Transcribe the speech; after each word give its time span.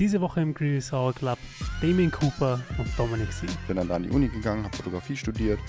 Diese 0.00 0.20
Woche 0.20 0.40
im 0.40 0.54
Greedy 0.54 0.80
Sour 0.80 1.12
Club 1.12 1.38
Damien 1.80 2.10
Cooper 2.10 2.60
und 2.78 2.88
Dominic 2.98 3.32
C. 3.32 3.46
Bin 3.68 3.76
dann 3.76 3.88
da 3.88 3.94
an 3.94 4.02
die 4.02 4.10
Uni 4.10 4.28
gegangen, 4.28 4.64
habe 4.64 4.76
Fotografie 4.76 5.16
studiert, 5.16 5.60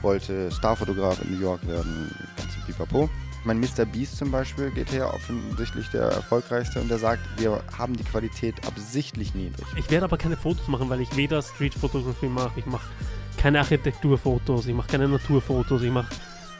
wollte 0.00 0.50
Starfotograf 0.50 1.22
in 1.22 1.34
New 1.34 1.40
York 1.40 1.66
werden, 1.66 2.10
ganz 2.36 2.56
im 2.56 2.62
Pipapo. 2.62 3.10
Mein 3.44 3.60
Mr. 3.60 3.84
Beast 3.84 4.16
zum 4.16 4.30
Beispiel 4.30 4.70
geht 4.70 4.90
her, 4.90 5.12
offensichtlich 5.12 5.86
der 5.90 6.04
erfolgreichste, 6.04 6.80
und 6.80 6.88
der 6.88 6.96
sagt, 6.96 7.20
wir 7.36 7.62
haben 7.76 7.94
die 7.94 8.04
Qualität 8.04 8.54
absichtlich 8.66 9.34
niedrig. 9.34 9.66
Ich 9.76 9.90
werde 9.90 10.06
aber 10.06 10.16
keine 10.16 10.38
Fotos 10.38 10.66
machen, 10.66 10.88
weil 10.88 11.02
ich 11.02 11.14
weder 11.14 11.42
Streetfotografie 11.42 12.28
mache, 12.28 12.58
ich 12.58 12.64
mache 12.64 12.88
keine 13.36 13.58
Architekturfotos, 13.58 14.66
ich 14.66 14.74
mache 14.74 14.88
keine 14.88 15.08
Naturfotos, 15.08 15.82
ich 15.82 15.90
mache 15.90 16.08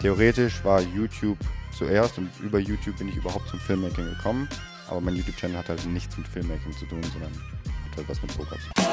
Theoretisch 0.01 0.63
war 0.63 0.83
YouTube 0.83 1.39
zuerst 1.73 2.19
und 2.19 2.29
über 2.43 2.59
YouTube 2.59 2.99
bin 2.99 3.09
ich 3.09 3.17
überhaupt 3.17 3.49
zum 3.49 3.59
Filmmaking 3.61 4.05
gekommen. 4.05 4.47
Aber 4.89 5.01
mein 5.01 5.17
YouTube-Channel 5.17 5.57
hat 5.57 5.69
halt 5.69 5.87
nichts 5.87 6.17
mit 6.19 6.29
Filmmaking 6.29 6.73
zu 6.73 6.85
tun, 6.87 7.03
sondern 7.13 7.33
hat 7.33 7.97
halt 7.97 8.09
was 8.09 8.21
mit 8.21 8.37
Poker 8.37 8.57
zu 8.57 8.71
tun. 8.75 8.85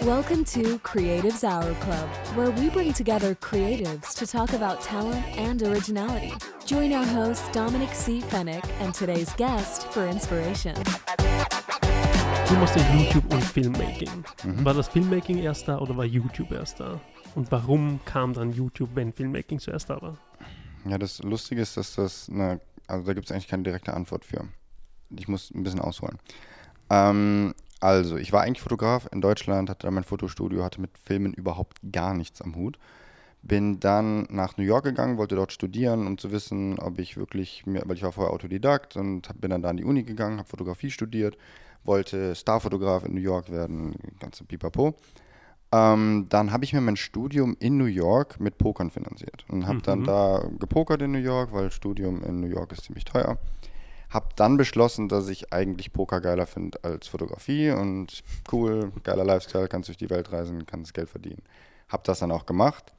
Welcome 0.00 0.44
to 0.44 0.78
Creatives 0.78 1.44
Hour 1.44 1.74
Club, 1.80 2.08
where 2.34 2.50
we 2.56 2.70
bring 2.70 2.92
together 2.94 3.34
creatives 3.34 4.14
to 4.14 4.26
talk 4.26 4.52
about 4.54 4.80
talent 4.82 5.22
and 5.36 5.62
originality. 5.62 6.32
Join 6.66 6.92
our 6.92 7.04
host 7.04 7.42
Dominic 7.52 7.90
C. 7.94 8.20
Fennick 8.20 8.64
and 8.80 8.94
today's 8.94 9.34
guest 9.36 9.86
for 9.92 10.06
inspiration. 10.06 10.74
Du 12.48 12.54
machst 12.54 12.76
ja 12.76 12.94
YouTube 12.94 13.32
und 13.32 13.42
Filmmaking. 13.42 14.24
War 14.64 14.74
das 14.74 14.88
Filmmaking 14.88 15.38
erst 15.38 15.68
da 15.68 15.78
oder 15.78 15.96
war 15.96 16.04
YouTube 16.04 16.52
erst 16.52 16.80
da? 16.80 17.00
Und 17.34 17.50
warum 17.50 18.00
kam 18.04 18.32
dann 18.32 18.52
YouTube, 18.52 18.90
wenn 18.94 19.12
Filmmaking 19.12 19.58
zuerst 19.58 19.90
da 19.90 20.00
war? 20.00 20.16
Ja, 20.86 20.98
das 20.98 21.22
Lustige 21.22 21.62
ist, 21.62 21.76
dass 21.76 21.96
das 21.96 22.28
eine, 22.30 22.60
also 22.86 23.06
da 23.06 23.12
gibt 23.14 23.26
es 23.26 23.32
eigentlich 23.32 23.48
keine 23.48 23.62
direkte 23.62 23.92
Antwort 23.94 24.24
für. 24.24 24.46
Ich 25.10 25.28
muss 25.28 25.50
ein 25.54 25.62
bisschen 25.62 25.80
ausholen. 25.80 26.18
Ähm, 26.90 27.54
also, 27.80 28.16
ich 28.16 28.32
war 28.32 28.42
eigentlich 28.42 28.62
Fotograf 28.62 29.08
in 29.12 29.20
Deutschland, 29.20 29.68
hatte 29.68 29.90
mein 29.90 30.04
Fotostudio, 30.04 30.64
hatte 30.64 30.80
mit 30.80 30.96
Filmen 30.98 31.34
überhaupt 31.34 31.78
gar 31.92 32.14
nichts 32.14 32.40
am 32.40 32.54
Hut. 32.54 32.78
Bin 33.42 33.78
dann 33.78 34.26
nach 34.30 34.56
New 34.56 34.64
York 34.64 34.84
gegangen, 34.84 35.18
wollte 35.18 35.36
dort 35.36 35.52
studieren, 35.52 36.06
um 36.06 36.16
zu 36.16 36.32
wissen, 36.32 36.78
ob 36.78 36.98
ich 36.98 37.18
wirklich, 37.18 37.66
mir, 37.66 37.82
weil 37.84 37.96
ich 37.96 38.02
war 38.02 38.12
vorher 38.12 38.32
Autodidakt 38.32 38.96
und 38.96 39.28
bin 39.38 39.50
dann 39.50 39.60
da 39.60 39.68
an 39.68 39.76
die 39.76 39.84
Uni 39.84 40.02
gegangen, 40.02 40.38
habe 40.38 40.48
Fotografie 40.48 40.90
studiert, 40.90 41.36
wollte 41.84 42.34
Starfotograf 42.34 43.04
in 43.04 43.14
New 43.14 43.20
York 43.20 43.50
werden, 43.50 43.96
ganz 44.18 44.42
pipapo. 44.42 44.94
Ähm, 45.72 46.26
dann 46.28 46.52
habe 46.52 46.64
ich 46.64 46.72
mir 46.72 46.80
mein 46.80 46.96
Studium 46.96 47.56
in 47.58 47.76
New 47.76 47.84
York 47.84 48.38
mit 48.38 48.58
Pokern 48.58 48.90
finanziert 48.90 49.44
und 49.48 49.66
habe 49.66 49.82
dann 49.82 50.04
da 50.04 50.48
gepokert 50.58 51.02
in 51.02 51.12
New 51.12 51.18
York, 51.18 51.52
weil 51.52 51.70
Studium 51.70 52.22
in 52.22 52.40
New 52.40 52.46
York 52.46 52.72
ist 52.72 52.84
ziemlich 52.84 53.04
teuer. 53.04 53.38
Habe 54.14 54.28
dann 54.36 54.56
beschlossen, 54.56 55.08
dass 55.08 55.28
ich 55.28 55.52
eigentlich 55.52 55.92
Poker 55.92 56.20
geiler 56.20 56.46
finde 56.46 56.78
als 56.84 57.08
Fotografie 57.08 57.72
und 57.72 58.22
cool, 58.52 58.92
geiler 59.02 59.24
Lifestyle, 59.24 59.66
kannst 59.66 59.88
durch 59.88 59.98
die 59.98 60.08
Welt 60.08 60.30
reisen, 60.30 60.66
kannst 60.66 60.94
Geld 60.94 61.08
verdienen. 61.08 61.42
Habe 61.88 62.04
das 62.06 62.20
dann 62.20 62.30
auch 62.30 62.46
gemacht. 62.46 62.94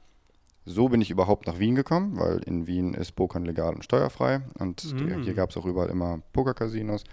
So 0.66 0.90
bin 0.90 1.00
ich 1.00 1.10
überhaupt 1.10 1.46
nach 1.46 1.58
Wien 1.58 1.74
gekommen, 1.74 2.18
weil 2.18 2.40
in 2.40 2.66
Wien 2.66 2.92
ist 2.92 3.12
Pokern 3.12 3.46
legal 3.46 3.74
und 3.74 3.82
steuerfrei 3.82 4.42
und 4.58 4.82
die, 4.82 5.22
hier 5.24 5.34
gab 5.34 5.50
es 5.50 5.56
auch 5.56 5.64
überall 5.64 5.88
immer 5.88 6.20
Pokercasinos. 6.34 7.04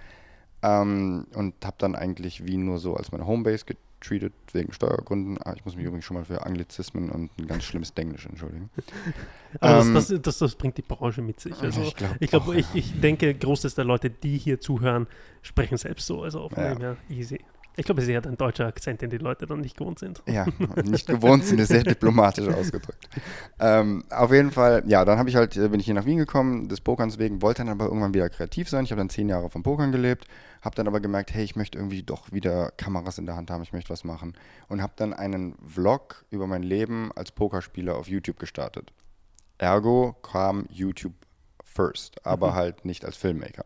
Ähm, 0.61 1.27
und 1.33 1.53
habe 1.63 1.75
dann 1.77 1.95
eigentlich 1.95 2.45
Wien 2.45 2.65
nur 2.65 2.79
so 2.79 2.95
als 2.95 3.11
meine 3.11 3.25
Homebase 3.25 3.65
getreatet, 4.03 4.33
wegen 4.51 4.73
Steuergründen. 4.73 5.37
Ah, 5.43 5.53
ich 5.55 5.65
muss 5.65 5.75
mich 5.75 5.85
übrigens 5.85 6.05
schon 6.05 6.15
mal 6.17 6.25
für 6.25 6.45
Anglizismen 6.45 7.09
und 7.09 7.31
ein 7.39 7.47
ganz 7.47 7.63
schlimmes 7.63 7.93
Denglisch 7.93 8.25
entschuldigen. 8.25 8.69
Aber 9.59 9.81
Ähm, 9.81 9.93
das, 9.93 10.07
das, 10.07 10.21
das, 10.21 10.37
das 10.39 10.55
bringt 10.55 10.77
die 10.77 10.81
Branche 10.81 11.21
mit 11.21 11.39
sich. 11.39 11.53
Also 11.59 11.81
ich 11.81 11.95
glaub 11.95 12.11
ich, 12.19 12.29
glaub, 12.29 12.53
ich, 12.53 12.67
ich 12.73 12.99
denke, 12.99 13.33
Großteil 13.33 13.71
der 13.71 13.85
Leute, 13.85 14.09
die 14.09 14.37
hier 14.37 14.59
zuhören, 14.59 15.07
sprechen 15.41 15.77
selbst 15.77 16.05
so. 16.07 16.23
Also 16.23 16.49
von 16.49 16.63
Ja. 16.63 16.77
her 16.77 16.97
easy. 17.09 17.39
Ich 17.75 17.85
glaube, 17.85 18.01
es 18.01 18.07
ist 18.07 18.13
eher 18.13 18.23
ein 18.23 18.37
deutscher 18.37 18.67
Akzent, 18.67 19.01
den 19.01 19.09
die 19.09 19.17
Leute 19.17 19.47
dann 19.47 19.61
nicht 19.61 19.75
gewohnt 19.75 19.97
sind. 19.97 20.21
Ja, 20.27 20.45
nicht 20.83 21.07
gewohnt 21.07 21.43
sind, 21.43 21.59
ist 21.59 21.69
sehr 21.69 21.83
diplomatisch 21.83 22.47
ausgedrückt. 22.47 23.09
Ähm, 23.59 24.03
auf 24.11 24.31
jeden 24.31 24.51
Fall, 24.51 24.83
ja, 24.85 25.03
dann 25.05 25.17
habe 25.17 25.29
ich 25.29 25.35
halt, 25.35 25.57
äh, 25.57 25.69
bin 25.69 25.79
ich 25.79 25.85
hier 25.87 25.95
nach 25.95 26.05
Wien 26.05 26.19
gekommen, 26.19 26.69
des 26.69 26.81
Pokerns 26.81 27.17
wegen, 27.17 27.41
wollte 27.41 27.63
dann 27.63 27.69
aber 27.69 27.85
irgendwann 27.85 28.13
wieder 28.13 28.29
kreativ 28.29 28.69
sein. 28.69 28.83
Ich 28.85 28.91
habe 28.91 28.99
dann 28.99 29.09
zehn 29.09 29.27
Jahre 29.27 29.49
vom 29.49 29.63
Pokern 29.63 29.91
gelebt, 29.91 30.27
habe 30.63 30.75
dann 30.75 30.87
aber 30.87 31.01
gemerkt, 31.01 31.33
hey, 31.33 31.43
ich 31.43 31.57
möchte 31.57 31.77
irgendwie 31.77 32.03
doch 32.03 32.31
wieder 32.31 32.71
Kameras 32.71 33.17
in 33.17 33.25
der 33.25 33.35
Hand 33.35 33.51
haben, 33.51 33.63
ich 33.63 33.73
möchte 33.73 33.89
was 33.89 34.05
machen. 34.05 34.33
Und 34.69 34.81
habe 34.81 34.93
dann 34.95 35.13
einen 35.13 35.55
Vlog 35.67 36.25
über 36.29 36.47
mein 36.47 36.63
Leben 36.63 37.11
als 37.15 37.31
Pokerspieler 37.31 37.97
auf 37.97 38.07
YouTube 38.07 38.39
gestartet. 38.39 38.93
Ergo 39.57 40.13
kam 40.21 40.65
YouTube 40.69 41.13
first, 41.61 42.25
aber 42.25 42.53
halt 42.53 42.85
nicht 42.85 43.03
als 43.03 43.17
Filmmaker. 43.17 43.65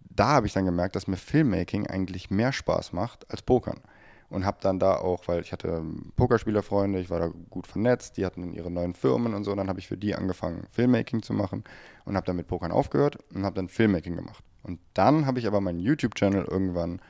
Da 0.00 0.28
habe 0.28 0.46
ich 0.46 0.52
dann 0.52 0.64
gemerkt, 0.64 0.96
dass 0.96 1.06
mir 1.06 1.16
Filmmaking 1.16 1.86
eigentlich 1.86 2.30
mehr 2.30 2.52
Spaß 2.52 2.92
macht 2.92 3.30
als 3.30 3.42
Pokern. 3.42 3.80
Und 4.28 4.44
habe 4.44 4.58
dann 4.60 4.80
da 4.80 4.96
auch, 4.96 5.28
weil 5.28 5.40
ich 5.40 5.52
hatte 5.52 5.84
Pokerspielerfreunde, 6.16 6.98
ich 6.98 7.10
war 7.10 7.20
da 7.20 7.30
gut 7.50 7.68
vernetzt, 7.68 8.16
die 8.16 8.26
hatten 8.26 8.40
dann 8.40 8.52
ihre 8.52 8.70
neuen 8.70 8.94
Firmen 8.94 9.34
und 9.34 9.44
so, 9.44 9.52
und 9.52 9.58
dann 9.58 9.68
habe 9.68 9.78
ich 9.78 9.86
für 9.86 9.96
die 9.96 10.16
angefangen, 10.16 10.66
Filmmaking 10.72 11.22
zu 11.22 11.32
machen 11.32 11.62
und 12.04 12.16
habe 12.16 12.26
dann 12.26 12.34
mit 12.34 12.48
Pokern 12.48 12.72
aufgehört 12.72 13.18
und 13.32 13.44
habe 13.44 13.54
dann 13.54 13.68
Filmmaking 13.68 14.16
gemacht. 14.16 14.42
Und 14.64 14.80
dann 14.94 15.26
habe 15.26 15.38
ich 15.38 15.46
aber 15.46 15.60
meinen 15.60 15.78
YouTube-Channel 15.78 16.44
irgendwann 16.44 17.00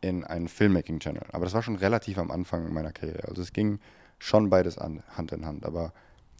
in 0.00 0.24
einen 0.24 0.48
Filmmaking-Channel. 0.48 1.22
Aber 1.32 1.44
das 1.44 1.54
war 1.54 1.62
schon 1.62 1.76
relativ 1.76 2.18
am 2.18 2.30
Anfang 2.30 2.72
meiner 2.72 2.92
Karriere. 2.92 3.28
Also 3.28 3.40
es 3.40 3.52
ging 3.52 3.78
schon 4.18 4.50
beides 4.50 4.76
an, 4.76 5.02
Hand 5.16 5.32
in 5.32 5.46
Hand. 5.46 5.64
Aber 5.64 5.92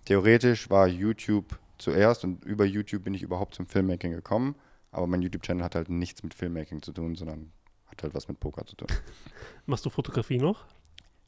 theoretisch 0.04 0.68
war 0.68 0.86
YouTube 0.86 1.58
zuerst 1.78 2.24
und 2.24 2.44
über 2.44 2.64
YouTube 2.64 3.04
bin 3.04 3.14
ich 3.14 3.22
überhaupt 3.22 3.54
zum 3.54 3.66
Filmmaking 3.66 4.12
gekommen. 4.12 4.56
Aber 4.90 5.06
mein 5.06 5.22
YouTube-Channel 5.22 5.64
hat 5.64 5.74
halt 5.74 5.88
nichts 5.88 6.22
mit 6.22 6.34
Filmmaking 6.34 6.82
zu 6.82 6.92
tun, 6.92 7.14
sondern 7.14 7.52
hat 7.86 8.02
halt 8.02 8.14
was 8.14 8.28
mit 8.28 8.38
Poker 8.38 8.66
zu 8.66 8.76
tun. 8.76 8.88
Machst 9.66 9.86
du 9.86 9.90
Fotografie 9.90 10.38
noch? 10.38 10.64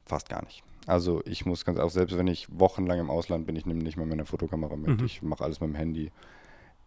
Fast 0.05 0.29
gar 0.29 0.45
nicht. 0.45 0.63
Also 0.87 1.21
ich 1.25 1.47
muss 1.47 1.65
ganz 1.65 1.79
auch, 1.79 1.91
selbst 1.91 2.17
wenn 2.17 2.29
ich 2.29 2.47
wochenlang 2.51 3.01
im 3.01 3.11
Ausland 3.11 3.47
bin, 3.47 3.57
ich 3.57 3.67
nehme 3.67 3.83
nicht 3.83 3.97
mal 3.97 4.07
meine 4.07 4.25
Fotokamera 4.25 4.77
mit. 4.77 5.01
Mhm. 5.01 5.07
Ich 5.07 5.23
mache 5.23 5.43
alles 5.43 5.61
mit 5.61 5.71
dem 5.71 5.75
Handy. 5.75 6.13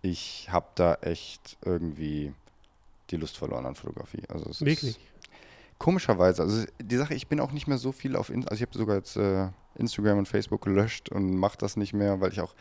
Ich 0.02 0.50
habe 0.52 0.68
da 0.76 0.96
echt 0.96 1.58
irgendwie 1.66 2.34
die 3.12 3.18
Lust 3.18 3.38
verloren 3.38 3.66
an 3.66 3.76
Fotografie. 3.76 4.24
Also 4.30 4.50
es 4.50 4.62
Wirklich? 4.62 4.98
Ist, 4.98 5.00
komischerweise, 5.80 6.44
also 6.44 6.66
die 6.80 6.98
Sache, 6.98 7.16
ich 7.16 7.28
bin 7.28 7.40
auch 7.40 7.52
nicht 7.52 7.68
mehr 7.68 7.78
so 7.78 7.92
viel 7.92 8.16
auf, 8.16 8.30
In 8.30 8.44
also 8.48 8.56
ich 8.56 8.62
habe 8.62 8.78
sogar 8.78 8.98
jetzt 8.98 9.16
äh, 9.16 9.48
Instagram 9.76 10.20
und 10.20 10.28
Facebook 10.28 10.62
gelöscht 10.62 11.10
und 11.10 11.36
mache 11.36 11.58
das 11.58 11.78
nicht 11.78 11.94
mehr, 11.94 12.22
weil 12.22 12.32
ich 12.32 12.42
auch, 12.42 12.54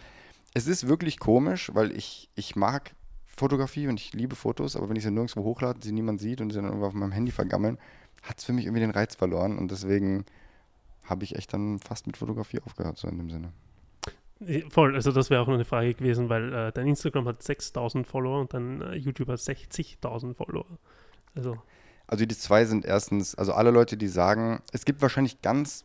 es 0.55 0.67
ist 0.67 0.89
wirklich 0.89 1.19
komisch, 1.19 1.71
weil 1.75 1.95
ich, 1.95 2.31
ich 2.37 2.57
mag 2.57 2.95
Fotografie 3.27 3.89
und 3.89 4.01
ich 4.01 4.15
liebe 4.15 4.37
Fotos, 4.37 4.77
aber 4.77 4.89
wenn 4.89 4.97
ich 4.97 5.03
sie 5.03 5.11
nirgendwo 5.11 5.43
hochlade, 5.43 5.81
sie 5.83 5.93
niemand 5.93 6.21
sieht 6.21 6.41
und 6.41 6.51
sie 6.51 6.57
dann 6.57 6.65
irgendwo 6.65 6.87
auf 6.87 6.95
meinem 6.95 7.13
Handy 7.13 7.33
vergammeln, 7.33 7.79
hat 8.23 8.39
es 8.39 8.45
für 8.45 8.53
mich 8.53 8.65
irgendwie 8.65 8.81
den 8.81 8.91
Reiz 8.91 9.15
verloren 9.15 9.59
und 9.59 9.71
deswegen 9.71 10.25
habe 11.05 11.25
ich 11.25 11.37
echt 11.37 11.53
dann 11.53 11.79
fast 11.79 12.07
mit 12.07 12.17
Fotografie 12.17 12.61
aufgehört, 12.61 12.99
so 12.99 13.09
in 13.09 13.19
dem 13.19 13.31
Sinne. 13.31 13.53
Voll, 14.71 14.95
also 14.95 15.11
das 15.11 15.31
wäre 15.31 15.43
auch 15.43 15.47
noch 15.49 15.55
eine 15.55 15.65
Frage 15.65 15.95
gewesen, 15.95 16.29
weil 16.29 16.53
äh, 16.53 16.73
dein 16.73 16.87
Instagram 16.87 17.27
hat 17.27 17.43
6000 17.43 18.07
Follower 18.07 18.41
und 18.41 18.55
dein 18.55 18.81
äh, 18.83 18.95
YouTube 18.95 19.29
hat 19.29 19.41
60.000 19.41 20.35
Follower. 20.35 20.67
Also, 21.35 21.59
Also 22.07 22.25
die 22.25 22.37
zwei 22.37 22.65
sind 22.65 22.85
erstens, 22.85 23.35
also 23.35 23.53
alle 23.53 23.71
Leute, 23.73 23.97
die 23.97 24.07
sagen, 24.09 24.61
es 24.73 24.85
gibt 24.85 25.03
wahrscheinlich 25.03 25.43
ganz 25.43 25.85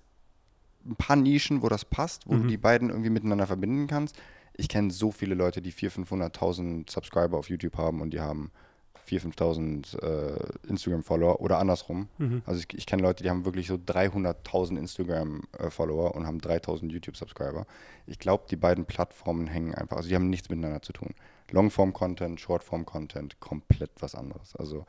ein 0.85 0.95
paar 0.95 1.15
Nischen, 1.15 1.61
wo 1.63 1.69
das 1.69 1.83
passt, 1.85 2.27
wo 2.27 2.33
du 2.33 2.43
Mhm. 2.43 2.47
die 2.49 2.57
beiden 2.57 2.89
irgendwie 2.89 3.09
miteinander 3.09 3.47
verbinden 3.47 3.87
kannst. 3.87 4.15
Ich 4.55 4.69
kenne 4.69 4.91
so 4.91 5.11
viele 5.11 5.33
Leute, 5.33 5.61
die 5.61 5.71
400.000, 5.73 6.05
500.000 6.05 6.91
Subscriber 6.91 7.37
auf 7.37 7.49
YouTube 7.49 7.77
haben 7.77 8.01
und 8.01 8.11
die 8.11 8.19
haben 8.19 8.51
4.000, 9.07 9.35
5.000 9.35 10.01
äh, 10.01 10.69
Instagram-Follower 10.69 11.41
oder 11.41 11.59
andersrum. 11.59 12.07
mhm. 12.17 12.41
Also 12.45 12.61
ich, 12.61 12.77
ich 12.77 12.85
kenne 12.85 13.01
Leute, 13.01 13.23
die 13.23 13.29
haben 13.29 13.45
wirklich 13.45 13.67
so 13.67 13.75
300.000 13.75 14.77
Instagram-Follower 14.77 16.15
und 16.15 16.25
haben 16.25 16.39
3.000 16.39 16.91
YouTube-Subscriber. 16.91 17.65
Ich 18.07 18.19
glaube, 18.19 18.45
die 18.49 18.55
beiden 18.55 18.85
Plattformen 18.85 19.47
hängen 19.47 19.75
einfach, 19.75 19.97
also 19.97 20.09
die 20.09 20.15
haben 20.15 20.29
nichts 20.29 20.49
miteinander 20.49 20.81
zu 20.81 20.93
tun. 20.93 21.13
Longform-Content, 21.51 22.39
Shortform-Content, 22.39 23.39
komplett 23.39 23.91
was 23.99 24.15
anderes. 24.15 24.55
Also 24.55 24.85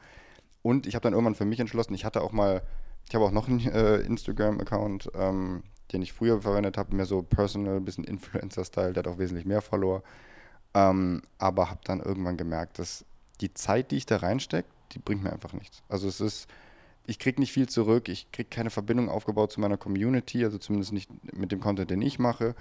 und 0.64 0.86
ich 0.86 0.94
habe 0.94 1.02
dann 1.02 1.12
irgendwann 1.12 1.34
für 1.34 1.44
mich 1.44 1.60
entschlossen, 1.60 1.92
ich 1.92 2.06
hatte 2.06 2.22
auch 2.22 2.32
mal, 2.32 2.62
ich 3.06 3.14
habe 3.14 3.26
auch 3.26 3.30
noch 3.30 3.48
einen 3.48 3.60
äh, 3.60 3.98
Instagram-Account, 3.98 5.10
ähm, 5.14 5.62
den 5.92 6.00
ich 6.00 6.14
früher 6.14 6.40
verwendet 6.40 6.78
habe, 6.78 6.96
mehr 6.96 7.04
so 7.04 7.22
personal, 7.22 7.80
bisschen 7.82 8.04
Influencer-Style, 8.04 8.94
der 8.94 9.02
hat 9.02 9.08
auch 9.08 9.18
wesentlich 9.18 9.44
mehr 9.44 9.60
Follower. 9.60 10.02
Ähm, 10.72 11.20
aber 11.36 11.68
habe 11.68 11.80
dann 11.84 12.00
irgendwann 12.00 12.38
gemerkt, 12.38 12.78
dass 12.78 13.04
die 13.40 13.54
Zeit, 13.54 13.90
die 13.90 13.96
ich 13.96 14.06
da 14.06 14.18
reinstecke, 14.18 14.68
die 14.92 14.98
bringt 14.98 15.22
mir 15.22 15.32
einfach 15.32 15.52
nichts. 15.52 15.82
Also 15.88 16.08
es 16.08 16.20
ist, 16.20 16.48
ich 17.06 17.18
kriege 17.18 17.40
nicht 17.40 17.52
viel 17.52 17.68
zurück, 17.68 18.08
ich 18.08 18.30
kriege 18.32 18.48
keine 18.48 18.70
Verbindung 18.70 19.08
aufgebaut 19.08 19.52
zu 19.52 19.60
meiner 19.60 19.76
Community, 19.76 20.44
also 20.44 20.58
zumindest 20.58 20.92
nicht 20.92 21.10
mit 21.34 21.52
dem 21.52 21.60
Content, 21.60 21.90
den 21.90 22.02
ich 22.02 22.18
mache. 22.18 22.54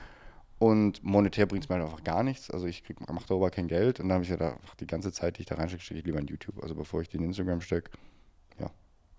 Und 0.60 1.04
monetär 1.04 1.46
bringt 1.46 1.66
es 1.66 1.70
mir 1.70 1.76
halt 1.76 1.86
einfach 1.86 2.04
gar 2.04 2.24
nichts. 2.24 2.50
Also 2.50 2.68
ich 2.68 2.84
mache 3.10 3.26
darüber 3.28 3.50
kein 3.50 3.68
Geld. 3.68 4.00
Und 4.00 4.08
dann 4.08 4.16
habe 4.16 4.24
ich 4.24 4.30
gedacht, 4.30 4.60
ach, 4.66 4.76
die 4.76 4.88
ganze 4.88 5.12
Zeit, 5.12 5.38
die 5.38 5.42
ich 5.42 5.46
da 5.46 5.56
reinstecke, 5.56 5.84
stecke 5.84 6.00
ich 6.00 6.06
lieber 6.06 6.20
in 6.20 6.28
YouTube. 6.28 6.62
Also 6.64 6.74
bevor 6.74 7.02
ich 7.02 7.10
die 7.10 7.18
in 7.18 7.24
Instagram 7.24 7.60
stecke, 7.60 7.92
ja, 8.60 8.70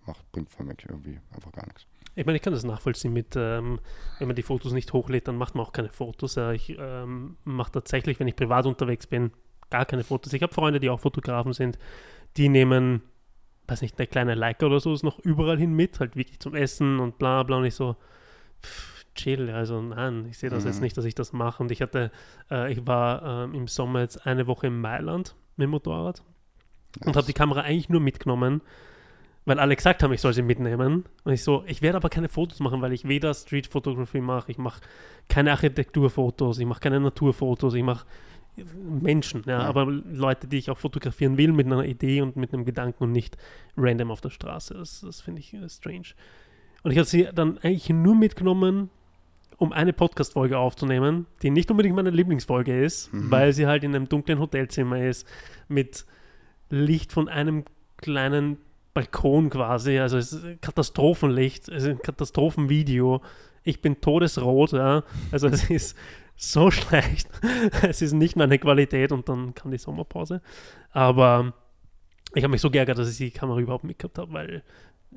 macht, 0.06 0.30
bringt 0.32 0.48
für 0.48 0.64
mich 0.64 0.78
irgendwie 0.88 1.20
einfach 1.32 1.52
gar 1.52 1.66
nichts. 1.66 1.86
Ich 2.14 2.24
meine, 2.24 2.36
ich 2.36 2.42
kann 2.42 2.52
das 2.52 2.64
nachvollziehen 2.64 3.12
mit, 3.12 3.34
ähm, 3.36 3.80
wenn 4.18 4.28
man 4.28 4.36
die 4.36 4.42
Fotos 4.42 4.72
nicht 4.72 4.92
hochlädt, 4.92 5.26
dann 5.26 5.36
macht 5.36 5.54
man 5.54 5.66
auch 5.66 5.72
keine 5.72 5.90
Fotos. 5.90 6.36
Ja, 6.36 6.52
ich 6.52 6.76
ähm, 6.78 7.36
mache 7.44 7.72
tatsächlich, 7.72 8.20
wenn 8.20 8.28
ich 8.28 8.36
privat 8.36 8.66
unterwegs 8.66 9.06
bin, 9.06 9.32
gar 9.74 9.86
keine 9.86 10.04
Fotos. 10.04 10.32
Ich 10.32 10.42
habe 10.42 10.54
Freunde, 10.54 10.78
die 10.80 10.88
auch 10.88 11.00
Fotografen 11.00 11.52
sind, 11.52 11.78
die 12.36 12.48
nehmen 12.48 13.02
weiß 13.66 13.80
nicht, 13.80 13.98
der 13.98 14.06
kleine 14.06 14.34
Leica 14.34 14.66
oder 14.66 14.78
so 14.78 14.92
ist 14.92 15.02
noch 15.02 15.18
überall 15.20 15.58
hin 15.58 15.72
mit, 15.72 15.98
halt 15.98 16.16
wirklich 16.16 16.38
zum 16.38 16.54
Essen 16.54 17.00
und 17.00 17.18
bla 17.18 17.42
bla 17.42 17.56
und 17.56 17.64
ich 17.64 17.74
so, 17.74 17.96
pff, 18.62 19.06
chill, 19.14 19.48
also 19.50 19.80
nein, 19.80 20.26
ich 20.28 20.36
sehe 20.36 20.50
das 20.50 20.64
Mhm. 20.64 20.68
jetzt 20.68 20.80
nicht, 20.82 20.96
dass 20.98 21.06
ich 21.06 21.14
das 21.14 21.32
mache 21.32 21.62
und 21.62 21.72
ich 21.72 21.80
hatte, 21.80 22.10
äh, 22.50 22.70
ich 22.70 22.86
war 22.86 23.44
ähm, 23.44 23.54
im 23.54 23.66
Sommer 23.66 24.00
jetzt 24.00 24.26
eine 24.26 24.46
Woche 24.46 24.66
in 24.66 24.78
Mailand 24.80 25.34
mit 25.56 25.64
dem 25.64 25.70
Motorrad 25.70 26.22
und 27.06 27.16
habe 27.16 27.26
die 27.26 27.32
Kamera 27.32 27.62
eigentlich 27.62 27.88
nur 27.88 28.02
mitgenommen, 28.02 28.60
weil 29.46 29.58
alle 29.58 29.76
gesagt 29.76 30.02
haben, 30.02 30.12
ich 30.12 30.20
soll 30.20 30.34
sie 30.34 30.42
mitnehmen. 30.42 31.04
Und 31.24 31.32
ich 31.32 31.42
so, 31.42 31.64
ich 31.66 31.80
werde 31.80 31.96
aber 31.96 32.10
keine 32.10 32.28
Fotos 32.28 32.60
machen, 32.60 32.82
weil 32.82 32.92
ich 32.92 33.08
weder 33.08 33.32
Street 33.32 33.66
Photography 33.66 34.20
mache, 34.20 34.50
ich 34.50 34.58
mache 34.58 34.82
keine 35.28 35.52
Architekturfotos, 35.52 36.58
ich 36.58 36.66
mache 36.66 36.80
keine 36.80 37.00
Naturfotos, 37.00 37.72
ich 37.74 37.82
mache 37.82 38.04
Menschen, 39.00 39.42
ja, 39.46 39.60
Ja. 39.62 39.68
aber 39.68 39.86
Leute, 39.86 40.46
die 40.46 40.58
ich 40.58 40.70
auch 40.70 40.78
fotografieren 40.78 41.36
will 41.38 41.52
mit 41.52 41.66
einer 41.66 41.84
Idee 41.84 42.20
und 42.20 42.36
mit 42.36 42.52
einem 42.52 42.64
Gedanken 42.64 43.04
und 43.04 43.12
nicht 43.12 43.36
random 43.76 44.10
auf 44.10 44.20
der 44.20 44.30
Straße. 44.30 44.74
Das, 44.74 45.00
das 45.00 45.20
finde 45.20 45.40
ich 45.40 45.54
äh, 45.54 45.68
strange. 45.68 46.08
Und 46.82 46.90
ich 46.90 46.98
habe 46.98 47.06
sie 47.08 47.28
dann 47.34 47.58
eigentlich 47.58 47.88
nur 47.90 48.14
mitgenommen, 48.14 48.90
um 49.56 49.72
eine 49.72 49.92
Podcast-Folge 49.92 50.58
aufzunehmen, 50.58 51.26
die 51.42 51.50
nicht 51.50 51.70
unbedingt 51.70 51.94
meine 51.96 52.10
Lieblingsfolge 52.10 52.84
ist, 52.84 53.12
Mhm. 53.12 53.30
weil 53.30 53.52
sie 53.52 53.66
halt 53.66 53.84
in 53.84 53.94
einem 53.94 54.08
dunklen 54.08 54.38
Hotelzimmer 54.40 55.00
ist, 55.00 55.26
mit 55.68 56.04
Licht 56.70 57.12
von 57.12 57.28
einem 57.28 57.64
kleinen 57.96 58.58
Balkon 58.94 59.50
quasi. 59.50 59.98
Also 59.98 60.18
es 60.18 60.32
ist 60.32 60.60
Katastrophenlicht, 60.60 61.68
es 61.68 61.84
ist 61.84 61.88
ein 61.88 61.98
Katastrophenvideo. 62.02 63.22
Ich 63.64 63.82
bin 63.82 64.00
todesrot, 64.00 64.72
ja. 64.72 65.02
Also 65.32 65.48
es 65.48 65.68
ist 65.70 65.96
so 66.36 66.70
schlecht. 66.70 67.28
es 67.82 68.02
ist 68.02 68.12
nicht 68.12 68.36
meine 68.36 68.58
Qualität 68.58 69.10
und 69.10 69.28
dann 69.28 69.54
kam 69.54 69.70
die 69.70 69.78
Sommerpause. 69.78 70.40
Aber 70.92 71.54
ich 72.34 72.42
habe 72.44 72.52
mich 72.52 72.60
so 72.60 72.70
geärgert, 72.70 72.98
dass 72.98 73.10
ich 73.10 73.16
die 73.16 73.30
Kamera 73.30 73.58
überhaupt 73.58 73.84
mitgehabt 73.84 74.18
habe, 74.18 74.32
weil 74.32 74.62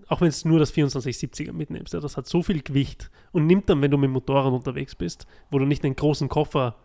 auch 0.07 0.21
wenn 0.21 0.27
es 0.27 0.45
nur 0.45 0.59
das 0.59 0.73
2470er 0.73 1.53
mitnimmst, 1.53 1.93
ja, 1.93 1.99
das 1.99 2.17
hat 2.17 2.27
so 2.27 2.43
viel 2.43 2.61
Gewicht 2.61 3.09
und 3.31 3.47
nimmt 3.47 3.69
dann, 3.69 3.81
wenn 3.81 3.91
du 3.91 3.97
mit 3.97 4.09
dem 4.09 4.13
Motorrad 4.13 4.53
unterwegs 4.53 4.95
bist, 4.95 5.25
wo 5.49 5.59
du 5.59 5.65
nicht 5.65 5.83
einen 5.83 5.95
großen 5.95 6.29
Koffer 6.29 6.75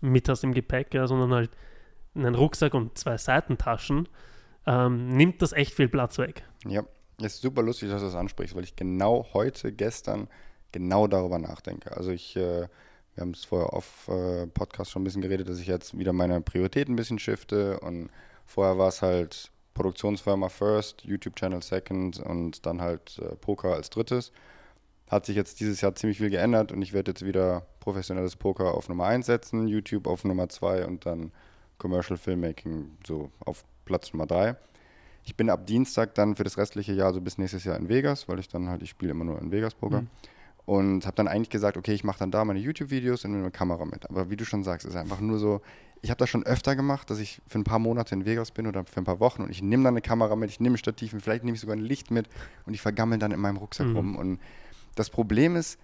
mit 0.00 0.28
hast 0.28 0.44
im 0.44 0.52
Gepäck, 0.52 0.92
ja, 0.94 1.06
sondern 1.06 1.32
halt 1.32 1.50
einen 2.14 2.34
Rucksack 2.34 2.74
und 2.74 2.98
zwei 2.98 3.16
Seitentaschen, 3.16 4.08
ähm, 4.66 5.08
nimmt 5.08 5.40
das 5.40 5.52
echt 5.52 5.74
viel 5.74 5.88
Platz 5.88 6.18
weg. 6.18 6.42
Ja, 6.66 6.82
ist 7.20 7.40
super 7.40 7.62
lustig, 7.62 7.90
dass 7.90 8.00
du 8.00 8.06
das 8.06 8.14
ansprichst, 8.14 8.54
weil 8.54 8.64
ich 8.64 8.76
genau 8.76 9.26
heute, 9.32 9.72
gestern, 9.72 10.28
genau 10.72 11.06
darüber 11.06 11.38
nachdenke. 11.38 11.96
Also 11.96 12.10
ich, 12.10 12.36
äh, 12.36 12.68
wir 13.14 13.20
haben 13.20 13.32
es 13.32 13.44
vorher 13.44 13.72
auf 13.72 14.08
äh, 14.08 14.46
Podcast 14.46 14.90
schon 14.90 15.02
ein 15.02 15.04
bisschen 15.04 15.22
geredet, 15.22 15.48
dass 15.48 15.58
ich 15.58 15.66
jetzt 15.66 15.98
wieder 15.98 16.12
meine 16.12 16.40
Prioritäten 16.40 16.94
ein 16.94 16.96
bisschen 16.96 17.18
shifte 17.18 17.80
und 17.80 18.10
vorher 18.46 18.78
war 18.78 18.88
es 18.88 19.02
halt 19.02 19.50
Produktionsfirma 19.74 20.48
first, 20.48 21.04
YouTube-Channel 21.04 21.62
second 21.62 22.18
und 22.20 22.66
dann 22.66 22.80
halt 22.80 23.18
äh, 23.18 23.36
Poker 23.36 23.74
als 23.74 23.90
drittes. 23.90 24.32
Hat 25.08 25.24
sich 25.24 25.36
jetzt 25.36 25.60
dieses 25.60 25.80
Jahr 25.80 25.94
ziemlich 25.94 26.18
viel 26.18 26.30
geändert 26.30 26.72
und 26.72 26.82
ich 26.82 26.92
werde 26.92 27.12
jetzt 27.12 27.24
wieder 27.24 27.66
professionelles 27.80 28.36
Poker 28.36 28.74
auf 28.74 28.88
Nummer 28.88 29.06
1 29.06 29.24
setzen, 29.26 29.68
YouTube 29.68 30.06
auf 30.06 30.24
Nummer 30.24 30.48
2 30.48 30.84
und 30.84 31.06
dann 31.06 31.32
Commercial 31.78 32.18
Filmmaking 32.18 32.98
so 33.06 33.30
auf 33.40 33.64
Platz 33.84 34.12
Nummer 34.12 34.26
3. 34.26 34.56
Ich 35.24 35.36
bin 35.36 35.48
ab 35.48 35.66
Dienstag 35.66 36.14
dann 36.14 36.36
für 36.36 36.44
das 36.44 36.58
restliche 36.58 36.92
Jahr, 36.92 37.12
so 37.14 37.20
bis 37.20 37.38
nächstes 37.38 37.64
Jahr 37.64 37.76
in 37.76 37.88
Vegas, 37.88 38.28
weil 38.28 38.38
ich 38.38 38.48
dann 38.48 38.68
halt, 38.68 38.82
ich 38.82 38.90
spiele 38.90 39.12
immer 39.12 39.24
nur 39.24 39.40
in 39.40 39.50
Vegas 39.50 39.74
Poker. 39.74 40.02
Mhm. 40.02 40.08
Und 40.68 41.06
habe 41.06 41.16
dann 41.16 41.28
eigentlich 41.28 41.48
gesagt, 41.48 41.78
okay, 41.78 41.94
ich 41.94 42.04
mache 42.04 42.18
dann 42.18 42.30
da 42.30 42.44
meine 42.44 42.58
YouTube-Videos 42.58 43.24
und 43.24 43.30
nehme 43.30 43.44
eine 43.44 43.50
Kamera 43.50 43.86
mit. 43.86 44.08
Aber 44.10 44.28
wie 44.28 44.36
du 44.36 44.44
schon 44.44 44.64
sagst, 44.64 44.86
ist 44.86 44.96
einfach 44.96 45.18
nur 45.18 45.38
so, 45.38 45.62
ich 46.02 46.10
habe 46.10 46.18
das 46.18 46.28
schon 46.28 46.44
öfter 46.44 46.76
gemacht, 46.76 47.08
dass 47.08 47.20
ich 47.20 47.40
für 47.46 47.58
ein 47.58 47.64
paar 47.64 47.78
Monate 47.78 48.14
in 48.14 48.26
Vegas 48.26 48.50
bin 48.50 48.66
oder 48.66 48.84
für 48.84 49.00
ein 49.00 49.04
paar 49.04 49.18
Wochen 49.18 49.40
und 49.42 49.50
ich 49.50 49.62
nehme 49.62 49.82
dann 49.84 49.94
eine 49.94 50.02
Kamera 50.02 50.36
mit, 50.36 50.50
ich 50.50 50.60
nehme 50.60 50.74
ein 50.74 50.78
Stativ 50.78 51.14
mit, 51.14 51.22
vielleicht 51.22 51.42
nehme 51.42 51.54
ich 51.54 51.62
sogar 51.62 51.74
ein 51.74 51.80
Licht 51.80 52.10
mit 52.10 52.28
und 52.66 52.74
ich 52.74 52.82
vergammel 52.82 53.18
dann 53.18 53.32
in 53.32 53.40
meinem 53.40 53.56
Rucksack 53.56 53.86
Mhm. 53.86 53.96
rum. 53.96 54.16
Und 54.16 54.40
das 54.94 55.08
Problem 55.08 55.56
ist, 55.56 55.78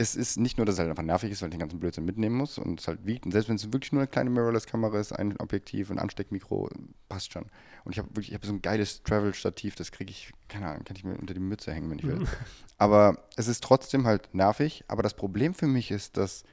es 0.00 0.16
ist 0.16 0.38
nicht 0.38 0.56
nur, 0.56 0.64
dass 0.64 0.76
es 0.76 0.78
halt 0.78 0.88
einfach 0.88 1.02
nervig 1.02 1.30
ist, 1.30 1.42
weil 1.42 1.50
ich 1.50 1.52
den 1.52 1.60
ganzen 1.60 1.78
Blödsinn 1.78 2.06
mitnehmen 2.06 2.34
muss 2.34 2.56
und 2.56 2.80
es 2.80 2.88
halt 2.88 3.04
wiegt. 3.04 3.26
Und 3.26 3.32
selbst 3.32 3.50
wenn 3.50 3.56
es 3.56 3.70
wirklich 3.70 3.92
nur 3.92 4.00
eine 4.00 4.08
kleine 4.08 4.30
Mirrorless-Kamera 4.30 4.98
ist, 4.98 5.12
ein 5.12 5.36
Objektiv, 5.38 5.90
ein 5.90 5.98
Ansteckmikro, 5.98 6.70
passt 7.10 7.34
schon. 7.34 7.44
Und 7.84 7.92
ich 7.92 7.98
habe 7.98 8.08
wirklich, 8.08 8.28
ich 8.28 8.34
habe 8.34 8.46
so 8.46 8.54
ein 8.54 8.62
geiles 8.62 9.02
Travel-Stativ, 9.02 9.74
das 9.74 9.92
kriege 9.92 10.10
ich, 10.10 10.32
keine 10.48 10.68
Ahnung, 10.68 10.84
kann 10.84 10.96
ich 10.96 11.04
mir 11.04 11.18
unter 11.18 11.34
die 11.34 11.40
Mütze 11.40 11.74
hängen, 11.74 11.90
wenn 11.90 11.98
ich 11.98 12.06
will. 12.06 12.26
Aber 12.78 13.24
es 13.36 13.46
ist 13.46 13.62
trotzdem 13.62 14.06
halt 14.06 14.34
nervig. 14.34 14.84
Aber 14.88 15.02
das 15.02 15.12
Problem 15.12 15.52
für 15.52 15.66
mich 15.66 15.90
ist, 15.90 16.16
dass 16.16 16.44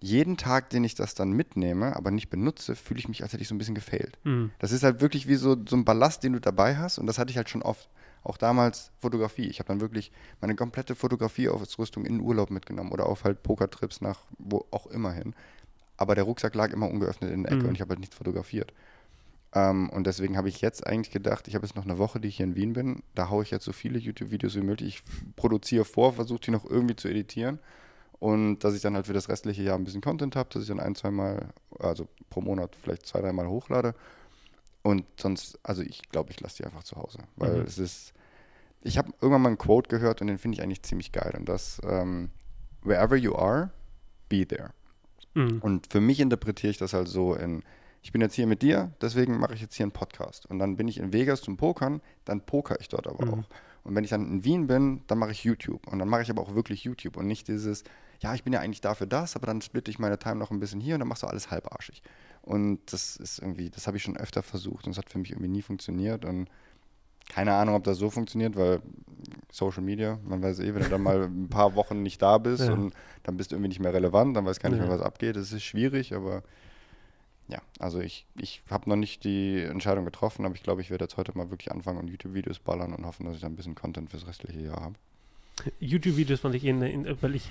jeden 0.00 0.36
Tag, 0.36 0.70
den 0.70 0.82
ich 0.82 0.96
das 0.96 1.14
dann 1.14 1.30
mitnehme, 1.30 1.94
aber 1.94 2.10
nicht 2.10 2.30
benutze, 2.30 2.74
fühle 2.74 2.98
ich 2.98 3.08
mich, 3.08 3.22
als 3.22 3.34
hätte 3.34 3.42
ich 3.42 3.48
so 3.48 3.54
ein 3.54 3.58
bisschen 3.58 3.74
gefailt. 3.74 4.18
Mhm. 4.24 4.50
Das 4.58 4.72
ist 4.72 4.82
halt 4.82 5.00
wirklich 5.00 5.28
wie 5.28 5.36
so, 5.36 5.56
so 5.68 5.76
ein 5.76 5.84
Ballast, 5.84 6.24
den 6.24 6.32
du 6.32 6.40
dabei 6.40 6.76
hast. 6.78 6.98
Und 6.98 7.06
das 7.06 7.18
hatte 7.18 7.30
ich 7.30 7.36
halt 7.36 7.50
schon 7.50 7.62
oft. 7.62 7.88
Auch 8.22 8.36
damals 8.36 8.90
Fotografie. 9.00 9.46
Ich 9.46 9.58
habe 9.60 9.68
dann 9.68 9.80
wirklich 9.80 10.12
meine 10.40 10.54
komplette 10.54 10.94
Fotografieausrüstung 10.94 12.04
in 12.04 12.18
den 12.18 12.20
Urlaub 12.20 12.50
mitgenommen 12.50 12.92
oder 12.92 13.06
auf 13.06 13.24
halt 13.24 13.42
Pokertrips 13.42 14.00
nach 14.00 14.20
wo 14.38 14.66
auch 14.70 14.86
immer 14.86 15.12
hin. 15.12 15.34
Aber 15.96 16.14
der 16.14 16.24
Rucksack 16.24 16.54
lag 16.54 16.72
immer 16.72 16.90
ungeöffnet 16.90 17.30
in 17.30 17.42
der 17.44 17.52
Ecke 17.52 17.62
Mhm. 17.62 17.68
und 17.70 17.74
ich 17.74 17.80
habe 17.80 17.90
halt 17.90 18.00
nichts 18.00 18.16
fotografiert. 18.16 18.72
Ähm, 19.52 19.90
und 19.90 20.06
deswegen 20.06 20.36
habe 20.36 20.48
ich 20.48 20.60
jetzt 20.60 20.86
eigentlich 20.86 21.10
gedacht, 21.10 21.48
ich 21.48 21.54
habe 21.54 21.66
jetzt 21.66 21.74
noch 21.76 21.84
eine 21.84 21.98
Woche, 21.98 22.20
die 22.20 22.28
ich 22.28 22.36
hier 22.36 22.46
in 22.46 22.54
Wien 22.56 22.72
bin. 22.72 23.02
Da 23.14 23.30
haue 23.30 23.42
ich 23.42 23.50
jetzt 23.50 23.64
so 23.64 23.72
viele 23.72 23.98
YouTube-Videos 23.98 24.54
wie 24.54 24.60
möglich. 24.62 25.02
Ich 25.02 25.34
produziere 25.36 25.84
vor, 25.84 26.12
versuche 26.12 26.40
die 26.40 26.50
noch 26.52 26.64
irgendwie 26.64 26.96
zu 26.96 27.08
editieren. 27.08 27.58
Und 28.18 28.60
dass 28.60 28.74
ich 28.74 28.82
dann 28.82 28.94
halt 28.94 29.06
für 29.06 29.12
das 29.14 29.28
restliche 29.30 29.62
Jahr 29.62 29.76
ein 29.76 29.84
bisschen 29.84 30.02
Content 30.02 30.36
habe, 30.36 30.50
dass 30.52 30.62
ich 30.62 30.68
dann 30.68 30.78
ein, 30.78 30.94
zweimal, 30.94 31.48
also 31.78 32.06
pro 32.28 32.42
Monat 32.42 32.76
vielleicht 32.80 33.06
zwei, 33.06 33.20
dreimal 33.22 33.48
hochlade. 33.48 33.94
Und 34.82 35.04
sonst, 35.18 35.58
also 35.62 35.82
ich 35.82 36.08
glaube, 36.10 36.30
ich 36.30 36.40
lasse 36.40 36.58
die 36.58 36.64
einfach 36.64 36.84
zu 36.84 36.96
Hause. 36.96 37.18
Weil 37.36 37.58
Mhm. 37.58 37.64
es 37.66 37.78
ist, 37.78 38.12
ich 38.82 38.96
habe 38.98 39.12
irgendwann 39.20 39.42
mal 39.42 39.48
einen 39.50 39.58
Quote 39.58 39.88
gehört 39.88 40.20
und 40.20 40.26
den 40.28 40.38
finde 40.38 40.56
ich 40.56 40.62
eigentlich 40.62 40.82
ziemlich 40.82 41.12
geil. 41.12 41.34
Und 41.36 41.48
das, 41.48 41.80
ähm, 41.84 42.30
wherever 42.82 43.16
you 43.16 43.34
are, 43.34 43.70
be 44.28 44.46
there. 44.46 44.70
Mhm. 45.34 45.58
Und 45.60 45.88
für 45.92 46.00
mich 46.00 46.18
interpretiere 46.20 46.70
ich 46.70 46.78
das 46.78 46.94
halt 46.94 47.08
so 47.08 47.34
in, 47.34 47.62
ich 48.02 48.12
bin 48.12 48.22
jetzt 48.22 48.34
hier 48.34 48.46
mit 48.46 48.62
dir, 48.62 48.92
deswegen 49.02 49.38
mache 49.38 49.52
ich 49.54 49.60
jetzt 49.60 49.74
hier 49.74 49.84
einen 49.84 49.92
Podcast. 49.92 50.46
Und 50.46 50.58
dann 50.58 50.76
bin 50.76 50.88
ich 50.88 50.96
in 50.98 51.12
Vegas 51.12 51.42
zum 51.42 51.58
Pokern, 51.58 52.00
dann 52.24 52.40
poker 52.40 52.80
ich 52.80 52.88
dort 52.88 53.06
aber 53.06 53.26
Mhm. 53.26 53.32
auch. 53.34 53.48
Und 53.84 53.94
wenn 53.94 54.04
ich 54.04 54.10
dann 54.10 54.26
in 54.26 54.44
Wien 54.44 54.66
bin, 54.66 55.02
dann 55.06 55.18
mache 55.18 55.32
ich 55.32 55.44
YouTube. 55.44 55.86
Und 55.86 55.98
dann 55.98 56.08
mache 56.08 56.22
ich 56.22 56.30
aber 56.30 56.40
auch 56.42 56.54
wirklich 56.54 56.84
YouTube 56.84 57.16
und 57.18 57.26
nicht 57.26 57.48
dieses, 57.48 57.84
ja, 58.20 58.34
ich 58.34 58.44
bin 58.44 58.52
ja 58.52 58.60
eigentlich 58.60 58.80
dafür 58.80 59.06
das, 59.06 59.36
aber 59.36 59.46
dann 59.46 59.60
splitte 59.62 59.90
ich 59.90 59.98
meine 59.98 60.18
Time 60.18 60.36
noch 60.36 60.50
ein 60.50 60.60
bisschen 60.60 60.80
hier 60.80 60.94
und 60.94 61.00
dann 61.00 61.08
machst 61.08 61.22
du 61.22 61.26
alles 61.26 61.50
halbarschig. 61.50 62.02
Und 62.42 62.80
das 62.92 63.16
ist 63.16 63.38
irgendwie, 63.38 63.70
das 63.70 63.86
habe 63.86 63.96
ich 63.96 64.02
schon 64.02 64.16
öfter 64.16 64.42
versucht 64.42 64.86
und 64.86 64.92
es 64.92 64.98
hat 64.98 65.10
für 65.10 65.18
mich 65.18 65.30
irgendwie 65.30 65.48
nie 65.50 65.62
funktioniert. 65.62 66.24
Und 66.24 66.48
keine 67.28 67.52
Ahnung, 67.54 67.74
ob 67.76 67.84
das 67.84 67.98
so 67.98 68.10
funktioniert, 68.10 68.56
weil 68.56 68.80
Social 69.52 69.82
Media, 69.82 70.18
man 70.24 70.42
weiß 70.42 70.58
eh, 70.60 70.74
wenn 70.74 70.82
du 70.82 70.88
dann 70.88 71.02
mal 71.02 71.24
ein 71.24 71.48
paar 71.48 71.74
Wochen 71.74 72.02
nicht 72.02 72.20
da 72.22 72.38
bist 72.38 72.66
Ja. 72.66 72.72
und 72.72 72.94
dann 73.22 73.36
bist 73.36 73.50
du 73.50 73.56
irgendwie 73.56 73.68
nicht 73.68 73.80
mehr 73.80 73.92
relevant, 73.92 74.36
dann 74.36 74.46
weiß 74.46 74.58
gar 74.58 74.70
nicht 74.70 74.78
Ja. 74.78 74.86
mehr, 74.86 74.94
was 74.94 75.02
abgeht. 75.02 75.36
Es 75.36 75.52
ist 75.52 75.62
schwierig, 75.62 76.14
aber 76.14 76.42
ja, 77.48 77.60
also 77.78 78.00
ich, 78.00 78.26
ich 78.38 78.62
habe 78.70 78.88
noch 78.88 78.96
nicht 78.96 79.24
die 79.24 79.60
Entscheidung 79.60 80.04
getroffen, 80.04 80.44
aber 80.44 80.54
ich 80.54 80.62
glaube, 80.62 80.80
ich 80.80 80.90
werde 80.90 81.04
jetzt 81.04 81.16
heute 81.16 81.36
mal 81.36 81.50
wirklich 81.50 81.70
anfangen 81.72 81.98
und 81.98 82.08
YouTube-Videos 82.08 82.60
ballern 82.60 82.94
und 82.94 83.04
hoffen, 83.04 83.26
dass 83.26 83.34
ich 83.34 83.40
dann 83.42 83.52
ein 83.52 83.56
bisschen 83.56 83.74
Content 83.74 84.10
fürs 84.10 84.26
restliche 84.26 84.60
Jahr 84.60 84.80
habe. 84.80 84.94
YouTube-Videos 85.80 86.40
fand 86.40 86.54
ich 86.54 86.64
in, 86.64 86.80
in 86.82 87.22
weil 87.22 87.34
ich 87.34 87.50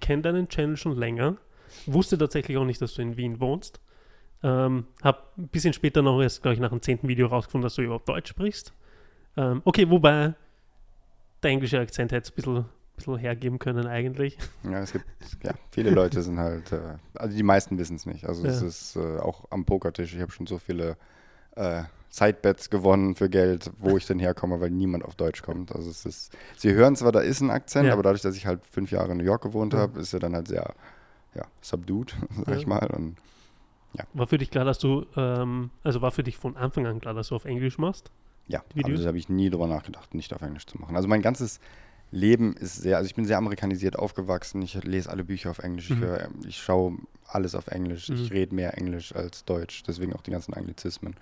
kenne 0.00 0.22
deinen 0.22 0.48
Channel 0.48 0.76
schon 0.76 0.96
länger, 0.96 1.36
wusste 1.86 2.18
tatsächlich 2.18 2.56
auch 2.56 2.64
nicht, 2.64 2.80
dass 2.80 2.94
du 2.94 3.02
in 3.02 3.16
Wien 3.16 3.40
wohnst. 3.40 3.80
Ähm, 4.42 4.86
hab 5.02 5.36
ein 5.38 5.48
bisschen 5.48 5.72
später 5.72 6.02
noch 6.02 6.20
erst, 6.20 6.42
glaube 6.42 6.54
ich, 6.54 6.60
nach 6.60 6.70
dem 6.70 6.82
zehnten 6.82 7.06
Video 7.08 7.28
rausgefunden, 7.28 7.64
dass 7.64 7.74
du 7.76 7.82
überhaupt 7.82 8.08
Deutsch 8.08 8.28
sprichst. 8.30 8.72
Ähm, 9.36 9.62
okay, 9.64 9.88
wobei 9.88 10.34
der 11.42 11.50
englische 11.50 11.78
Akzent 11.78 12.12
hätte 12.12 12.24
es 12.24 12.30
ein 12.32 12.34
bisschen, 12.34 12.64
bisschen 12.96 13.16
hergeben 13.18 13.58
können 13.58 13.86
eigentlich. 13.86 14.36
Ja, 14.64 14.80
es 14.80 14.92
gibt, 14.92 15.04
ja, 15.44 15.52
viele 15.70 15.90
Leute 15.90 16.22
sind 16.22 16.38
halt, 16.38 16.72
äh, 16.72 16.96
also 17.14 17.36
die 17.36 17.42
meisten 17.42 17.78
wissen 17.78 17.96
es 17.96 18.06
nicht. 18.06 18.26
Also 18.26 18.46
es 18.46 18.60
Ja. 18.60 18.66
ist 18.66 18.96
äh, 18.96 19.18
auch 19.18 19.44
am 19.50 19.64
Pokertisch, 19.64 20.14
ich 20.14 20.20
habe 20.20 20.32
schon 20.32 20.46
so 20.46 20.58
viele 20.58 20.96
äh, 21.56 21.82
Sidebets 22.10 22.68
gewonnen 22.68 23.14
für 23.14 23.30
Geld, 23.30 23.70
wo 23.78 23.96
ich 23.96 24.06
denn 24.06 24.18
herkomme, 24.18 24.60
weil 24.60 24.70
niemand 24.70 25.04
auf 25.04 25.14
Deutsch 25.14 25.42
kommt. 25.42 25.74
Also 25.74 25.88
es 25.90 26.04
ist, 26.04 26.36
sie 26.56 26.72
hören 26.74 26.94
zwar, 26.96 27.10
da 27.12 27.20
ist 27.20 27.40
ein 27.40 27.50
Akzent, 27.50 27.86
Ja. 27.86 27.92
aber 27.94 28.02
dadurch, 28.02 28.22
dass 28.22 28.36
ich 28.36 28.46
halt 28.46 28.60
fünf 28.70 28.90
Jahre 28.90 29.12
in 29.12 29.18
New 29.18 29.24
York 29.24 29.42
gewohnt 29.42 29.72
habe, 29.72 29.98
ist 30.00 30.12
er 30.12 30.20
dann 30.20 30.34
halt 30.34 30.48
sehr, 30.48 30.74
ja, 31.34 31.42
subdued, 31.60 32.14
sag 32.36 32.48
Ja. 32.48 32.56
ich 32.56 32.66
mal. 32.66 32.86
Und 32.94 33.16
War 34.14 34.26
für 34.26 34.38
dich 34.38 34.50
klar, 34.50 34.64
dass 34.64 34.78
du, 34.78 35.06
ähm, 35.16 35.70
also 35.82 36.00
war 36.02 36.10
für 36.12 36.22
dich 36.22 36.36
von 36.36 36.56
Anfang 36.56 36.86
an 36.86 37.00
klar, 37.00 37.14
dass 37.14 37.28
du 37.28 37.36
auf 37.36 37.44
Englisch 37.44 37.78
machst? 37.78 38.10
Ja, 38.48 38.62
Die 38.72 38.78
Videos? 38.80 38.98
das 39.00 39.06
habe 39.06 39.18
ich 39.18 39.28
nie 39.28 39.50
drüber 39.50 39.66
nachgedacht, 39.68 40.14
nicht 40.14 40.32
auf 40.34 40.42
Englisch 40.42 40.66
zu 40.66 40.78
machen. 40.78 40.96
Also 40.96 41.08
mein 41.08 41.22
ganzes 41.22 41.60
Leben 42.10 42.54
ist 42.56 42.76
sehr, 42.76 42.96
also 42.98 43.06
ich 43.06 43.14
bin 43.14 43.24
sehr 43.24 43.38
amerikanisiert 43.38 43.98
aufgewachsen. 43.98 44.60
Ich 44.62 44.74
lese 44.84 45.08
alle 45.08 45.24
Bücher 45.24 45.50
auf 45.50 45.60
Englisch, 45.60 45.90
ich, 45.90 45.96
Mhm. 45.96 46.02
höre, 46.02 46.28
ich 46.46 46.58
schaue 46.62 46.98
alles 47.26 47.54
auf 47.54 47.68
Englisch. 47.68 48.10
Ich 48.10 48.28
Mhm. 48.30 48.36
rede 48.36 48.54
mehr 48.54 48.76
Englisch 48.76 49.14
als 49.14 49.44
Deutsch, 49.44 49.82
deswegen 49.86 50.12
auch 50.12 50.20
die 50.22 50.30
ganzen 50.32 50.52
Anglizismen. 50.54 51.14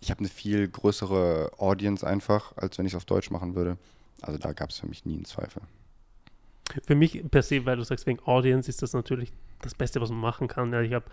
Ich 0.00 0.10
habe 0.10 0.20
eine 0.20 0.28
viel 0.28 0.68
größere 0.68 1.50
Audience 1.58 2.06
einfach, 2.06 2.56
als 2.56 2.78
wenn 2.78 2.86
ich 2.86 2.92
es 2.92 2.96
auf 2.96 3.04
Deutsch 3.04 3.30
machen 3.30 3.54
würde. 3.54 3.76
Also 4.22 4.38
da 4.38 4.52
gab 4.52 4.70
es 4.70 4.78
für 4.78 4.86
mich 4.86 5.04
nie 5.04 5.14
einen 5.16 5.24
Zweifel. 5.26 5.62
Für 6.86 6.94
mich 6.94 7.22
per 7.30 7.42
se, 7.42 7.66
weil 7.66 7.76
du 7.76 7.84
sagst, 7.84 8.06
wegen 8.06 8.20
Audience 8.24 8.68
ist 8.68 8.82
das 8.82 8.92
natürlich 8.92 9.32
das 9.60 9.74
Beste, 9.74 10.00
was 10.00 10.10
man 10.10 10.20
machen 10.20 10.48
kann. 10.48 10.72
Ja, 10.72 10.80
ich 10.80 10.92
habe 10.92 11.04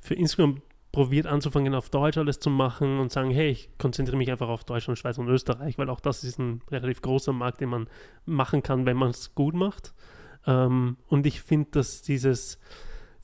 für 0.00 0.14
Instagram 0.14 0.62
probiert 0.92 1.26
anzufangen, 1.26 1.74
auf 1.74 1.90
Deutsch 1.90 2.16
alles 2.16 2.40
zu 2.40 2.48
machen 2.48 2.98
und 2.98 3.12
sagen, 3.12 3.30
hey, 3.30 3.50
ich 3.50 3.68
konzentriere 3.78 4.16
mich 4.16 4.30
einfach 4.30 4.48
auf 4.48 4.64
Deutschland, 4.64 4.98
Schweiz 4.98 5.18
und 5.18 5.28
Österreich, 5.28 5.76
weil 5.78 5.90
auch 5.90 6.00
das 6.00 6.24
ist 6.24 6.38
ein 6.38 6.62
relativ 6.70 7.02
großer 7.02 7.32
Markt, 7.32 7.60
den 7.60 7.68
man 7.68 7.88
machen 8.24 8.62
kann, 8.62 8.86
wenn 8.86 8.96
man 8.96 9.10
es 9.10 9.34
gut 9.34 9.54
macht. 9.54 9.92
Ähm, 10.46 10.96
und 11.08 11.26
ich 11.26 11.42
finde, 11.42 11.68
dass 11.72 12.02
dieses, 12.02 12.58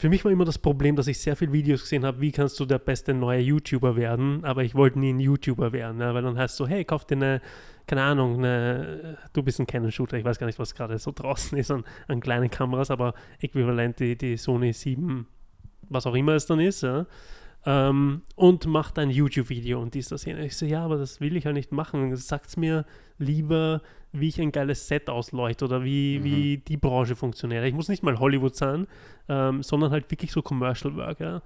für 0.02 0.08
mich 0.08 0.24
war 0.24 0.32
immer 0.32 0.44
das 0.44 0.58
Problem, 0.58 0.96
dass 0.96 1.06
ich 1.06 1.20
sehr 1.20 1.36
viele 1.36 1.52
Videos 1.52 1.82
gesehen 1.82 2.04
habe, 2.04 2.20
wie 2.20 2.32
kannst 2.32 2.58
du 2.58 2.64
der 2.64 2.80
beste 2.80 3.14
neue 3.14 3.38
YouTuber 3.38 3.94
werden, 3.94 4.44
aber 4.44 4.64
ich 4.64 4.74
wollte 4.74 4.98
nie 4.98 5.12
ein 5.12 5.20
YouTuber 5.20 5.72
werden, 5.72 6.00
ja, 6.00 6.12
weil 6.12 6.22
dann 6.22 6.36
heißt 6.36 6.56
so, 6.56 6.66
hey, 6.66 6.84
kauf 6.84 7.04
dir 7.04 7.14
eine, 7.14 7.40
keine 7.86 8.02
Ahnung, 8.02 8.38
eine, 8.38 9.16
du 9.32 9.44
bist 9.44 9.60
ein 9.60 9.66
Canon-Shooter, 9.68 10.16
ich 10.16 10.24
weiß 10.24 10.40
gar 10.40 10.48
nicht, 10.48 10.58
was 10.58 10.74
gerade 10.74 10.98
so 10.98 11.12
draußen 11.14 11.56
ist 11.56 11.70
an, 11.70 11.84
an 12.08 12.18
kleinen 12.18 12.50
Kameras, 12.50 12.90
aber 12.90 13.14
äquivalent 13.38 14.00
die, 14.00 14.18
die 14.18 14.36
Sony 14.36 14.72
7, 14.72 15.24
was 15.88 16.04
auch 16.04 16.16
immer 16.16 16.32
es 16.32 16.46
dann 16.46 16.58
ist, 16.58 16.82
ja, 16.82 17.06
ähm, 17.64 18.22
und 18.34 18.66
macht 18.66 18.98
ein 18.98 19.10
YouTube-Video 19.10 19.80
und 19.80 19.94
dies, 19.94 20.08
das, 20.08 20.24
jenes. 20.24 20.46
Ich 20.46 20.56
so, 20.56 20.66
ja, 20.66 20.84
aber 20.84 20.98
das 20.98 21.20
will 21.20 21.36
ich 21.36 21.44
ja 21.44 21.52
nicht 21.52 21.72
machen. 21.72 22.14
Sagt 22.16 22.56
mir 22.56 22.84
lieber, 23.18 23.82
wie 24.12 24.28
ich 24.28 24.40
ein 24.40 24.52
geiles 24.52 24.88
Set 24.88 25.08
ausleuchte 25.08 25.64
oder 25.64 25.84
wie, 25.84 26.18
mhm. 26.18 26.24
wie 26.24 26.56
die 26.58 26.76
Branche 26.76 27.16
funktioniert. 27.16 27.64
Ich 27.64 27.74
muss 27.74 27.88
nicht 27.88 28.02
mal 28.02 28.18
Hollywood 28.18 28.56
sein, 28.56 28.86
ähm, 29.28 29.62
sondern 29.62 29.90
halt 29.90 30.10
wirklich 30.10 30.32
so 30.32 30.42
Commercial 30.42 30.96
Work. 30.96 31.20
Ja. 31.20 31.42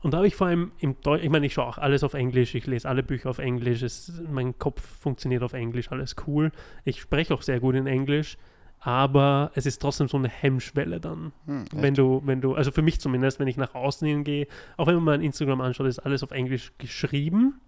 Und 0.00 0.12
da 0.12 0.18
habe 0.18 0.26
ich 0.26 0.34
vor 0.34 0.48
allem 0.48 0.72
im 0.80 1.00
Deutsch, 1.00 1.22
ich 1.22 1.30
meine, 1.30 1.46
ich 1.46 1.54
schaue 1.54 1.66
auch 1.66 1.78
alles 1.78 2.02
auf 2.02 2.14
Englisch, 2.14 2.54
ich 2.56 2.66
lese 2.66 2.88
alle 2.88 3.04
Bücher 3.04 3.30
auf 3.30 3.38
Englisch, 3.38 3.82
es, 3.82 4.20
mein 4.28 4.58
Kopf 4.58 4.82
funktioniert 4.82 5.44
auf 5.44 5.52
Englisch, 5.52 5.92
alles 5.92 6.16
cool. 6.26 6.50
Ich 6.84 7.00
spreche 7.00 7.32
auch 7.32 7.42
sehr 7.42 7.60
gut 7.60 7.76
in 7.76 7.86
Englisch, 7.86 8.36
aber 8.84 9.52
es 9.54 9.64
ist 9.64 9.80
trotzdem 9.80 10.08
so 10.08 10.16
eine 10.16 10.28
Hemmschwelle 10.28 10.98
dann. 10.98 11.32
Hm, 11.46 11.64
wenn 11.72 11.94
du, 11.94 12.20
wenn 12.24 12.40
du, 12.40 12.54
also 12.54 12.72
für 12.72 12.82
mich 12.82 13.00
zumindest, 13.00 13.38
wenn 13.38 13.46
ich 13.46 13.56
nach 13.56 13.74
außen 13.76 14.06
hingehe, 14.06 14.48
auch 14.76 14.88
wenn 14.88 14.96
man 14.96 15.04
mein 15.04 15.22
Instagram 15.22 15.60
anschaut, 15.60 15.86
ist 15.86 16.00
alles 16.00 16.24
auf 16.24 16.32
Englisch 16.32 16.72
geschrieben, 16.78 17.60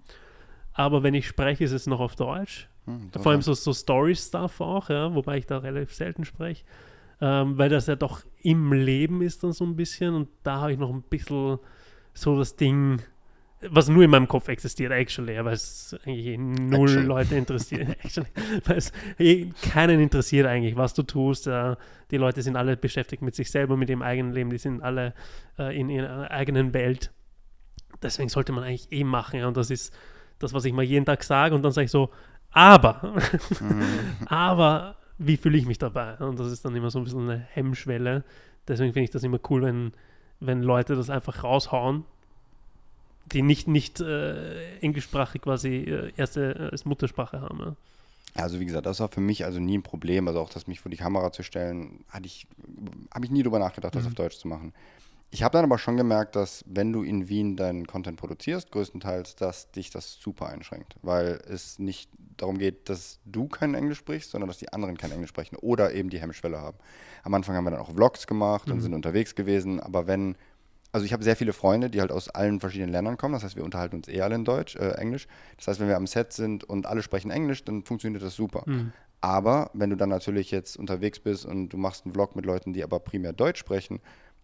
aber 0.73 1.05
wenn 1.05 1.15
ich 1.15 1.29
spreche, 1.29 1.63
ist 1.63 1.71
es 1.73 1.87
noch 1.87 2.01
auf 2.01 2.17
Deutsch. 2.17 2.69
Hm, 2.87 3.11
Vor 3.13 3.31
allem 3.31 3.43
so, 3.43 3.55
so 3.55 3.73
Story-Stuff 3.73 4.61
auch, 4.61 4.91
ja, 4.91 5.15
wobei 5.15 5.39
ich 5.39 5.47
da 5.47 5.59
relativ 5.59 5.95
selten 5.95 6.25
spreche, 6.25 6.65
ähm, 7.21 7.57
weil 7.59 7.69
das 7.69 7.87
ja 7.87 7.95
doch 7.95 8.23
im 8.43 8.73
Leben 8.73 9.23
ist 9.23 9.45
dann 9.45 9.53
so 9.53 9.65
ein 9.65 9.77
bisschen 9.77 10.15
und 10.15 10.29
da 10.43 10.63
habe 10.63 10.73
ich 10.73 10.79
noch 10.79 10.91
ein 10.91 11.03
bisschen 11.03 11.59
so 12.13 12.37
das 12.37 12.57
Ding, 12.57 13.01
was 13.71 13.89
nur 13.89 14.03
in 14.05 14.11
meinem 14.11 14.29
Kopf 14.29 14.49
existiert, 14.49 14.93
actually, 14.93 15.43
weil 15.45 15.55
es 15.55 15.97
eigentlich 16.05 16.39
null 16.39 16.89
actually. 16.89 17.07
Leute 17.07 17.35
interessiert, 17.37 17.89
actually, 18.05 18.29
weil 18.65 18.77
es 18.77 18.93
keinen 19.63 20.01
interessiert 20.01 20.47
eigentlich, 20.47 20.77
was 20.77 20.95
du 20.95 21.03
tust. 21.03 21.47
Äh, 21.47 21.77
die 22.11 22.17
Leute 22.17 22.43
sind 22.43 22.57
alle 22.57 22.77
beschäftigt 22.77 23.23
mit 23.23 23.35
sich 23.35 23.51
selber, 23.51 23.77
mit 23.77 23.91
ihrem 23.91 24.03
eigenen 24.03 24.33
Leben, 24.33 24.51
die 24.51 24.59
sind 24.59 24.83
alle 24.83 25.15
äh, 25.59 25.79
in 25.79 25.89
ihrer 25.91 26.31
eigenen 26.31 26.75
Welt. 26.75 27.13
Deswegen 28.03 28.29
sollte 28.29 28.53
man 28.53 28.65
eigentlich 28.65 28.91
eh 28.93 29.05
machen. 29.05 29.41
Ja, 29.41 29.49
und 29.49 29.57
das 29.57 29.71
ist 29.71 29.95
das, 30.39 30.53
was 30.53 30.65
ich 30.65 30.73
mal 30.73 30.83
jeden 30.83 31.07
Tag 31.07 31.23
sage. 31.23 31.55
Und 31.55 31.63
dann 31.63 31.73
sage 31.73 31.87
ich 31.87 31.91
so, 31.91 32.11
aber, 32.51 33.15
mhm. 33.61 33.83
aber 34.27 34.97
wie 35.19 35.37
fühle 35.37 35.59
ich 35.59 35.67
mich 35.67 35.79
dabei? 35.79 36.17
Und 36.17 36.39
das 36.39 36.49
ist 36.49 36.65
dann 36.65 36.75
immer 36.75 36.91
so 36.91 36.99
ein 36.99 37.05
bisschen 37.05 37.29
eine 37.31 37.39
Hemmschwelle. 37.39 38.25
Deswegen 38.67 38.93
finde 38.93 39.05
ich 39.05 39.11
das 39.11 39.23
immer 39.23 39.39
cool, 39.49 39.63
wenn, 39.63 39.93
wenn 40.41 40.63
Leute 40.63 40.97
das 40.97 41.11
einfach 41.11 41.45
raushauen 41.45 42.05
die 43.33 43.43
nicht, 43.43 43.69
nicht 43.69 44.01
äh, 44.01 44.79
englischsprachig 44.79 45.43
quasi 45.43 45.77
äh, 45.77 46.13
erste 46.17 46.55
äh, 46.55 46.71
als 46.71 46.85
Muttersprache 46.85 47.41
haben. 47.41 47.59
Ja. 47.61 47.77
Also 48.35 48.59
wie 48.59 48.65
gesagt, 48.65 48.87
das 48.87 49.01
war 49.01 49.09
für 49.09 49.21
mich 49.21 49.45
also 49.45 49.61
nie 49.61 49.79
ein 49.79 49.83
Problem. 49.83 50.27
Also 50.27 50.41
auch 50.41 50.51
das 50.51 50.67
mich 50.67 50.81
vor 50.81 50.91
die 50.91 50.97
Kamera 50.97 51.33
zu 51.33 51.43
stellen, 51.43 52.05
hatte 52.09 52.27
ich, 52.27 52.47
habe 53.13 53.25
ich 53.25 53.31
nie 53.31 53.43
drüber 53.43 53.61
nachgedacht, 53.61 53.95
das 53.95 54.03
mhm. 54.03 54.09
auf 54.09 54.15
Deutsch 54.15 54.39
zu 54.39 54.49
machen. 54.49 54.73
Ich 55.31 55.43
habe 55.43 55.53
dann 55.53 55.65
aber 55.65 55.79
schon 55.79 55.97
gemerkt, 55.97 56.37
dass 56.37 56.65
wenn 56.69 56.93
du 56.93 57.03
in 57.03 57.29
Wien 57.29 57.57
deinen 57.57 57.89
Content 57.89 58.17
produzierst, 58.17 58.71
größtenteils, 58.71 59.35
dass 59.35 59.71
dich 59.73 59.91
das 59.91 60.15
super 60.21 60.47
einschränkt, 60.47 60.95
weil 61.03 61.41
es 61.49 61.81
nicht 61.81 62.09
darum 62.37 62.59
geht, 62.59 62.89
dass 62.89 63.19
du 63.25 63.49
kein 63.49 63.75
Englisch 63.75 63.99
sprichst, 63.99 64.31
sondern 64.31 64.47
dass 64.47 64.59
die 64.59 64.73
anderen 64.73 64.97
kein 64.97 65.11
Englisch 65.11 65.31
sprechen 65.31 65.57
oder 65.57 65.93
eben 65.93 66.09
die 66.09 66.21
Hemmschwelle 66.21 66.61
haben. 66.61 66.79
Am 67.25 67.35
Anfang 67.35 67.57
haben 67.57 67.65
wir 67.65 67.73
dann 67.73 67.81
auch 67.81 67.93
Vlogs 67.93 68.29
gemacht 68.29 68.69
mhm. 68.69 68.75
und 68.75 68.81
sind 68.83 68.95
unterwegs 68.95 69.35
gewesen, 69.35 69.81
aber 69.81 70.07
wenn 70.07 70.37
also 70.95 71.05
ich 71.05 71.13
habe 71.13 71.25
sehr 71.25 71.35
viele 71.35 71.53
Freunde, 71.53 71.91
die 71.91 72.01
halt 72.01 72.13
aus 72.13 72.29
allen 72.29 72.61
verschiedenen 72.61 72.93
Ländern 72.93 73.17
kommen. 73.17 73.35
Das 73.35 73.43
heißt, 73.43 73.57
wir 73.57 73.65
unterhalten 73.65 73.97
uns 73.97 74.07
eh 74.07 74.21
alle 74.21 74.37
in 74.37 74.45
Deutsch, 74.45 74.77
äh, 74.77 74.93
Englisch. 74.93 75.27
Das 75.57 75.67
heißt, 75.67 75.81
wenn 75.81 75.89
wir 75.89 75.97
am 75.97 76.07
Set 76.07 76.33
sind 76.33 76.63
und 76.63 76.87
alle 76.87 77.03
sprechen 77.03 77.33
Englisch, 77.33 77.65
dann 77.65 77.83
funktioniert 77.83 78.23
das 78.23 78.37
super. 78.37 78.63
Mhm. 78.65 78.93
Aber 79.21 79.73
wenn 79.75 79.91
du 79.91 79.97
dann 79.97 80.09
natürlich 80.09 80.53
jetzt 80.53 80.77
unterwegs 80.77 81.19
bist 81.19 81.47
und 81.47 81.71
du 81.71 81.79
machst 81.79 82.05
einen 82.05 82.15
Vlog 82.15 82.37
mit 82.37 82.47
Leuten, 82.47 82.73
die 82.73 82.85
aber 82.85 83.01
primär 83.01 83.33
Deutsch 83.33 83.59
sprechen, 83.59 83.99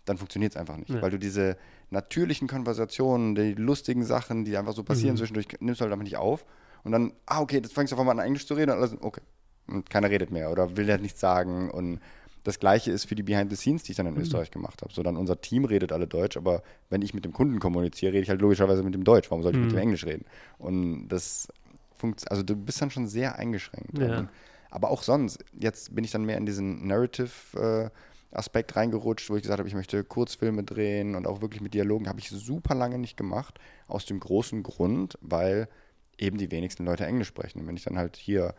dann 0.07 0.19
funktioniert 0.19 0.54
es 0.54 0.57
einfach 0.57 0.76
nicht. 0.76 0.90
Ja. 0.90 1.00
Weil 1.00 1.12
du 1.12 1.21
diese 1.21 1.57
natürlichen 1.90 2.49
Konversationen, 2.49 3.37
die 3.37 3.54
lustigen 3.54 4.02
Sachen, 4.02 4.45
die 4.45 4.57
einfach 4.57 4.73
so 4.73 4.83
passieren 4.83 5.14
mhm. 5.14 5.19
zwischendurch, 5.19 5.47
nimmst 5.61 5.80
du 5.80 5.85
halt 5.85 5.92
einfach 5.92 6.02
nicht 6.02 6.16
auf. 6.16 6.45
Und 6.83 6.90
dann, 6.90 7.12
ah, 7.26 7.42
okay, 7.42 7.59
jetzt 7.59 7.75
fängst 7.75 7.92
du 7.92 7.95
auf 7.95 8.00
einmal 8.00 8.19
an 8.19 8.26
Englisch 8.26 8.49
zu 8.49 8.54
reden 8.54 8.73
und 8.73 8.78
alles, 8.78 8.97
okay. 9.00 9.21
Und 9.69 9.88
keiner 9.88 10.11
redet 10.11 10.33
mehr 10.33 10.50
oder 10.50 10.76
will 10.76 10.88
ja 10.88 10.99
nichts 10.99 11.21
sagen 11.21 11.71
und 11.71 12.00
das 12.45 12.59
gleiche 12.59 12.91
ist 12.91 13.05
für 13.05 13.15
die 13.15 13.23
Behind 13.23 13.51
the 13.51 13.57
Scenes, 13.57 13.83
die 13.83 13.93
ich 13.93 13.97
dann 13.97 14.07
in 14.07 14.15
mhm. 14.15 14.21
Österreich 14.21 14.51
gemacht 14.51 14.83
habe. 14.83 14.93
So 14.93 15.03
dann 15.03 15.17
unser 15.17 15.41
Team 15.41 15.65
redet 15.65 15.93
alle 15.93 16.07
Deutsch, 16.07 16.37
aber 16.37 16.63
wenn 16.89 17.03
ich 17.03 17.15
mit 17.15 17.25
dem 17.25 17.33
Kunden 17.33 17.59
kommuniziere, 17.59 18.13
rede 18.13 18.23
ich 18.23 18.31
halt 18.31 18.41
logischerweise 18.41 18.83
mit 18.83 18.95
dem 18.95 19.05
Deutsch. 19.05 19.31
Warum 19.31 19.43
soll 19.43 19.53
ich 19.53 19.59
mhm. 19.59 19.65
mit 19.65 19.73
dem 19.73 19.77
mhm. 19.77 19.83
Englisch 19.83 20.07
reden? 20.07 20.25
Und 20.59 21.09
das 21.09 21.49
funktioniert, 21.97 22.31
also 22.31 22.43
du 22.43 22.57
bist 22.57 22.81
dann 22.81 22.91
schon 22.91 23.07
sehr 23.07 23.37
eingeschränkt. 23.37 23.99
Ja. 23.99 24.29
aber 24.71 24.91
auch 24.91 25.03
sonst, 25.03 25.45
jetzt 25.59 25.95
bin 25.95 26.05
ich 26.05 26.11
dann 26.11 26.25
mehr 26.25 26.39
in 26.39 26.47
diesen 26.47 26.87
Narrative 26.87 27.91
äh, 27.93 28.37
Aspekt 28.37 28.77
reingerutscht, 28.77 29.29
wo 29.29 29.37
ich 29.37 29.43
gesagt 29.43 29.59
habe, 29.59 29.69
ich 29.69 29.75
möchte 29.75 30.05
Kurzfilme 30.05 30.63
drehen 30.63 31.17
und 31.17 31.27
auch 31.27 31.41
wirklich 31.41 31.61
mit 31.61 31.75
Dialogen 31.75 32.09
habe 32.09 32.21
ich 32.21 32.31
super 32.31 32.75
lange 32.75 32.99
nicht 32.99 33.17
gemacht, 33.17 33.59
aus 33.89 34.07
dem 34.07 34.21
großen 34.21 34.63
Grund, 34.63 35.19
weil 35.21 35.69
eben 36.17 36.39
die 36.39 36.51
wenigsten 36.51 36.85
Leute 36.85 37.07
Englisch 37.07 37.29
sprechen. 37.29 37.61
Und 37.61 37.67
wenn 37.67 37.77
ich 37.77 37.85
dann 37.85 37.99
halt 37.99 38.17
hier 38.17 38.55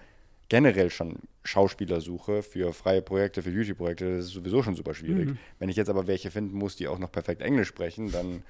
generell 0.52 0.90
schon 0.90 1.16
Schauspieler 1.46 2.02
suche 2.02 2.44
für 2.44 2.74
freie 2.74 3.02
Projekte, 3.02 3.42
für 3.42 3.52
YouTube-Projekte, 3.52 4.18
das 4.18 4.26
ist 4.26 4.34
sowieso 4.34 4.62
schon 4.62 4.76
super 4.76 4.94
schwierig. 4.94 5.30
Mhm. 5.30 5.38
Wenn 5.60 5.70
ich 5.70 5.78
jetzt 5.78 5.88
aber 5.88 6.08
welche 6.08 6.30
finden 6.30 6.58
muss, 6.58 6.76
die 6.76 6.90
auch 6.90 7.00
noch 7.00 7.10
perfekt 7.10 7.42
Englisch 7.42 7.70
sprechen, 7.70 8.12
dann, 8.12 8.44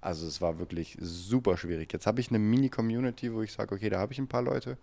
also 0.00 0.24
es 0.28 0.40
war 0.40 0.60
wirklich 0.60 0.96
super 1.00 1.56
schwierig. 1.56 1.92
Jetzt 1.92 2.06
habe 2.06 2.20
ich 2.20 2.28
eine 2.28 2.38
Mini-Community, 2.38 3.34
wo 3.34 3.42
ich 3.42 3.50
sage, 3.50 3.74
okay, 3.74 3.90
da 3.90 3.98
habe 3.98 4.12
ich 4.12 4.20
ein 4.20 4.28
paar 4.28 4.42
Leute, 4.42 4.78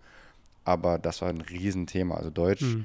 aber 0.64 0.98
das 0.98 1.22
war 1.22 1.30
ein 1.30 1.40
Riesenthema. 1.40 2.16
Also 2.16 2.28
Deutsch, 2.28 2.60
mhm. 2.60 2.84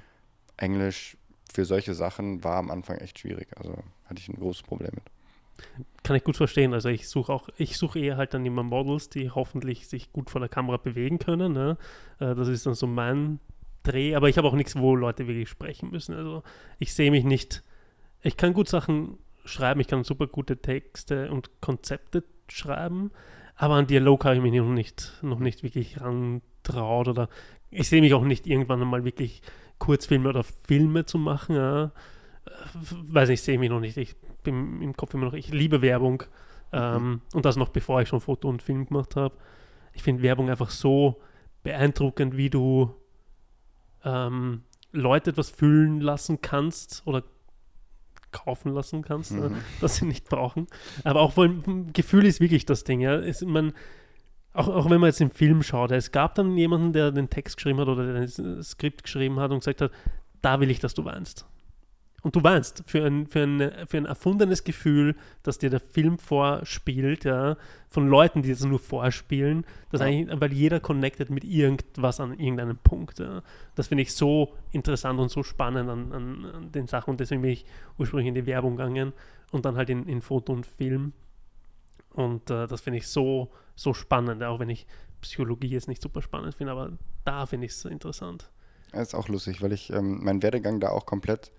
Englisch 0.56 1.18
für 1.54 1.66
solche 1.66 1.94
Sachen 1.94 2.46
war 2.46 2.56
am 2.60 2.72
Anfang 2.72 2.96
echt 3.00 3.20
schwierig. 3.20 3.50
Also 3.58 3.74
hatte 4.06 4.22
ich 4.22 4.30
ein 4.30 4.38
großes 4.38 4.64
Problem 4.64 4.92
mit. 4.94 5.04
Kann 6.04 6.16
ich 6.16 6.24
gut 6.24 6.38
verstehen. 6.38 6.74
Also 6.74 6.88
ich 6.88 7.10
suche 7.10 7.34
auch, 7.34 7.50
ich 7.58 7.78
suche 7.78 8.00
eher 8.00 8.16
halt 8.16 8.34
dann 8.34 8.46
immer 8.46 8.64
Models, 8.64 9.10
die 9.10 9.32
hoffentlich 9.32 9.90
sich 9.90 10.14
gut 10.14 10.30
vor 10.30 10.40
der 10.40 10.48
Kamera 10.48 10.78
bewegen 10.78 11.20
können. 11.20 11.52
Ne? 11.52 11.78
Äh, 12.20 12.36
das 12.36 12.48
ist 12.48 12.66
dann 12.66 12.74
so 12.74 12.88
mein 12.88 13.42
Dreh, 13.84 14.16
aber 14.16 14.30
ich 14.30 14.38
habe 14.38 14.48
auch 14.48 14.54
nichts, 14.54 14.76
wo 14.78 14.96
Leute 14.96 15.28
wirklich 15.28 15.50
sprechen 15.50 15.90
müssen. 15.90 16.16
Also 16.16 16.44
ich 16.78 16.94
sehe 16.94 17.12
mich 17.12 17.24
nicht. 17.24 17.64
Ich 18.22 18.38
kann 18.38 18.54
gut 18.54 18.70
Sachen 18.70 19.18
schreiben, 19.46 19.80
ich 19.80 19.88
kann 19.88 20.04
super 20.04 20.28
gute 20.28 20.58
Texte 20.58 21.32
und 21.32 21.50
Konzepte 21.62 22.24
schreiben, 22.48 23.12
aber 23.56 23.76
an 23.76 23.88
Dialog 23.88 24.26
habe 24.26 24.36
ich 24.36 24.42
mich 24.42 24.54
noch 24.54 24.70
nicht, 24.70 25.14
noch 25.22 25.40
nicht 25.40 25.64
wirklich 25.64 26.00
rantraut 26.00 27.08
oder 27.08 27.30
ich 27.72 27.90
sehe 27.90 28.02
mich 28.02 28.14
auch 28.14 28.24
nicht 28.24 28.46
irgendwann 28.48 28.82
einmal 28.82 29.06
wirklich 29.06 29.42
Kurzfilme 29.80 30.30
oder 30.30 30.44
Filme 30.44 31.06
zu 31.06 31.18
machen. 31.18 31.56
Ja. 31.56 31.92
Weiß 32.74 33.30
nicht, 33.30 33.42
sehe 33.42 33.58
mich 33.58 33.70
noch 33.70 33.80
nicht. 33.80 33.98
Ich 33.98 34.16
bin 34.44 34.82
im 34.82 34.96
Kopf 34.96 35.14
immer 35.14 35.26
noch, 35.26 35.34
ich 35.34 35.52
liebe 35.52 35.82
Werbung 35.82 36.24
mhm. 36.72 36.80
ähm, 36.80 37.22
und 37.34 37.46
das 37.46 37.56
noch 37.56 37.70
bevor 37.70 38.02
ich 38.02 38.10
schon 38.10 38.22
Foto 38.22 38.50
und 38.50 38.62
Film 38.62 38.86
gemacht 38.86 39.16
habe. 39.16 39.36
Ich 39.94 40.04
finde 40.04 40.22
Werbung 40.22 40.50
einfach 40.50 40.70
so 40.70 41.22
beeindruckend, 41.64 42.38
wie 42.38 42.50
du 42.50 42.94
ähm, 44.04 44.64
Leute 44.92 45.32
etwas 45.32 45.50
füllen 45.50 46.02
lassen 46.02 46.42
kannst 46.42 47.04
oder 47.06 47.24
kaufen 48.32 48.74
lassen 48.74 49.02
kannst, 49.02 49.32
mhm. 49.32 49.44
äh, 49.44 49.50
das 49.80 49.98
sie 49.98 50.06
nicht 50.06 50.30
brauchen. 50.30 50.68
Aber 51.04 51.22
auch 51.22 51.38
weil 51.38 51.62
Gefühl 51.94 52.26
ist 52.26 52.40
wirklich 52.40 52.66
das 52.66 52.84
Ding, 52.84 53.02
ja. 53.02 53.16
Ist, 53.16 53.46
man, 53.46 53.74
auch, 54.54 54.68
auch 54.68 54.90
wenn 54.90 55.00
man 55.00 55.10
jetzt 55.10 55.22
im 55.22 55.32
Film 55.32 55.64
schaut, 55.64 55.92
es 55.92 56.12
gab 56.12 56.36
dann 56.36 56.58
jemanden, 56.58 56.94
der 56.94 57.12
den 57.12 57.30
Text 57.30 57.58
geschrieben 57.58 57.80
hat 57.80 57.88
oder 57.88 58.16
ein 58.16 58.64
Skript 58.64 59.04
geschrieben 59.04 59.40
hat 59.40 59.52
und 59.52 59.60
gesagt 59.60 59.82
hat, 59.82 59.92
da 60.42 60.60
will 60.60 60.72
ich, 60.72 60.80
dass 60.80 60.94
du 60.94 61.06
weinst. 61.06 61.46
Und 62.24 62.36
du 62.36 62.44
weinst 62.44 62.84
für 62.86 63.04
ein, 63.04 63.26
für, 63.26 63.42
ein, 63.42 63.88
für 63.88 63.98
ein 63.98 64.06
erfundenes 64.06 64.64
Gefühl, 64.64 65.16
dass 65.42 65.58
dir 65.58 65.72
der 65.72 65.80
Film 65.80 66.20
vorspielt, 66.20 67.24
ja, 67.24 67.58
von 67.90 68.08
Leuten, 68.08 68.44
die 68.44 68.52
es 68.52 68.64
nur 68.64 68.78
vorspielen, 68.78 69.66
dass 69.90 70.02
ja. 70.02 70.08
eigentlich, 70.08 70.40
weil 70.40 70.54
jeder 70.54 70.80
connected 70.80 71.32
mit 71.32 71.44
irgendwas 71.44 72.20
an 72.20 72.40
irgendeinem 72.40 72.78
Punkt. 72.78 73.20
Ja. 73.20 73.42
Das 73.76 73.88
finde 73.88 74.04
ich 74.04 74.14
so 74.14 74.54
interessant 74.72 75.20
und 75.20 75.30
so 75.30 75.42
spannend 75.42 75.90
an, 75.90 76.12
an, 76.12 76.46
an, 76.46 76.72
den 76.72 76.88
Sachen 76.88 77.12
und 77.12 77.20
deswegen 77.20 77.42
bin 77.42 77.52
ich 77.52 77.66
ursprünglich 77.98 78.28
in 78.28 78.36
die 78.36 78.46
Werbung 78.46 78.78
gegangen 78.78 79.14
und 79.52 79.66
dann 79.66 79.76
halt 79.76 79.90
in, 79.90 80.08
in 80.08 80.22
Foto 80.22 80.54
und 80.54 80.66
Film. 80.66 81.14
Und 82.14 82.50
äh, 82.52 82.68
das 82.68 82.82
finde 82.82 83.00
ich 83.00 83.08
so, 83.08 83.52
so 83.76 83.94
spannend, 83.94 84.44
auch 84.44 84.60
wenn 84.60 84.70
ich 84.70 84.86
Psychologie 85.22 85.70
jetzt 85.70 85.88
nicht 85.88 86.02
super 86.02 86.22
spannend 86.22 86.54
finde, 86.54 86.74
aber 86.74 86.92
da 87.26 87.48
finde 87.48 87.66
ich 87.66 87.72
es 87.72 87.86
interessant. 87.86 88.52
Das 88.92 89.10
ist 89.10 89.16
auch 89.16 89.28
lustig, 89.28 89.62
weil 89.62 89.72
ich 89.72 89.90
ähm, 89.92 90.24
meinen 90.24 90.44
Werdegang 90.44 90.80
da 90.80 90.90
auch 90.90 91.06
komplett 91.06 91.52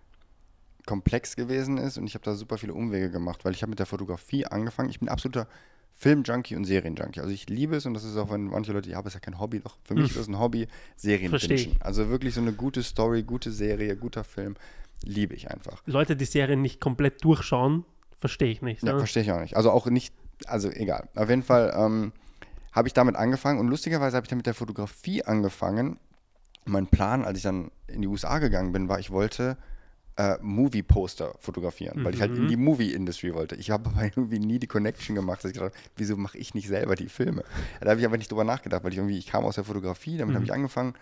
komplex 0.87 1.37
gewesen 1.37 1.79
ist 1.79 1.99
und 1.99 2.07
ich 2.07 2.15
habe 2.15 2.25
da 2.25 2.35
super 2.35 2.59
viele 2.59 2.75
Umwege 2.75 3.11
gemacht, 3.11 3.45
weil 3.45 3.53
ich 3.53 3.63
habe 3.63 3.71
mit 3.71 3.79
der 3.79 3.87
Fotografie 3.87 4.47
angefangen. 4.47 4.91
Ich 4.91 4.99
bin 4.99 5.09
absoluter 5.09 5.47
Film-Junkie 5.95 6.57
und 6.57 6.65
Serien-Junkie. 6.65 7.21
Also 7.21 7.33
ich 7.33 7.49
liebe 7.49 7.77
es 7.77 7.87
und 7.87 7.95
das 7.95 8.05
ist 8.05 8.17
auch, 8.17 8.31
wenn 8.31 8.45
manche 8.45 8.73
Leute, 8.73 8.91
ja, 8.91 8.99
aber 8.99 9.09
ist 9.09 9.15
ja 9.15 9.21
kein 9.21 9.39
Hobby, 9.39 9.61
doch 9.61 9.77
für 9.85 9.95
mich 9.95 10.11
ist 10.11 10.19
das 10.19 10.29
ein 10.29 10.39
Hobby, 10.39 10.67
Serien 10.97 11.31
Versteh 11.31 11.55
ich. 11.55 11.65
bingen. 11.67 11.83
Also 11.83 12.09
wirklich 12.09 12.35
so 12.35 12.41
eine 12.41 12.53
gute 12.53 12.83
Story, 12.83 13.23
gute 13.23 13.53
Serie, 13.53 13.97
guter 13.97 14.25
Film, 14.25 14.57
liebe 15.05 15.35
ich 15.35 15.51
einfach. 15.51 15.83
Leute, 15.87 16.17
die 16.17 16.25
Serien 16.25 16.63
nicht 16.63 16.81
komplett 16.81 17.23
durchschauen, 17.25 17.85
verstehe 18.19 18.51
ich 18.51 18.63
nicht. 18.63 18.83
Ja, 18.83 18.95
ne? 18.95 18.99
verstehe 18.99 19.23
ich 19.23 19.31
auch 19.31 19.41
nicht. 19.41 19.57
Also 19.57 19.71
auch 19.71 19.87
nicht, 19.87 20.13
also 20.47 20.71
egal. 20.71 21.09
Auf 21.15 21.29
jeden 21.29 21.45
Fall 21.45 21.73
ähm, 21.77 22.13
habe 22.73 22.89
ich 22.89 22.95
damit 22.95 23.15
angefangen 23.15 23.61
und 23.61 23.69
lustigerweise 23.69 24.17
habe 24.17 24.25
ich 24.25 24.29
dann 24.29 24.39
mit 24.39 24.47
der 24.47 24.55
Fotografie 24.55 25.23
angefangen. 25.23 25.99
Mein 26.65 26.87
Plan, 26.87 27.25
als 27.25 27.39
ich 27.39 27.45
dann 27.45 27.71
in 27.87 28.03
die 28.03 28.09
USA 28.09 28.39
gegangen 28.39 28.73
bin, 28.73 28.89
war, 28.89 28.99
ich 28.99 29.11
wollte 29.11 29.57
äh, 30.17 30.37
Movie-Poster 30.41 31.35
fotografieren, 31.39 32.05
weil 32.05 32.15
ich 32.15 32.21
halt 32.21 32.37
in 32.37 32.49
die 32.49 32.57
Movie-Industry 32.57 33.35
wollte. 33.35 33.57
Ich 33.57 33.71
habe 33.71 33.91
aber 33.95 34.05
irgendwie 34.05 34.39
nie 34.39 34.59
die 34.59 34.67
Connection 34.67 35.15
gemacht, 35.15 35.43
dass 35.43 35.51
ich 35.51 35.57
gedacht 35.57 35.75
habe, 35.75 35.85
wieso 35.97 36.17
mache 36.17 36.39
ich 36.39 36.55
nicht 36.55 36.69
selber 36.69 36.95
die 36.95 37.09
Filme? 37.09 37.45
Da 37.81 37.91
habe 37.91 38.01
ich 38.01 38.07
aber 38.07 38.19
nicht 38.19 38.31
drüber 38.31 38.45
nachgedacht, 38.45 38.85
weil 38.85 38.93
ich 38.93 38.99
irgendwie, 38.99 39.19
ich 39.19 39.27
kam 39.27 39.45
aus 39.45 39.55
der 39.55 39.65
Fotografie, 39.65 40.19
damit 40.19 40.35
habe 40.35 40.45
ich 40.45 40.53
angefangen. 40.53 40.95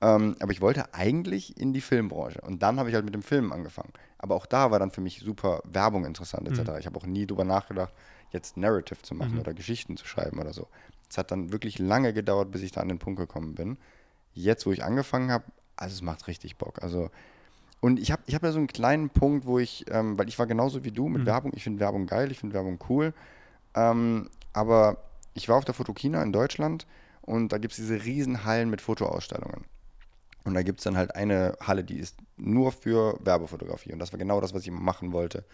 Ähm, 0.00 0.36
aber 0.40 0.52
ich 0.52 0.60
wollte 0.60 0.94
eigentlich 0.94 1.58
in 1.58 1.72
die 1.72 1.80
Filmbranche. 1.80 2.40
Und 2.40 2.62
dann 2.62 2.78
habe 2.78 2.88
ich 2.88 2.94
halt 2.94 3.04
mit 3.04 3.14
dem 3.14 3.22
Film 3.22 3.52
angefangen. 3.52 3.92
Aber 4.18 4.34
auch 4.34 4.46
da 4.46 4.70
war 4.70 4.78
dann 4.78 4.90
für 4.90 5.00
mich 5.00 5.20
super 5.20 5.60
Werbung 5.64 6.04
interessant, 6.04 6.48
etc. 6.48 6.72
Ich 6.78 6.86
habe 6.86 6.98
auch 6.98 7.06
nie 7.06 7.26
drüber 7.26 7.44
nachgedacht, 7.44 7.92
jetzt 8.30 8.56
Narrative 8.56 9.02
zu 9.02 9.14
machen 9.14 9.38
oder 9.38 9.54
Geschichten 9.54 9.96
zu 9.96 10.06
schreiben 10.06 10.38
oder 10.38 10.52
so. 10.52 10.68
Es 11.10 11.18
hat 11.18 11.30
dann 11.30 11.52
wirklich 11.52 11.78
lange 11.78 12.12
gedauert, 12.12 12.50
bis 12.50 12.62
ich 12.62 12.72
da 12.72 12.80
an 12.80 12.88
den 12.88 12.98
Punkt 12.98 13.18
gekommen 13.18 13.54
bin. 13.54 13.78
Jetzt, 14.34 14.66
wo 14.66 14.72
ich 14.72 14.84
angefangen 14.84 15.32
habe, 15.32 15.44
also 15.76 15.94
es 15.94 16.02
macht 16.02 16.26
richtig 16.28 16.56
Bock. 16.56 16.82
Also, 16.82 17.10
und 17.80 18.00
ich 18.00 18.10
habe 18.10 18.22
ich 18.26 18.34
hab 18.34 18.42
ja 18.42 18.50
so 18.50 18.58
einen 18.58 18.66
kleinen 18.66 19.10
Punkt, 19.10 19.46
wo 19.46 19.58
ich, 19.58 19.84
ähm, 19.90 20.18
weil 20.18 20.28
ich 20.28 20.38
war 20.38 20.46
genauso 20.46 20.84
wie 20.84 20.90
du 20.90 21.08
mit 21.08 21.26
Werbung, 21.26 21.52
ich 21.54 21.62
finde 21.62 21.80
Werbung 21.80 22.06
geil, 22.06 22.30
ich 22.32 22.38
finde 22.38 22.54
Werbung 22.54 22.78
cool. 22.88 23.14
Ähm, 23.74 24.28
aber 24.52 24.96
ich 25.34 25.48
war 25.48 25.56
auf 25.56 25.64
der 25.64 25.74
Fotokina 25.74 26.22
in 26.22 26.32
Deutschland 26.32 26.86
und 27.22 27.52
da 27.52 27.58
gibt 27.58 27.72
es 27.72 27.76
diese 27.76 28.04
riesen 28.04 28.44
Hallen 28.44 28.70
mit 28.70 28.80
Fotoausstellungen. 28.80 29.64
Und 30.44 30.54
da 30.54 30.62
gibt 30.62 30.80
es 30.80 30.84
dann 30.84 30.96
halt 30.96 31.14
eine 31.14 31.56
Halle, 31.60 31.84
die 31.84 31.98
ist 31.98 32.16
nur 32.36 32.72
für 32.72 33.18
Werbefotografie. 33.22 33.92
Und 33.92 33.98
das 33.98 34.12
war 34.12 34.18
genau 34.18 34.40
das, 34.40 34.54
was 34.54 34.62
ich 34.62 34.70
machen 34.70 35.12
wollte. 35.12 35.44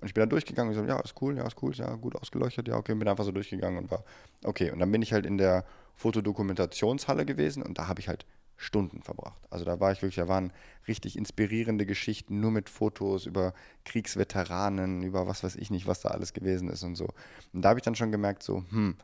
Und 0.00 0.06
ich 0.06 0.14
bin 0.14 0.22
da 0.22 0.26
durchgegangen 0.26 0.72
und 0.72 0.80
so, 0.80 0.88
ja, 0.88 1.00
ist 1.00 1.20
cool, 1.20 1.36
ja, 1.36 1.46
ist 1.46 1.60
cool, 1.62 1.74
ja 1.74 1.94
gut 1.96 2.14
ausgeleuchtet, 2.16 2.68
ja, 2.68 2.76
okay, 2.76 2.92
und 2.92 2.98
bin 2.98 3.08
einfach 3.08 3.24
so 3.24 3.32
durchgegangen 3.32 3.78
und 3.78 3.90
war, 3.90 4.04
okay. 4.44 4.70
Und 4.70 4.78
dann 4.78 4.92
bin 4.92 5.02
ich 5.02 5.12
halt 5.12 5.26
in 5.26 5.36
der 5.36 5.64
Fotodokumentationshalle 5.94 7.24
gewesen 7.24 7.62
und 7.62 7.78
da 7.78 7.88
habe 7.88 8.00
ich 8.00 8.08
halt 8.08 8.26
Stunden 8.56 9.02
verbracht. 9.02 9.40
Also 9.50 9.64
da 9.64 9.80
war 9.80 9.92
ich 9.92 10.02
wirklich, 10.02 10.16
da 10.16 10.28
waren 10.28 10.52
richtig 10.88 11.16
inspirierende 11.16 11.86
Geschichten, 11.86 12.40
nur 12.40 12.50
mit 12.50 12.68
Fotos 12.70 13.26
über 13.26 13.52
Kriegsveteranen, 13.84 15.02
über 15.02 15.26
was 15.26 15.44
weiß 15.44 15.56
ich 15.56 15.70
nicht, 15.70 15.86
was 15.86 16.00
da 16.00 16.10
alles 16.10 16.32
gewesen 16.32 16.70
ist 16.70 16.82
und 16.82 16.96
so. 16.96 17.08
Und 17.52 17.62
da 17.62 17.70
habe 17.70 17.78
ich 17.78 17.84
dann 17.84 17.94
schon 17.94 18.12
gemerkt, 18.12 18.42
so, 18.42 18.64
hm, 18.70 18.96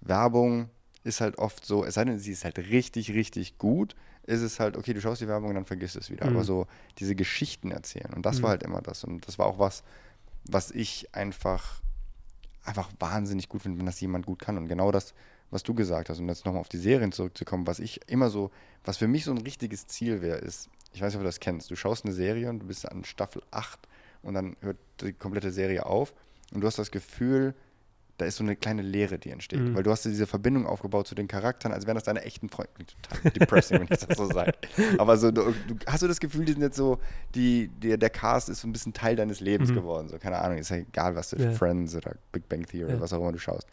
Werbung 0.00 0.68
ist 1.04 1.20
halt 1.20 1.38
oft 1.38 1.64
so, 1.64 1.84
es 1.84 1.94
sei 1.94 2.04
denn, 2.04 2.18
sie 2.18 2.32
ist 2.32 2.44
halt 2.44 2.58
richtig, 2.58 3.12
richtig 3.12 3.56
gut, 3.58 3.96
ist 4.24 4.42
es 4.42 4.60
halt, 4.60 4.76
okay, 4.76 4.92
du 4.92 5.00
schaust 5.00 5.22
die 5.22 5.28
Werbung 5.28 5.48
und 5.48 5.54
dann 5.54 5.64
vergisst 5.64 5.96
es 5.96 6.10
wieder. 6.10 6.26
Aber 6.26 6.44
so 6.44 6.66
diese 6.98 7.14
Geschichten 7.14 7.70
erzählen. 7.70 8.12
Und 8.14 8.26
das 8.26 8.42
war 8.42 8.50
halt 8.50 8.62
immer 8.62 8.82
das. 8.82 9.02
Und 9.04 9.26
das 9.26 9.38
war 9.38 9.46
auch 9.46 9.58
was, 9.58 9.82
was 10.44 10.70
ich 10.70 11.14
einfach, 11.14 11.80
einfach 12.62 12.90
wahnsinnig 12.98 13.48
gut 13.48 13.62
finde, 13.62 13.78
wenn 13.78 13.86
das 13.86 14.00
jemand 14.00 14.26
gut 14.26 14.40
kann. 14.40 14.58
Und 14.58 14.68
genau 14.68 14.92
das, 14.92 15.14
was 15.50 15.62
du 15.62 15.74
gesagt 15.74 16.08
hast, 16.10 16.18
um 16.20 16.28
jetzt 16.28 16.44
nochmal 16.44 16.60
auf 16.60 16.68
die 16.68 16.76
Serien 16.78 17.12
zurückzukommen, 17.12 17.66
was 17.66 17.78
ich 17.78 18.00
immer 18.08 18.30
so, 18.30 18.50
was 18.84 18.96
für 18.98 19.08
mich 19.08 19.24
so 19.24 19.30
ein 19.30 19.38
richtiges 19.38 19.86
Ziel 19.86 20.20
wäre, 20.22 20.38
ist, 20.38 20.68
ich 20.92 21.00
weiß 21.00 21.08
nicht, 21.12 21.16
ob 21.16 21.22
du 21.22 21.28
das 21.28 21.40
kennst, 21.40 21.70
du 21.70 21.76
schaust 21.76 22.04
eine 22.04 22.14
Serie 22.14 22.48
und 22.50 22.60
du 22.60 22.66
bist 22.66 22.90
an 22.90 23.04
Staffel 23.04 23.42
8 23.50 23.78
und 24.22 24.34
dann 24.34 24.56
hört 24.60 24.76
die 25.00 25.12
komplette 25.12 25.50
Serie 25.50 25.86
auf 25.86 26.12
und 26.52 26.60
du 26.60 26.66
hast 26.66 26.78
das 26.78 26.90
Gefühl, 26.90 27.54
da 28.18 28.24
ist 28.26 28.34
so 28.36 28.42
eine 28.42 28.56
kleine 28.56 28.82
Leere, 28.82 29.16
die 29.16 29.30
entsteht. 29.30 29.76
Weil 29.76 29.84
du 29.84 29.92
hast 29.92 30.04
diese 30.04 30.26
Verbindung 30.26 30.66
aufgebaut 30.66 31.06
zu 31.06 31.14
den 31.14 31.28
Charakteren, 31.28 31.72
als 31.72 31.86
wären 31.86 31.94
das 31.94 32.02
deine 32.02 32.22
echten 32.24 32.48
Freunde. 32.48 32.72
Total 33.00 33.30
depressing, 33.30 33.78
wenn 33.88 33.88
ich 33.88 34.04
das 34.04 34.18
so 34.18 34.26
sage. 34.26 34.54
Aber 34.98 35.16
so, 35.18 35.30
du, 35.30 35.54
hast 35.86 36.02
du 36.02 36.08
das 36.08 36.18
Gefühl, 36.18 36.44
die 36.44 36.50
sind 36.54 36.62
jetzt 36.62 36.76
so, 36.76 36.98
die, 37.36 37.68
der, 37.68 37.96
der 37.96 38.10
Cast 38.10 38.48
ist 38.48 38.60
so 38.62 38.66
ein 38.66 38.72
bisschen 38.72 38.92
Teil 38.92 39.14
deines 39.14 39.38
Lebens 39.38 39.72
geworden. 39.72 40.08
So, 40.08 40.18
keine 40.18 40.38
Ahnung, 40.40 40.58
ist 40.58 40.70
ja 40.70 40.78
egal, 40.78 41.14
was 41.14 41.30
du, 41.30 41.36
Ja. 41.36 41.52
Friends 41.52 41.94
oder 41.94 42.16
Big 42.32 42.48
Bang 42.48 42.66
Theory, 42.66 42.94
Ja. 42.94 43.00
was 43.00 43.12
auch 43.12 43.20
immer 43.20 43.30
du 43.30 43.38
schaust. 43.38 43.68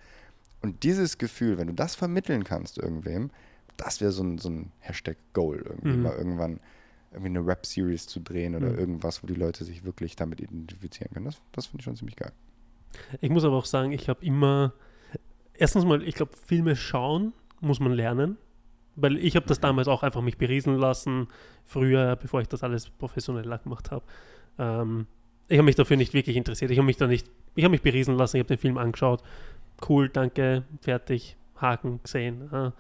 Und 0.66 0.82
dieses 0.84 1.20
Gefühl, 1.20 1.60
wenn 1.60 1.68
du 1.68 1.74
das 1.74 1.94
vermitteln 1.96 2.44
kannst 2.44 2.80
irgendwem, 2.80 3.30
das 3.78 4.02
wäre 4.02 4.12
so 4.12 4.24
ein, 4.24 4.40
so 4.40 4.50
ein 4.50 4.72
Hashtag 4.80 5.18
Goal 5.34 5.58
irgendwie, 5.64 5.96
Mhm. 5.98 6.02
mal 6.02 6.18
irgendwann 6.18 6.60
irgendwie 7.12 7.38
eine 7.38 7.46
Rap-Series 7.46 8.08
zu 8.08 8.20
drehen 8.20 8.56
oder 8.56 8.72
Mhm. 8.72 8.80
irgendwas, 8.80 9.22
wo 9.22 9.28
die 9.28 9.36
Leute 9.36 9.64
sich 9.64 9.84
wirklich 9.84 10.16
damit 10.16 10.42
identifizieren 10.42 11.12
können. 11.14 11.26
Das, 11.26 11.40
das 11.52 11.68
finde 11.68 11.82
ich 11.82 11.86
schon 11.86 11.96
ziemlich 11.96 12.16
geil. 12.16 12.32
Ich 13.22 13.30
muss 13.30 13.44
aber 13.44 13.58
auch 13.58 13.66
sagen, 13.66 13.92
ich 13.92 14.10
habe 14.10 14.26
immer, 14.26 14.74
erstens 15.54 15.86
mal, 15.86 16.02
ich 16.02 16.16
glaube, 16.16 16.32
Filme 16.48 16.76
schauen 16.76 17.34
muss 17.62 17.80
man 17.80 17.92
lernen, 17.94 18.38
weil 18.96 19.18
ich 19.18 19.36
habe 19.36 19.46
das 19.46 19.60
damals 19.60 19.88
auch 19.88 20.02
einfach 20.04 20.22
mich 20.22 20.38
berieseln 20.38 20.78
lassen, 20.80 21.28
früher, 21.66 22.16
bevor 22.16 22.42
ich 22.42 22.48
das 22.48 22.64
alles 22.64 22.90
professioneller 22.90 23.60
gemacht 23.60 23.92
habe. 23.92 24.04
Ähm, 24.58 25.06
ich 25.48 25.58
habe 25.58 25.66
mich 25.66 25.76
dafür 25.76 25.96
nicht 25.98 26.14
wirklich 26.14 26.38
interessiert. 26.38 26.72
Ich 26.72 26.78
habe 26.80 26.86
mich 26.88 26.98
da 26.98 27.06
nicht, 27.06 27.30
ich 27.56 27.64
habe 27.64 27.72
mich 27.72 27.82
berieseln 27.84 28.18
lassen, 28.18 28.38
ich 28.38 28.42
habe 28.42 28.48
den 28.56 28.58
Film 28.58 28.78
angeschaut. 28.80 29.22
Cool, 29.88 30.10
danke, 30.10 30.64
fertig, 30.82 31.38
Haken, 31.56 32.02
gesehen. 32.04 32.50
Ja. 32.52 32.74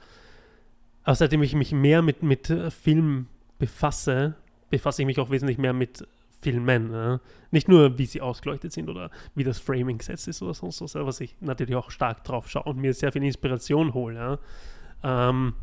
Aber 1.03 1.15
seitdem 1.15 1.43
ich 1.43 1.53
mich 1.55 1.71
mehr 1.71 2.01
mit, 2.01 2.23
mit 2.23 2.49
äh, 2.49 2.71
Film 2.71 3.27
befasse, 3.60 4.36
befasse 4.69 5.01
ich 5.01 5.05
mich 5.05 5.19
auch 5.19 5.29
wesentlich 5.29 5.58
mehr 5.58 5.73
mit 5.73 6.08
Filmen. 6.41 6.91
Ja. 6.91 7.19
Nicht 7.51 7.67
nur, 7.67 7.97
wie 7.97 8.05
sie 8.05 8.21
ausgeleuchtet 8.21 8.71
sind 8.71 8.89
oder 8.89 9.12
wie 9.34 9.43
das 9.43 9.60
Framing 9.60 9.97
gesetzt 9.97 10.27
ist 10.27 10.41
oder 10.41 10.53
sonst 10.53 10.81
was, 10.81 10.95
was 10.95 11.19
ich 11.19 11.36
natürlich 11.41 11.75
auch 11.75 11.91
stark 11.91 12.23
drauf 12.23 12.49
schaue 12.49 12.63
und 12.63 12.77
mir 12.77 12.93
sehr 12.93 13.12
viel 13.12 13.23
Inspiration 13.23 13.93
hole. 13.93 14.15
Ja. 15.03 15.29
Ähm, 15.29 15.53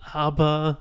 aber 0.00 0.78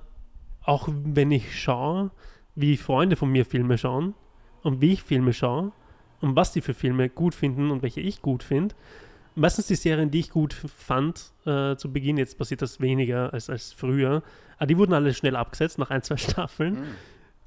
auch 0.63 0.87
wenn 0.91 1.31
ich 1.31 1.59
schaue, 1.59 2.11
wie 2.55 2.77
Freunde 2.77 3.15
von 3.15 3.31
mir 3.31 3.45
Filme 3.45 3.77
schauen 3.77 4.13
und 4.61 4.81
wie 4.81 4.93
ich 4.93 5.03
Filme 5.03 5.33
schaue 5.33 5.71
und 6.21 6.35
was 6.35 6.51
die 6.53 6.61
für 6.61 6.73
Filme 6.73 7.09
gut 7.09 7.35
finden 7.35 7.71
und 7.71 7.81
welche 7.81 8.01
ich 8.01 8.21
gut 8.21 8.43
finde, 8.43 8.75
meistens 9.35 9.67
die 9.67 9.75
Serien, 9.75 10.11
die 10.11 10.19
ich 10.19 10.29
gut 10.29 10.53
fand 10.53 11.31
äh, 11.45 11.75
zu 11.75 11.91
Beginn, 11.91 12.17
jetzt 12.17 12.37
passiert 12.37 12.61
das 12.61 12.79
weniger 12.79 13.33
als, 13.33 13.49
als 13.49 13.73
früher, 13.73 14.23
aber 14.57 14.67
die 14.67 14.77
wurden 14.77 14.93
alle 14.93 15.13
schnell 15.13 15.35
abgesetzt 15.35 15.77
nach 15.79 15.89
ein, 15.89 16.01
zwei 16.01 16.17
Staffeln. 16.17 16.77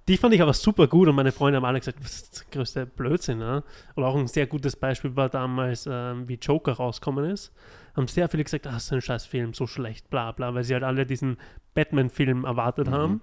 Die 0.08 0.16
fand 0.16 0.34
ich 0.34 0.42
aber 0.42 0.52
super 0.52 0.86
gut 0.86 1.08
und 1.08 1.16
meine 1.16 1.32
Freunde 1.32 1.56
haben 1.56 1.64
alle 1.64 1.80
gesagt, 1.80 1.98
das 2.00 2.22
ist 2.22 2.38
der 2.38 2.46
größte 2.52 2.86
Blödsinn. 2.86 3.38
Ne? 3.38 3.64
Oder 3.96 4.06
auch 4.06 4.16
ein 4.16 4.28
sehr 4.28 4.46
gutes 4.46 4.76
Beispiel 4.76 5.16
war 5.16 5.28
damals, 5.28 5.88
ähm, 5.90 6.28
wie 6.28 6.34
Joker 6.34 6.74
rausgekommen 6.74 7.28
ist. 7.28 7.52
Haben 7.96 8.06
sehr 8.06 8.28
viele 8.28 8.44
gesagt, 8.44 8.68
ah, 8.68 8.72
das 8.72 8.84
ist 8.84 8.92
ein 8.92 9.00
scheiß 9.00 9.26
Film, 9.26 9.52
so 9.52 9.66
schlecht, 9.66 10.08
bla 10.08 10.30
bla, 10.30 10.54
weil 10.54 10.62
sie 10.62 10.74
halt 10.74 10.84
alle 10.84 11.06
diesen 11.06 11.38
Batman-Film 11.74 12.44
erwartet 12.44 12.88
haben, 12.88 13.20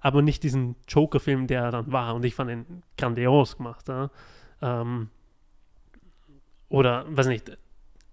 aber 0.00 0.20
nicht 0.20 0.42
diesen 0.42 0.76
Joker-Film, 0.86 1.46
der 1.46 1.62
er 1.62 1.70
dann 1.70 1.92
war. 1.92 2.14
Und 2.14 2.24
ich 2.26 2.34
fand 2.34 2.50
ihn 2.50 2.82
grandios 2.98 3.56
gemacht. 3.56 3.88
Ja? 3.88 4.10
Ähm, 4.60 5.08
oder, 6.68 7.06
weiß 7.08 7.28
nicht, 7.28 7.56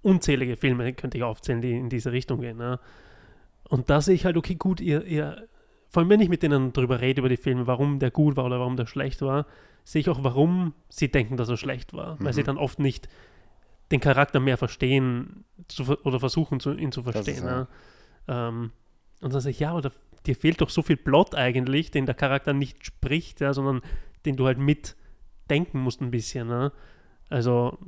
unzählige 0.05 0.55
Filme 0.55 0.93
könnte 0.93 1.17
ich 1.17 1.23
aufzählen, 1.23 1.61
die 1.61 1.71
in 1.71 1.89
diese 1.89 2.11
Richtung 2.11 2.39
gehen. 2.39 2.57
Ne? 2.57 2.79
Und 3.67 3.89
da 3.89 4.01
sehe 4.01 4.13
ich 4.13 4.25
halt, 4.25 4.37
okay, 4.37 4.55
gut, 4.55 4.79
ihr, 4.79 5.03
ihr, 5.05 5.47
vor 5.89 6.01
allem 6.01 6.09
wenn 6.09 6.21
ich 6.21 6.29
mit 6.29 6.43
denen 6.43 6.73
drüber 6.73 7.01
rede, 7.01 7.21
über 7.21 7.29
die 7.29 7.37
Filme, 7.37 7.65
warum 7.65 7.99
der 7.99 8.11
gut 8.11 8.35
war 8.35 8.45
oder 8.45 8.59
warum 8.59 8.77
der 8.77 8.85
schlecht 8.85 9.21
war, 9.23 9.47
sehe 9.83 10.01
ich 10.01 10.09
auch, 10.09 10.23
warum 10.23 10.73
sie 10.89 11.09
denken, 11.09 11.37
dass 11.37 11.49
er 11.49 11.57
schlecht 11.57 11.93
war. 11.93 12.17
Weil 12.19 12.33
sie 12.33 12.43
dann 12.43 12.57
oft 12.57 12.79
nicht 12.79 13.09
den 13.91 13.99
Charakter 13.99 14.39
mehr 14.39 14.57
verstehen 14.57 15.43
zu, 15.67 15.83
oder 16.03 16.19
versuchen, 16.19 16.59
zu, 16.59 16.73
ihn 16.73 16.91
zu 16.91 17.01
ist 17.01 17.11
verstehen. 17.11 17.43
ja. 17.43 17.59
Ne? 17.59 17.67
Ähm, 18.27 18.71
und 19.21 19.33
dann 19.33 19.41
sage 19.41 19.51
ich, 19.51 19.59
ja, 19.59 19.71
aber 19.71 19.81
da, 19.81 19.91
dir 20.25 20.35
fehlt 20.35 20.61
doch 20.61 20.69
so 20.69 20.81
viel 20.81 20.97
Plot 20.97 21.33
eigentlich, 21.35 21.89
den 21.89 22.05
der 22.05 22.15
Charakter 22.15 22.53
nicht 22.53 22.85
spricht, 22.85 23.41
ja, 23.41 23.53
sondern 23.53 23.81
den 24.25 24.35
du 24.35 24.45
halt 24.45 24.59
mitdenken 24.59 25.79
musst 25.79 26.01
ein 26.01 26.11
bisschen. 26.11 26.47
Ne? 26.47 26.71
Also 27.29 27.79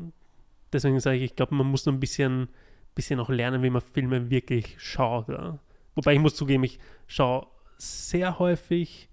deswegen 0.73 0.99
sage 0.99 1.17
ich, 1.17 1.23
ich 1.23 1.35
glaube, 1.35 1.55
man 1.55 1.67
muss 1.67 1.85
noch 1.85 1.93
ein 1.93 1.99
bisschen, 1.99 2.49
bisschen 2.95 3.19
auch 3.19 3.29
lernen, 3.29 3.63
wie 3.63 3.69
man 3.69 3.81
Filme 3.81 4.29
wirklich 4.29 4.75
schaut. 4.79 5.29
Ja? 5.29 5.59
Wobei 5.95 6.13
ich 6.13 6.19
muss 6.19 6.35
zugeben, 6.35 6.63
ich 6.63 6.79
schaue 7.07 7.47
sehr 7.77 8.39
häufig 8.39 9.09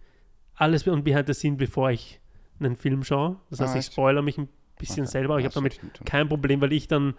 alles 0.55 0.87
und 0.87 1.05
behind 1.05 1.27
the 1.27 1.35
scene, 1.35 1.57
bevor 1.57 1.91
ich 1.91 2.21
einen 2.61 2.77
Film 2.77 3.03
schaue. 3.05 3.37
Das 3.51 3.61
heißt, 3.61 3.75
Ah, 3.75 3.79
ich 3.79 3.85
echt? 3.87 3.93
spoiler 3.93 4.23
mich 4.23 4.39
ein 4.39 4.49
bisschen 4.79 5.05
Okay. 5.05 5.11
selber. 5.13 5.35
aber 5.35 5.41
Ich 5.41 5.47
habe 5.47 5.55
damit 5.55 5.81
kein 6.05 6.29
Problem, 6.29 6.61
weil 6.61 6.73
ich 6.73 6.89
dann 6.89 7.15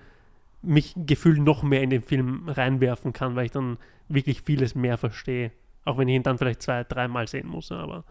mich 0.61 0.93
gefühlt 0.95 1.39
noch 1.39 1.61
mehr 1.61 1.83
in 1.83 1.89
den 1.89 2.01
Film 2.01 2.47
reinwerfen 2.49 3.13
kann, 3.13 3.35
weil 3.35 3.45
ich 3.45 3.51
dann 3.51 3.77
wirklich 4.07 4.41
vieles 4.41 4.73
mehr 4.73 4.97
verstehe. 4.97 5.51
Auch 5.83 5.97
wenn 5.97 6.07
ich 6.07 6.15
ihn 6.15 6.23
dann 6.23 6.37
vielleicht 6.39 6.61
zwei, 6.63 6.83
dreimal 6.83 7.27
sehen 7.27 7.47
muss. 7.47 7.71
Aber 7.71 8.05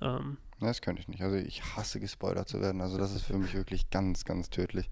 ähm, 0.00 0.38
Das 0.58 0.80
könnte 0.80 1.00
ich 1.02 1.06
nicht. 1.08 1.22
Also 1.22 1.36
ich 1.36 1.62
hasse 1.76 2.00
gespoilert 2.00 2.48
zu 2.48 2.60
werden. 2.60 2.80
Also 2.80 2.98
das 2.98 3.14
ist 3.14 3.22
für 3.22 3.36
mich 3.38 3.54
wirklich 3.54 3.90
ganz, 3.90 4.24
ganz 4.24 4.50
tödlich. 4.50 4.90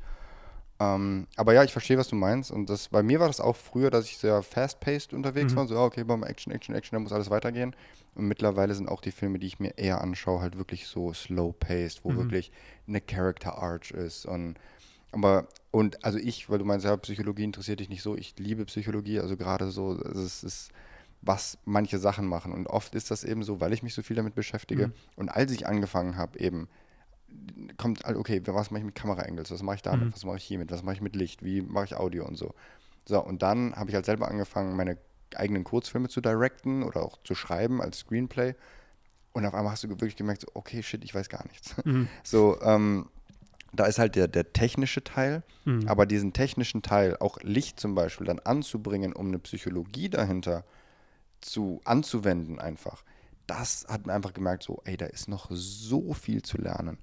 Ähm, 0.83 1.27
aber 1.37 1.53
ja, 1.55 1.63
ich 1.65 1.73
verstehe, 1.73 1.99
was 1.99 2.09
du 2.09 2.17
meinst. 2.17 2.51
Und 2.51 2.69
das, 2.71 2.89
bei 2.89 3.03
mir 3.03 3.21
war 3.21 3.29
das 3.29 3.41
auch 3.41 3.57
früher, 3.57 3.91
dass 3.91 4.07
ich 4.07 4.19
sehr 4.19 4.43
fast-paced 4.43 5.13
unterwegs 5.13 5.53
Mhm. 5.53 5.57
war. 5.57 5.67
So, 5.69 5.79
okay, 5.79 6.05
beim 6.05 6.23
Action, 6.25 6.53
Action, 6.53 6.75
Action, 6.75 6.97
da 6.97 7.01
muss 7.01 7.13
alles 7.13 7.31
weitergehen. 7.31 7.75
Und 8.15 8.27
mittlerweile 8.27 8.75
sind 8.75 8.89
auch 8.89 9.01
die 9.01 9.13
Filme, 9.13 9.39
die 9.39 9.47
ich 9.47 9.61
mir 9.61 9.79
eher 9.79 10.01
anschaue, 10.01 10.41
halt 10.41 10.57
wirklich 10.59 10.87
so 10.87 11.13
slow-paced, 11.13 12.05
wo 12.05 12.13
Mhm. 12.13 12.17
wirklich 12.17 12.51
eine 12.89 13.01
Character-Arch 13.01 13.93
ist. 13.93 14.27
Und 14.27 14.57
Aber, 15.15 15.47
und 15.71 16.03
also 16.07 16.17
ich, 16.19 16.49
weil 16.49 16.59
du 16.59 16.65
meinst, 16.65 16.87
ja, 16.87 16.97
Psychologie 16.97 17.45
interessiert 17.45 17.81
dich 17.81 17.91
nicht 17.91 18.03
so, 18.03 18.17
ich 18.17 18.35
liebe 18.39 18.65
Psychologie, 18.65 19.21
also 19.21 19.37
gerade 19.37 19.71
so, 19.71 19.93
es 20.01 20.43
ist, 20.43 20.71
was 21.21 21.59
manche 21.67 21.99
Sachen 21.99 22.27
machen. 22.27 22.51
Und 22.51 22.67
oft 22.67 22.95
ist 22.95 23.11
das 23.11 23.23
eben 23.23 23.43
so, 23.43 23.61
weil 23.61 23.75
ich 23.75 23.83
mich 23.83 23.93
so 23.93 24.03
viel 24.03 24.17
damit 24.17 24.35
beschäftige. 24.35 24.87
Mhm. 24.87 24.93
Und 25.17 25.29
als 25.29 25.53
ich 25.53 25.67
angefangen 25.67 26.17
habe, 26.17 26.39
eben, 26.41 26.67
kommt, 27.77 28.05
all- 28.05 28.17
okay, 28.17 28.41
was 28.47 28.71
mache 28.71 28.81
ich 28.81 28.87
mit 28.87 28.95
Kameraangles, 28.95 29.51
was 29.51 29.63
mache 29.63 29.77
ich 29.77 29.83
damit, 29.83 30.09
Mhm. 30.09 30.13
was 30.15 30.25
mache 30.25 30.37
ich 30.37 30.45
hiermit, 30.45 30.71
was 30.71 30.83
mache 30.83 30.95
ich 30.97 31.01
mit 31.01 31.17
Licht, 31.17 31.43
wie 31.45 31.63
mache 31.63 31.85
ich 31.87 31.97
Audio 31.97 32.27
und 32.27 32.37
so. 32.37 32.55
So, 33.07 33.23
und 33.25 33.43
dann 33.43 33.75
habe 33.75 33.91
ich 33.91 33.95
halt 33.97 34.07
selber 34.07 34.29
angefangen, 34.29 34.77
meine 34.77 34.99
eigenen 35.35 35.65
Kurzfilme 35.65 36.09
zu 36.09 36.21
directen 36.21 36.83
oder 36.83 37.03
auch 37.03 37.19
zu 37.25 37.35
schreiben 37.35 37.81
als 37.81 37.99
Screenplay. 37.99 38.55
Und 39.33 39.47
auf 39.47 39.55
einmal 39.55 39.73
hast 39.73 39.83
du 39.85 39.89
wirklich 39.89 40.15
gemerkt, 40.17 40.43
so, 40.43 40.49
okay, 40.55 40.83
shit, 40.83 41.03
ich 41.05 41.15
weiß 41.15 41.29
gar 41.29 41.45
nichts. 41.49 41.75
Mhm. 41.85 42.09
So, 42.23 42.61
ähm, 42.63 43.09
da 43.73 43.87
ist 43.87 43.99
halt 43.99 44.15
der, 44.17 44.29
der 44.29 44.53
technische 44.53 45.03
Teil, 45.03 45.43
Mhm. 45.65 45.89
aber 45.89 46.05
diesen 46.07 46.33
technischen 46.33 46.83
Teil, 46.83 47.17
auch 47.19 47.39
Licht 47.43 47.81
zum 47.81 47.95
Beispiel, 47.95 48.27
dann 48.27 48.41
anzubringen, 48.41 49.13
um 49.15 49.29
eine 49.29 49.39
Psychologie 49.39 50.11
dahinter 50.11 50.65
zu 51.41 51.81
anzuwenden 51.85 52.59
einfach, 52.61 53.03
das 53.47 53.87
hat 53.89 54.07
man 54.07 54.15
einfach 54.15 54.33
gemerkt, 54.35 54.63
so, 54.63 54.81
ey, 54.85 54.97
da 54.97 55.07
ist 55.07 55.29
noch 55.29 55.47
so 55.51 56.13
viel 56.13 56.43
zu 56.43 56.59
lernen. 56.59 56.99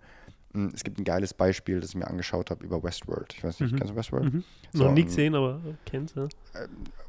Mm, 0.53 0.67
Es 0.73 0.83
gibt 0.83 0.97
ein 0.99 1.03
geiles 1.03 1.33
Beispiel, 1.33 1.79
das 1.79 1.91
ich 1.91 1.95
mir 1.95 2.07
angeschaut 2.07 2.49
habe 2.49 2.65
über 2.65 2.81
Westworld. 2.83 3.33
Ich 3.37 3.43
weiß 3.43 3.59
nicht, 3.59 3.71
Mhm. 3.73 3.77
kennst 3.77 3.93
du 3.93 3.95
Westworld? 3.97 4.33
Mhm. 4.33 4.43
So, 4.73 4.83
Noch 4.85 4.93
nie 4.93 5.01
ähm, 5.01 5.05
gesehen, 5.07 5.35
aber 5.35 5.59
kennst 5.85 6.15
du. 6.15 6.27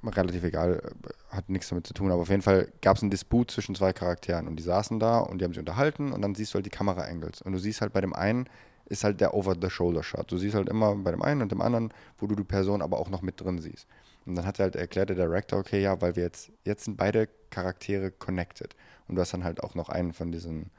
relativ 0.04 0.44
egal, 0.44 0.80
äh, 0.82 1.34
hat 1.34 1.48
nichts 1.48 1.68
damit 1.68 1.86
zu 1.86 1.94
tun, 1.94 2.10
aber 2.10 2.22
auf 2.22 2.28
jeden 2.30 2.42
Fall 2.42 2.68
gab 2.82 2.96
es 2.96 3.02
einen 3.02 3.10
Disput 3.10 3.50
zwischen 3.50 3.74
zwei 3.74 3.92
Charakteren 3.92 4.46
und 4.48 4.56
die 4.56 4.62
saßen 4.62 4.98
da 4.98 5.18
und 5.20 5.38
die 5.40 5.44
haben 5.44 5.52
sich 5.52 5.60
unterhalten 5.60 6.12
und 6.12 6.22
dann 6.22 6.34
siehst 6.34 6.52
du 6.52 6.56
halt 6.56 6.66
die 6.66 6.70
Kamera-Angles 6.70 7.42
und 7.42 7.52
du 7.52 7.58
siehst 7.58 7.80
halt 7.80 7.92
bei 7.92 8.00
dem 8.00 8.12
einen 8.14 8.48
ist 8.86 9.04
halt 9.04 9.20
der 9.20 9.34
Over-the-Shoulder-Shot. 9.34 10.32
Du 10.32 10.36
siehst 10.36 10.56
halt 10.56 10.68
immer 10.68 10.96
bei 10.96 11.12
dem 11.12 11.22
einen 11.22 11.42
und 11.42 11.52
dem 11.52 11.60
anderen, 11.60 11.92
wo 12.18 12.26
du 12.26 12.34
die 12.34 12.42
Person 12.42 12.82
aber 12.82 12.98
auch 12.98 13.08
noch 13.08 13.22
mit 13.22 13.40
drin 13.40 13.60
siehst. 13.60 13.86
Und 14.26 14.34
dann 14.34 14.44
hat 14.44 14.58
er 14.58 14.64
halt 14.64 14.74
erklärt, 14.74 15.10
der 15.10 15.16
Director, 15.16 15.60
okay, 15.60 15.80
ja, 15.80 16.00
weil 16.00 16.16
wir 16.16 16.24
jetzt, 16.24 16.50
jetzt 16.64 16.86
sind 16.86 16.96
beide 16.96 17.28
Charaktere 17.50 18.10
connected. 18.10 18.74
Und 19.06 19.14
du 19.14 19.20
hast 19.20 19.32
dann 19.32 19.44
halt 19.44 19.62
auch 19.62 19.76
noch 19.76 19.90
einen 19.90 20.12
von 20.12 20.32
diesen 20.32 20.70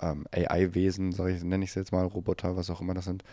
ähm, 0.00 0.26
AI-Wesen, 0.32 1.10
ich, 1.10 1.44
nenne 1.44 1.64
ich 1.64 1.70
es 1.70 1.74
jetzt 1.76 1.92
mal, 1.92 2.04
Roboter, 2.04 2.56
was 2.56 2.70
auch 2.70 2.80
immer 2.80 2.94
das 2.94 3.04
sind, 3.04 3.24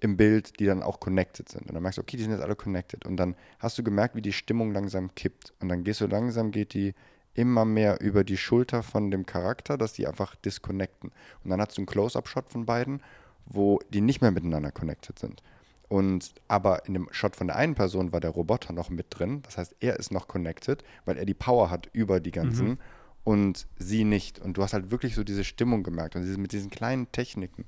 im 0.00 0.16
Bild, 0.16 0.58
die 0.58 0.66
dann 0.66 0.82
auch 0.82 1.00
connected 1.00 1.48
sind. 1.48 1.68
Und 1.68 1.74
dann 1.74 1.82
merkst 1.82 1.98
du, 1.98 2.02
okay, 2.02 2.16
die 2.16 2.22
sind 2.22 2.32
jetzt 2.32 2.42
alle 2.42 2.56
connected. 2.56 3.04
Und 3.04 3.16
dann 3.16 3.36
hast 3.58 3.78
du 3.78 3.82
gemerkt, 3.82 4.14
wie 4.14 4.22
die 4.22 4.32
Stimmung 4.32 4.72
langsam 4.72 5.14
kippt. 5.14 5.52
Und 5.60 5.68
dann 5.68 5.84
gehst 5.84 6.00
du 6.00 6.06
langsam, 6.06 6.50
geht 6.50 6.74
die 6.74 6.94
immer 7.34 7.64
mehr 7.64 8.00
über 8.00 8.24
die 8.24 8.36
Schulter 8.36 8.82
von 8.82 9.10
dem 9.10 9.26
Charakter, 9.26 9.78
dass 9.78 9.92
die 9.92 10.06
einfach 10.06 10.34
disconnecten. 10.36 11.12
Und 11.44 11.50
dann 11.50 11.60
hast 11.60 11.76
du 11.76 11.80
einen 11.80 11.86
Close-Up-Shot 11.86 12.50
von 12.50 12.66
beiden, 12.66 13.02
wo 13.46 13.78
die 13.90 14.00
nicht 14.00 14.20
mehr 14.20 14.30
miteinander 14.30 14.72
connected 14.72 15.18
sind. 15.18 15.42
Und 15.88 16.34
aber 16.46 16.86
in 16.86 16.94
dem 16.94 17.08
Shot 17.10 17.34
von 17.34 17.48
der 17.48 17.56
einen 17.56 17.74
Person 17.74 18.12
war 18.12 18.20
der 18.20 18.30
Roboter 18.30 18.72
noch 18.72 18.90
mit 18.90 19.06
drin. 19.10 19.42
Das 19.42 19.58
heißt, 19.58 19.76
er 19.80 19.98
ist 19.98 20.12
noch 20.12 20.28
connected, 20.28 20.84
weil 21.04 21.16
er 21.16 21.24
die 21.24 21.34
Power 21.34 21.68
hat 21.68 21.88
über 21.92 22.20
die 22.20 22.30
ganzen 22.30 22.78
und 23.24 23.66
sie 23.78 24.04
nicht. 24.04 24.38
Und 24.38 24.56
du 24.56 24.62
hast 24.62 24.72
halt 24.72 24.90
wirklich 24.90 25.14
so 25.14 25.24
diese 25.24 25.44
Stimmung 25.44 25.82
gemerkt 25.82 26.16
und 26.16 26.22
diese, 26.22 26.38
mit 26.38 26.52
diesen 26.52 26.70
kleinen 26.70 27.10
Techniken, 27.12 27.64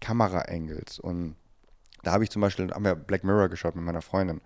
Kamera-Angles 0.00 0.98
und 0.98 1.36
da 2.02 2.12
habe 2.12 2.24
ich 2.24 2.30
zum 2.30 2.42
Beispiel, 2.42 2.70
haben 2.72 2.84
wir 2.84 2.96
Black 2.96 3.22
Mirror 3.22 3.48
geschaut 3.48 3.76
mit 3.76 3.84
meiner 3.84 4.02
Freundin 4.02 4.40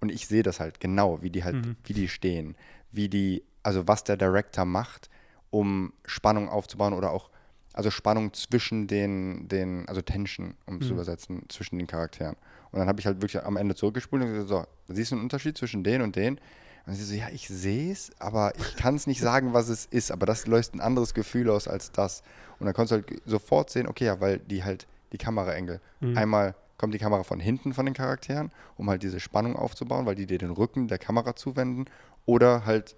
und 0.00 0.10
ich 0.10 0.26
sehe 0.26 0.42
das 0.42 0.60
halt 0.60 0.80
genau, 0.80 1.20
wie 1.22 1.28
die 1.30 1.44
halt, 1.44 1.56
Mhm. 1.56 1.76
wie 1.84 1.92
die 1.92 2.08
stehen, 2.08 2.56
wie 2.90 3.08
die, 3.08 3.42
also 3.62 3.86
was 3.86 4.04
der 4.04 4.16
Director 4.16 4.64
macht, 4.64 5.10
um 5.50 5.92
Spannung 6.06 6.48
aufzubauen 6.48 6.94
oder 6.94 7.10
auch, 7.10 7.28
also 7.74 7.90
Spannung 7.90 8.32
zwischen 8.32 8.86
den, 8.86 9.48
den 9.48 9.86
also 9.88 10.00
Tension, 10.00 10.54
um 10.66 10.76
es 10.78 10.86
zu 10.86 10.94
Mhm. 10.94 10.98
übersetzen, 10.98 11.42
zwischen 11.50 11.78
den 11.78 11.86
Charakteren. 11.86 12.36
Und 12.70 12.78
dann 12.78 12.88
habe 12.88 13.00
ich 13.00 13.06
halt 13.06 13.20
wirklich 13.20 13.42
am 13.44 13.58
Ende 13.58 13.74
zurückgespult 13.74 14.22
und 14.22 14.32
gesagt, 14.32 14.48
so, 14.88 14.94
siehst 14.94 15.10
du 15.10 15.16
einen 15.16 15.24
Unterschied 15.24 15.58
zwischen 15.58 15.84
den 15.84 16.00
und 16.00 16.16
den? 16.16 16.40
Und 16.86 16.94
sie 16.94 17.04
so, 17.04 17.14
ja, 17.14 17.28
ich 17.32 17.48
sehe 17.48 17.92
es, 17.92 18.10
aber 18.18 18.52
ich 18.58 18.76
kann 18.76 18.96
es 18.96 19.06
nicht 19.06 19.20
sagen, 19.20 19.52
was 19.52 19.68
es 19.68 19.86
ist. 19.86 20.10
Aber 20.10 20.26
das 20.26 20.46
löst 20.46 20.74
ein 20.74 20.80
anderes 20.80 21.14
Gefühl 21.14 21.48
aus 21.50 21.68
als 21.68 21.92
das. 21.92 22.22
Und 22.58 22.66
dann 22.66 22.74
konntest 22.74 22.92
du 22.92 23.12
halt 23.12 23.22
sofort 23.24 23.70
sehen, 23.70 23.86
okay, 23.86 24.06
ja, 24.06 24.20
weil 24.20 24.38
die 24.38 24.64
halt 24.64 24.86
die 25.12 25.18
Kameraengel. 25.18 25.80
Mhm. 26.00 26.16
Einmal 26.16 26.54
kommt 26.78 26.94
die 26.94 26.98
Kamera 26.98 27.22
von 27.22 27.38
hinten 27.38 27.74
von 27.74 27.86
den 27.86 27.94
Charakteren, 27.94 28.50
um 28.76 28.90
halt 28.90 29.02
diese 29.02 29.20
Spannung 29.20 29.54
aufzubauen, 29.54 30.06
weil 30.06 30.16
die 30.16 30.26
dir 30.26 30.38
den 30.38 30.50
Rücken 30.50 30.88
der 30.88 30.98
Kamera 30.98 31.36
zuwenden. 31.36 31.84
Oder 32.26 32.66
halt, 32.66 32.96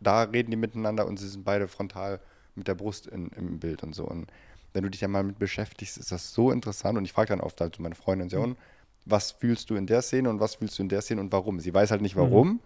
da 0.00 0.24
reden 0.24 0.50
die 0.50 0.56
miteinander 0.56 1.06
und 1.06 1.18
sie 1.18 1.28
sind 1.28 1.44
beide 1.44 1.68
frontal 1.68 2.20
mit 2.54 2.68
der 2.68 2.74
Brust 2.74 3.06
in, 3.06 3.28
im 3.30 3.58
Bild 3.58 3.82
und 3.82 3.94
so. 3.94 4.04
Und 4.04 4.30
wenn 4.74 4.82
du 4.82 4.90
dich 4.90 5.00
ja 5.00 5.08
mal 5.08 5.22
mit 5.22 5.38
beschäftigst, 5.38 5.96
ist 5.96 6.12
das 6.12 6.34
so 6.34 6.50
interessant. 6.50 6.98
Und 6.98 7.04
ich 7.04 7.12
frage 7.12 7.28
dann 7.28 7.40
oft 7.40 7.60
halt 7.60 7.76
so 7.76 7.82
meine 7.82 7.94
Freundin, 7.94 8.28
so, 8.28 8.40
und 8.40 8.58
was 9.04 9.32
fühlst 9.32 9.70
du 9.70 9.74
in 9.74 9.86
der 9.86 10.02
Szene 10.02 10.30
und 10.30 10.40
was 10.40 10.56
fühlst 10.56 10.78
du 10.78 10.82
in 10.82 10.88
der 10.88 11.00
Szene 11.00 11.20
und 11.20 11.32
warum? 11.32 11.60
Sie 11.60 11.72
weiß 11.72 11.90
halt 11.90 12.02
nicht 12.02 12.16
warum, 12.16 12.60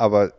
aber 0.00 0.32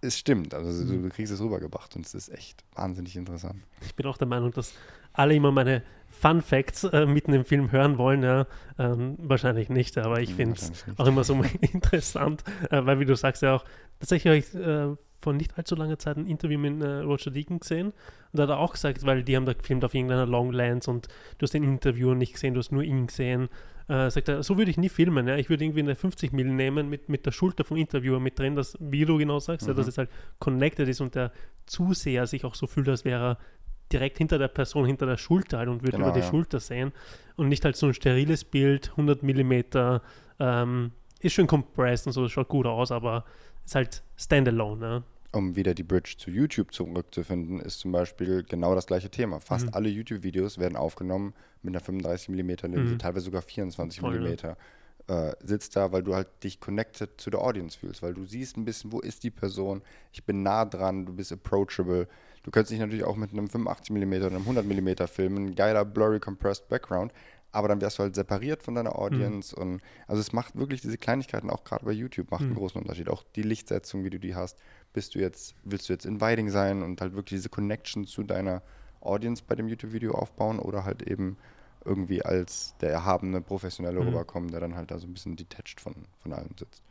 es 0.00 0.18
stimmt. 0.18 0.54
Also 0.54 0.84
du, 0.84 1.02
du 1.02 1.08
kriegst 1.10 1.32
es 1.32 1.40
rübergebracht 1.40 1.94
und 1.96 2.06
es 2.06 2.14
ist 2.14 2.28
echt 2.30 2.64
wahnsinnig 2.74 3.16
interessant. 3.16 3.62
Ich 3.80 3.94
bin 3.94 4.06
auch 4.06 4.16
der 4.16 4.26
Meinung, 4.26 4.52
dass 4.52 4.74
alle 5.12 5.34
immer 5.34 5.52
meine 5.52 5.82
Fun 6.08 6.40
Facts 6.42 6.84
äh, 6.84 7.06
mitten 7.06 7.32
im 7.32 7.44
Film 7.44 7.70
hören 7.72 7.98
wollen. 7.98 8.22
Ja. 8.22 8.46
Ähm, 8.78 9.16
wahrscheinlich 9.18 9.68
nicht, 9.68 9.98
aber 9.98 10.20
ich 10.20 10.30
Hm, 10.30 10.36
finde 10.36 10.56
es 10.60 10.72
auch 10.96 11.06
immer 11.06 11.24
so 11.24 11.34
interessant, 11.60 12.42
äh, 12.70 12.84
weil 12.84 13.00
wie 13.00 13.04
du 13.04 13.14
sagst 13.16 13.42
ja 13.42 13.54
auch, 13.54 13.64
tatsächlich 14.00 14.54
äh, 14.54 14.94
vor 15.22 15.32
nicht 15.32 15.56
allzu 15.56 15.74
langer 15.76 15.98
Zeit 15.98 16.16
ein 16.16 16.26
Interview 16.26 16.58
mit 16.58 16.82
äh, 16.82 16.98
Roger 17.00 17.30
Deacon 17.30 17.60
gesehen 17.60 17.86
und 17.88 17.94
da 18.32 18.42
hat 18.44 18.50
er 18.50 18.58
auch 18.58 18.72
gesagt, 18.72 19.06
weil 19.06 19.22
die 19.22 19.36
haben 19.36 19.46
da 19.46 19.52
gefilmt 19.52 19.84
auf 19.84 19.94
irgendeiner 19.94 20.26
Longlands 20.26 20.88
und 20.88 21.06
du 21.38 21.44
hast 21.44 21.54
den 21.54 21.62
Interviewer 21.62 22.14
nicht 22.14 22.32
gesehen, 22.34 22.54
du 22.54 22.58
hast 22.60 22.72
nur 22.72 22.82
ihn 22.82 23.06
gesehen. 23.06 23.48
Äh, 23.88 24.10
sagt 24.10 24.28
er, 24.28 24.42
so 24.44 24.56
würde 24.58 24.70
ich 24.70 24.76
nie 24.78 24.88
filmen. 24.88 25.26
Ja. 25.26 25.36
Ich 25.36 25.50
würde 25.50 25.64
irgendwie 25.64 25.80
eine 25.80 25.96
50 25.96 26.32
mm 26.32 26.54
nehmen 26.56 26.88
mit, 26.88 27.08
mit 27.08 27.26
der 27.26 27.32
Schulter 27.32 27.64
vom 27.64 27.76
Interviewer 27.76 28.20
mit 28.20 28.38
drin, 28.38 28.54
dass, 28.54 28.76
wie 28.80 29.04
du 29.04 29.18
genau 29.18 29.40
sagst, 29.40 29.66
ja, 29.66 29.74
dass 29.74 29.86
Mhm. 29.86 29.90
es 29.90 29.98
halt 29.98 30.10
connected 30.38 30.88
ist 30.88 31.00
und 31.00 31.14
der 31.16 31.32
Zuseher 31.66 32.26
sich 32.26 32.44
auch 32.44 32.54
so 32.54 32.66
fühlt, 32.68 32.88
als 32.88 33.04
wäre 33.04 33.22
er 33.32 33.38
direkt 33.92 34.18
hinter 34.18 34.38
der 34.38 34.48
Person, 34.48 34.86
hinter 34.86 35.06
der 35.06 35.16
Schulter 35.18 35.58
halt 35.58 35.68
und 35.68 35.82
würde 35.82 35.96
Genau, 35.96 36.06
über 36.08 36.14
die 36.14 36.20
ja. 36.24 36.30
Schulter 36.30 36.60
sehen 36.60 36.92
und 37.36 37.48
nicht 37.48 37.64
halt 37.64 37.76
so 37.76 37.86
ein 37.86 37.94
steriles 37.94 38.44
Bild, 38.44 38.90
100 38.92 39.22
Millimeter, 39.22 40.00
ähm, 40.38 40.92
ist 41.20 41.34
schon 41.34 41.46
compressed 41.46 42.06
und 42.06 42.12
so, 42.12 42.26
schaut 42.28 42.48
gut 42.48 42.66
aus, 42.66 42.90
aber 42.92 43.24
ist 43.64 43.74
halt 43.74 44.02
standalone, 44.16 44.80
ne? 44.80 45.02
Um 45.34 45.56
wieder 45.56 45.72
die 45.74 45.82
Bridge 45.82 46.16
zu 46.18 46.30
YouTube 46.30 46.72
zurückzufinden, 46.74 47.60
ist 47.60 47.80
zum 47.80 47.90
Beispiel 47.90 48.42
genau 48.42 48.74
das 48.74 48.86
gleiche 48.86 49.08
Thema. 49.10 49.40
Fast 49.40 49.66
Mhm. 49.66 49.74
alle 49.74 49.88
YouTube-Videos 49.88 50.58
werden 50.58 50.76
aufgenommen 50.76 51.32
mit 51.62 51.72
einer 51.72 51.80
35 51.80 52.28
mm 52.28 52.48
Linse, 52.70 52.94
Mhm. 52.94 52.98
teilweise 52.98 53.24
sogar 53.24 53.40
24 53.42 54.00
Voll, 54.00 54.20
mm. 54.20 54.36
Äh, 55.08 55.32
sitzt 55.42 55.74
da, 55.74 55.90
weil 55.90 56.04
du 56.04 56.14
halt 56.14 56.28
dich 56.44 56.60
connected 56.60 57.20
zu 57.20 57.28
der 57.30 57.40
Audience 57.40 57.76
fühlst, 57.76 58.02
weil 58.02 58.14
du 58.14 58.24
siehst 58.24 58.56
ein 58.56 58.64
bisschen, 58.64 58.92
wo 58.92 59.00
ist 59.00 59.24
die 59.24 59.30
Person, 59.30 59.82
ich 60.12 60.22
bin 60.24 60.44
nah 60.44 60.64
dran, 60.64 61.06
du 61.06 61.12
bist 61.12 61.32
approachable. 61.32 62.06
Du 62.44 62.52
könntest 62.52 62.70
dich 62.70 62.78
natürlich 62.78 63.02
auch 63.04 63.16
mit 63.16 63.32
einem 63.32 63.48
85 63.48 63.90
mm 63.90 64.12
oder 64.14 64.26
einem 64.26 64.42
100 64.46 64.64
mm 64.64 65.06
filmen, 65.08 65.54
geiler, 65.56 65.84
blurry, 65.84 66.20
compressed 66.20 66.68
Background, 66.68 67.12
aber 67.52 67.68
dann 67.68 67.80
wärst 67.80 67.98
du 67.98 68.02
halt 68.02 68.14
separiert 68.14 68.62
von 68.62 68.74
deiner 68.74 68.98
Audience 68.98 69.54
und 69.54 69.80
also 70.08 70.20
es 70.20 70.32
macht 70.32 70.56
wirklich 70.56 70.80
diese 70.80 70.98
Kleinigkeiten, 70.98 71.50
auch 71.50 71.64
gerade 71.64 71.84
bei 71.84 71.92
YouTube, 71.92 72.30
macht 72.30 72.42
einen 72.42 72.50
Mhm. 72.52 72.56
großen 72.56 72.80
Unterschied. 72.80 73.08
Auch 73.08 73.22
die 73.36 73.42
Lichtsetzung, 73.42 74.04
wie 74.04 74.10
du 74.10 74.18
die 74.18 74.34
hast, 74.34 74.58
bist 74.92 75.14
du 75.14 75.18
jetzt, 75.18 75.54
willst 75.64 75.88
du 75.88 75.92
jetzt 75.92 76.06
inviting 76.06 76.50
sein 76.50 76.82
und 76.82 77.00
halt 77.00 77.14
wirklich 77.14 77.38
diese 77.38 77.48
Connection 77.50 78.06
zu 78.06 78.22
deiner 78.22 78.62
Audience 79.00 79.42
bei 79.46 79.54
dem 79.54 79.68
YouTube-Video 79.68 80.12
aufbauen 80.12 80.58
oder 80.58 80.84
halt 80.84 81.02
eben 81.02 81.36
irgendwie 81.84 82.22
als 82.22 82.74
der 82.80 82.90
erhabene 82.90 83.40
Professionelle 83.40 84.00
Mhm. 84.00 84.08
rüberkommen, 84.08 84.50
der 84.50 84.60
dann 84.60 84.74
halt 84.76 84.90
da 84.90 84.98
so 84.98 85.06
ein 85.06 85.12
bisschen 85.12 85.36
detached 85.36 85.80
von, 85.80 85.94
von 86.20 86.32
allem 86.32 86.50
sitzt. 86.58 86.82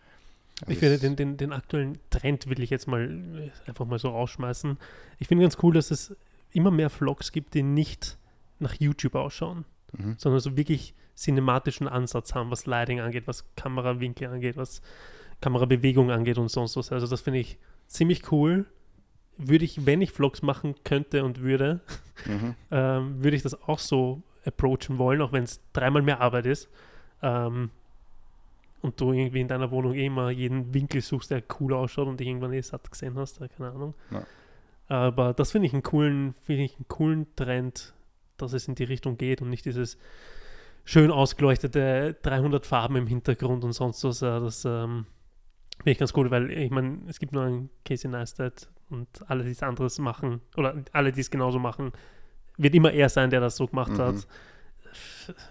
Also 0.62 0.74
Ich 0.74 0.80
finde 0.80 1.00
den, 1.00 1.16
den, 1.16 1.38
den 1.38 1.54
aktuellen 1.54 1.98
Trend 2.12 2.48
will 2.48 2.62
ich 2.62 2.70
jetzt 2.70 2.88
mal 2.88 3.02
äh, 3.10 3.50
einfach 3.70 3.86
mal 3.86 3.98
so 3.98 4.10
rausschmeißen. 4.10 4.78
Ich 5.18 5.28
finde 5.28 5.44
ganz 5.46 5.58
cool, 5.64 5.74
dass 5.74 5.90
es 5.90 6.16
immer 6.52 6.70
mehr 6.70 6.90
Vlogs 6.90 7.32
gibt, 7.32 7.54
die 7.54 7.64
nicht 7.64 8.18
nach 8.60 8.76
YouTube 8.76 9.16
ausschauen, 9.16 9.66
Mhm. 9.94 10.16
sondern 10.18 10.40
so 10.40 10.56
wirklich 10.58 10.94
cinematischen 11.16 11.88
Ansatz 11.88 12.34
haben, 12.34 12.50
was 12.52 12.66
Lighting 12.66 13.00
angeht, 13.02 13.28
was 13.28 13.46
Kamerawinkel 13.56 14.28
angeht, 14.30 14.58
was 14.58 14.82
Kamerabewegung 15.42 16.12
angeht 16.12 16.38
und 16.38 16.50
sonst 16.50 16.78
was. 16.78 16.92
Also 16.92 17.08
das 17.08 17.22
finde 17.22 17.40
ich 17.40 17.58
ziemlich 17.88 18.32
cool. 18.32 18.66
Würde 19.38 19.66
ich, 19.66 19.86
wenn 19.86 20.02
ich 20.02 20.12
Vlogs 20.12 20.42
machen 20.42 20.76
könnte 20.84 21.24
und 21.26 21.42
würde, 21.42 21.82
Mhm. 22.26 22.56
ähm, 22.72 23.24
würde 23.24 23.36
ich 23.36 23.42
das 23.44 23.60
auch 23.64 23.80
so 23.80 24.22
approachen 24.46 24.98
wollen, 25.00 25.22
auch 25.22 25.32
wenn 25.32 25.44
es 25.44 25.60
dreimal 25.74 26.02
mehr 26.04 26.22
Arbeit 26.22 26.46
ist. 26.46 26.70
Ähm, 27.24 27.72
und 28.82 29.00
du 29.00 29.12
irgendwie 29.14 29.42
in 29.42 29.48
deiner 29.48 29.70
Wohnung 29.72 29.94
eh 29.94 30.06
immer 30.06 30.30
jeden 30.32 30.74
Winkel 30.74 31.02
suchst, 31.02 31.30
der 31.32 31.44
cool 31.60 31.74
ausschaut 31.74 32.08
und 32.08 32.20
dich 32.20 32.28
irgendwann 32.28 32.54
eh 32.54 32.62
satt 32.62 32.90
gesehen 32.90 33.16
hast, 33.18 33.40
keine 33.58 33.72
Ahnung. 33.72 33.94
Ja. 34.10 34.24
Aber 34.88 35.34
das 35.34 35.52
finde 35.52 35.68
ich 35.68 35.74
einen 35.74 35.84
coolen, 35.84 36.34
finde 36.46 36.64
ich 36.64 36.76
einen 36.76 36.88
coolen 36.88 37.28
Trend, 37.36 37.94
dass 38.42 38.54
es 38.54 38.68
in 38.68 38.76
die 38.76 38.84
Richtung 38.84 39.18
geht 39.18 39.42
und 39.42 39.50
nicht 39.50 39.66
dieses 39.66 39.98
schön 40.84 41.12
ausgeleuchtete 41.12 42.16
300 42.24 42.66
Farben 42.66 42.96
im 42.96 43.08
Hintergrund 43.08 43.64
und 43.64 43.74
sonst 43.74 44.04
was. 44.04 44.22
Ja, 44.22 44.40
das 44.40 44.66
ähm, 44.66 45.06
finde 45.78 45.92
ich 45.92 45.98
ganz 46.00 46.14
cool, 46.16 46.32
weil 46.32 46.52
ich 46.52 46.72
meine, 46.72 47.00
es 47.08 47.20
gibt 47.20 47.34
nur 47.34 47.44
einen 47.44 47.70
Casey 47.86 48.10
Neistat 48.10 48.70
und 48.90 49.08
alle, 49.28 49.44
die 49.44 49.52
es 49.52 49.64
anderes 49.64 50.00
machen, 50.00 50.42
oder 50.58 50.76
alle, 50.92 51.12
die 51.12 51.22
es 51.22 51.30
genauso 51.32 51.60
machen, 51.60 51.92
wird 52.58 52.76
immer 52.76 52.92
er 52.92 53.10
sein, 53.10 53.30
der 53.30 53.40
das 53.40 53.56
so 53.56 53.68
gemacht 53.68 53.92
Mhm. 53.94 53.98
hat. 54.00 54.28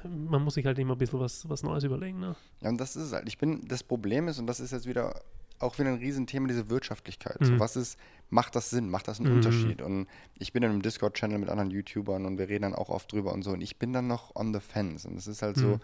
man 0.05 0.43
muss 0.43 0.55
sich 0.55 0.67
halt 0.67 0.79
immer 0.79 0.95
ein 0.95 0.99
bisschen 0.99 1.21
was, 1.21 1.49
was 1.49 1.63
Neues 1.63 1.85
überlegen. 1.85 2.21
Ne? 2.21 2.37
Ja, 2.61 2.69
und 2.69 2.79
das 2.79 2.97
ist 2.97 3.13
halt. 3.13 3.27
Ich 3.29 3.39
bin, 3.39 3.67
das 3.67 3.83
Problem 3.83 4.29
ist, 4.29 4.39
und 4.39 4.47
das 4.47 4.61
ist 4.61 4.73
jetzt 4.73 4.87
wieder 4.87 5.15
auch 5.61 5.79
wieder 5.79 5.91
ein 5.91 5.99
Riesenthema, 5.99 6.49
diese 6.49 6.69
Wirtschaftlichkeit. 6.71 7.37
So, 7.41 7.53
Mhm. 7.53 7.61
was 7.61 7.77
ist, 7.77 7.99
macht 8.31 8.57
das 8.57 8.71
Sinn? 8.71 8.91
Macht 8.91 9.09
das 9.09 9.21
einen 9.21 9.31
Mhm. 9.31 9.37
Unterschied? 9.37 9.83
Und 9.83 10.07
ich 10.39 10.53
bin 10.53 10.63
in 10.63 10.71
einem 10.71 10.83
Discord-Channel 10.83 11.39
mit 11.39 11.49
anderen 11.49 11.71
YouTubern 11.71 12.27
und 12.27 12.39
wir 12.39 12.49
reden 12.49 12.63
dann 12.63 12.75
auch 12.75 12.89
oft 12.89 13.13
drüber 13.13 13.33
und 13.33 13.43
so. 13.43 13.51
Und 13.53 13.61
ich 13.61 13.79
bin 13.79 13.93
dann 13.93 14.07
noch 14.07 14.35
on 14.37 14.53
the 14.55 14.61
fence. 14.61 15.05
Und 15.07 15.17
es 15.17 15.27
ist 15.27 15.43
halt 15.43 15.57
so, 15.57 15.67
Mhm. 15.67 15.81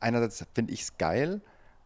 einerseits 0.00 0.44
finde 0.54 0.72
ich 0.72 0.82
es 0.82 0.98
geil, 0.98 1.40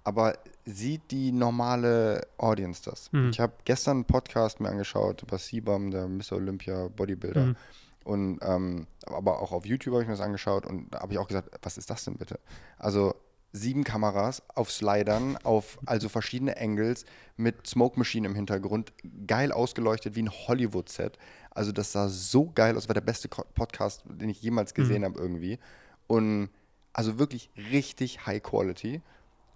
aber 0.05 0.39
sieht 0.65 1.11
die 1.11 1.33
normale 1.33 2.27
Audience 2.39 2.83
das? 2.89 3.11
Mhm. 3.13 3.31
Ich 3.31 3.41
habe 3.41 3.53
gestern 3.65 3.99
einen 3.99 4.05
Podcast 4.05 4.61
mir 4.61 4.69
angeschaut 4.69 5.23
über 5.23 5.39
Sibam, 5.39 5.91
der 5.91 6.09
Mr. 6.09 6.33
Olympia 6.33 6.89
Bodybuilder. 6.89 7.47
Mhm. 7.47 7.57
Und 8.05 8.39
ähm, 8.43 8.87
aber 9.07 9.41
auch 9.41 9.53
auf 9.53 9.65
YouTube 9.65 9.95
habe 9.95 10.03
ich 10.03 10.09
mir 10.09 10.15
das 10.15 10.21
angeschaut 10.21 10.67
und 10.67 10.93
da 10.95 11.01
habe 11.01 11.15
ich 11.15 11.19
auch 11.19 11.27
gesagt, 11.27 11.49
was 11.63 11.79
ist 11.79 11.89
das 11.89 12.05
denn 12.05 12.17
bitte? 12.17 12.39
Also 12.79 13.15
sieben 13.55 13.85
Kameras 13.85 14.43
auf 14.55 14.71
Slidern, 14.71 15.39
auf 15.45 15.79
also 15.87 16.09
verschiedene 16.09 16.61
Angles 16.61 17.07
mit 17.37 17.67
Smoke 17.67 17.99
Machine 17.99 18.27
im 18.27 18.35
Hintergrund, 18.35 18.93
geil 19.29 19.53
ausgeleuchtet 19.53 20.17
wie 20.17 20.23
ein 20.25 20.31
Hollywood-Set. 20.31 21.19
Also 21.51 21.71
das 21.71 21.93
sah 21.93 22.09
so 22.09 22.51
geil 22.53 22.77
aus, 22.77 22.89
war 22.89 22.95
der 22.95 23.01
beste 23.01 23.29
Podcast, 23.29 24.03
den 24.09 24.29
ich 24.29 24.43
jemals 24.43 24.75
gesehen 24.75 25.05
habe 25.05 25.19
irgendwie. 25.21 25.61
Und 26.09 26.51
also 26.93 27.19
wirklich 27.21 27.49
richtig 27.57 28.27
High 28.27 28.43
Quality. 28.43 29.01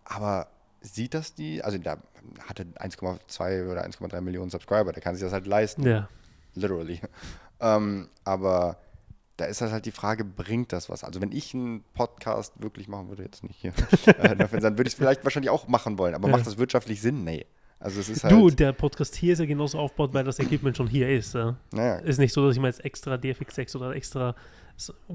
Aber 0.04 0.46
sieht 0.80 1.12
das 1.12 1.34
die? 1.34 1.62
Also 1.64 1.78
der 1.78 1.98
hatte 2.48 2.66
1,2 2.76 3.68
oder 3.68 3.84
1,3 3.84 4.20
Millionen 4.20 4.50
Subscriber, 4.50 4.92
der 4.92 5.02
kann 5.02 5.16
sich 5.16 5.24
das 5.24 5.32
halt 5.32 5.46
leisten 5.46 5.82
Ja. 5.82 6.08
literally. 6.54 7.00
Ähm, 7.60 8.08
aber 8.22 8.78
da 9.38 9.46
ist 9.46 9.60
das 9.62 9.72
halt 9.72 9.86
die 9.86 9.92
Frage, 9.92 10.24
bringt 10.24 10.72
das 10.72 10.90
was? 10.90 11.02
Also 11.04 11.20
wenn 11.22 11.32
ich 11.32 11.54
einen 11.54 11.82
Podcast 11.94 12.52
wirklich 12.60 12.88
machen 12.88 13.08
würde, 13.08 13.22
jetzt 13.22 13.42
nicht 13.44 13.56
hier, 13.60 13.72
äh, 14.18 14.36
dann 14.36 14.50
würde 14.52 14.82
ich 14.82 14.88
es 14.88 14.94
vielleicht 14.94 15.24
wahrscheinlich 15.24 15.50
auch 15.50 15.66
machen 15.68 15.96
wollen, 15.98 16.14
aber 16.14 16.28
Ja. 16.28 16.36
macht 16.36 16.46
das 16.46 16.58
wirtschaftlich 16.58 17.00
Sinn? 17.00 17.24
Nee. 17.24 17.46
Also 17.80 18.00
es 18.00 18.08
ist 18.08 18.24
halt, 18.24 18.32
Du, 18.34 18.50
der 18.50 18.72
Podcast 18.72 19.14
hier 19.14 19.32
ist 19.34 19.38
ja 19.38 19.46
genauso 19.46 19.78
aufgebaut, 19.78 20.12
weil 20.12 20.24
das 20.24 20.40
Equipment 20.40 20.76
schon 20.76 20.88
hier 20.88 21.08
ist. 21.08 21.34
Ja. 21.34 21.56
naja, 21.72 21.96
Ist 22.00 22.18
nicht 22.18 22.32
so, 22.32 22.44
dass 22.44 22.56
ich 22.56 22.60
mir 22.60 22.66
jetzt 22.66 22.84
extra 22.84 23.14
DFX6 23.14 23.76
oder 23.76 23.94
extra. 23.94 24.34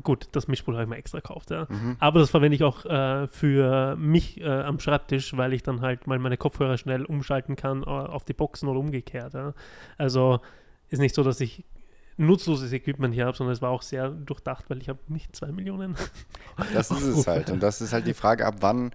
Gut, 0.01 0.27
das 0.31 0.47
Mischpult 0.47 0.75
habe 0.75 0.83
ich 0.85 0.89
mir 0.89 0.95
extra 0.97 1.19
gekauft, 1.19 1.51
ja. 1.51 1.67
Mhm. 1.69 1.97
Aber 1.99 2.19
das 2.19 2.29
verwende 2.29 2.55
ich 2.55 2.63
auch 2.63 2.85
äh, 2.85 3.27
für 3.27 3.95
mich 3.97 4.39
äh, 4.39 4.45
am 4.47 4.79
Schreibtisch, 4.79 5.35
weil 5.35 5.51
ich 5.53 5.63
dann 5.63 5.81
halt 5.81 6.07
mal 6.07 6.19
meine 6.19 6.37
Kopfhörer 6.37 6.77
schnell 6.77 7.03
umschalten 7.05 7.57
kann 7.57 7.83
äh, 7.83 7.85
auf 7.85 8.23
die 8.23 8.33
Boxen 8.33 8.69
oder 8.69 8.79
umgekehrt. 8.79 9.33
Ja. 9.33 9.53
Also 9.97 10.39
ist 10.89 10.99
nicht 10.99 11.15
so, 11.15 11.23
dass 11.23 11.41
ich 11.41 11.65
nutzloses 12.17 12.71
Equipment 12.73 13.13
hier 13.13 13.25
habe, 13.25 13.35
sondern 13.37 13.53
es 13.53 13.61
war 13.61 13.69
auch 13.71 13.81
sehr 13.81 14.09
durchdacht, 14.09 14.69
weil 14.69 14.79
ich 14.79 14.89
habe 14.89 14.99
nicht 15.07 15.35
zwei 15.35 15.51
Millionen. 15.51 15.95
das 16.73 16.91
ist 16.91 17.03
es 17.03 17.27
halt. 17.27 17.49
Und 17.49 17.61
das 17.61 17.81
ist 17.81 17.93
halt 17.93 18.07
die 18.07 18.13
Frage, 18.13 18.45
ab 18.45 18.55
wann 18.59 18.91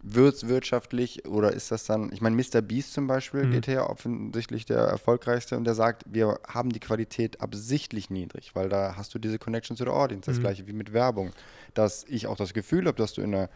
wird 0.00 0.36
es 0.36 0.46
wirtschaftlich 0.48 1.26
oder 1.26 1.52
ist 1.52 1.72
das 1.72 1.84
dann, 1.84 2.12
ich 2.12 2.20
meine, 2.20 2.36
Mr. 2.36 2.62
Beast 2.62 2.92
zum 2.92 3.08
Beispiel 3.08 3.46
Mhm. 3.46 3.50
geht 3.50 3.66
her, 3.66 3.90
offensichtlich 3.90 4.64
der 4.64 4.78
erfolgreichste 4.78 5.56
und 5.56 5.64
der 5.64 5.74
sagt, 5.74 6.04
wir 6.06 6.38
haben 6.46 6.70
die 6.70 6.78
Qualität 6.78 7.40
absichtlich 7.40 8.08
niedrig, 8.08 8.54
weil 8.54 8.68
da 8.68 8.94
hast 8.96 9.12
du 9.14 9.18
diese 9.18 9.40
Connection 9.40 9.76
zu 9.76 9.84
der 9.84 9.94
Audience, 9.94 10.26
das 10.30 10.38
Mhm. 10.38 10.42
gleiche 10.42 10.66
wie 10.68 10.72
mit 10.72 10.92
Werbung, 10.92 11.32
dass 11.74 12.04
ich 12.04 12.28
auch 12.28 12.36
das 12.36 12.54
Gefühl 12.54 12.86
habe, 12.86 12.96
dass 12.96 13.12
du 13.14 13.22
in 13.22 13.32
der 13.32 13.50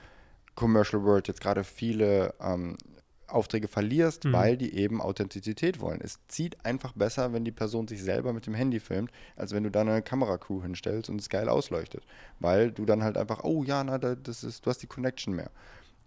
Commercial 0.57 1.05
World 1.05 1.29
jetzt 1.29 1.41
gerade 1.41 1.63
viele 1.63 2.35
ähm, 2.41 2.77
Aufträge 3.29 3.69
verlierst, 3.69 4.25
Mhm. 4.25 4.33
weil 4.33 4.57
die 4.57 4.75
eben 4.75 5.01
Authentizität 5.01 5.81
wollen. 5.81 6.01
Es 6.03 6.19
zieht 6.29 6.65
einfach 6.65 6.93
besser, 6.93 7.33
wenn 7.33 7.45
die 7.45 7.53
Person 7.53 7.89
sich 7.89 8.03
selber 8.03 8.33
mit 8.33 8.47
dem 8.47 8.55
Handy 8.55 8.81
filmt, 8.81 9.11
als 9.37 9.53
wenn 9.53 9.63
du 9.65 9.71
da 9.71 9.81
eine 9.83 10.03
Kameracrew 10.03 10.63
hinstellst 10.63 11.09
und 11.11 11.21
es 11.21 11.29
geil 11.29 11.49
ausleuchtet. 11.49 12.05
Weil 12.41 12.73
du 12.73 12.85
dann 12.85 13.03
halt 13.03 13.17
einfach, 13.17 13.45
oh 13.45 13.63
ja, 13.65 13.83
na, 13.85 13.99
da- 13.99 14.15
das 14.15 14.45
ist, 14.45 14.67
du 14.67 14.71
hast 14.71 14.83
die 14.83 14.87
Connection 14.87 15.35
mehr. 15.35 15.51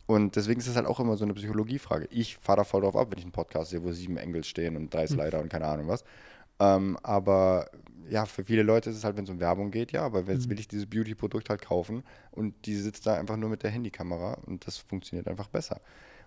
Und 0.08 0.36
deswegen 0.36 0.60
ist 0.60 0.68
es 0.68 0.76
halt 0.76 0.86
auch 0.86 1.00
immer 1.00 1.18
so 1.18 1.26
eine 1.26 1.34
Psychologiefrage. 1.34 2.08
Ich 2.12 2.38
fahre 2.38 2.58
da 2.58 2.64
voll 2.64 2.82
drauf 2.82 2.96
ab, 2.96 3.08
wenn 3.10 3.18
ich 3.18 3.24
einen 3.26 3.32
Podcast 3.32 3.72
sehe, 3.72 3.84
wo 3.84 3.92
sieben 3.92 4.18
Engels 4.18 4.48
stehen 4.48 4.76
und 4.76 4.94
drei 4.94 5.08
Slider 5.08 5.40
und 5.42 5.50
keine 5.50 5.66
Ahnung 5.66 5.88
was. 5.88 6.04
Ähm, 6.60 6.96
aber 7.02 7.70
ja, 8.08 8.26
für 8.28 8.46
viele 8.46 8.62
Leute 8.62 8.92
ist 8.92 8.98
es 8.98 9.04
halt, 9.04 9.18
wenn 9.18 9.24
es 9.24 9.32
um 9.32 9.40
Werbung 9.40 9.72
geht, 9.72 9.92
ja, 9.92 10.04
aber 10.06 10.22
jetzt 10.32 10.48
will 10.48 10.60
ich 10.60 10.68
dieses 10.68 10.86
Beauty-Produkt 10.86 11.50
halt 11.50 11.64
kaufen 11.64 12.04
und 12.30 12.54
die 12.68 12.76
sitzt 12.76 13.08
da 13.08 13.16
einfach 13.16 13.36
nur 13.36 13.50
mit 13.50 13.64
der 13.64 13.72
Handykamera 13.72 14.36
und 14.46 14.68
das 14.68 14.78
funktioniert 14.78 15.28
einfach 15.28 15.48
besser. 15.48 15.82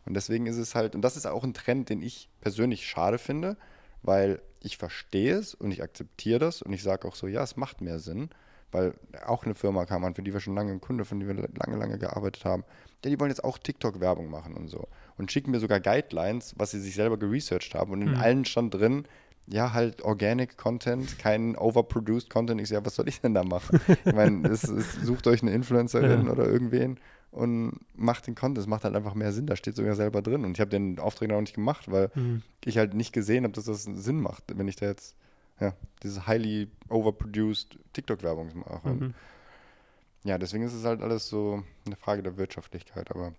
Und 0.09 0.15
deswegen 0.15 0.47
ist 0.47 0.57
es 0.57 0.75
halt, 0.75 0.95
und 0.95 1.03
das 1.03 1.17
ist 1.17 1.27
auch 1.27 1.45
ein 1.45 1.55
Trend, 1.55 1.91
den 1.91 2.01
ich 2.03 2.29
persönlich 2.41 2.87
schade 2.87 3.19
finde, 3.19 3.57
weil 4.03 4.41
ich 4.61 4.77
verstehe 4.79 5.35
es 5.37 5.55
und 5.55 5.71
ich 5.71 5.83
akzeptiere 5.83 6.39
das 6.39 6.63
und 6.63 6.73
ich 6.73 6.83
sage 6.83 7.07
auch 7.07 7.15
so, 7.15 7.27
ja, 7.27 7.43
es 7.43 7.57
macht 7.57 7.81
mehr 7.81 7.99
Sinn, 7.99 8.31
weil 8.73 8.95
auch 9.27 9.45
eine 9.45 9.55
Firma 9.55 9.85
kam 9.87 10.05
an, 10.05 10.15
für 10.15 10.23
die 10.23 10.33
wir 10.33 10.41
schon 10.41 10.55
lange 10.55 10.73
ein 10.73 10.81
Kunde, 10.81 11.05
von 11.05 11.21
der 11.21 11.29
wir 11.29 11.35
lange, 11.35 11.77
lange 11.77 11.99
gearbeitet 11.99 12.45
haben, 12.45 12.65
ja, 13.05 13.11
die 13.11 13.21
wollen 13.21 13.31
jetzt 13.31 13.45
auch 13.45 13.59
TikTok-Werbung 13.59 14.31
machen 14.31 14.55
und 14.55 14.69
so. 14.69 14.89
Und 15.17 15.31
schicken 15.31 15.51
mir 15.53 15.61
sogar 15.61 15.79
Guidelines, 15.81 16.55
was 16.57 16.71
sie 16.73 16.81
sich 16.81 16.95
selber 16.95 17.17
geresearched 17.19 17.75
haben. 17.75 17.93
Und 17.93 18.03
in 18.03 18.09
Mhm. 18.11 18.17
allen 18.17 18.45
stand 18.45 18.75
drin, 18.75 19.05
ja, 19.47 19.73
halt 19.73 20.03
Organic 20.03 20.57
Content, 20.59 21.19
kein 21.19 21.57
overproduced 21.57 22.29
Content. 22.31 22.61
Ich 22.61 22.69
ja, 22.71 22.85
was 22.85 22.97
soll 22.97 23.09
ich 23.09 23.21
denn 23.21 23.35
da 23.35 23.45
machen? 23.45 23.79
Ich 24.05 24.13
meine, 24.13 24.55
sucht 24.57 25.27
euch 25.27 25.43
eine 25.43 25.53
Influencerin 25.53 26.27
Ja. 26.27 26.33
oder 26.33 26.47
irgendwen 26.47 26.99
und 27.31 27.79
macht 27.95 28.27
den 28.27 28.35
Content. 28.35 28.59
Es 28.59 28.67
macht 28.67 28.85
halt 28.85 28.95
einfach 28.97 29.15
mehr 29.15 29.33
Sinn. 29.33 29.47
Da 29.47 29.57
steht 29.57 29.77
sogar 29.77 29.95
selber 29.95 30.23
drin. 30.23 30.45
Und 30.45 30.53
ich 30.57 30.61
habe 30.61 30.71
den 30.71 30.99
Auftrag 30.99 31.29
noch 31.29 31.41
nicht 31.41 31.55
gemacht, 31.55 31.91
weil 31.91 32.11
Mhm. 32.15 32.43
ich 32.65 32.79
halt 32.79 32.95
nicht 32.95 33.13
gesehen 33.13 33.45
habe, 33.45 33.53
dass 33.53 33.65
das 33.67 33.85
Sinn 33.85 34.21
macht, 34.21 34.45
wenn 34.55 34.69
ich 34.69 34.77
da 34.77 34.87
jetzt 34.87 35.15
ja, 35.61 35.75
diese 36.03 36.27
highly 36.27 36.69
overproduced 36.89 37.79
TikTok-Werbung 37.93 38.59
mache. 38.61 38.89
Mhm. 38.91 39.15
ja, 40.25 40.39
deswegen 40.39 40.65
ist 40.65 40.73
es 40.75 40.85
halt 40.85 41.03
alles 41.03 41.29
so 41.29 41.63
eine 41.87 41.97
Frage 41.97 42.23
der 42.23 42.37
Wirtschaftlichkeit. 42.37 43.11
Aber 43.11 43.33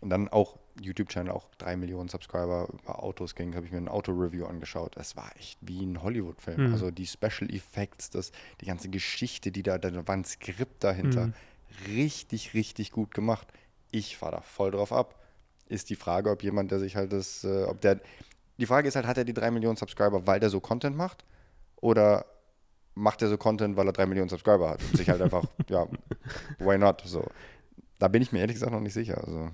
und 0.00 0.10
dann 0.10 0.28
auch 0.28 0.58
YouTube-Channel, 0.82 1.32
auch 1.32 1.46
drei 1.56 1.76
Millionen 1.76 2.08
Subscriber 2.08 2.68
über 2.72 3.02
Autos 3.02 3.34
ging, 3.34 3.54
habe 3.54 3.64
ich 3.64 3.72
mir 3.72 3.78
ein 3.78 3.88
Auto-Review 3.88 4.44
angeschaut. 4.44 4.96
Es 4.96 5.16
war 5.16 5.30
echt 5.38 5.58
wie 5.62 5.82
ein 5.82 6.02
Hollywood-Film. 6.02 6.66
Mhm. 6.66 6.72
Also 6.72 6.90
die 6.90 7.06
Special 7.06 7.48
Effects, 7.50 8.10
das, 8.10 8.32
die 8.60 8.66
ganze 8.66 8.90
Geschichte, 8.90 9.50
die 9.52 9.62
da, 9.62 9.78
da 9.78 10.06
war 10.06 10.14
ein 10.14 10.24
Skript 10.24 10.82
dahinter. 10.84 11.28
Mhm. 11.28 11.34
Richtig, 11.88 12.54
richtig 12.54 12.90
gut 12.90 13.14
gemacht. 13.14 13.48
Ich 13.90 14.16
fahre 14.16 14.36
da 14.36 14.40
voll 14.40 14.70
drauf 14.70 14.92
ab. 14.92 15.20
Ist 15.68 15.90
die 15.90 15.96
Frage, 15.96 16.30
ob 16.30 16.42
jemand, 16.42 16.70
der 16.70 16.78
sich 16.78 16.96
halt 16.96 17.12
das, 17.12 17.44
äh, 17.44 17.64
ob 17.64 17.80
der, 17.80 18.00
die 18.58 18.66
Frage 18.66 18.88
ist 18.88 18.96
halt, 18.96 19.06
hat 19.06 19.18
er 19.18 19.24
die 19.24 19.34
drei 19.34 19.50
Millionen 19.50 19.76
Subscriber, 19.76 20.26
weil 20.26 20.40
der 20.40 20.50
so 20.50 20.60
Content 20.60 20.96
macht? 20.96 21.24
Oder 21.76 22.26
macht 22.94 23.22
er 23.22 23.28
so 23.28 23.36
Content, 23.36 23.76
weil 23.76 23.86
er 23.86 23.92
drei 23.92 24.06
Millionen 24.06 24.28
Subscriber 24.28 24.70
hat 24.70 24.82
und 24.82 24.96
sich 24.96 25.08
halt 25.08 25.20
einfach, 25.20 25.44
ja, 25.68 25.86
why 26.58 26.78
not? 26.78 27.02
So. 27.04 27.26
Da 27.98 28.08
bin 28.08 28.22
ich 28.22 28.32
mir 28.32 28.40
ehrlich 28.40 28.54
gesagt 28.54 28.72
noch 28.72 28.80
nicht 28.80 28.94
sicher. 28.94 29.18
Also. 29.18 29.50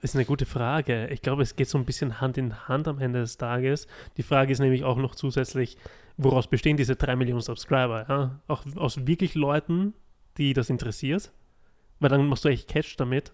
Ist 0.00 0.14
eine 0.14 0.24
gute 0.24 0.46
Frage. 0.46 1.08
Ich 1.08 1.22
glaube, 1.22 1.42
es 1.42 1.56
geht 1.56 1.68
so 1.68 1.78
ein 1.78 1.84
bisschen 1.84 2.20
Hand 2.20 2.38
in 2.38 2.68
Hand 2.68 2.88
am 2.88 2.98
Ende 2.98 3.20
des 3.20 3.36
Tages. 3.36 3.86
Die 4.16 4.22
Frage 4.22 4.52
ist 4.52 4.58
nämlich 4.58 4.84
auch 4.84 4.96
noch 4.96 5.14
zusätzlich, 5.14 5.76
woraus 6.16 6.48
bestehen 6.48 6.76
diese 6.76 6.96
drei 6.96 7.16
Millionen 7.16 7.40
Subscriber? 7.40 8.06
Ja? 8.08 8.40
Auch 8.48 8.64
aus 8.76 9.06
wirklich 9.06 9.34
Leuten, 9.34 9.94
die 10.38 10.54
das 10.54 10.70
interessiert. 10.70 11.32
Weil 12.02 12.10
dann 12.10 12.26
machst 12.26 12.44
du 12.44 12.48
echt 12.48 12.68
Catch 12.68 12.96
damit. 12.98 13.32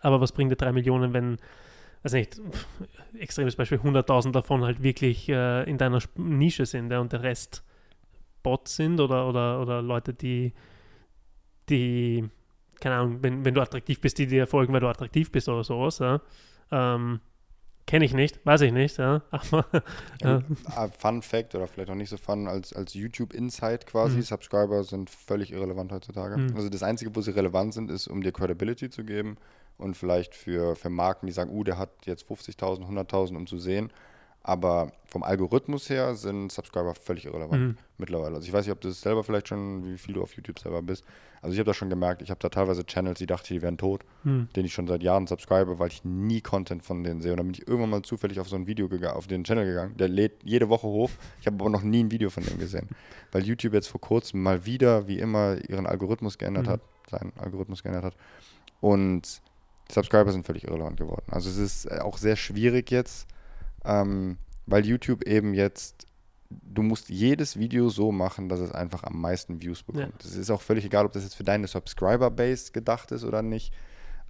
Aber 0.00 0.20
was 0.20 0.32
bringt 0.32 0.50
dir 0.50 0.56
drei 0.56 0.72
Millionen, 0.72 1.12
wenn, 1.12 1.36
weiß 2.02 2.12
nicht, 2.12 2.34
pff, 2.34 2.66
extremes 3.18 3.56
Beispiel, 3.56 3.78
100.000 3.78 4.32
davon 4.32 4.64
halt 4.64 4.82
wirklich 4.82 5.28
äh, 5.28 5.68
in 5.68 5.78
deiner 5.78 6.00
Nische 6.16 6.66
sind 6.66 6.90
ja, 6.90 7.00
und 7.00 7.12
der 7.12 7.22
Rest 7.22 7.62
Bots 8.42 8.76
sind 8.76 9.00
oder, 9.00 9.28
oder, 9.28 9.60
oder 9.60 9.82
Leute, 9.82 10.14
die, 10.14 10.52
die 11.68 12.28
keine 12.80 12.96
Ahnung, 12.96 13.22
wenn, 13.22 13.44
wenn 13.44 13.54
du 13.54 13.60
attraktiv 13.60 14.00
bist, 14.00 14.18
die 14.18 14.26
dir 14.26 14.46
folgen, 14.46 14.72
weil 14.72 14.80
du 14.80 14.88
attraktiv 14.88 15.32
bist 15.32 15.48
oder 15.48 15.64
sowas, 15.64 15.98
ja. 15.98 16.20
Ähm, 16.70 17.20
Kenne 17.86 18.04
ich 18.04 18.14
nicht, 18.14 18.44
weiß 18.44 18.62
ich 18.62 18.72
nicht, 18.72 18.98
ja. 18.98 19.22
Ja, 20.22 20.42
ah, 20.74 20.88
Fun 20.88 21.22
Fact 21.22 21.54
oder 21.54 21.68
vielleicht 21.68 21.88
auch 21.88 21.94
nicht 21.94 22.08
so 22.10 22.16
fun, 22.16 22.48
als, 22.48 22.72
als 22.72 22.94
YouTube 22.94 23.32
Insight 23.32 23.86
quasi, 23.86 24.16
Mhm. 24.16 24.22
Subscriber 24.22 24.82
sind 24.82 25.08
völlig 25.08 25.52
irrelevant 25.52 25.92
heutzutage. 25.92 26.36
Mhm. 26.36 26.56
Also 26.56 26.68
das 26.68 26.82
Einzige, 26.82 27.14
wo 27.14 27.20
sie 27.20 27.30
relevant 27.30 27.74
sind, 27.74 27.90
ist, 27.90 28.08
um 28.08 28.22
dir 28.22 28.32
Credibility 28.32 28.90
zu 28.90 29.04
geben 29.04 29.36
und 29.78 29.96
vielleicht 29.96 30.34
für, 30.34 30.74
für 30.74 30.90
Marken, 30.90 31.26
die 31.26 31.32
sagen, 31.32 31.50
uh, 31.50 31.62
der 31.62 31.78
hat 31.78 31.90
jetzt 32.06 32.28
50.000, 32.28 32.88
100.000, 32.88 33.36
um 33.36 33.46
zu 33.46 33.58
sehen. 33.58 33.92
Aber 34.48 34.92
vom 35.06 35.24
Algorithmus 35.24 35.90
her 35.90 36.14
sind 36.14 36.52
Subscriber 36.52 36.94
völlig 36.94 37.24
irrelevant 37.26 37.60
Mhm. 37.62 37.76
mittlerweile. 37.98 38.36
Also 38.36 38.46
ich 38.46 38.52
weiß 38.52 38.64
nicht, 38.64 38.72
ob 38.72 38.80
du 38.80 38.86
das 38.86 39.00
selber 39.00 39.24
vielleicht 39.24 39.48
schon, 39.48 39.84
wie 39.84 39.98
viel 39.98 40.14
du 40.14 40.22
auf 40.22 40.34
YouTube 40.36 40.60
selber 40.60 40.82
bist. 40.82 41.04
Also 41.42 41.52
ich 41.54 41.58
habe 41.58 41.66
das 41.66 41.76
schon 41.76 41.90
gemerkt, 41.90 42.22
ich 42.22 42.30
habe 42.30 42.38
da 42.38 42.48
teilweise 42.48 42.84
Channels, 42.86 43.18
die 43.18 43.26
dachte, 43.26 43.52
die 43.52 43.60
wären 43.60 43.76
tot 43.76 44.04
hm, 44.22 44.46
den 44.54 44.64
ich 44.64 44.72
schon 44.72 44.86
seit 44.86 45.02
Jahren 45.02 45.26
subscribe, 45.26 45.80
weil 45.80 45.88
ich 45.88 46.04
nie 46.04 46.40
Content 46.40 46.84
von 46.84 47.02
denen 47.02 47.20
sehe. 47.20 47.32
Und 47.32 47.38
dann 47.38 47.46
bin 47.46 47.54
ich 47.54 47.66
irgendwann 47.66 47.90
mal 47.90 48.02
zufällig 48.02 48.38
auf 48.38 48.48
so 48.48 48.54
ein 48.54 48.68
Video 48.68 48.88
gegangen, 48.88 49.16
auf 49.16 49.26
den 49.26 49.42
Channel 49.42 49.66
gegangen. 49.66 49.96
Der 49.96 50.08
lädt 50.08 50.44
jede 50.44 50.68
Woche 50.68 50.86
hoch. 50.86 51.10
Ich 51.40 51.46
habe 51.48 51.56
aber 51.58 51.68
noch 51.70 51.82
nie 51.82 52.04
ein 52.04 52.10
Video 52.12 52.30
von 52.30 52.44
dem 52.44 52.58
gesehen. 52.58 52.88
Weil 53.32 53.44
YouTube 53.44 53.74
jetzt 53.74 53.88
vor 53.88 54.00
kurzem 54.00 54.44
mal 54.44 54.64
wieder, 54.64 55.08
wie 55.08 55.18
immer, 55.18 55.56
ihren 55.68 55.86
Algorithmus 55.86 56.38
geändert 56.38 56.66
Mhm. 56.66 56.70
hat, 56.70 56.80
seinen 57.10 57.32
Algorithmus 57.36 57.82
geändert 57.82 58.04
hat. 58.04 58.14
Und 58.80 59.40
Subscriber 59.90 60.30
sind 60.30 60.46
völlig 60.46 60.64
irrelevant 60.64 60.96
geworden. 60.98 61.24
Also 61.30 61.48
es 61.50 61.56
ist 61.58 61.86
äh, 61.86 61.98
auch 61.98 62.18
sehr 62.18 62.36
schwierig 62.36 62.90
jetzt, 62.92 63.26
ähm, 63.86 64.38
weil 64.66 64.84
YouTube 64.84 65.22
eben 65.24 65.54
jetzt 65.54 66.06
du 66.50 66.82
musst 66.82 67.08
jedes 67.08 67.58
Video 67.58 67.88
so 67.88 68.12
machen, 68.12 68.48
dass 68.48 68.60
es 68.60 68.70
einfach 68.70 69.02
am 69.04 69.20
meisten 69.20 69.60
Views 69.60 69.82
bekommt. 69.82 70.24
Es 70.24 70.36
ist 70.36 70.50
auch 70.50 70.62
völlig 70.62 70.84
egal, 70.84 71.06
ob 71.06 71.12
das 71.12 71.24
jetzt 71.24 71.34
für 71.34 71.44
deine 71.44 71.66
Subscriber-Base 71.66 72.72
gedacht 72.72 73.10
ist 73.12 73.24
oder 73.24 73.42
nicht, 73.42 73.72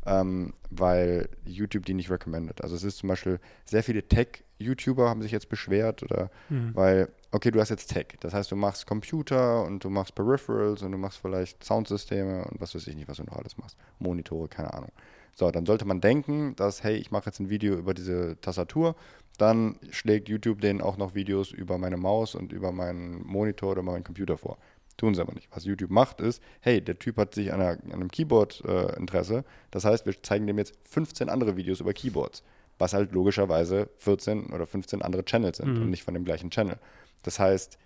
ähm, 0.06 0.52
weil 0.70 1.28
YouTube 1.44 1.84
die 1.84 1.94
nicht 1.94 2.10
recommended. 2.10 2.62
Also 2.62 2.76
es 2.76 2.84
ist 2.84 2.98
zum 2.98 3.08
Beispiel, 3.08 3.38
sehr 3.64 3.82
viele 3.82 4.06
Tech-YouTuber 4.06 5.08
haben 5.08 5.22
sich 5.22 5.32
jetzt 5.32 5.48
beschwert 5.48 6.02
oder 6.02 6.30
Mhm. 6.48 6.74
weil, 6.74 7.08
okay, 7.32 7.50
du 7.50 7.60
hast 7.60 7.70
jetzt 7.70 7.88
Tech. 7.92 8.06
Das 8.20 8.32
heißt, 8.32 8.50
du 8.50 8.56
machst 8.56 8.86
Computer 8.86 9.64
und 9.64 9.84
du 9.84 9.90
machst 9.90 10.14
Peripherals 10.14 10.82
und 10.82 10.92
du 10.92 10.98
machst 10.98 11.18
vielleicht 11.18 11.64
Soundsysteme 11.64 12.44
und 12.44 12.60
was 12.60 12.74
weiß 12.74 12.86
ich 12.86 12.96
nicht, 12.96 13.08
was 13.08 13.18
du 13.18 13.24
noch 13.24 13.36
alles 13.36 13.58
machst. 13.58 13.76
Monitore, 13.98 14.48
keine 14.48 14.72
Ahnung. 14.72 14.92
So, 15.38 15.50
dann 15.50 15.66
sollte 15.66 15.84
man 15.84 16.00
denken, 16.00 16.56
dass, 16.56 16.82
hey, 16.82 16.96
ich 16.96 17.10
mache 17.10 17.26
jetzt 17.26 17.40
ein 17.40 17.50
Video 17.50 17.74
über 17.76 17.92
diese 17.92 18.40
Tastatur, 18.40 18.96
dann 19.36 19.76
schlägt 19.90 20.30
YouTube 20.30 20.62
denen 20.62 20.80
auch 20.80 20.96
noch 20.96 21.14
Videos 21.14 21.52
über 21.52 21.76
meine 21.76 21.98
Maus 21.98 22.34
und 22.34 22.52
über 22.52 22.72
meinen 22.72 23.22
Monitor 23.26 23.72
oder 23.72 23.82
meinen 23.82 24.02
Computer 24.02 24.38
vor. 24.38 24.56
Tun 24.96 25.14
sie 25.14 25.20
aber 25.20 25.34
nicht. 25.34 25.46
Was 25.54 25.66
YouTube 25.66 25.90
macht, 25.90 26.22
ist, 26.22 26.42
hey, 26.60 26.80
der 26.80 26.98
Typ 26.98 27.18
hat 27.18 27.34
sich 27.34 27.52
an, 27.52 27.60
einer, 27.60 27.72
an 27.84 27.92
einem 27.92 28.10
Keyboard 28.10 28.64
äh, 28.66 28.96
Interesse. 28.96 29.44
Das 29.70 29.84
heißt, 29.84 30.06
wir 30.06 30.14
zeigen 30.22 30.46
dem 30.46 30.56
jetzt 30.56 30.72
15 30.84 31.28
andere 31.28 31.54
Videos 31.58 31.80
über 31.80 31.92
Keyboards, 31.92 32.42
was 32.78 32.94
halt 32.94 33.12
logischerweise 33.12 33.90
14 33.98 34.46
oder 34.54 34.66
15 34.66 35.02
andere 35.02 35.22
Channels 35.26 35.58
sind 35.58 35.74
Mhm. 35.74 35.82
und 35.82 35.90
nicht 35.90 36.02
von 36.02 36.14
dem 36.14 36.24
gleichen 36.24 36.50
Channel. 36.50 36.78
Das 37.24 37.38
heißt, 37.38 37.76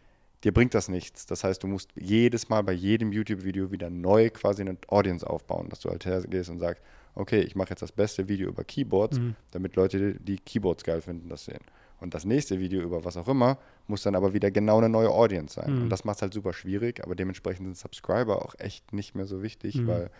dir 0.44 0.54
bringt 0.54 0.72
das 0.74 0.88
nichts. 0.88 1.26
Das 1.26 1.42
heißt, 1.42 1.64
du 1.64 1.66
musst 1.66 1.90
jedes 1.96 2.48
Mal 2.48 2.62
bei 2.62 2.72
jedem 2.74 3.10
YouTube-Video 3.10 3.72
wieder 3.72 3.90
neu 3.90 4.30
quasi 4.30 4.62
eine 4.62 4.76
Audience 4.86 5.28
aufbauen, 5.28 5.68
dass 5.68 5.80
du 5.80 5.90
halt 5.90 6.04
hergehst 6.06 6.48
und 6.48 6.60
sagst, 6.60 6.80
okay, 7.14 7.40
ich 7.40 7.54
mache 7.56 7.70
jetzt 7.70 7.82
das 7.82 7.92
beste 7.92 8.28
Video 8.28 8.48
über 8.48 8.64
Keyboards, 8.64 9.18
Mhm. 9.18 9.36
damit 9.50 9.76
Leute, 9.76 10.14
die 10.20 10.36
Keyboards 10.36 10.84
geil 10.84 11.00
finden, 11.00 11.28
das 11.28 11.44
sehen. 11.44 11.60
Und 12.00 12.14
das 12.14 12.24
nächste 12.24 12.58
Video 12.60 12.80
über 12.80 13.04
was 13.04 13.16
auch 13.18 13.28
immer 13.28 13.58
muss 13.86 14.02
dann 14.02 14.14
aber 14.14 14.32
wieder 14.32 14.50
genau 14.50 14.78
eine 14.78 14.88
neue 14.88 15.10
Audience 15.10 15.54
sein. 15.54 15.74
Mhm. 15.76 15.82
Und 15.82 15.88
das 15.90 16.04
macht 16.04 16.16
es 16.16 16.22
halt 16.22 16.32
super 16.32 16.52
schwierig, 16.54 17.02
aber 17.04 17.14
dementsprechend 17.14 17.66
sind 17.66 17.76
Subscriber 17.76 18.44
auch 18.44 18.54
echt 18.58 18.92
nicht 18.94 19.14
mehr 19.14 19.26
so 19.26 19.42
wichtig, 19.42 19.74
Mhm. 19.76 19.86
weil 19.86 20.10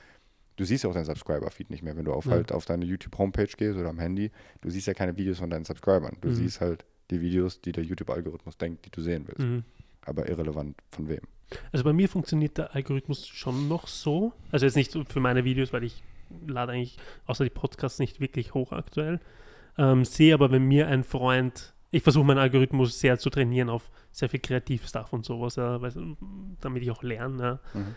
du 0.57 0.65
siehst 0.65 0.85
ja 0.85 0.91
auch 0.91 0.95
deinen 0.95 1.07
Subscriber-Feed 1.07 1.71
nicht 1.71 1.83
mehr, 1.83 1.97
wenn 1.97 2.05
du 2.05 2.13
auf 2.13 2.27
Ja. 2.27 2.33
halt 2.33 2.53
auf 2.53 2.67
deine 2.67 2.85
YouTube-Homepage 2.85 3.47
gehst 3.57 3.79
oder 3.79 3.89
am 3.89 3.99
Handy. 3.99 4.31
Du 4.61 4.69
siehst 4.69 4.87
ja 4.89 4.93
keine 4.95 5.17
Videos 5.17 5.39
von 5.39 5.49
deinen 5.49 5.65
Subscribern. 5.65 6.19
Du 6.21 6.29
Mhm. 6.29 6.35
siehst 6.35 6.61
halt 6.61 6.85
die 7.11 7.21
Videos, 7.23 7.63
die 7.63 7.73
der 7.73 7.83
YouTube-Algorithmus 7.85 8.59
denkt, 8.59 8.85
die 8.85 8.91
du 8.91 9.01
sehen 9.01 9.25
willst. 9.27 9.41
Mhm. 9.41 9.65
Aber 10.03 10.29
irrelevant 10.29 10.77
von 10.91 11.09
wem. 11.09 11.21
Also 11.73 11.83
bei 11.85 11.93
mir 11.95 12.09
funktioniert 12.09 12.59
der 12.59 12.75
Algorithmus 12.75 13.27
schon 13.27 13.69
noch 13.69 13.89
so. 13.89 14.33
Also 14.53 14.67
jetzt 14.67 14.77
nicht 14.77 14.91
so 14.93 15.03
für 15.05 15.19
meine 15.21 15.45
Videos, 15.45 15.73
weil 15.73 15.83
ich 15.85 16.03
lade 16.47 16.73
eigentlich 16.73 16.99
außer 17.27 17.45
die 17.45 17.51
Podcasts 17.51 17.99
nicht 17.99 18.21
wirklich 18.21 18.55
hoch 18.55 18.73
aktuell. 18.73 19.21
Ähm, 19.79 20.05
sehe 20.05 20.35
aber, 20.35 20.51
wenn 20.51 20.65
mir 20.65 20.89
ein 20.89 21.05
Freund, 21.05 21.75
ich 21.91 22.03
versuche 22.03 22.25
meinen 22.25 22.39
Algorithmus 22.39 22.99
sehr 22.99 23.19
zu 23.19 23.31
trainieren 23.31 23.69
auf 23.69 23.91
sehr 24.13 24.29
viel 24.29 24.41
Kreativstuff 24.41 25.13
und 25.13 25.25
sowas, 25.25 25.57
ja, 25.57 25.81
weil, 25.81 25.93
damit 26.61 26.83
ich 26.83 26.91
auch 26.91 27.03
lerne. 27.03 27.61
Ja. 27.75 27.81
Mhm. 27.81 27.95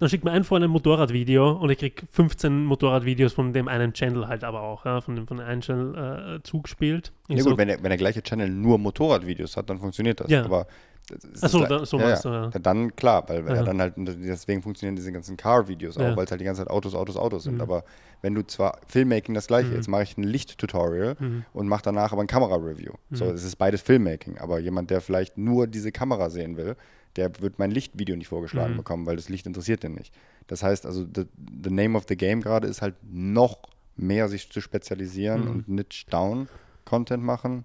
Dann 0.00 0.08
schickt 0.08 0.24
mir 0.24 0.32
ein 0.32 0.42
Freund 0.42 0.64
ein 0.64 0.70
Motorradvideo 0.70 1.52
und 1.52 1.70
ich 1.70 1.78
kriege 1.78 2.02
15 2.10 2.64
Motorradvideos 2.64 3.32
von 3.32 3.52
dem 3.52 3.68
einen 3.68 3.92
Channel 3.92 4.26
halt 4.26 4.42
aber 4.42 4.60
auch, 4.62 4.84
ja, 4.84 5.00
von 5.00 5.14
dem 5.14 5.28
von 5.28 5.36
dem 5.36 5.46
einen 5.46 5.60
Channel 5.60 6.36
äh, 6.36 6.42
zugespielt. 6.42 7.12
Ja 7.28 7.42
so, 7.42 7.50
gut, 7.50 7.58
wenn 7.58 7.68
der, 7.68 7.82
wenn 7.82 7.90
der 7.90 7.96
gleiche 7.96 8.22
Channel 8.22 8.48
nur 8.48 8.78
Motorradvideos 8.78 9.56
hat, 9.56 9.70
dann 9.70 9.78
funktioniert 9.78 10.18
das. 10.20 10.28
Ja. 10.30 10.44
Aber 10.44 10.66
das 11.08 11.24
ist 11.24 11.44
Ach 11.44 11.48
so, 11.50 11.58
gleich- 11.58 11.68
da- 11.68 11.86
so 11.86 11.98
ja, 11.98 12.06
meinst 12.06 12.24
du, 12.24 12.28
ja. 12.30 12.44
Ja, 12.52 12.58
Dann 12.58 12.94
klar, 12.96 13.28
weil 13.28 13.44
Ja. 13.46 13.62
dann 13.62 13.80
halt, 13.80 13.94
deswegen 13.96 14.62
funktionieren 14.62 14.96
diese 14.96 15.12
ganzen 15.12 15.36
Car-Videos 15.36 15.96
auch, 15.98 16.16
weil 16.16 16.24
es 16.24 16.30
halt 16.30 16.40
die 16.40 16.44
ganze 16.44 16.62
Zeit 16.62 16.70
Autos, 16.70 16.94
Autos, 16.94 17.16
Autos 17.16 17.44
sind. 17.44 17.56
Mhm. 17.56 17.60
Aber 17.60 17.84
wenn 18.22 18.34
du 18.34 18.42
zwar 18.46 18.78
Filmmaking 18.86 19.34
das 19.34 19.46
gleiche, 19.46 19.68
Mhm. 19.68 19.74
jetzt 19.76 19.88
mache 19.88 20.02
ich 20.04 20.16
ein 20.16 20.24
Licht-Tutorial 20.24 21.16
Mhm. 21.18 21.44
und 21.52 21.68
mache 21.68 21.82
danach 21.82 22.12
aber 22.12 22.22
ein 22.22 22.26
Kamera-Review. 22.26 22.92
So, 23.10 23.26
Mhm. 23.26 23.30
es 23.32 23.44
ist 23.44 23.56
beides 23.56 23.82
Filmmaking, 23.82 24.38
aber 24.38 24.58
jemand, 24.58 24.90
der 24.90 25.00
vielleicht 25.00 25.36
nur 25.38 25.66
diese 25.66 25.92
Kamera 25.92 26.30
sehen 26.30 26.56
will, 26.56 26.76
der 27.16 27.30
wird 27.40 27.58
mein 27.58 27.70
Lichtvideo 27.70 28.16
nicht 28.16 28.28
vorgeschlagen 28.28 28.72
Mhm. 28.72 28.78
bekommen, 28.78 29.06
weil 29.06 29.16
das 29.16 29.28
Licht 29.28 29.46
interessiert 29.46 29.82
den 29.82 29.94
nicht. 29.94 30.12
Das 30.48 30.62
heißt 30.62 30.84
also, 30.86 31.04
the, 31.14 31.24
the 31.62 31.70
name 31.70 31.96
of 31.96 32.04
the 32.08 32.16
game 32.16 32.40
gerade 32.40 32.66
ist 32.66 32.82
halt 32.82 32.94
noch 33.02 33.58
mehr 33.96 34.28
sich 34.28 34.50
zu 34.50 34.60
spezialisieren 34.60 35.42
Mhm. 35.44 35.50
und 35.50 35.68
niche 35.68 36.06
down 36.10 36.48
Content 36.84 37.22
machen. 37.22 37.64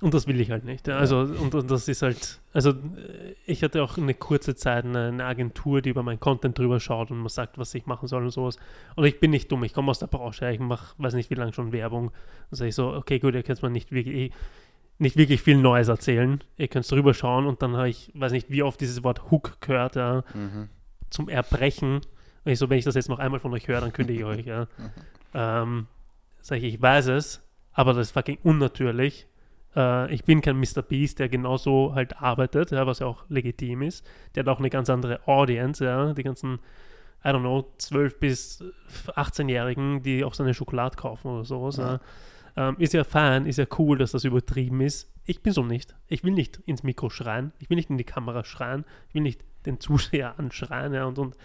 Und 0.00 0.14
das 0.14 0.28
will 0.28 0.40
ich 0.40 0.52
halt 0.52 0.64
nicht. 0.64 0.86
Ja. 0.86 0.96
Also, 0.96 1.18
und, 1.18 1.54
und 1.56 1.70
das 1.70 1.88
ist 1.88 2.02
halt, 2.02 2.38
also 2.52 2.70
äh, 2.70 3.34
ich 3.46 3.64
hatte 3.64 3.82
auch 3.82 3.98
eine 3.98 4.14
kurze 4.14 4.54
Zeit 4.54 4.84
eine, 4.84 5.08
eine 5.08 5.24
Agentur, 5.24 5.82
die 5.82 5.90
über 5.90 6.04
meinen 6.04 6.20
Content 6.20 6.56
drüber 6.56 6.78
schaut 6.78 7.10
und 7.10 7.20
mir 7.20 7.28
sagt, 7.28 7.58
was 7.58 7.74
ich 7.74 7.86
machen 7.86 8.06
soll 8.06 8.22
und 8.22 8.30
sowas. 8.30 8.58
Und 8.94 9.04
ich 9.06 9.18
bin 9.18 9.32
nicht 9.32 9.50
dumm, 9.50 9.64
ich 9.64 9.74
komme 9.74 9.90
aus 9.90 9.98
der 9.98 10.06
Branche, 10.06 10.44
ja. 10.44 10.50
ich 10.52 10.60
mache, 10.60 10.94
weiß 10.98 11.14
nicht 11.14 11.30
wie 11.30 11.34
lange 11.34 11.52
schon 11.52 11.72
Werbung. 11.72 12.12
Dann 12.50 12.56
sage 12.56 12.68
ich 12.68 12.76
so, 12.76 12.92
okay, 12.94 13.18
gut, 13.18 13.34
ihr 13.34 13.42
könnt 13.42 13.60
mir 13.60 13.70
nicht 13.70 13.90
wirklich, 13.90 14.30
nicht 14.98 15.16
wirklich 15.16 15.42
viel 15.42 15.56
Neues 15.56 15.88
erzählen. 15.88 16.44
Ihr 16.58 16.68
könnt 16.68 16.88
drüber 16.88 17.12
schauen 17.12 17.46
und 17.46 17.60
dann 17.62 17.76
habe 17.76 17.88
ich, 17.88 18.12
weiß 18.14 18.30
nicht, 18.30 18.50
wie 18.50 18.62
oft 18.62 18.80
dieses 18.80 19.02
Wort 19.02 19.32
Hook 19.32 19.60
gehört, 19.60 19.96
ja, 19.96 20.22
Mhm. 20.32 20.68
zum 21.10 21.28
Erbrechen. 21.28 21.96
Und 22.44 22.52
ich 22.52 22.60
so, 22.60 22.70
wenn 22.70 22.78
ich 22.78 22.84
das 22.84 22.94
jetzt 22.94 23.08
noch 23.08 23.18
einmal 23.18 23.40
von 23.40 23.52
euch 23.52 23.66
höre, 23.66 23.80
dann 23.80 23.92
kündige 23.92 24.20
ich 24.20 24.24
euch, 24.24 24.46
ja. 24.46 24.68
Ähm, 25.34 25.88
sag 26.40 26.58
ich, 26.58 26.74
ich 26.74 26.80
weiß 26.80 27.08
es, 27.08 27.42
aber 27.72 27.94
das 27.94 28.08
ist 28.08 28.12
fucking 28.12 28.38
unnatürlich. 28.44 29.26
Äh, 29.76 30.12
ich 30.14 30.24
bin 30.24 30.40
kein 30.40 30.58
Mr. 30.58 30.82
Beast, 30.82 31.18
der 31.18 31.28
genauso 31.28 31.94
halt 31.94 32.20
arbeitet, 32.20 32.70
ja, 32.70 32.86
was 32.86 33.00
ja 33.00 33.06
auch 33.06 33.24
legitim 33.28 33.82
ist. 33.82 34.06
Der 34.34 34.44
hat 34.44 34.48
auch 34.48 34.58
eine 34.58 34.70
ganz 34.70 34.90
andere 34.90 35.26
Audience, 35.26 35.84
ja, 35.84 36.12
die 36.12 36.22
ganzen, 36.22 36.58
I 37.24 37.28
don't 37.28 37.40
know, 37.40 37.72
12 37.78 38.20
bis 38.20 38.64
18-Jährigen, 39.06 40.02
die 40.02 40.24
auch 40.24 40.34
seine 40.34 40.54
Schokolade 40.54 40.96
kaufen 40.96 41.28
oder 41.28 41.44
sowas. 41.44 41.76
Ja. 41.76 42.00
Ähm, 42.56 42.76
ist 42.78 42.92
ja 42.92 43.04
fein, 43.04 43.46
ist 43.46 43.58
ja 43.58 43.66
cool, 43.78 43.98
dass 43.98 44.12
das 44.12 44.24
übertrieben 44.24 44.80
ist. 44.80 45.12
Ich 45.24 45.42
bin 45.42 45.52
so 45.52 45.62
nicht. 45.62 45.94
Ich 46.08 46.24
will 46.24 46.32
nicht 46.32 46.58
ins 46.64 46.82
Mikro 46.82 47.10
schreien. 47.10 47.52
Ich 47.58 47.70
will 47.70 47.76
nicht 47.76 47.90
in 47.90 47.98
die 47.98 48.04
Kamera 48.04 48.44
schreien. 48.44 48.84
Ich 49.08 49.14
will 49.14 49.22
nicht 49.22 49.44
den 49.66 49.78
Zuseher 49.78 50.34
anschreien 50.38 50.94
ja, 50.94 51.04
und, 51.04 51.18
und 51.18 51.36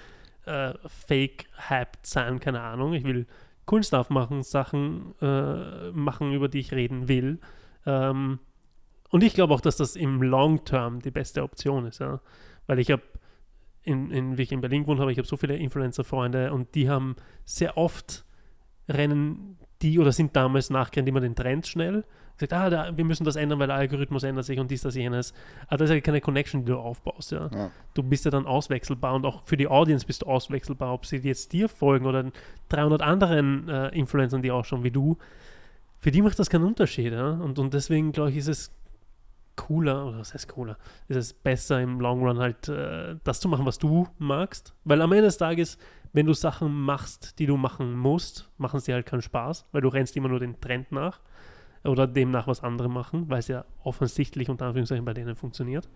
äh, 0.45 0.73
fake-hyped 0.87 2.05
sein, 2.05 2.39
keine 2.39 2.61
Ahnung. 2.61 2.93
Ich 2.93 3.03
will 3.03 3.27
coolen 3.65 3.83
Stuff 3.83 4.09
machen, 4.09 4.43
Sachen 4.43 5.13
äh, 5.21 5.91
machen, 5.91 6.33
über 6.33 6.49
die 6.49 6.59
ich 6.59 6.71
reden 6.71 7.07
will. 7.07 7.39
Ähm, 7.85 8.39
und 9.09 9.23
ich 9.23 9.33
glaube 9.33 9.53
auch, 9.53 9.61
dass 9.61 9.77
das 9.77 9.95
im 9.95 10.21
Long 10.21 10.65
Term 10.65 10.99
die 11.01 11.11
beste 11.11 11.43
Option 11.43 11.85
ist, 11.85 11.99
ja. 11.99 12.19
Weil 12.65 12.79
ich 12.79 12.89
habe, 12.91 13.03
in, 13.83 14.09
in, 14.11 14.37
wie 14.37 14.43
ich 14.43 14.51
in 14.51 14.61
Berlin 14.61 14.83
gewohnt 14.83 14.99
habe, 14.99 15.11
ich 15.11 15.17
habe 15.17 15.27
so 15.27 15.37
viele 15.37 15.57
Influencer-Freunde 15.57 16.53
und 16.53 16.73
die 16.75 16.89
haben 16.89 17.15
sehr 17.45 17.77
oft 17.77 18.25
rennen 18.89 19.57
die 19.83 19.99
oder 19.99 20.11
sind 20.11 20.35
damals 20.35 20.69
nachgerannt 20.69 21.09
immer 21.09 21.19
den 21.19 21.35
Trends 21.35 21.67
schnell. 21.67 22.05
Gesagt, 22.37 22.53
ah, 22.53 22.69
da, 22.69 22.97
wir 22.97 23.05
müssen 23.05 23.25
das 23.25 23.35
ändern, 23.35 23.59
weil 23.59 23.67
der 23.67 23.75
Algorithmus 23.75 24.23
ändert 24.23 24.45
sich 24.45 24.57
und 24.57 24.71
dies, 24.71 24.81
das, 24.81 24.95
jenes. 24.95 25.33
Aber 25.67 25.77
das 25.77 25.89
ist 25.89 25.95
ja 25.95 26.01
keine 26.01 26.21
Connection, 26.21 26.65
die 26.65 26.71
du 26.71 26.77
aufbaust, 26.77 27.31
ja. 27.31 27.49
Ja. 27.53 27.69
Du 27.93 28.01
bist 28.01 28.25
ja 28.25 28.31
dann 28.31 28.47
auswechselbar 28.47 29.13
und 29.13 29.25
auch 29.25 29.43
für 29.43 29.57
die 29.57 29.67
Audience 29.67 30.07
bist 30.07 30.23
du 30.23 30.25
auswechselbar, 30.25 30.93
ob 30.93 31.05
sie 31.05 31.17
jetzt 31.17 31.53
dir 31.53 31.69
folgen 31.69 32.05
oder 32.05 32.31
300 32.69 33.01
anderen 33.01 33.69
äh, 33.69 33.89
Influencern, 33.89 34.41
die 34.41 34.51
auch 34.51 34.65
schon 34.65 34.83
wie 34.83 34.91
du. 34.91 35.17
Für 36.03 36.11
die 36.11 36.21
macht 36.21 36.37
das 36.37 36.49
keinen 36.49 36.65
Unterschied, 36.65 37.13
ja. 37.13 37.29
Und, 37.29 37.57
und 37.59 37.73
deswegen, 37.73 38.11
glaube 38.11 38.31
ich, 38.31 38.35
ist 38.35 38.49
es 38.49 38.71
cooler, 39.55 40.05
oder 40.05 40.19
was 40.19 40.33
heißt 40.33 40.49
cooler, 40.49 40.77
ist 41.07 41.15
es 41.15 41.31
besser 41.33 41.79
im 41.79 42.01
Long 42.01 42.27
Run 42.27 42.39
halt 42.39 42.67
äh, 42.67 43.15
das 43.23 43.39
zu 43.39 43.47
machen, 43.47 43.65
was 43.65 43.77
du 43.77 44.05
magst. 44.17 44.73
Weil 44.83 45.01
am 45.01 45.13
Ende 45.13 45.23
des 45.23 45.37
Tages, 45.37 45.77
wenn 46.11 46.25
du 46.25 46.33
Sachen 46.33 46.73
machst, 46.73 47.39
die 47.39 47.45
du 47.45 47.55
machen 47.55 47.97
musst, 47.97 48.49
machen 48.57 48.81
sie 48.81 48.91
halt 48.91 49.05
keinen 49.05 49.21
Spaß, 49.21 49.65
weil 49.71 49.79
du 49.79 49.87
rennst 49.87 50.17
immer 50.17 50.27
nur 50.27 50.41
den 50.41 50.59
Trend 50.59 50.91
nach 50.91 51.21
oder 51.85 52.05
dem 52.05 52.31
nach, 52.31 52.47
was 52.47 52.61
andere 52.63 52.89
machen, 52.89 53.29
weil 53.29 53.39
es 53.39 53.47
ja 53.47 53.63
offensichtlich 53.81 54.49
unter 54.49 54.65
Anführungszeichen 54.65 55.05
bei 55.05 55.13
denen 55.13 55.37
funktioniert, 55.37 55.87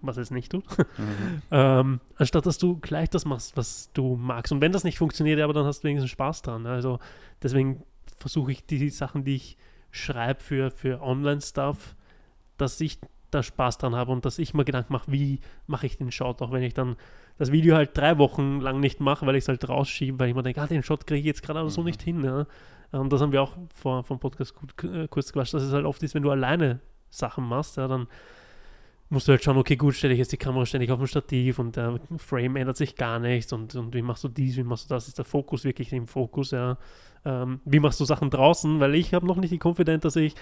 was 0.00 0.16
es 0.16 0.32
nicht 0.32 0.50
tut. 0.50 0.64
Mhm. 0.76 1.42
ähm, 1.52 2.00
anstatt 2.16 2.46
dass 2.46 2.58
du 2.58 2.80
gleich 2.80 3.10
das 3.10 3.26
machst, 3.26 3.56
was 3.56 3.92
du 3.92 4.16
magst. 4.16 4.50
Und 4.50 4.60
wenn 4.60 4.72
das 4.72 4.82
nicht 4.82 4.98
funktioniert, 4.98 5.40
aber 5.40 5.52
dann 5.52 5.66
hast 5.66 5.84
du 5.84 5.88
wenigstens 5.88 6.10
Spaß 6.10 6.42
dran. 6.42 6.66
Also 6.66 6.98
deswegen 7.40 7.84
versuche 8.22 8.52
ich 8.52 8.64
die 8.64 8.88
Sachen, 8.88 9.24
die 9.24 9.36
ich 9.36 9.56
schreibe 9.90 10.40
für, 10.40 10.70
für 10.70 11.02
Online-Stuff, 11.02 11.94
dass 12.56 12.80
ich 12.80 12.98
da 13.30 13.42
Spaß 13.42 13.78
dran 13.78 13.94
habe 13.94 14.12
und 14.12 14.24
dass 14.24 14.38
ich 14.38 14.54
mir 14.54 14.64
Gedanken 14.64 14.92
mache, 14.92 15.10
wie 15.10 15.40
mache 15.66 15.86
ich 15.86 15.96
den 15.98 16.10
Shot, 16.12 16.42
auch 16.42 16.52
wenn 16.52 16.62
ich 16.62 16.74
dann 16.74 16.96
das 17.38 17.50
Video 17.50 17.76
halt 17.76 17.96
drei 17.96 18.18
Wochen 18.18 18.60
lang 18.60 18.80
nicht 18.80 19.00
mache, 19.00 19.26
weil 19.26 19.36
ich 19.36 19.44
es 19.44 19.48
halt 19.48 19.66
rausschiebe, 19.68 20.18
weil 20.18 20.28
ich 20.28 20.34
mir 20.34 20.42
denke, 20.42 20.60
ah, 20.60 20.66
den 20.66 20.82
Shot 20.82 21.06
kriege 21.06 21.20
ich 21.20 21.26
jetzt 21.26 21.42
gerade 21.42 21.60
aber 21.60 21.70
so 21.70 21.80
Mhm. 21.80 21.86
nicht 21.86 22.02
hin. 22.02 22.24
Ja. 22.24 22.46
Und 22.92 23.10
das 23.12 23.20
haben 23.22 23.32
wir 23.32 23.42
auch 23.42 23.56
vor 23.74 24.04
vom 24.04 24.18
Podcast 24.20 24.54
gut, 24.54 24.72
äh, 24.84 25.08
kurz 25.08 25.32
gequatscht, 25.32 25.54
dass 25.54 25.62
es 25.62 25.72
halt 25.72 25.86
oft 25.86 26.02
ist, 26.02 26.14
wenn 26.14 26.22
du 26.22 26.30
alleine 26.30 26.80
Sachen 27.10 27.44
machst, 27.44 27.76
ja, 27.78 27.88
dann 27.88 28.06
musst 29.12 29.28
du 29.28 29.32
halt 29.32 29.44
schauen, 29.44 29.58
okay, 29.58 29.76
gut, 29.76 29.94
stelle 29.94 30.14
ich 30.14 30.18
jetzt 30.18 30.32
die 30.32 30.38
Kamera 30.38 30.64
ständig 30.64 30.90
auf 30.90 30.98
dem 30.98 31.06
Stativ 31.06 31.58
und 31.58 31.76
der 31.76 32.00
Frame 32.16 32.56
ändert 32.56 32.78
sich 32.78 32.96
gar 32.96 33.18
nichts 33.18 33.52
und, 33.52 33.74
und 33.74 33.94
wie 33.94 34.00
machst 34.00 34.24
du 34.24 34.28
dies, 34.28 34.56
wie 34.56 34.62
machst 34.62 34.90
du 34.90 34.94
das, 34.94 35.06
ist 35.06 35.18
der 35.18 35.26
Fokus 35.26 35.64
wirklich 35.64 35.92
im 35.92 36.06
Fokus, 36.06 36.50
ja. 36.50 36.78
Ähm, 37.24 37.60
wie 37.66 37.78
machst 37.78 38.00
du 38.00 38.06
Sachen 38.06 38.30
draußen, 38.30 38.80
weil 38.80 38.94
ich 38.94 39.12
habe 39.12 39.26
noch 39.26 39.36
nicht 39.36 39.52
die 39.52 39.60
Confident, 39.62 40.06
dass 40.06 40.16
ich 40.16 40.34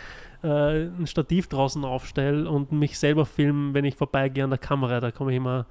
äh, 0.45 0.87
ein 0.87 1.09
Stativ 1.09 1.49
draußen 1.49 1.85
aufstelle 1.85 2.49
und 2.49 2.71
mich 2.71 2.97
selber 2.99 3.27
filmen, 3.27 3.75
wenn 3.75 3.85
ich 3.85 3.97
vorbeigehe 3.97 4.45
an 4.45 4.51
der 4.51 4.59
Kamera, 4.59 5.01
da 5.01 5.11
komme 5.11 5.33
ich 5.33 5.39
immer, 5.39 5.67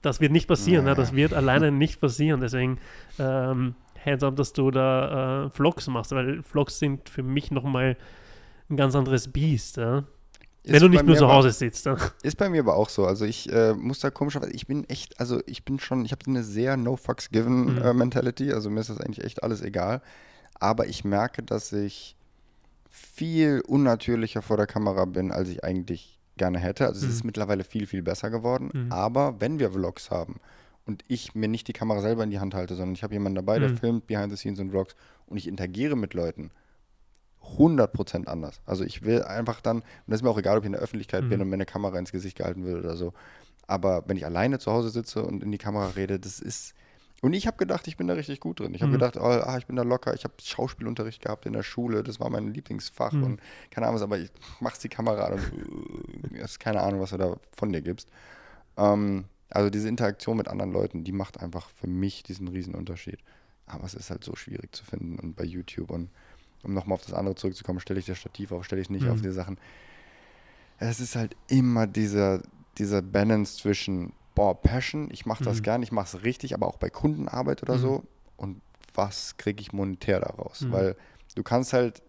das 0.00 0.20
wird 0.22 0.32
nicht 0.32 0.48
passieren, 0.48 0.86
ja, 0.86 0.94
das 0.94 1.14
wird 1.14 1.34
alleine 1.34 1.70
nicht 1.70 2.00
passieren, 2.00 2.40
deswegen 2.40 2.78
ähm, 3.18 3.74
hands 4.02 4.24
up, 4.24 4.34
dass 4.36 4.54
du 4.54 4.70
da 4.70 5.44
äh, 5.44 5.50
Vlogs 5.50 5.86
machst, 5.88 6.12
weil 6.12 6.42
Vlogs 6.42 6.78
sind 6.78 7.10
für 7.10 7.22
mich 7.22 7.50
nochmal 7.50 7.98
ein 8.70 8.76
ganz 8.78 8.96
anderes 8.96 9.28
Biest, 9.28 9.76
ja. 9.76 10.04
Wenn 10.64 10.80
du 10.82 10.88
nicht 10.88 11.04
nur 11.04 11.16
zu 11.16 11.24
aber- 11.24 11.34
Hause 11.34 11.50
sitzt. 11.52 11.86
Dann. 11.86 11.98
Ist 12.22 12.36
bei 12.36 12.48
mir 12.48 12.60
aber 12.60 12.76
auch 12.76 12.88
so. 12.90 13.06
Also 13.06 13.24
ich 13.24 13.50
äh, 13.52 13.72
muss 13.74 14.00
da 14.00 14.10
komischerweise, 14.10 14.52
ich 14.52 14.66
bin 14.66 14.88
echt, 14.88 15.18
also 15.18 15.40
ich 15.46 15.64
bin 15.64 15.78
schon, 15.80 16.04
ich 16.04 16.12
habe 16.12 16.26
eine 16.26 16.44
sehr 16.44 16.76
No 16.76 16.96
Fucks 16.96 17.30
Given 17.30 17.76
Mhm. 17.76 17.82
äh, 17.82 17.94
Mentality. 17.94 18.52
Also 18.52 18.68
mir 18.70 18.80
ist 18.80 18.90
das 18.90 19.00
eigentlich 19.00 19.24
echt 19.24 19.42
alles 19.42 19.62
egal. 19.62 20.02
Aber 20.58 20.86
ich 20.86 21.04
merke, 21.04 21.42
dass 21.42 21.72
ich 21.72 22.14
viel 22.90 23.62
unnatürlicher 23.66 24.42
vor 24.42 24.56
der 24.56 24.66
Kamera 24.66 25.04
bin, 25.04 25.30
als 25.32 25.48
ich 25.48 25.64
eigentlich 25.64 26.18
gerne 26.36 26.58
hätte. 26.58 26.86
Also 26.86 27.06
es 27.06 27.12
ist 27.12 27.22
Mhm. 27.24 27.28
mittlerweile 27.28 27.64
viel, 27.64 27.86
viel 27.86 28.02
besser 28.02 28.30
geworden. 28.30 28.70
Mhm. 28.72 28.92
Aber 28.92 29.40
wenn 29.40 29.58
wir 29.58 29.70
Vlogs 29.72 30.10
haben 30.10 30.36
und 30.86 31.04
ich 31.08 31.34
mir 31.34 31.48
nicht 31.48 31.68
die 31.68 31.72
Kamera 31.72 32.00
selber 32.00 32.24
in 32.24 32.30
die 32.30 32.40
Hand 32.40 32.54
halte, 32.54 32.74
sondern 32.74 32.94
ich 32.94 33.02
habe 33.02 33.14
jemanden 33.14 33.36
dabei, 33.36 33.58
der 33.58 33.70
Mhm. 33.70 33.76
filmt 33.78 34.06
Behind 34.06 34.30
the 34.30 34.36
Scenes 34.36 34.58
und 34.58 34.70
Vlogs 34.70 34.94
und 35.26 35.36
ich 35.36 35.46
interagiere 35.46 35.96
mit 35.96 36.14
Leuten, 36.14 36.50
100% 37.58 38.26
anders. 38.26 38.60
Also 38.66 38.84
ich 38.84 39.02
will 39.02 39.22
einfach 39.22 39.60
dann, 39.60 39.78
und 39.78 39.84
das 40.06 40.20
ist 40.20 40.22
mir 40.22 40.30
auch 40.30 40.38
egal, 40.38 40.56
ob 40.58 40.64
ich 40.64 40.66
in 40.66 40.72
der 40.72 40.80
Öffentlichkeit 40.80 41.24
Mhm. 41.24 41.28
bin 41.28 41.40
und 41.42 41.48
mir 41.48 41.54
eine 41.54 41.66
Kamera 41.66 41.98
ins 41.98 42.12
Gesicht 42.12 42.36
gehalten 42.38 42.64
wird 42.64 42.78
oder 42.84 42.96
so. 42.96 43.12
Aber 43.66 44.04
wenn 44.06 44.16
ich 44.16 44.24
alleine 44.24 44.58
zu 44.58 44.72
Hause 44.72 44.90
sitze 44.90 45.22
und 45.22 45.42
in 45.42 45.52
die 45.52 45.58
Kamera 45.58 45.90
rede, 45.90 46.18
das 46.18 46.40
ist. 46.40 46.74
Und 47.22 47.34
ich 47.34 47.46
habe 47.46 47.58
gedacht, 47.58 47.86
ich 47.86 47.96
bin 47.98 48.06
da 48.06 48.14
richtig 48.14 48.40
gut 48.40 48.60
drin. 48.60 48.74
Ich 48.74 48.80
habe 48.80 48.88
Mhm. 48.90 48.94
gedacht, 48.94 49.16
oh, 49.18 49.20
ah, 49.24 49.58
ich 49.58 49.66
bin 49.66 49.76
da 49.76 49.82
locker. 49.82 50.14
Ich 50.14 50.24
habe 50.24 50.32
Schauspielunterricht 50.42 51.20
gehabt 51.22 51.44
in 51.44 51.52
der 51.52 51.62
Schule. 51.62 52.02
Das 52.02 52.18
war 52.18 52.30
mein 52.30 52.52
Lieblingsfach 52.54 53.12
Mhm. 53.12 53.22
und 53.24 53.40
keine 53.70 53.86
Ahnung 53.86 53.96
was, 53.96 54.02
aber 54.02 54.18
ich 54.18 54.30
machst 54.60 54.82
die 54.84 54.88
Kamera 54.88 55.24
an 55.26 55.34
und 55.34 56.34
äh, 56.34 56.42
hast 56.42 56.58
keine 56.60 56.80
Ahnung, 56.80 57.00
was 57.00 57.10
du 57.10 57.18
da 57.18 57.36
von 57.54 57.72
dir 57.72 57.82
gibst. 57.82 58.08
Ähm, 58.76 59.24
also 59.50 59.68
diese 59.68 59.88
Interaktion 59.88 60.36
mit 60.36 60.48
anderen 60.48 60.72
Leuten, 60.72 61.04
die 61.04 61.12
macht 61.12 61.40
einfach 61.40 61.68
für 61.70 61.86
mich 61.88 62.22
diesen 62.22 62.48
riesen 62.48 62.74
Unterschied. 62.74 63.18
Aber 63.66 63.84
es 63.84 63.94
ist 63.94 64.10
halt 64.10 64.24
so 64.24 64.34
schwierig 64.34 64.74
zu 64.74 64.84
finden 64.84 65.18
und 65.18 65.36
bei 65.36 65.44
YouTube 65.44 65.90
und 65.90 66.10
um 66.62 66.74
nochmal 66.74 66.96
auf 66.96 67.02
das 67.04 67.14
andere 67.14 67.34
zurückzukommen, 67.34 67.80
stelle 67.80 68.00
ich 68.00 68.06
das 68.06 68.18
Stativ 68.18 68.52
auf, 68.52 68.64
stelle 68.64 68.82
ich 68.82 68.90
nicht 68.90 69.06
Mhm. 69.06 69.12
auf 69.12 69.20
die 69.20 69.30
Sachen. 69.30 69.58
Es 70.78 71.00
ist 71.00 71.16
halt 71.16 71.36
immer 71.48 71.86
dieser, 71.86 72.42
dieser 72.78 73.02
Balance 73.02 73.58
zwischen, 73.58 74.12
boah, 74.34 74.60
Passion, 74.60 75.08
ich 75.12 75.26
mache 75.26 75.44
das 75.44 75.58
Mhm. 75.58 75.62
gern, 75.62 75.82
ich 75.82 75.92
mache 75.92 76.16
es 76.16 76.22
richtig, 76.24 76.54
aber 76.54 76.66
auch 76.66 76.76
bei 76.78 76.88
Kundenarbeit 76.90 77.62
oder 77.62 77.74
Mhm. 77.76 77.80
so. 77.80 78.04
Und 78.36 78.60
was 78.94 79.36
kriege 79.36 79.60
ich 79.60 79.72
monetär 79.72 80.20
daraus? 80.20 80.62
Mhm. 80.62 80.72
Weil 80.72 80.96
du 81.34 81.42
kannst 81.42 81.72
halt 81.72 82.02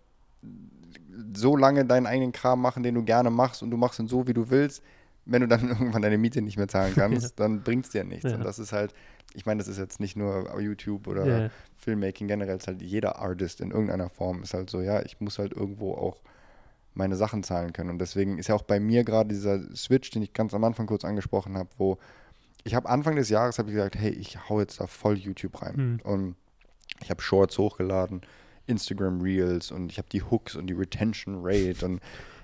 so 1.33 1.55
lange 1.57 1.85
deinen 1.85 2.07
eigenen 2.07 2.31
Kram 2.31 2.61
machen, 2.61 2.83
den 2.83 2.95
du 2.95 3.03
gerne 3.03 3.29
machst 3.29 3.61
und 3.63 3.71
du 3.71 3.77
machst 3.77 3.99
ihn 3.99 4.07
so, 4.07 4.27
wie 4.27 4.33
du 4.33 4.49
willst. 4.49 4.81
Wenn 5.25 5.41
du 5.41 5.47
dann 5.47 5.61
irgendwann 5.69 6.01
deine 6.01 6.17
Miete 6.17 6.41
nicht 6.41 6.57
mehr 6.57 6.67
zahlen 6.67 6.93
kannst, 6.95 7.39
dann 7.39 7.61
bringt 7.63 7.85
es 7.85 7.91
dir 7.91 8.03
nichts. 8.03 8.31
Ja. 8.31 8.37
Und 8.37 8.43
das 8.43 8.57
ist 8.59 8.71
halt, 8.71 8.93
ich 9.33 9.45
meine, 9.45 9.59
das 9.59 9.67
ist 9.67 9.77
jetzt 9.77 9.99
nicht 9.99 10.15
nur 10.15 10.59
YouTube 10.59 11.07
oder 11.07 11.25
Ja. 11.43 11.49
Filmmaking 11.77 12.27
generell, 12.27 12.57
ist 12.57 12.67
halt 12.67 12.81
jeder 12.81 13.17
Artist 13.19 13.61
in 13.61 13.71
irgendeiner 13.71 14.09
Form 14.09 14.43
ist 14.43 14.53
halt 14.53 14.69
so, 14.69 14.81
ja, 14.81 15.01
ich 15.03 15.19
muss 15.19 15.39
halt 15.39 15.53
irgendwo 15.53 15.93
auch 15.93 16.21
meine 16.93 17.15
Sachen 17.15 17.41
zahlen 17.43 17.71
können. 17.73 17.89
Und 17.89 17.99
deswegen 17.99 18.37
ist 18.37 18.47
ja 18.49 18.55
auch 18.55 18.63
bei 18.63 18.79
mir 18.79 19.03
gerade 19.03 19.29
dieser 19.29 19.59
Switch, 19.75 20.09
den 20.11 20.21
ich 20.21 20.33
ganz 20.33 20.53
am 20.53 20.63
Anfang 20.63 20.85
kurz 20.87 21.05
angesprochen 21.05 21.57
habe, 21.57 21.69
wo 21.77 21.97
ich 22.63 22.75
habe 22.75 22.89
Anfang 22.89 23.15
des 23.15 23.29
Jahres 23.29 23.57
habe 23.57 23.69
ich 23.69 23.75
gesagt, 23.75 23.95
hey, 23.95 24.11
ich 24.11 24.47
hau 24.49 24.59
jetzt 24.59 24.79
da 24.79 24.85
voll 24.87 25.17
YouTube 25.17 25.61
rein. 25.61 25.75
Mhm. 25.75 25.99
Und 26.03 26.35
ich 27.01 27.09
habe 27.09 27.21
Shorts 27.21 27.57
hochgeladen, 27.57 28.21
Instagram 28.67 29.21
Reels 29.21 29.71
und 29.71 29.91
ich 29.91 29.97
habe 29.97 30.09
die 30.11 30.21
Hooks 30.21 30.55
und 30.55 30.67
die 30.67 30.73
Retention 30.73 31.39
Rate 31.41 31.83
und 31.85 31.99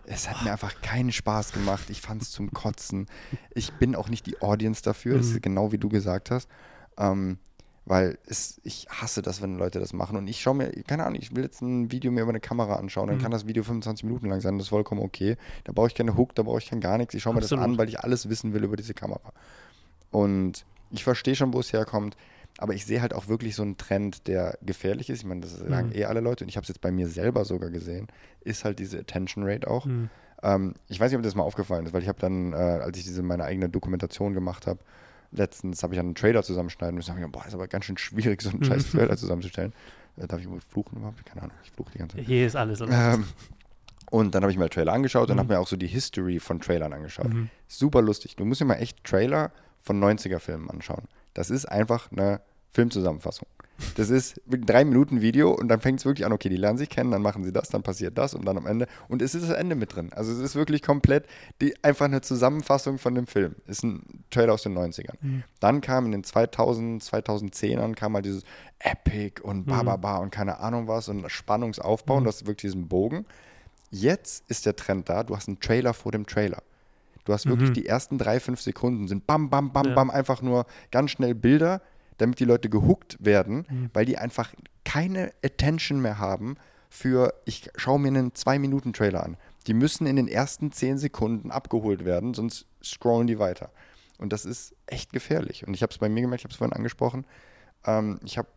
es 0.09 0.29
hat 0.29 0.41
mir 0.43 0.53
einfach 0.53 0.81
keinen 0.81 1.11
Spaß 1.11 1.51
gemacht. 1.51 1.89
Ich 1.89 1.99
fand 2.01 2.21
es 2.21 2.31
zum 2.31 2.51
Kotzen. 2.51 3.07
Ich 3.53 3.73
bin 3.73 3.93
auch 3.93 4.07
nicht 4.09 4.25
die 4.25 4.41
Audience 4.41 4.81
dafür, 4.81 5.17
das 5.17 5.27
Mhm. 5.27 5.35
ist 5.35 5.41
genau 5.43 5.71
wie 5.73 5.77
du 5.77 5.89
gesagt 5.89 6.31
hast. 6.31 6.49
Ähm, 6.97 7.37
weil 7.89 8.17
es, 8.25 8.59
ich 8.63 8.87
hasse 8.89 9.21
das, 9.21 9.41
wenn 9.41 9.57
Leute 9.57 9.79
das 9.79 9.93
machen. 9.93 10.17
Und 10.17 10.27
ich 10.27 10.41
schaue 10.41 10.55
mir, 10.55 10.69
keine 10.83 11.05
Ahnung, 11.05 11.19
ich 11.21 11.33
will 11.33 11.43
jetzt 11.43 11.61
ein 11.61 11.89
Video 11.89 12.11
mir 12.11 12.21
über 12.23 12.31
eine 12.31 12.41
Kamera 12.41 12.75
anschauen, 12.75 13.07
dann 13.07 13.15
Mhm. 13.17 13.21
kann 13.21 13.31
das 13.31 13.47
Video 13.47 13.63
25 13.63 14.03
Minuten 14.03 14.27
lang 14.27 14.41
sein, 14.41 14.57
das 14.57 14.65
ist 14.65 14.69
vollkommen 14.71 15.01
okay. 15.01 15.37
Da 15.63 15.71
brauche 15.71 15.87
ich 15.87 15.95
keine 15.95 16.17
Hook, 16.17 16.35
da 16.35 16.43
brauche 16.43 16.57
ich 16.57 16.69
kein 16.69 16.81
gar 16.81 16.97
nichts. 16.97 17.13
Ich 17.13 17.23
schaue 17.23 17.33
mir 17.33 17.39
das 17.39 17.49
an, 17.63 17.77
weil 17.77 17.87
ich 17.87 18.01
alles 18.01 18.27
wissen 18.27 18.53
will 18.53 18.65
über 18.65 18.75
diese 18.75 18.93
Kamera. 18.93 19.31
Und 20.11 20.65
ich 20.91 21.03
verstehe 21.03 21.35
schon, 21.35 21.53
wo 21.53 21.59
es 21.59 21.71
herkommt, 21.73 22.17
aber 22.57 22.73
ich 22.73 22.85
sehe 22.85 23.01
halt 23.01 23.13
auch 23.13 23.27
wirklich 23.27 23.55
so 23.55 23.61
einen 23.63 23.77
Trend, 23.77 24.27
der 24.27 24.57
gefährlich 24.61 25.09
ist. 25.09 25.19
Ich 25.19 25.25
meine, 25.25 25.41
das 25.41 25.55
sagen 25.57 25.87
Mhm. 25.89 25.95
eh 25.95 26.05
alle 26.05 26.19
Leute 26.21 26.43
und 26.43 26.49
ich 26.49 26.57
habe 26.57 26.63
es 26.63 26.69
jetzt 26.69 26.81
bei 26.81 26.91
mir 26.91 27.07
selber 27.07 27.45
sogar 27.45 27.69
gesehen, 27.69 28.07
ist 28.41 28.65
halt 28.65 28.79
diese 28.79 28.99
Attention 28.99 29.43
Rate 29.47 29.65
auch. 29.69 29.85
Mhm. 29.85 30.09
Ähm, 30.43 30.73
ich 30.87 30.99
weiß 30.99 31.11
nicht, 31.11 31.17
ob 31.17 31.23
das 31.23 31.35
mal 31.35 31.43
aufgefallen 31.43 31.85
ist, 31.85 31.93
weil 31.93 32.01
ich 32.01 32.07
habe 32.09 32.19
dann, 32.19 32.53
äh, 32.53 32.55
als 32.57 32.97
ich 32.97 33.03
diese 33.05 33.23
meine 33.23 33.43
eigene 33.43 33.69
Dokumentation 33.69 34.33
gemacht 34.33 34.67
habe, 34.67 34.79
letztens 35.31 35.83
habe 35.83 35.93
ich 35.93 35.99
einen 35.99 36.15
Trailer 36.15 36.43
zusammenschneiden 36.43 36.95
müssen. 36.95 37.07
Da 37.07 37.13
hab 37.13 37.19
ich 37.19 37.25
gedacht, 37.25 37.41
boah, 37.43 37.47
ist 37.47 37.53
aber 37.53 37.67
ganz 37.67 37.85
schön 37.85 37.97
schwierig, 37.97 38.41
so 38.41 38.49
einen 38.49 38.63
scheiß 38.63 38.91
Trailer 38.91 39.17
zusammenzustellen. 39.17 39.73
Äh, 40.17 40.27
darf 40.27 40.39
ich 40.41 40.47
fluchen 40.69 40.97
überhaupt? 40.97 41.25
Keine 41.25 41.43
Ahnung, 41.43 41.55
ich 41.63 41.71
fluche 41.71 41.91
die 41.91 41.97
ganze 41.99 42.17
Zeit. 42.17 42.25
Hier 42.25 42.47
ist 42.47 42.55
alles. 42.55 42.81
Ähm, 42.81 43.25
und 44.09 44.33
dann 44.33 44.43
habe 44.43 44.51
ich 44.51 44.57
mir 44.57 44.69
Trailer 44.69 44.93
angeschaut 44.93 45.29
und 45.29 45.35
Mhm. 45.35 45.39
habe 45.39 45.53
mir 45.53 45.59
auch 45.59 45.67
so 45.67 45.75
die 45.75 45.87
History 45.87 46.39
von 46.39 46.59
Trailern 46.61 46.93
angeschaut. 46.93 47.33
Mhm. 47.33 47.49
Super 47.67 48.01
lustig. 48.01 48.35
Du 48.35 48.45
musst 48.45 48.61
dir 48.61 48.65
mal 48.65 48.75
echt 48.75 49.03
Trailer 49.03 49.51
von 49.83 49.99
90er-Filmen 50.01 50.69
anschauen. 50.69 51.03
Das 51.33 51.49
ist 51.49 51.65
einfach 51.65 52.11
eine 52.11 52.41
Filmzusammenfassung. 52.71 53.47
Das 53.95 54.09
ist 54.09 54.41
ein 54.51 54.65
drei 54.65 54.83
Minuten 54.85 55.21
Video 55.21 55.51
und 55.51 55.67
dann 55.67 55.81
fängt 55.81 55.99
es 55.99 56.05
wirklich 56.05 56.25
an, 56.25 56.31
okay, 56.33 56.49
die 56.49 56.57
lernen 56.57 56.77
sich 56.79 56.89
kennen, 56.89 57.11
dann 57.11 57.21
machen 57.21 57.43
sie 57.43 57.51
das, 57.51 57.69
dann 57.69 57.83
passiert 57.83 58.17
das 58.17 58.33
und 58.33 58.43
dann 58.45 58.57
am 58.57 58.65
Ende. 58.65 58.87
Und 59.07 59.21
es 59.21 59.35
ist 59.35 59.47
das 59.47 59.55
Ende 59.55 59.75
mit 59.75 59.95
drin. 59.95 60.11
Also 60.13 60.31
es 60.31 60.39
ist 60.39 60.55
wirklich 60.55 60.81
komplett 60.81 61.25
die, 61.61 61.75
einfach 61.83 62.05
eine 62.05 62.21
Zusammenfassung 62.21 62.97
von 62.97 63.13
dem 63.15 63.27
Film. 63.27 63.55
Ist 63.67 63.83
ein 63.83 64.23
Trailer 64.31 64.53
aus 64.53 64.63
den 64.63 64.73
90ern. 64.77 65.15
Mhm. 65.21 65.43
Dann 65.59 65.81
kam 65.81 66.05
in 66.07 66.11
den 66.11 66.23
2000, 66.23 67.03
2010ern 67.03 67.93
kam 67.95 68.13
mal 68.13 68.21
dieses 68.21 68.43
Epic 68.79 69.41
und 69.41 69.67
Mhm. 69.67 69.71
Bababa 69.71 70.17
und 70.17 70.31
keine 70.31 70.59
Ahnung 70.59 70.87
was 70.87 71.07
und 71.09 71.29
Spannungsaufbau 71.31 72.15
und 72.17 72.23
Mhm. 72.23 72.25
das 72.27 72.35
ist 72.37 72.47
wirklich 72.47 72.71
diesen 72.71 72.87
Bogen. 72.87 73.25
Jetzt 73.89 74.43
ist 74.49 74.65
der 74.65 74.75
Trend 74.75 75.07
da, 75.09 75.23
du 75.23 75.35
hast 75.35 75.47
einen 75.47 75.59
Trailer 75.59 75.93
vor 75.93 76.11
dem 76.11 76.25
Trailer. 76.25 76.61
Du 77.25 77.33
hast 77.33 77.45
wirklich 77.45 77.69
Mhm. 77.69 77.73
die 77.73 77.85
ersten 77.85 78.17
drei, 78.17 78.39
fünf 78.39 78.61
Sekunden 78.61 79.07
sind 79.07 79.27
bam, 79.27 79.49
bam, 79.49 79.71
bam, 79.71 79.87
Ja. 79.87 79.93
bam, 79.95 80.09
einfach 80.09 80.41
nur 80.41 80.65
ganz 80.91 81.11
schnell 81.11 81.35
Bilder, 81.35 81.81
damit 82.17 82.39
die 82.39 82.45
Leute 82.45 82.69
gehuckt 82.69 83.17
werden, 83.19 83.65
Mhm. 83.69 83.89
weil 83.93 84.05
die 84.05 84.17
einfach 84.17 84.53
keine 84.85 85.31
Attention 85.43 86.01
mehr 86.01 86.17
haben 86.19 86.55
für, 86.89 87.33
ich 87.45 87.69
schaue 87.75 87.99
mir 87.99 88.07
einen 88.09 88.33
Zwei-Minuten-Trailer 88.33 89.23
an. 89.23 89.37
Die 89.67 89.73
müssen 89.73 90.07
in 90.07 90.15
den 90.15 90.27
ersten 90.27 90.71
zehn 90.71 90.97
Sekunden 90.97 91.51
abgeholt 91.51 92.05
werden, 92.05 92.33
sonst 92.33 92.65
scrollen 92.83 93.27
die 93.27 93.37
weiter. 93.39 93.71
Und 94.17 94.31
das 94.33 94.45
ist 94.45 94.73
echt 94.87 95.11
gefährlich. 95.13 95.67
Und 95.67 95.73
ich 95.73 95.81
habe 95.83 95.91
es 95.91 95.97
bei 95.97 96.09
mir 96.09 96.21
gemerkt, 96.21 96.41
ich 96.41 96.45
habe 96.45 96.51
es 96.53 96.57
vorhin 96.57 96.73
angesprochen. 96.73 97.25
Ähm, 97.85 98.19
ich 98.23 98.37
habe 98.37 98.47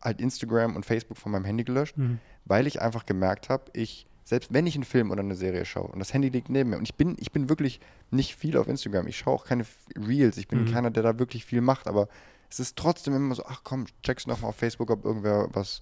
halt 0.00 0.20
Instagram 0.20 0.76
und 0.76 0.84
Facebook 0.86 1.16
von 1.16 1.32
meinem 1.32 1.44
Handy 1.46 1.64
gelöscht, 1.64 1.96
Mhm. 1.96 2.18
weil 2.44 2.66
ich 2.66 2.80
einfach 2.80 3.04
gemerkt 3.06 3.48
habe, 3.48 3.64
ich, 3.72 4.06
selbst 4.24 4.52
wenn 4.52 4.66
ich 4.66 4.74
einen 4.74 4.84
Film 4.84 5.10
oder 5.10 5.20
eine 5.22 5.34
Serie 5.34 5.64
schaue 5.64 5.88
und 5.88 5.98
das 5.98 6.12
Handy 6.14 6.28
liegt 6.28 6.50
neben 6.50 6.70
mir 6.70 6.76
und 6.76 6.84
ich 6.84 6.94
bin, 6.94 7.16
ich 7.18 7.32
bin 7.32 7.48
wirklich 7.48 7.80
nicht 8.10 8.36
viel 8.36 8.56
auf 8.58 8.68
Instagram, 8.68 9.06
ich 9.08 9.16
schaue 9.18 9.34
auch 9.34 9.44
keine 9.46 9.64
Reels, 9.96 10.36
ich 10.36 10.46
bin 10.48 10.64
Mhm. 10.64 10.72
keiner, 10.72 10.90
der 10.90 11.02
da 11.02 11.18
wirklich 11.18 11.44
viel 11.46 11.62
macht, 11.62 11.88
aber 11.88 12.08
es 12.50 12.60
ist 12.60 12.76
trotzdem 12.76 13.14
immer 13.14 13.34
so, 13.34 13.44
ach 13.46 13.60
komm, 13.64 13.86
checkst 14.02 14.26
nochmal 14.26 14.50
auf 14.50 14.56
Facebook, 14.56 14.90
ob 14.90 15.04
irgendwer 15.04 15.48
was 15.52 15.80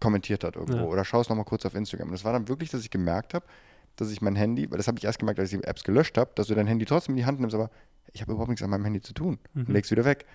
kommentiert 0.00 0.42
hat 0.44 0.56
irgendwo 0.56 0.78
Ja. 0.78 0.84
oder 0.84 1.04
schaust 1.04 1.30
nochmal 1.30 1.44
kurz 1.44 1.64
auf 1.64 1.74
Instagram. 1.74 2.08
Und 2.08 2.12
das 2.14 2.24
war 2.24 2.32
dann 2.32 2.48
wirklich, 2.48 2.70
dass 2.70 2.80
ich 2.82 2.90
gemerkt 2.90 3.34
habe, 3.34 3.44
dass 3.96 4.10
ich 4.10 4.20
mein 4.20 4.34
Handy, 4.36 4.68
weil 4.70 4.78
das 4.78 4.88
habe 4.88 4.98
ich 4.98 5.04
erst 5.04 5.18
gemerkt, 5.20 5.38
als 5.38 5.52
ich 5.52 5.60
die 5.60 5.64
Apps 5.66 5.84
gelöscht 5.84 6.18
habe, 6.18 6.30
dass 6.34 6.48
du 6.48 6.54
dein 6.54 6.66
Handy 6.66 6.84
trotzdem 6.86 7.12
in 7.12 7.18
die 7.18 7.26
Hand 7.26 7.38
nimmst, 7.40 7.54
aber 7.54 7.70
ich 8.12 8.20
habe 8.20 8.32
überhaupt 8.32 8.48
nichts 8.48 8.62
an 8.64 8.70
meinem 8.70 8.84
Handy 8.84 9.00
zu 9.00 9.12
tun 9.14 9.38
und 9.54 9.68
Mhm. 9.68 9.74
legst 9.74 9.90
wieder 9.90 10.04
weg. 10.04 10.26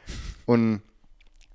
Und 0.45 0.81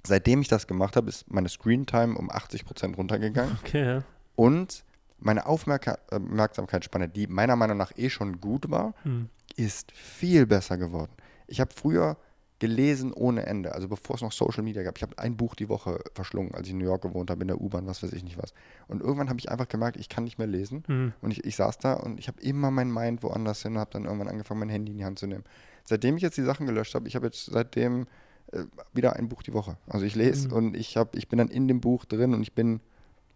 seitdem 0.05 0.41
ich 0.43 0.49
das 0.49 0.67
gemacht 0.67 0.97
habe, 0.97 1.09
ist 1.09 1.31
meine 1.31 1.49
Screentime 1.49 2.17
um 2.19 2.29
80% 2.31 2.97
runtergegangen. 2.97 3.57
Okay, 3.65 3.85
ja. 3.87 4.03
Und 4.35 4.85
meine 5.21 5.47
Aufmerksamkeitsspanne, 5.47 7.09
die 7.09 7.27
meiner 7.29 7.57
Meinung 7.57 7.77
nach 7.77 7.93
eh 7.97 8.11
schon 8.11 8.41
gut 8.41 8.71
war, 8.71 8.95
Mhm. 9.05 9.29
ist 9.57 9.93
viel 9.93 10.47
besser 10.47 10.77
geworden. 10.77 11.13
Ich 11.47 11.61
habe 11.61 11.73
früher 11.75 12.17
gelesen 12.63 13.13
ohne 13.13 13.45
Ende, 13.45 13.75
also 13.75 13.89
bevor 13.89 14.15
es 14.15 14.23
noch 14.23 14.31
Social 14.31 14.63
Media 14.63 14.85
gab. 14.85 14.97
Ich 14.97 15.03
habe 15.03 15.19
ein 15.19 15.37
Buch 15.37 15.57
die 15.57 15.69
Woche 15.69 15.99
verschlungen, 16.15 16.55
als 16.55 16.69
ich 16.69 16.73
in 16.73 16.79
New 16.79 16.85
York 16.85 17.03
gewohnt 17.03 17.29
habe, 17.29 17.41
in 17.43 17.49
der 17.49 17.61
U-Bahn, 17.61 17.89
was 17.89 18.05
weiß 18.05 18.13
ich 18.13 18.23
nicht 18.23 18.39
was. 18.39 18.55
Und 18.87 19.01
irgendwann 19.03 19.29
habe 19.29 19.41
ich 19.41 19.51
einfach 19.51 19.67
gemerkt, 19.67 19.97
ich 19.97 20.09
kann 20.09 20.23
nicht 20.23 20.39
mehr 20.39 20.47
lesen. 20.47 20.85
Mhm. 20.87 21.13
Und 21.21 21.33
ich, 21.33 21.45
ich 21.45 21.57
saß 21.57 21.79
da 21.79 21.95
und 21.95 22.21
ich 22.21 22.29
habe 22.29 22.41
immer 22.41 22.71
mein 22.71 22.89
Mind 22.93 23.25
woanders 23.25 23.63
hin 23.63 23.73
und 23.73 23.79
habe 23.81 23.91
dann 23.91 24.05
irgendwann 24.05 24.29
angefangen, 24.29 24.61
mein 24.61 24.69
Handy 24.69 24.93
in 24.93 24.99
die 24.99 25.05
Hand 25.05 25.19
zu 25.19 25.27
nehmen. 25.27 25.43
Seitdem 25.85 26.17
ich 26.17 26.23
jetzt 26.23 26.37
die 26.37 26.43
Sachen 26.45 26.67
gelöscht 26.67 26.95
habe, 26.95 27.09
ich 27.09 27.17
habe 27.17 27.27
jetzt 27.27 27.47
seitdem 27.47 28.07
äh, 28.53 28.63
wieder 28.95 29.17
ein 29.17 29.29
Buch 29.29 29.43
die 29.43 29.55
Woche. 29.55 29.77
Also 29.89 30.07
ich 30.07 30.15
lese 30.15 30.47
Mhm. 30.49 30.55
und 30.55 30.77
ich, 30.77 30.97
hab, 30.97 31.17
ich 31.17 31.29
bin 31.29 31.39
dann 31.39 31.49
in 31.49 31.67
dem 31.67 31.81
Buch 31.81 32.05
drin 32.05 32.33
und 32.33 32.43
ich 32.43 32.53
bin 32.53 32.79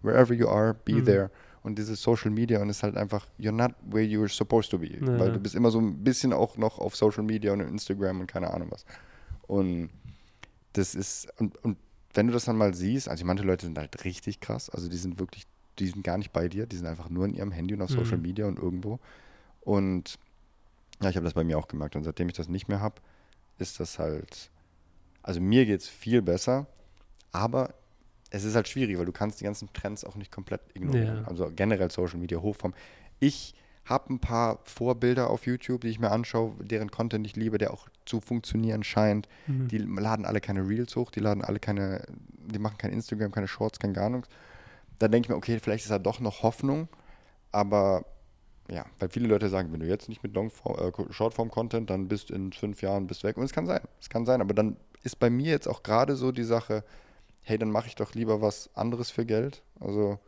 wherever 0.03 0.33
you 0.35 0.47
are, 0.47 0.72
be 0.85 0.95
Mhm. 0.95 1.05
there. 1.05 1.31
Und 1.64 1.79
dieses 1.79 2.01
Social 2.01 2.31
Media 2.31 2.62
und 2.62 2.70
es 2.70 2.77
ist 2.77 2.83
halt 2.85 2.97
einfach, 2.97 3.27
you're 3.41 3.51
not 3.51 3.72
where 3.91 4.05
you're 4.07 4.33
supposed 4.33 4.70
to 4.70 4.79
be. 4.79 4.99
Ja. 5.01 5.18
Weil 5.18 5.33
du 5.33 5.41
bist 5.41 5.57
immer 5.57 5.72
so 5.72 5.81
ein 5.81 6.05
bisschen 6.05 6.33
auch 6.33 6.57
noch 6.57 6.79
auf 6.79 6.95
Social 6.95 7.24
Media 7.24 7.53
und 7.53 7.59
Instagram 7.61 8.20
und 8.20 8.29
keine 8.29 8.55
Ahnung 8.55 8.68
was. 8.70 8.85
Und 9.47 9.90
das 10.72 10.94
ist, 10.94 11.28
und, 11.38 11.57
und 11.64 11.76
wenn 12.14 12.26
du 12.26 12.32
das 12.32 12.44
dann 12.47 12.57
mal 12.57 12.74
siehst, 12.74 13.09
also 13.09 13.24
manche 13.24 13.44
Leute 13.44 13.66
sind 13.66 13.78
halt 13.78 14.05
richtig 14.05 14.40
krass, 14.40 14.70
also 14.70 14.88
die 14.88 14.97
sind 14.97 15.18
wirklich, 15.18 15.47
die 15.78 15.88
sind 15.88 16.03
gar 16.03 16.18
nicht 16.18 16.32
bei 16.32 16.49
dir, 16.49 16.66
die 16.66 16.76
sind 16.76 16.86
einfach 16.86 17.11
nur 17.11 17.26
in 17.26 17.34
ihrem 17.34 17.53
Handy 17.53 17.74
und 17.74 17.82
auf 17.82 17.90
Mhm. 17.90 17.94
Social 17.94 18.18
Media 18.18 18.47
und 18.47 18.59
irgendwo. 18.59 18.99
Und 19.61 20.18
ja, 21.03 21.11
ich 21.11 21.16
habe 21.16 21.24
das 21.24 21.34
bei 21.34 21.44
mir 21.44 21.59
auch 21.59 21.68
gemerkt. 21.68 21.97
Und 21.97 22.05
seitdem 22.05 22.28
ich 22.28 22.34
das 22.34 22.49
nicht 22.49 22.68
mehr 22.68 22.80
habe, 22.80 23.01
ist 23.59 23.80
das 23.80 23.99
halt, 23.99 24.51
also 25.22 25.40
mir 25.40 25.66
geht 25.66 25.80
es 25.80 25.88
viel 25.88 26.22
besser, 26.22 26.66
aber 27.32 27.74
es 28.30 28.44
ist 28.44 28.55
halt 28.55 28.68
schwierig, 28.68 28.99
weil 28.99 29.05
du 29.05 29.12
kannst 29.12 29.40
die 29.40 29.44
ganzen 29.44 29.72
Trends 29.72 30.05
auch 30.05 30.16
nicht 30.16 30.32
komplett 30.32 30.61
ignorieren. 30.74 31.18
Ja. 31.18 31.28
Also 31.28 31.51
generell 31.55 31.90
Social 31.90 32.18
Media 32.18 32.38
Hochform. 32.38 32.74
Ich 33.20 33.55
habe 33.87 34.12
ein 34.12 34.18
paar 34.18 34.59
Vorbilder 34.64 35.30
auf 35.30 35.47
YouTube, 35.47 35.82
die 35.82 35.89
ich 35.89 36.01
mir 36.01 36.11
anschaue, 36.11 36.55
deren 36.61 36.91
Content 36.91 37.26
ich 37.26 37.37
liebe, 37.37 37.57
der 37.59 37.72
auch 37.72 37.89
zu 38.05 38.20
funktionieren 38.20 38.82
scheint. 38.82 39.28
Mhm. 39.47 39.68
Die 39.68 39.78
laden 39.78 40.26
alle 40.26 40.41
keine 40.41 40.68
Reels 40.68 40.95
hoch, 40.97 41.11
die 41.11 41.20
laden 41.20 41.43
alle 41.45 41.61
keine, 41.61 42.05
die 42.18 42.59
machen 42.59 42.78
kein 42.78 42.93
Instagram, 42.93 43.32
keine 43.32 43.49
Shorts, 43.49 43.78
kein 43.78 43.95
gar 43.95 44.11
nichts. 44.11 44.28
Dann 44.99 45.12
denke 45.12 45.26
ich 45.26 45.28
mir, 45.30 45.37
okay, 45.37 45.59
vielleicht 45.62 45.84
ist 45.84 45.91
da 45.91 45.99
doch 45.99 46.20
noch 46.20 46.43
Hoffnung, 46.43 46.89
aber 47.53 48.05
ja, 48.68 48.84
weil 48.99 49.09
viele 49.09 49.28
Leute 49.28 49.49
sagen, 49.49 49.72
wenn 49.72 49.80
du 49.80 49.87
jetzt 49.87 50.09
nicht 50.09 50.22
mit 50.24 50.34
Longform, 50.34 50.76
äh, 50.76 51.12
Shortform-Content, 51.12 51.89
dann 51.89 52.09
bist 52.09 52.30
in 52.32 52.53
fünf 52.53 52.82
Jahren 52.82 53.07
bist 53.07 53.22
weg. 53.22 53.37
Und 53.37 53.45
es 53.45 53.53
kann 53.53 53.66
sein, 53.66 53.80
es 54.01 54.09
kann 54.09 54.26
sein, 54.26 54.41
aber 54.41 54.55
dann 54.55 54.76
ist 55.05 55.20
bei 55.20 55.30
mir 55.30 55.51
jetzt 55.53 55.68
auch 55.68 55.84
gerade 55.84 56.16
so 56.16 56.32
die 56.32 56.43
Sache, 56.43 56.82
hey, 57.43 57.59
dann 57.59 57.70
mache 57.70 57.87
ich 57.87 57.95
doch 57.95 58.14
lieber 58.14 58.43
was 58.43 58.70
anderes 58.74 59.12
für 59.12 59.24
Geld. 59.24 59.62
Also 59.78 60.18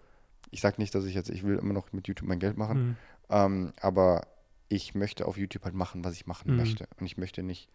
ich 0.52 0.60
sage 0.60 0.76
nicht, 0.78 0.94
dass 0.94 1.04
ich 1.04 1.14
jetzt, 1.14 1.30
ich 1.30 1.42
will 1.42 1.58
immer 1.58 1.74
noch 1.74 1.92
mit 1.92 2.06
YouTube 2.06 2.28
mein 2.28 2.38
Geld 2.38 2.56
machen, 2.56 2.78
Mhm. 2.78 2.96
Ähm, 3.30 3.72
aber 3.80 4.26
ich 4.68 4.94
möchte 4.94 5.26
auf 5.26 5.36
YouTube 5.38 5.64
halt 5.64 5.74
machen, 5.74 6.04
was 6.04 6.14
ich 6.14 6.26
machen 6.26 6.50
Mhm. 6.52 6.56
möchte. 6.58 6.88
Und 6.98 7.06
ich 7.06 7.16
möchte 7.16 7.42
nicht 7.42 7.68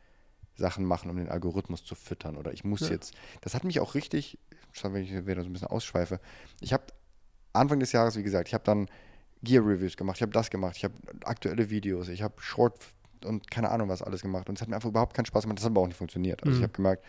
Sachen 0.55 0.85
machen, 0.85 1.09
um 1.09 1.17
den 1.17 1.29
Algorithmus 1.29 1.83
zu 1.83 1.95
füttern. 1.95 2.37
Oder 2.37 2.53
ich 2.53 2.63
muss 2.63 2.81
Ja. 2.81 2.89
jetzt. 2.89 3.13
Das 3.41 3.55
hat 3.55 3.63
mich 3.63 3.79
auch 3.79 3.95
richtig, 3.95 4.37
schau, 4.71 4.93
wenn 4.93 5.03
ich 5.03 5.11
wieder 5.25 5.41
so 5.41 5.49
ein 5.49 5.53
bisschen 5.53 5.69
ausschweife. 5.69 6.19
Ich 6.61 6.73
habe 6.73 6.83
Anfang 7.53 7.79
des 7.79 7.91
Jahres, 7.91 8.15
wie 8.15 8.23
gesagt, 8.23 8.47
ich 8.47 8.53
habe 8.53 8.63
dann 8.63 8.87
Gear-Reviews 9.43 9.97
gemacht, 9.97 10.17
ich 10.17 10.21
habe 10.21 10.31
das 10.31 10.49
gemacht, 10.49 10.77
ich 10.77 10.83
habe 10.83 10.93
aktuelle 11.25 11.69
Videos, 11.69 12.07
ich 12.09 12.21
habe 12.21 12.35
Short 12.37 12.75
und 13.25 13.49
keine 13.49 13.69
Ahnung 13.69 13.89
was 13.89 14.01
alles 14.01 14.21
gemacht. 14.21 14.47
Und 14.49 14.55
es 14.57 14.61
hat 14.61 14.69
mir 14.69 14.75
einfach 14.75 14.89
überhaupt 14.89 15.15
keinen 15.15 15.25
Spaß 15.25 15.43
gemacht. 15.43 15.57
Das 15.59 15.65
hat 15.65 15.71
aber 15.71 15.81
auch 15.81 15.87
nicht 15.87 15.97
funktioniert. 15.97 16.43
Also 16.43 16.53
ich 16.53 16.59
Mhm. 16.59 16.63
habe 16.63 16.73
gemerkt, 16.73 17.05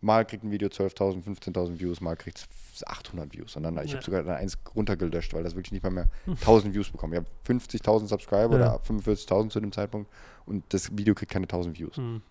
mal 0.00 0.24
kriegt 0.24 0.44
ein 0.44 0.50
Video 0.50 0.68
12.000, 0.68 1.22
15.000 1.24 1.78
Views, 1.80 2.00
mal 2.00 2.16
kriegt 2.16 2.46
es 2.74 2.86
800 2.86 3.32
Views. 3.32 3.56
Und 3.56 3.62
dann, 3.62 3.76
ich 3.78 3.90
Ja. 3.90 3.96
habe 3.96 4.04
sogar 4.04 4.22
dann 4.22 4.36
eins 4.36 4.58
runtergelöscht, 4.74 5.32
weil 5.34 5.42
das 5.42 5.54
wirklich 5.54 5.72
nicht 5.72 5.82
mal 5.82 5.90
mehr 5.90 6.08
1000 6.26 6.74
Views 6.74 6.90
bekommen. 6.90 7.12
Ich 7.14 7.18
habe 7.18 7.28
50.000 7.46 8.06
Subscriber 8.08 8.58
Ja. 8.58 8.74
oder 8.74 8.80
45.000 8.80 9.50
zu 9.50 9.60
dem 9.60 9.72
Zeitpunkt 9.72 10.10
und 10.46 10.64
das 10.74 10.96
Video 10.96 11.14
kriegt 11.14 11.32
keine 11.32 11.46
1000 11.46 11.78
Views. 11.78 11.96
Mhm. 11.96 12.22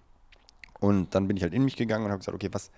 Und 0.80 1.16
dann 1.16 1.28
bin 1.28 1.38
ich 1.38 1.44
halt 1.44 1.54
in 1.54 1.64
mich 1.64 1.76
gegangen 1.78 2.06
und 2.06 2.12
habe 2.12 2.20
gesagt, 2.20 2.36
okay, 2.36 2.50
was, 2.52 2.70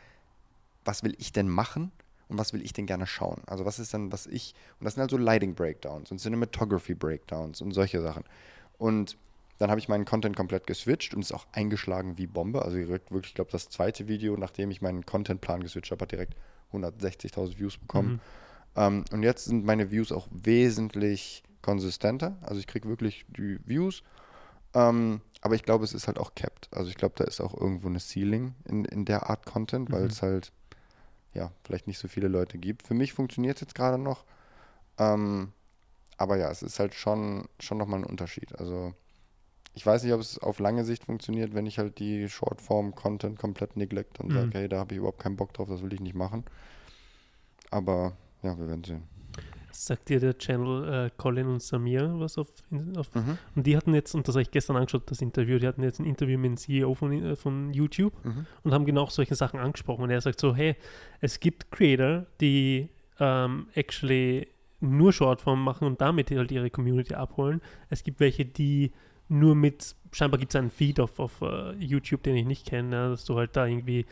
was 0.85 1.03
will 1.03 1.15
ich 1.17 1.31
denn 1.33 1.49
machen 1.49 1.91
und 2.27 2.37
was 2.37 2.53
will 2.53 2.61
ich 2.61 2.71
denn 2.71 2.85
gerne 2.85 3.07
schauen? 3.07 3.41
Also 3.47 3.65
was 3.65 3.79
ist 3.79 3.93
denn, 3.93 4.11
was 4.11 4.27
ich, 4.27 4.53
und 4.79 4.85
das 4.85 4.93
sind 4.93 5.01
halt 5.01 5.11
so 5.11 5.17
Lighting 5.17 5.55
Breakdowns 5.55 6.11
und 6.11 6.19
Cinematography 6.19 6.93
Breakdowns 6.93 7.61
und 7.61 7.71
solche 7.71 8.01
Sachen. 8.01 8.23
Und 8.77 9.17
dann 9.57 9.69
habe 9.69 9.79
ich 9.79 9.87
meinen 9.87 10.05
Content 10.05 10.35
komplett 10.35 10.67
geswitcht 10.67 11.13
und 11.13 11.21
ist 11.21 11.33
auch 11.33 11.47
eingeschlagen 11.53 12.17
wie 12.17 12.27
Bombe. 12.27 12.63
Also 12.63 12.77
direkt 12.77 13.11
wirklich, 13.11 13.31
ich 13.31 13.35
glaube, 13.35 13.51
das 13.51 13.69
zweite 13.69 14.07
Video, 14.07 14.35
nachdem 14.37 14.71
ich 14.71 14.81
meinen 14.81 15.05
Contentplan 15.05 15.61
geswitcht 15.61 15.91
habe, 15.91 16.03
hat 16.03 16.11
direkt 16.11 16.35
160.000 16.73 17.57
Views 17.57 17.77
bekommen. 17.77 18.13
Mhm. 18.13 18.19
Ähm, 18.75 19.05
und 19.11 19.23
jetzt 19.23 19.45
sind 19.45 19.65
meine 19.65 19.91
Views 19.91 20.11
auch 20.11 20.27
wesentlich 20.31 21.43
konsistenter. 21.61 22.37
Also 22.41 22.59
ich 22.59 22.67
kriege 22.67 22.89
wirklich 22.89 23.25
die 23.29 23.59
Views. 23.65 24.03
Ähm, 24.73 25.21
aber 25.41 25.55
ich 25.55 25.63
glaube, 25.63 25.85
es 25.85 25.93
ist 25.93 26.07
halt 26.07 26.19
auch 26.19 26.35
capped. 26.35 26.67
Also 26.71 26.89
ich 26.89 26.95
glaube, 26.95 27.15
da 27.17 27.23
ist 27.23 27.39
auch 27.39 27.53
irgendwo 27.53 27.87
eine 27.87 27.99
Ceiling 27.99 28.55
in, 28.67 28.83
in 28.83 29.05
der 29.05 29.29
Art 29.29 29.45
Content, 29.45 29.91
weil 29.91 30.01
Mhm. 30.01 30.07
es 30.07 30.21
halt, 30.21 30.51
ja, 31.33 31.51
vielleicht 31.63 31.87
nicht 31.87 31.99
so 31.99 32.07
viele 32.07 32.27
Leute 32.27 32.57
gibt. 32.57 32.85
Für 32.85 32.93
mich 32.93 33.13
funktioniert 33.13 33.55
es 33.57 33.61
jetzt 33.61 33.75
gerade 33.75 33.97
noch. 33.97 34.25
Ähm, 34.97 35.53
aber 36.17 36.37
ja, 36.37 36.49
es 36.51 36.61
ist 36.61 36.79
halt 36.79 36.93
schon, 36.93 37.47
schon 37.59 37.77
nochmal 37.77 37.99
ein 38.01 38.05
Unterschied. 38.05 38.57
Also 38.59 38.93
ich 39.75 39.85
weiß 39.85 40.03
nicht, 40.03 40.13
ob 40.13 40.21
es 40.21 40.39
auf 40.39 40.59
lange 40.59 40.83
Sicht 40.85 41.03
funktioniert, 41.03 41.53
wenn 41.53 41.65
ich 41.65 41.77
halt 41.79 41.99
die 41.99 42.27
Shortform-Content 42.29 43.37
komplett 43.37 43.75
neglect 43.77 44.19
und 44.19 44.29
Mhm. 44.29 44.33
sage, 44.33 44.49
hey, 44.53 44.69
da 44.69 44.79
habe 44.79 44.93
ich 44.93 44.97
überhaupt 44.99 45.19
keinen 45.19 45.35
Bock 45.35 45.53
drauf, 45.53 45.67
das 45.67 45.83
will 45.83 45.93
ich 45.93 45.99
nicht 45.99 46.15
machen. 46.15 46.43
Aber 47.71 48.13
ja, 48.41 48.57
wir 48.57 48.67
werden 48.67 48.83
sehen. 48.83 49.03
Sagt 49.71 50.07
dir 50.07 50.21
der 50.21 50.37
Channel 50.37 51.07
äh, 51.07 51.09
Colin 51.17 51.47
und 51.47 51.61
Samir 51.61 52.13
was 52.17 52.37
auf, 52.37 52.47
auf 52.95 53.13
Mhm. 53.13 53.37
Und 53.55 53.67
die 53.67 53.75
hatten 53.75 53.93
jetzt, 53.93 54.15
und 54.15 54.25
das 54.25 54.35
habe 54.35 54.43
ich 54.43 54.51
gestern 54.51 54.77
angeschaut, 54.77 55.11
das 55.11 55.21
Interview, 55.21 55.59
die 55.59 55.67
hatten 55.67 55.83
jetzt 55.83 55.99
ein 55.99 56.05
Interview 56.05 56.37
mit 56.39 56.51
dem 56.51 56.57
CEO 56.57 56.93
von, 56.93 57.11
äh, 57.11 57.35
von 57.35 57.73
YouTube 57.73 58.13
Mhm. 58.23 58.45
und 58.63 58.73
haben 58.73 58.85
genau 58.85 59.07
solche 59.07 59.35
Sachen 59.35 59.59
angesprochen. 59.59 60.03
Und 60.03 60.11
er 60.11 60.21
sagt 60.21 60.39
so, 60.39 60.55
hey, 60.55 60.75
es 61.19 61.41
gibt 61.41 61.71
Creator, 61.71 62.25
die 62.39 62.87
ähm, 63.19 63.67
actually 63.73 64.47
nur 64.79 65.11
Shortform 65.11 65.61
machen 65.61 65.85
und 65.87 65.99
damit 65.99 66.31
halt 66.31 66.51
ihre 66.51 66.69
Community 66.69 67.13
abholen. 67.13 67.61
Es 67.89 68.03
gibt 68.03 68.21
welche, 68.21 68.45
die 68.45 68.93
nur 69.27 69.55
mit, 69.55 69.95
scheinbar 70.11 70.39
gibt 70.39 70.53
es 70.53 70.59
einen 70.59 70.69
Feed 70.69 70.99
auf, 70.99 71.19
auf 71.19 71.41
uh, 71.41 71.71
YouTube, 71.77 72.23
den 72.23 72.35
ich 72.35 72.45
nicht 72.45 72.65
kenne, 72.67 72.95
ja, 72.95 73.09
dass 73.09 73.25
du 73.25 73.35
halt 73.37 73.55
da 73.55 73.65
irgendwie 73.65 74.05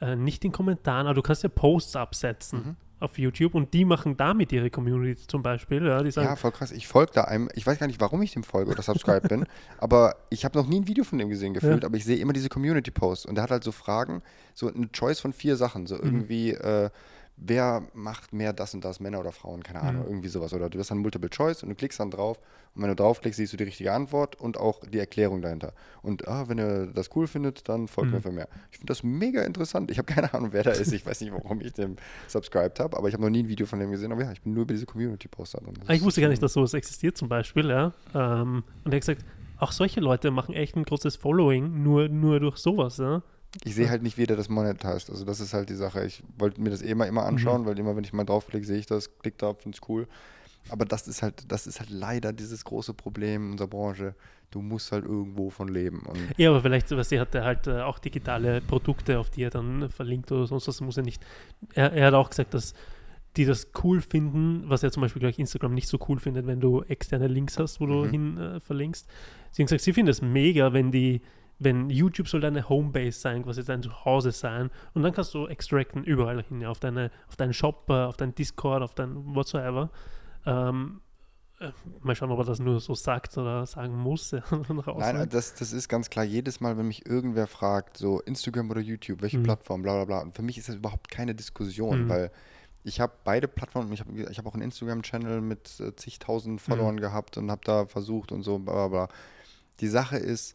äh, 0.00 0.16
nicht 0.16 0.44
in 0.44 0.52
Kommentaren, 0.52 1.06
aber 1.06 1.14
du 1.14 1.22
kannst 1.22 1.42
ja 1.42 1.48
Posts 1.48 1.96
absetzen 1.96 2.58
Mhm. 2.58 2.76
auf 3.00 3.18
YouTube 3.18 3.54
und 3.54 3.72
die 3.72 3.84
machen 3.84 4.16
damit 4.16 4.52
ihre 4.52 4.68
Community 4.70 5.26
zum 5.26 5.42
Beispiel. 5.42 5.86
Ja, 5.86 6.02
die 6.02 6.10
sagen, 6.10 6.28
Ja, 6.28 6.36
voll 6.36 6.52
krass. 6.52 6.72
Ich 6.72 6.86
folge 6.86 7.12
da 7.14 7.24
einem, 7.24 7.48
ich 7.54 7.66
weiß 7.66 7.78
gar 7.78 7.86
nicht, 7.86 8.00
warum 8.00 8.20
ich 8.22 8.32
dem 8.32 8.42
folge 8.42 8.70
oder 8.70 8.82
subscribe 8.82 9.28
bin, 9.28 9.46
aber 9.78 10.16
ich 10.30 10.44
habe 10.44 10.58
noch 10.58 10.66
nie 10.66 10.80
ein 10.80 10.86
Video 10.88 11.04
von 11.04 11.18
dem 11.18 11.28
gesehen 11.28 11.54
gefühlt, 11.54 11.82
Ja. 11.82 11.86
aber 11.88 11.96
ich 11.96 12.04
sehe 12.04 12.16
immer 12.18 12.32
diese 12.32 12.48
Community-Posts 12.48 13.26
und 13.26 13.36
der 13.36 13.44
hat 13.44 13.50
halt 13.50 13.64
so 13.64 13.72
Fragen, 13.72 14.22
so 14.54 14.72
eine 14.72 14.90
Choice 14.92 15.20
von 15.20 15.32
vier 15.32 15.56
Sachen, 15.56 15.86
so 15.86 15.94
Mhm. 15.96 16.00
irgendwie, 16.02 16.50
äh, 16.52 16.90
wer 17.38 17.82
macht 17.92 18.32
mehr 18.32 18.52
das 18.52 18.72
und 18.74 18.84
das, 18.84 18.98
Männer 18.98 19.20
oder 19.20 19.30
Frauen, 19.32 19.62
keine 19.62 19.80
Ahnung, 19.82 20.02
Mhm. 20.04 20.08
irgendwie 20.08 20.28
sowas. 20.28 20.54
Oder 20.54 20.70
du 20.70 20.78
hast 20.78 20.90
dann 20.90 20.98
Multiple 20.98 21.28
Choice 21.28 21.62
und 21.62 21.68
du 21.68 21.74
klickst 21.74 22.00
dann 22.00 22.10
drauf 22.10 22.38
und 22.74 22.82
wenn 22.82 22.88
du 22.88 22.96
draufklickst, 22.96 23.36
siehst 23.36 23.52
du 23.52 23.56
die 23.58 23.64
richtige 23.64 23.92
Antwort 23.92 24.40
und 24.40 24.56
auch 24.58 24.80
die 24.80 24.98
Erklärung 24.98 25.42
dahinter. 25.42 25.72
Und 26.02 26.26
ah, 26.28 26.48
wenn 26.48 26.58
ihr 26.58 26.86
das 26.86 27.10
cool 27.14 27.26
findet, 27.26 27.68
dann 27.68 27.88
folgt 27.88 28.10
Mhm. 28.10 28.16
mir 28.16 28.22
für 28.22 28.32
mehr. 28.32 28.48
Ich 28.70 28.78
finde 28.78 28.90
das 28.90 29.02
mega 29.02 29.42
interessant. 29.42 29.90
Ich 29.90 29.98
habe 29.98 30.10
keine 30.12 30.32
Ahnung, 30.32 30.48
wer 30.52 30.62
da 30.62 30.70
ist. 30.70 30.92
Ich 30.92 31.04
weiß 31.04 31.20
nicht, 31.20 31.32
warum 31.32 31.60
ich 31.60 31.74
dem 31.74 31.96
subscribed 32.26 32.80
habe, 32.80 32.96
aber 32.96 33.08
ich 33.08 33.14
habe 33.14 33.22
noch 33.22 33.30
nie 33.30 33.42
ein 33.42 33.48
Video 33.48 33.66
von 33.66 33.80
dem 33.80 33.90
gesehen. 33.90 34.12
Aber 34.12 34.22
ja, 34.22 34.32
ich 34.32 34.40
bin 34.40 34.54
nur 34.54 34.62
über 34.62 34.72
diese 34.74 34.86
Community-Posts 34.86 35.52
da 35.52 35.60
drin. 35.60 35.74
Ah, 35.86 35.92
Ich 35.92 36.02
wusste 36.02 36.20
gar 36.22 36.28
nicht, 36.28 36.42
dass 36.42 36.54
sowas 36.54 36.72
existiert 36.74 37.16
zum 37.18 37.28
Beispiel, 37.28 37.68
ja. 37.68 37.92
Ähm, 38.14 38.64
und 38.84 38.92
er 38.92 38.96
hat 38.96 39.00
gesagt, 39.02 39.24
auch 39.58 39.72
solche 39.72 40.00
Leute 40.00 40.30
machen 40.30 40.54
echt 40.54 40.76
ein 40.76 40.84
großes 40.84 41.16
Following, 41.16 41.82
nur, 41.82 42.08
nur 42.08 42.40
durch 42.40 42.56
sowas, 42.58 42.96
ja. 42.98 43.22
Ich 43.64 43.74
sehe 43.74 43.88
halt 43.90 44.02
nicht, 44.02 44.18
wie 44.18 44.26
der 44.26 44.36
das 44.36 44.48
monetized. 44.48 45.10
Also 45.10 45.24
das 45.24 45.40
ist 45.40 45.54
halt 45.54 45.68
die 45.70 45.74
Sache. 45.74 46.04
Ich 46.04 46.22
wollte 46.38 46.60
mir 46.60 46.70
das 46.70 46.82
eh 46.82 46.90
immer, 46.90 47.06
immer 47.06 47.24
anschauen, 47.24 47.66
weil 47.66 47.78
immer, 47.78 47.96
wenn 47.96 48.04
ich 48.04 48.12
mal 48.12 48.24
draufklicke, 48.24 48.66
sehe 48.66 48.78
ich 48.78 48.86
das, 48.86 49.16
klick 49.18 49.38
drauf, 49.38 49.60
finde 49.62 49.78
es 49.80 49.88
cool. 49.88 50.06
Aber 50.68 50.84
das 50.84 51.06
ist 51.06 51.22
halt, 51.22 51.50
das 51.50 51.66
ist 51.66 51.78
halt 51.80 51.90
leider 51.90 52.32
dieses 52.32 52.64
große 52.64 52.92
Problem 52.94 53.46
in 53.46 53.52
unserer 53.52 53.68
Branche. 53.68 54.14
Du 54.50 54.60
musst 54.62 54.90
halt 54.92 55.04
irgendwo 55.04 55.50
von 55.50 55.68
leben. 55.68 56.02
Ja, 56.36 56.50
aber 56.50 56.60
vielleicht, 56.60 56.90
was 56.92 57.10
er 57.12 57.20
hat 57.20 57.34
er 57.34 57.44
halt 57.44 57.66
äh, 57.66 57.80
auch 57.82 57.98
digitale 57.98 58.60
Produkte, 58.60 59.18
auf 59.18 59.30
die 59.30 59.42
er 59.42 59.50
dann 59.50 59.82
äh, 59.82 59.88
verlinkt 59.88 60.30
oder 60.32 60.46
sonst 60.46 60.66
was, 60.68 60.80
muss 60.80 60.96
er 60.96 61.02
nicht. 61.04 61.22
Er, 61.74 61.92
er 61.92 62.06
hat 62.08 62.14
auch 62.14 62.30
gesagt, 62.30 62.54
dass 62.54 62.74
die 63.36 63.44
das 63.44 63.68
cool 63.84 64.00
finden, 64.00 64.64
was 64.68 64.82
er 64.82 64.90
zum 64.90 65.02
Beispiel 65.02 65.20
gleich 65.20 65.38
Instagram 65.38 65.74
nicht 65.74 65.88
so 65.88 65.98
cool 66.08 66.18
findet, 66.18 66.46
wenn 66.46 66.58
du 66.60 66.82
externe 66.84 67.26
Links 67.28 67.58
hast, 67.58 67.80
wo 67.80 67.86
du 67.86 68.04
Mhm. 68.04 68.10
hin 68.10 68.38
äh, 68.38 68.60
verlinkst. 68.60 69.06
Sie 69.52 69.62
haben 69.62 69.66
gesagt, 69.66 69.82
sie 69.82 69.92
finden 69.92 70.10
es 70.10 70.22
mega, 70.22 70.72
wenn 70.72 70.90
die, 70.90 71.20
wenn 71.58 71.88
YouTube 71.90 72.28
soll 72.28 72.40
deine 72.40 72.68
Homebase 72.68 73.18
sein, 73.18 73.42
quasi 73.44 73.64
dein 73.64 73.82
Zuhause 73.82 74.32
sein 74.32 74.70
und 74.94 75.02
dann 75.02 75.12
kannst 75.12 75.32
du 75.34 75.46
extracten 75.46 76.04
überall 76.04 76.42
hin, 76.42 76.64
auf 76.66 76.80
deine, 76.80 77.10
auf 77.28 77.36
deinen 77.36 77.54
Shop, 77.54 77.86
äh, 77.88 77.92
auf 77.94 78.16
deinen 78.16 78.34
Discord, 78.34 78.82
auf 78.82 78.94
dein 78.94 79.34
whatsoever. 79.34 79.90
Ähm, 80.44 81.00
äh, 81.58 81.70
mal 82.02 82.14
schauen, 82.14 82.30
ob 82.30 82.38
er 82.40 82.44
das 82.44 82.58
nur 82.58 82.78
so 82.80 82.94
sagt 82.94 83.38
oder 83.38 83.64
sagen 83.64 83.96
muss. 83.96 84.30
Ja, 84.32 84.42
nach 84.68 84.86
außen. 84.86 85.16
Nein, 85.16 85.28
das, 85.30 85.54
das 85.54 85.72
ist 85.72 85.88
ganz 85.88 86.10
klar. 86.10 86.24
Jedes 86.26 86.60
Mal, 86.60 86.76
wenn 86.76 86.86
mich 86.88 87.06
irgendwer 87.06 87.46
fragt, 87.46 87.96
so 87.96 88.20
Instagram 88.20 88.70
oder 88.70 88.80
YouTube, 88.82 89.22
welche 89.22 89.38
Mhm. 89.38 89.44
Plattform, 89.44 89.80
bla 89.82 89.94
bla 89.94 90.04
bla. 90.04 90.20
Und 90.20 90.34
für 90.34 90.42
mich 90.42 90.58
ist 90.58 90.68
das 90.68 90.76
überhaupt 90.76 91.10
keine 91.10 91.34
Diskussion, 91.34 92.04
Mhm. 92.04 92.08
weil 92.10 92.30
ich 92.84 93.00
habe 93.00 93.14
beide 93.24 93.48
Plattformen, 93.48 93.90
ich 93.92 94.00
habe 94.00 94.12
ich 94.30 94.38
hab 94.38 94.46
auch 94.46 94.52
einen 94.52 94.62
Instagram-Channel 94.64 95.40
mit 95.40 95.80
äh, 95.80 95.84
Mhm. 95.84 95.96
zigtausend 95.96 96.60
Followern 96.60 97.00
gehabt 97.00 97.38
und 97.38 97.50
habe 97.50 97.62
da 97.64 97.86
versucht 97.86 98.30
und 98.32 98.42
so, 98.42 98.58
bla 98.58 98.74
bla 98.74 98.88
bla. 99.06 99.08
Die 99.80 99.88
Sache 99.88 100.18
ist, 100.18 100.54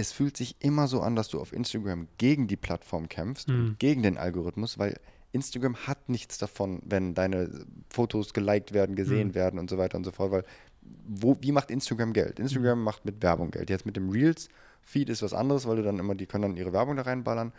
es 0.00 0.12
fühlt 0.12 0.36
sich 0.36 0.56
immer 0.60 0.88
so 0.88 1.00
an, 1.00 1.14
dass 1.16 1.28
du 1.28 1.40
auf 1.40 1.52
Instagram 1.52 2.08
gegen 2.18 2.46
die 2.48 2.56
Plattform 2.56 3.08
kämpfst 3.08 3.48
Mhm. 3.48 3.54
und 3.54 3.78
gegen 3.78 4.02
den 4.02 4.18
Algorithmus, 4.18 4.78
weil 4.78 4.98
Instagram 5.32 5.76
hat 5.86 6.08
nichts 6.08 6.38
davon, 6.38 6.80
wenn 6.84 7.14
deine 7.14 7.64
Fotos 7.88 8.34
geliked 8.34 8.72
werden, 8.72 8.96
gesehen 8.96 9.28
Mhm. 9.28 9.34
werden 9.34 9.60
und 9.60 9.70
so 9.70 9.78
weiter 9.78 9.96
und 9.96 10.04
so 10.04 10.10
fort, 10.10 10.32
weil 10.32 10.44
wo, 11.06 11.36
wie 11.40 11.52
macht 11.52 11.70
Instagram 11.70 12.12
Geld? 12.12 12.40
Instagram 12.40 12.82
macht 12.82 13.04
mit 13.04 13.22
Werbung 13.22 13.50
Geld. 13.52 13.70
Jetzt 13.70 13.86
mit 13.86 13.96
dem 13.96 14.08
Reels-Feed 14.10 15.08
ist 15.08 15.22
was 15.22 15.34
anderes, 15.34 15.66
weil 15.68 15.76
du 15.76 15.82
dann 15.82 15.98
immer, 16.00 16.14
die 16.16 16.26
können 16.26 16.42
dann 16.42 16.56
ihre 16.56 16.72
Werbung 16.72 16.96
da 16.96 17.02
reinballern. 17.02 17.52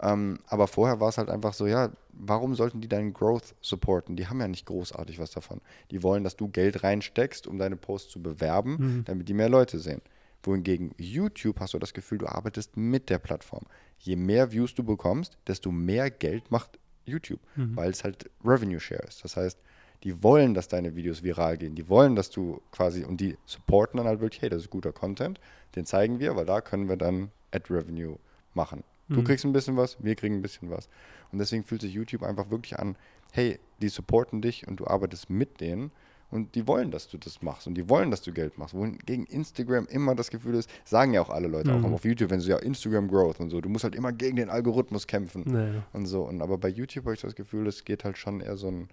Ähm, 0.00 0.38
aber 0.46 0.68
vorher 0.68 1.00
war 1.00 1.08
es 1.08 1.18
halt 1.18 1.28
einfach 1.28 1.52
so, 1.54 1.66
ja, 1.66 1.90
warum 2.12 2.54
sollten 2.54 2.80
die 2.80 2.88
deinen 2.88 3.12
Growth 3.12 3.56
supporten? 3.60 4.14
Die 4.14 4.28
haben 4.28 4.40
ja 4.40 4.46
nicht 4.48 4.64
großartig 4.64 5.18
was 5.18 5.32
davon. 5.32 5.60
Die 5.90 6.02
wollen, 6.04 6.22
dass 6.22 6.36
du 6.36 6.48
Geld 6.48 6.84
reinsteckst, 6.84 7.46
um 7.48 7.58
deine 7.58 7.76
Posts 7.76 8.12
zu 8.12 8.22
bewerben, 8.22 8.76
Mhm. 8.78 9.04
damit 9.06 9.28
die 9.28 9.34
mehr 9.34 9.48
Leute 9.48 9.80
sehen. 9.80 10.00
Wohingegen 10.42 10.94
YouTube 10.98 11.60
hast 11.60 11.74
du 11.74 11.78
das 11.78 11.92
Gefühl, 11.94 12.18
du 12.18 12.26
arbeitest 12.26 12.76
mit 12.76 13.10
der 13.10 13.18
Plattform. 13.18 13.64
Je 13.98 14.16
mehr 14.16 14.52
Views 14.52 14.74
du 14.74 14.84
bekommst, 14.84 15.36
desto 15.46 15.70
mehr 15.72 16.10
Geld 16.10 16.50
macht 16.50 16.78
YouTube, 17.04 17.40
Mhm. 17.56 17.76
weil 17.76 17.90
es 17.90 18.04
halt 18.04 18.30
Revenue 18.44 18.78
Share 18.80 19.02
ist. 19.02 19.24
Das 19.24 19.36
heißt, 19.36 19.58
die 20.04 20.22
wollen, 20.22 20.54
dass 20.54 20.68
deine 20.68 20.94
Videos 20.94 21.22
viral 21.24 21.56
gehen. 21.58 21.74
Die 21.74 21.88
wollen, 21.88 22.14
dass 22.14 22.30
du 22.30 22.60
quasi, 22.70 23.04
und 23.04 23.20
die 23.20 23.36
supporten 23.46 23.96
dann 23.98 24.06
halt 24.06 24.20
wirklich, 24.20 24.40
hey, 24.42 24.48
das 24.48 24.62
ist 24.62 24.70
guter 24.70 24.92
Content, 24.92 25.40
den 25.74 25.86
zeigen 25.86 26.20
wir, 26.20 26.36
weil 26.36 26.46
da 26.46 26.60
können 26.60 26.88
wir 26.88 26.96
dann 26.96 27.32
Ad 27.50 27.72
Revenue 27.72 28.18
machen. 28.54 28.84
Du 29.08 29.20
Mhm. 29.20 29.24
kriegst 29.24 29.44
ein 29.44 29.52
bisschen 29.52 29.76
was, 29.76 29.96
wir 30.04 30.14
kriegen 30.14 30.36
ein 30.36 30.42
bisschen 30.42 30.70
was. 30.70 30.88
Und 31.32 31.38
deswegen 31.38 31.64
fühlt 31.64 31.80
sich 31.80 31.92
YouTube 31.94 32.22
einfach 32.22 32.50
wirklich 32.50 32.78
an, 32.78 32.94
hey, 33.32 33.58
die 33.80 33.88
supporten 33.88 34.40
dich 34.42 34.68
und 34.68 34.76
du 34.80 34.86
arbeitest 34.86 35.30
mit 35.30 35.60
denen. 35.60 35.90
Und 36.30 36.54
die 36.54 36.66
wollen, 36.66 36.90
dass 36.90 37.08
du 37.08 37.16
das 37.16 37.40
machst 37.40 37.66
und 37.66 37.74
die 37.74 37.88
wollen, 37.88 38.10
dass 38.10 38.20
du 38.20 38.32
Geld 38.32 38.58
machst. 38.58 38.74
Wohingegen 38.74 39.24
Instagram 39.24 39.86
immer 39.86 40.14
das 40.14 40.28
Gefühl 40.30 40.54
ist, 40.56 40.68
sagen 40.84 41.14
ja 41.14 41.22
auch 41.22 41.30
alle 41.30 41.48
Leute, 41.48 41.72
Mhm. 41.72 41.86
auch 41.86 41.92
auf 41.92 42.04
YouTube, 42.04 42.28
wenn 42.30 42.40
sie 42.40 42.50
ja 42.50 42.58
Instagram 42.58 43.08
Growth 43.08 43.40
und 43.40 43.48
so, 43.48 43.60
du 43.62 43.68
musst 43.70 43.84
halt 43.84 43.94
immer 43.94 44.12
gegen 44.12 44.36
den 44.36 44.50
Algorithmus 44.50 45.06
kämpfen 45.06 45.44
Naja. 45.46 45.82
und 45.94 46.04
so. 46.06 46.22
Und 46.24 46.42
aber 46.42 46.58
bei 46.58 46.68
YouTube 46.68 47.04
habe 47.06 47.14
ich 47.14 47.22
das 47.22 47.34
Gefühl, 47.34 47.66
es 47.66 47.84
geht 47.84 48.04
halt 48.04 48.18
schon 48.18 48.40
eher 48.42 48.58
so 48.58 48.68
ein, 48.70 48.88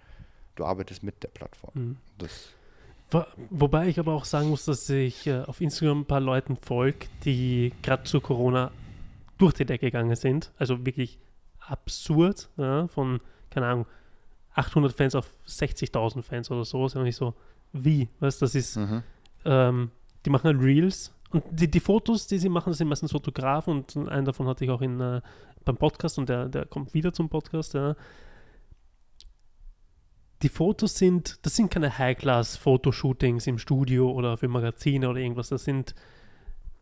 du 0.54 0.64
arbeitest 0.64 1.02
mit 1.02 1.22
der 1.22 1.28
Plattform. 1.28 1.72
Mhm. 1.74 1.96
Das, 2.18 2.48
Wo- 3.10 3.24
Wobei 3.50 3.86
ich 3.88 3.98
aber 4.00 4.14
auch 4.14 4.24
sagen 4.24 4.48
muss, 4.48 4.64
dass 4.64 4.88
ich 4.88 5.26
äh, 5.26 5.42
auf 5.42 5.60
Instagram 5.60 6.00
ein 6.00 6.06
paar 6.06 6.20
Leuten 6.20 6.56
folge, 6.56 7.06
die 7.24 7.72
gerade 7.82 8.02
zu 8.04 8.20
Corona 8.20 8.72
durch 9.38 9.52
die 9.52 9.64
Decke 9.66 9.86
gegangen 9.86 10.16
sind. 10.16 10.50
Also 10.58 10.86
wirklich 10.86 11.18
absurd, 11.60 12.48
ja, 12.56 12.88
von, 12.88 13.20
keine 13.50 13.66
Ahnung, 13.66 13.86
800 14.56 14.92
Fans 14.92 15.14
auf 15.14 15.30
60.000 15.46 16.22
Fans 16.22 16.50
oder 16.50 16.64
so. 16.64 16.86
Ist 16.86 16.94
ja 16.94 17.02
nicht 17.02 17.16
so, 17.16 17.34
wie? 17.72 18.08
Weißt 18.20 18.42
das 18.42 18.54
ist, 18.54 18.76
mhm. 18.76 19.02
ähm, 19.44 19.90
die 20.24 20.30
machen 20.30 20.44
halt 20.44 20.60
Reels 20.60 21.12
und 21.30 21.44
die, 21.50 21.70
die 21.70 21.80
Fotos, 21.80 22.26
die 22.26 22.38
sie 22.38 22.48
machen, 22.48 22.72
sind 22.72 22.88
meistens 22.88 23.12
Fotografen 23.12 23.74
und 23.74 24.08
einen 24.08 24.24
davon 24.24 24.46
hatte 24.46 24.64
ich 24.64 24.70
auch 24.70 24.80
in, 24.80 25.00
äh, 25.00 25.20
beim 25.64 25.76
Podcast 25.76 26.18
und 26.18 26.28
der, 26.28 26.48
der 26.48 26.66
kommt 26.66 26.94
wieder 26.94 27.12
zum 27.12 27.28
Podcast, 27.28 27.74
ja. 27.74 27.94
Die 30.42 30.48
Fotos 30.48 30.96
sind, 30.96 31.38
das 31.42 31.56
sind 31.56 31.70
keine 31.70 31.96
High-Class-Fotoshootings 31.96 33.46
im 33.46 33.58
Studio 33.58 34.10
oder 34.12 34.36
für 34.36 34.48
Magazine 34.48 35.08
oder 35.08 35.18
irgendwas. 35.18 35.48
Das 35.48 35.64
sind 35.64 35.94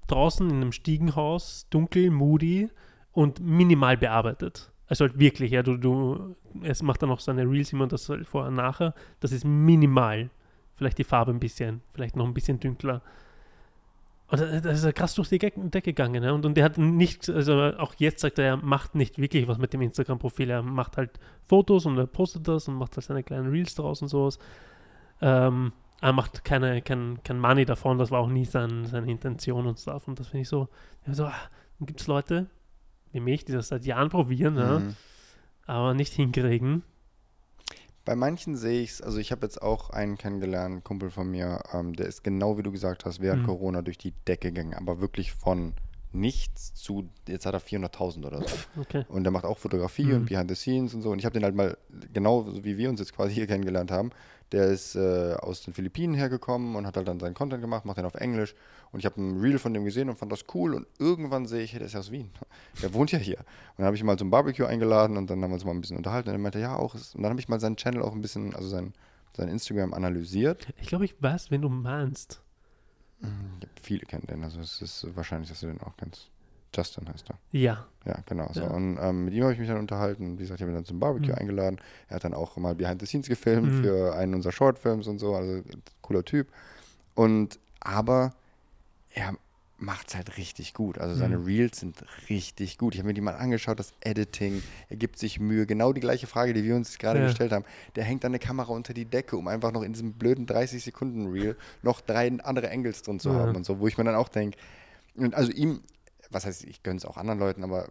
draußen 0.08 0.50
in 0.50 0.56
einem 0.56 0.72
Stiegenhaus, 0.72 1.66
dunkel, 1.70 2.10
moody 2.10 2.68
und 3.12 3.40
minimal 3.40 3.96
bearbeitet. 3.96 4.72
Also 4.86 5.06
halt 5.06 5.18
wirklich, 5.18 5.50
ja, 5.52 5.62
du, 5.62 5.76
du, 5.76 6.36
es 6.62 6.82
macht 6.82 7.02
dann 7.02 7.10
auch 7.10 7.20
seine 7.20 7.48
Reels 7.48 7.72
immer 7.72 7.86
das 7.86 8.08
halt 8.08 8.26
vorher 8.26 8.48
und 8.48 8.56
nachher. 8.56 8.94
Das 9.20 9.32
ist 9.32 9.44
minimal. 9.44 10.30
Vielleicht 10.76 10.98
die 10.98 11.04
Farbe 11.04 11.30
ein 11.32 11.40
bisschen, 11.40 11.80
vielleicht 11.92 12.16
noch 12.16 12.26
ein 12.26 12.34
bisschen 12.34 12.60
dünkler. 12.60 13.00
Und 14.28 14.40
da- 14.40 14.60
da 14.60 14.70
ist 14.70 14.94
krass 14.94 15.14
durch 15.14 15.28
die 15.28 15.38
Decke 15.38 15.80
gegangen. 15.80 16.22
Ja? 16.22 16.32
Und, 16.32 16.44
und 16.44 16.56
der 16.56 16.64
hat 16.64 16.78
nicht, 16.78 17.28
also 17.30 17.54
auch 17.78 17.94
jetzt 17.98 18.20
sagt 18.20 18.38
er, 18.38 18.44
er 18.46 18.56
macht 18.56 18.94
nicht 18.94 19.18
wirklich 19.18 19.46
was 19.46 19.58
mit 19.58 19.72
dem 19.72 19.82
Instagram-Profil. 19.82 20.50
Er 20.50 20.62
macht 20.62 20.96
halt 20.96 21.18
Fotos 21.46 21.86
und 21.86 21.96
er 21.98 22.06
postet 22.06 22.48
das 22.48 22.66
und 22.68 22.74
macht 22.74 22.96
halt 22.96 23.04
seine 23.04 23.22
kleinen 23.22 23.50
Reels 23.50 23.74
draus 23.74 24.02
und 24.02 24.08
sowas. 24.08 24.38
Ähm, 25.20 25.72
er 26.00 26.12
macht 26.12 26.44
keine, 26.44 26.82
kein, 26.82 27.20
kein 27.22 27.38
Money 27.38 27.64
davon, 27.64 27.96
das 27.98 28.10
war 28.10 28.20
auch 28.20 28.28
nie 28.28 28.44
sein, 28.44 28.84
seine 28.86 29.10
Intention 29.10 29.66
und 29.66 29.78
Stuff. 29.78 30.08
Und 30.08 30.18
das 30.20 30.26
finde 30.28 30.42
ich 30.42 30.48
so, 30.48 30.68
so 31.10 31.24
ah, 31.26 31.32
dann 31.78 31.86
gibt 31.86 32.00
es 32.00 32.06
Leute 32.06 32.46
wie 33.14 33.20
mich, 33.20 33.44
die 33.44 33.52
das 33.52 33.68
seit 33.68 33.84
Jahren 33.86 34.10
probieren, 34.10 34.54
Mhm. 34.54 34.96
aber 35.66 35.94
nicht 35.94 36.12
hinkriegen. 36.12 36.82
Bei 38.04 38.14
manchen 38.16 38.54
sehe 38.54 38.82
ich 38.82 38.90
es, 38.90 39.00
also 39.02 39.16
ich 39.18 39.32
habe 39.32 39.46
jetzt 39.46 39.62
auch 39.62 39.88
einen 39.88 40.18
kennengelernt, 40.18 40.72
einen 40.72 40.84
Kumpel 40.84 41.10
von 41.10 41.30
mir, 41.30 41.62
ähm, 41.72 41.94
der 41.94 42.06
ist 42.06 42.22
genau 42.22 42.58
wie 42.58 42.62
du 42.62 42.70
gesagt 42.70 43.06
hast, 43.06 43.20
während 43.20 43.42
Mhm. 43.42 43.46
Corona 43.46 43.80
durch 43.80 43.96
die 43.96 44.12
Decke 44.28 44.52
gegangen, 44.52 44.74
aber 44.74 45.00
wirklich 45.00 45.32
von 45.32 45.72
nichts 46.12 46.74
zu, 46.74 47.08
jetzt 47.26 47.46
hat 47.46 47.54
er 47.54 47.60
400.000 47.60 48.26
oder 48.26 48.40
so. 48.46 48.54
Okay. 48.80 49.04
Und 49.08 49.24
der 49.24 49.32
macht 49.32 49.44
auch 49.44 49.56
Fotografie 49.58 50.04
Mhm. 50.04 50.14
und 50.16 50.26
Behind 50.26 50.50
the 50.50 50.54
Scenes 50.54 50.92
und 50.94 51.00
so. 51.02 51.10
Und 51.10 51.18
ich 51.18 51.24
habe 51.24 51.32
den 51.32 51.44
halt 51.44 51.54
mal, 51.54 51.78
genau 52.12 52.42
so 52.42 52.62
wie 52.64 52.76
wir 52.76 52.90
uns 52.90 53.00
jetzt 53.00 53.14
quasi 53.14 53.32
hier 53.34 53.46
kennengelernt 53.46 53.90
haben, 53.90 54.10
der 54.54 54.68
ist 54.68 54.94
äh, 54.94 55.34
aus 55.40 55.62
den 55.62 55.74
Philippinen 55.74 56.14
hergekommen 56.14 56.76
und 56.76 56.86
hat 56.86 56.96
halt 56.96 57.08
dann 57.08 57.18
seinen 57.18 57.34
Content 57.34 57.60
gemacht, 57.60 57.84
macht 57.84 57.98
den 57.98 58.04
auf 58.04 58.14
Englisch. 58.14 58.54
Und 58.92 59.00
ich 59.00 59.06
habe 59.06 59.20
ein 59.20 59.40
Reel 59.40 59.58
von 59.58 59.74
dem 59.74 59.84
gesehen 59.84 60.08
und 60.08 60.16
fand 60.16 60.30
das 60.30 60.44
cool. 60.54 60.74
Und 60.74 60.86
irgendwann 61.00 61.46
sehe 61.46 61.64
ich, 61.64 61.72
hey, 61.72 61.80
der 61.80 61.86
ist 61.86 61.94
ja 61.94 62.00
aus 62.00 62.12
Wien. 62.12 62.30
Der 62.82 62.94
wohnt 62.94 63.10
ja 63.10 63.18
hier. 63.18 63.38
Und 63.38 63.78
dann 63.78 63.86
habe 63.86 63.96
ich 63.96 64.02
ihn 64.02 64.06
mal 64.06 64.16
zum 64.16 64.30
Barbecue 64.30 64.64
eingeladen 64.64 65.16
und 65.16 65.28
dann 65.28 65.42
haben 65.42 65.50
wir 65.50 65.54
uns 65.54 65.64
mal 65.64 65.72
ein 65.72 65.80
bisschen 65.80 65.96
unterhalten. 65.96 66.28
Und 66.28 66.36
er 66.36 66.38
meinte, 66.38 66.60
ja, 66.60 66.76
auch. 66.76 66.94
Ist, 66.94 67.16
und 67.16 67.22
dann 67.22 67.30
habe 67.30 67.40
ich 67.40 67.48
mal 67.48 67.58
seinen 67.58 67.76
Channel 67.76 68.02
auch 68.02 68.12
ein 68.12 68.20
bisschen, 68.20 68.54
also 68.54 68.68
sein, 68.68 68.94
sein 69.36 69.48
Instagram 69.48 69.92
analysiert. 69.92 70.68
Ich 70.80 70.86
glaube, 70.86 71.04
ich 71.04 71.20
weiß, 71.20 71.50
wen 71.50 71.62
du 71.62 71.68
meinst. 71.68 72.40
Ich 73.20 73.28
hab 73.28 73.80
viele 73.82 74.06
kennen 74.06 74.26
den, 74.28 74.44
also 74.44 74.60
es 74.60 74.82
ist 74.82 75.06
wahrscheinlich, 75.16 75.48
dass 75.48 75.60
du 75.60 75.66
den 75.66 75.80
auch 75.80 75.96
kennst. 75.96 76.30
Justin 76.74 77.08
heißt 77.08 77.30
er. 77.30 77.38
Ja. 77.52 77.86
Ja, 78.04 78.18
genau. 78.26 78.50
So. 78.52 78.60
Ja. 78.62 78.66
Und 78.68 78.98
ähm, 79.00 79.24
mit 79.26 79.34
ihm 79.34 79.42
habe 79.44 79.52
ich 79.54 79.58
mich 79.58 79.68
dann 79.68 79.78
unterhalten. 79.78 80.34
Wie 80.38 80.42
gesagt, 80.42 80.60
ich 80.60 80.62
habe 80.62 80.72
ihn 80.72 80.76
dann 80.76 80.84
zum 80.84 81.00
Barbecue 81.00 81.32
Mhm. 81.32 81.38
eingeladen. 81.38 81.80
Er 82.08 82.16
hat 82.16 82.24
dann 82.24 82.34
auch 82.34 82.56
mal 82.56 82.74
Behind 82.74 83.00
the 83.00 83.06
Scenes 83.06 83.28
gefilmt 83.28 83.70
Mhm. 83.72 83.82
für 83.82 84.14
einen 84.14 84.34
unserer 84.34 84.52
Shortfilms 84.52 85.06
und 85.06 85.18
so. 85.18 85.34
Also 85.34 85.62
cooler 86.02 86.24
Typ. 86.24 86.48
Und 87.14 87.58
aber 87.80 88.34
er 89.14 89.34
macht 89.78 90.08
es 90.08 90.14
halt 90.16 90.36
richtig 90.38 90.72
gut. 90.72 90.98
Also 90.98 91.14
seine 91.16 91.38
Mhm. 91.38 91.44
Reels 91.46 91.80
sind 91.80 92.04
richtig 92.30 92.78
gut. 92.78 92.94
Ich 92.94 93.00
habe 93.00 93.08
mir 93.08 93.14
die 93.14 93.20
mal 93.20 93.34
angeschaut, 93.34 93.78
das 93.78 93.92
Editing, 94.00 94.62
er 94.88 94.96
gibt 94.96 95.18
sich 95.18 95.40
Mühe. 95.40 95.66
Genau 95.66 95.92
die 95.92 96.00
gleiche 96.00 96.26
Frage, 96.26 96.52
die 96.54 96.62
wir 96.64 96.76
uns 96.76 96.96
gerade 96.98 97.18
Ja. 97.20 97.26
gestellt 97.26 97.52
haben. 97.52 97.64
Der 97.96 98.04
hängt 98.04 98.24
dann 98.24 98.30
eine 98.30 98.38
Kamera 98.38 98.72
unter 98.72 98.94
die 98.94 99.04
Decke, 99.04 99.36
um 99.36 99.48
einfach 99.48 99.72
noch 99.72 99.82
in 99.82 99.92
diesem 99.92 100.12
blöden 100.12 100.46
30-Sekunden-Reel 100.46 101.56
noch 101.82 102.00
drei 102.00 102.30
andere 102.42 102.70
Angles 102.70 103.02
drin 103.02 103.18
zu 103.20 103.30
Ja. 103.30 103.36
haben 103.40 103.56
und 103.56 103.64
so, 103.66 103.80
wo 103.80 103.86
ich 103.88 103.98
mir 103.98 104.04
dann 104.04 104.14
auch 104.14 104.28
denke, 104.28 104.56
also 105.32 105.50
ihm, 105.52 105.80
was 106.34 106.44
heißt, 106.46 106.64
ich 106.64 106.82
gönne 106.82 106.98
es 106.98 107.04
auch 107.04 107.16
anderen 107.16 107.38
Leuten, 107.38 107.64
aber 107.64 107.88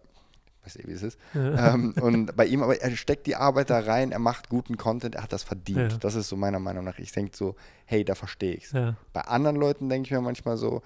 weiß 0.64 0.78
eh, 0.78 0.84
wie 0.88 0.92
es 0.94 1.04
ist. 1.04 1.20
ähm, 1.36 1.94
und 2.02 2.36
bei 2.38 2.46
ihm, 2.46 2.64
aber 2.64 2.80
er 2.82 2.96
steckt 2.96 3.28
die 3.28 3.36
Arbeit 3.36 3.70
da 3.70 3.80
rein, 3.80 4.12
er 4.12 4.20
macht 4.20 4.48
guten 4.50 4.78
Content, 4.78 5.16
er 5.16 5.24
hat 5.24 5.34
das 5.34 5.44
verdient. 5.44 5.92
Ja. 5.94 5.98
Das 5.98 6.16
ist 6.16 6.30
so 6.30 6.38
meiner 6.38 6.60
Meinung 6.60 6.86
nach. 6.86 7.00
Ich 7.00 7.12
denke 7.12 7.36
so, 7.36 7.56
hey, 7.86 8.06
da 8.06 8.16
verstehe 8.16 8.54
ich's. 8.56 8.72
Ja. 8.72 8.96
Bei 9.12 9.22
anderen 9.22 9.58
Leuten 9.58 9.90
denke 9.90 10.08
ich 10.08 10.12
mir 10.12 10.22
manchmal 10.22 10.56
so, 10.58 10.82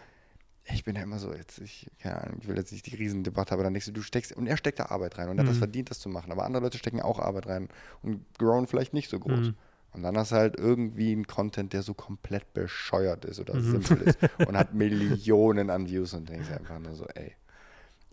ich 0.69 0.83
bin 0.83 0.95
ja 0.95 1.03
immer 1.03 1.19
so, 1.19 1.31
jetzt, 1.33 1.59
ich, 1.59 1.89
keine 2.01 2.21
Ahnung, 2.23 2.39
ich 2.41 2.47
will 2.47 2.57
jetzt 2.57 2.71
nicht 2.71 2.85
die 2.87 2.95
Riesendebatte, 2.95 3.53
aber 3.53 3.63
dann 3.63 3.73
denkst 3.73 3.85
du, 3.85 3.91
du 3.93 4.01
steckst, 4.01 4.33
und 4.33 4.47
er 4.47 4.57
steckt 4.57 4.79
da 4.79 4.87
Arbeit 4.87 5.17
rein 5.17 5.29
und 5.29 5.37
er 5.37 5.43
hat 5.43 5.47
das 5.49 5.55
Mhm. 5.57 5.59
verdient, 5.59 5.89
das 5.91 5.99
zu 5.99 6.09
machen. 6.09 6.31
Aber 6.31 6.43
andere 6.43 6.63
Leute 6.63 6.77
stecken 6.77 6.99
auch 7.01 7.19
Arbeit 7.19 7.45
rein 7.47 7.69
und 8.01 8.25
growen 8.37 8.67
vielleicht 8.67 8.93
nicht 8.93 9.09
so 9.09 9.19
groß. 9.19 9.47
Mhm. 9.49 9.55
Und 9.93 10.03
dann 10.03 10.17
hast 10.17 10.31
du 10.31 10.35
halt 10.35 10.57
irgendwie 10.57 11.11
einen 11.13 11.25
Content, 11.27 11.71
der 11.71 11.83
so 11.83 11.93
komplett 11.93 12.53
bescheuert 12.53 13.23
ist 13.25 13.39
oder 13.39 13.53
Mhm. 13.55 13.71
simpel 13.81 14.01
ist 14.01 14.17
und 14.47 14.57
hat 14.57 14.73
Millionen 14.73 15.69
an 15.69 15.87
Views 15.87 16.13
und 16.13 16.27
denkst 16.29 16.49
einfach 16.51 16.79
nur 16.79 16.95
so, 16.95 17.05
ey. 17.13 17.33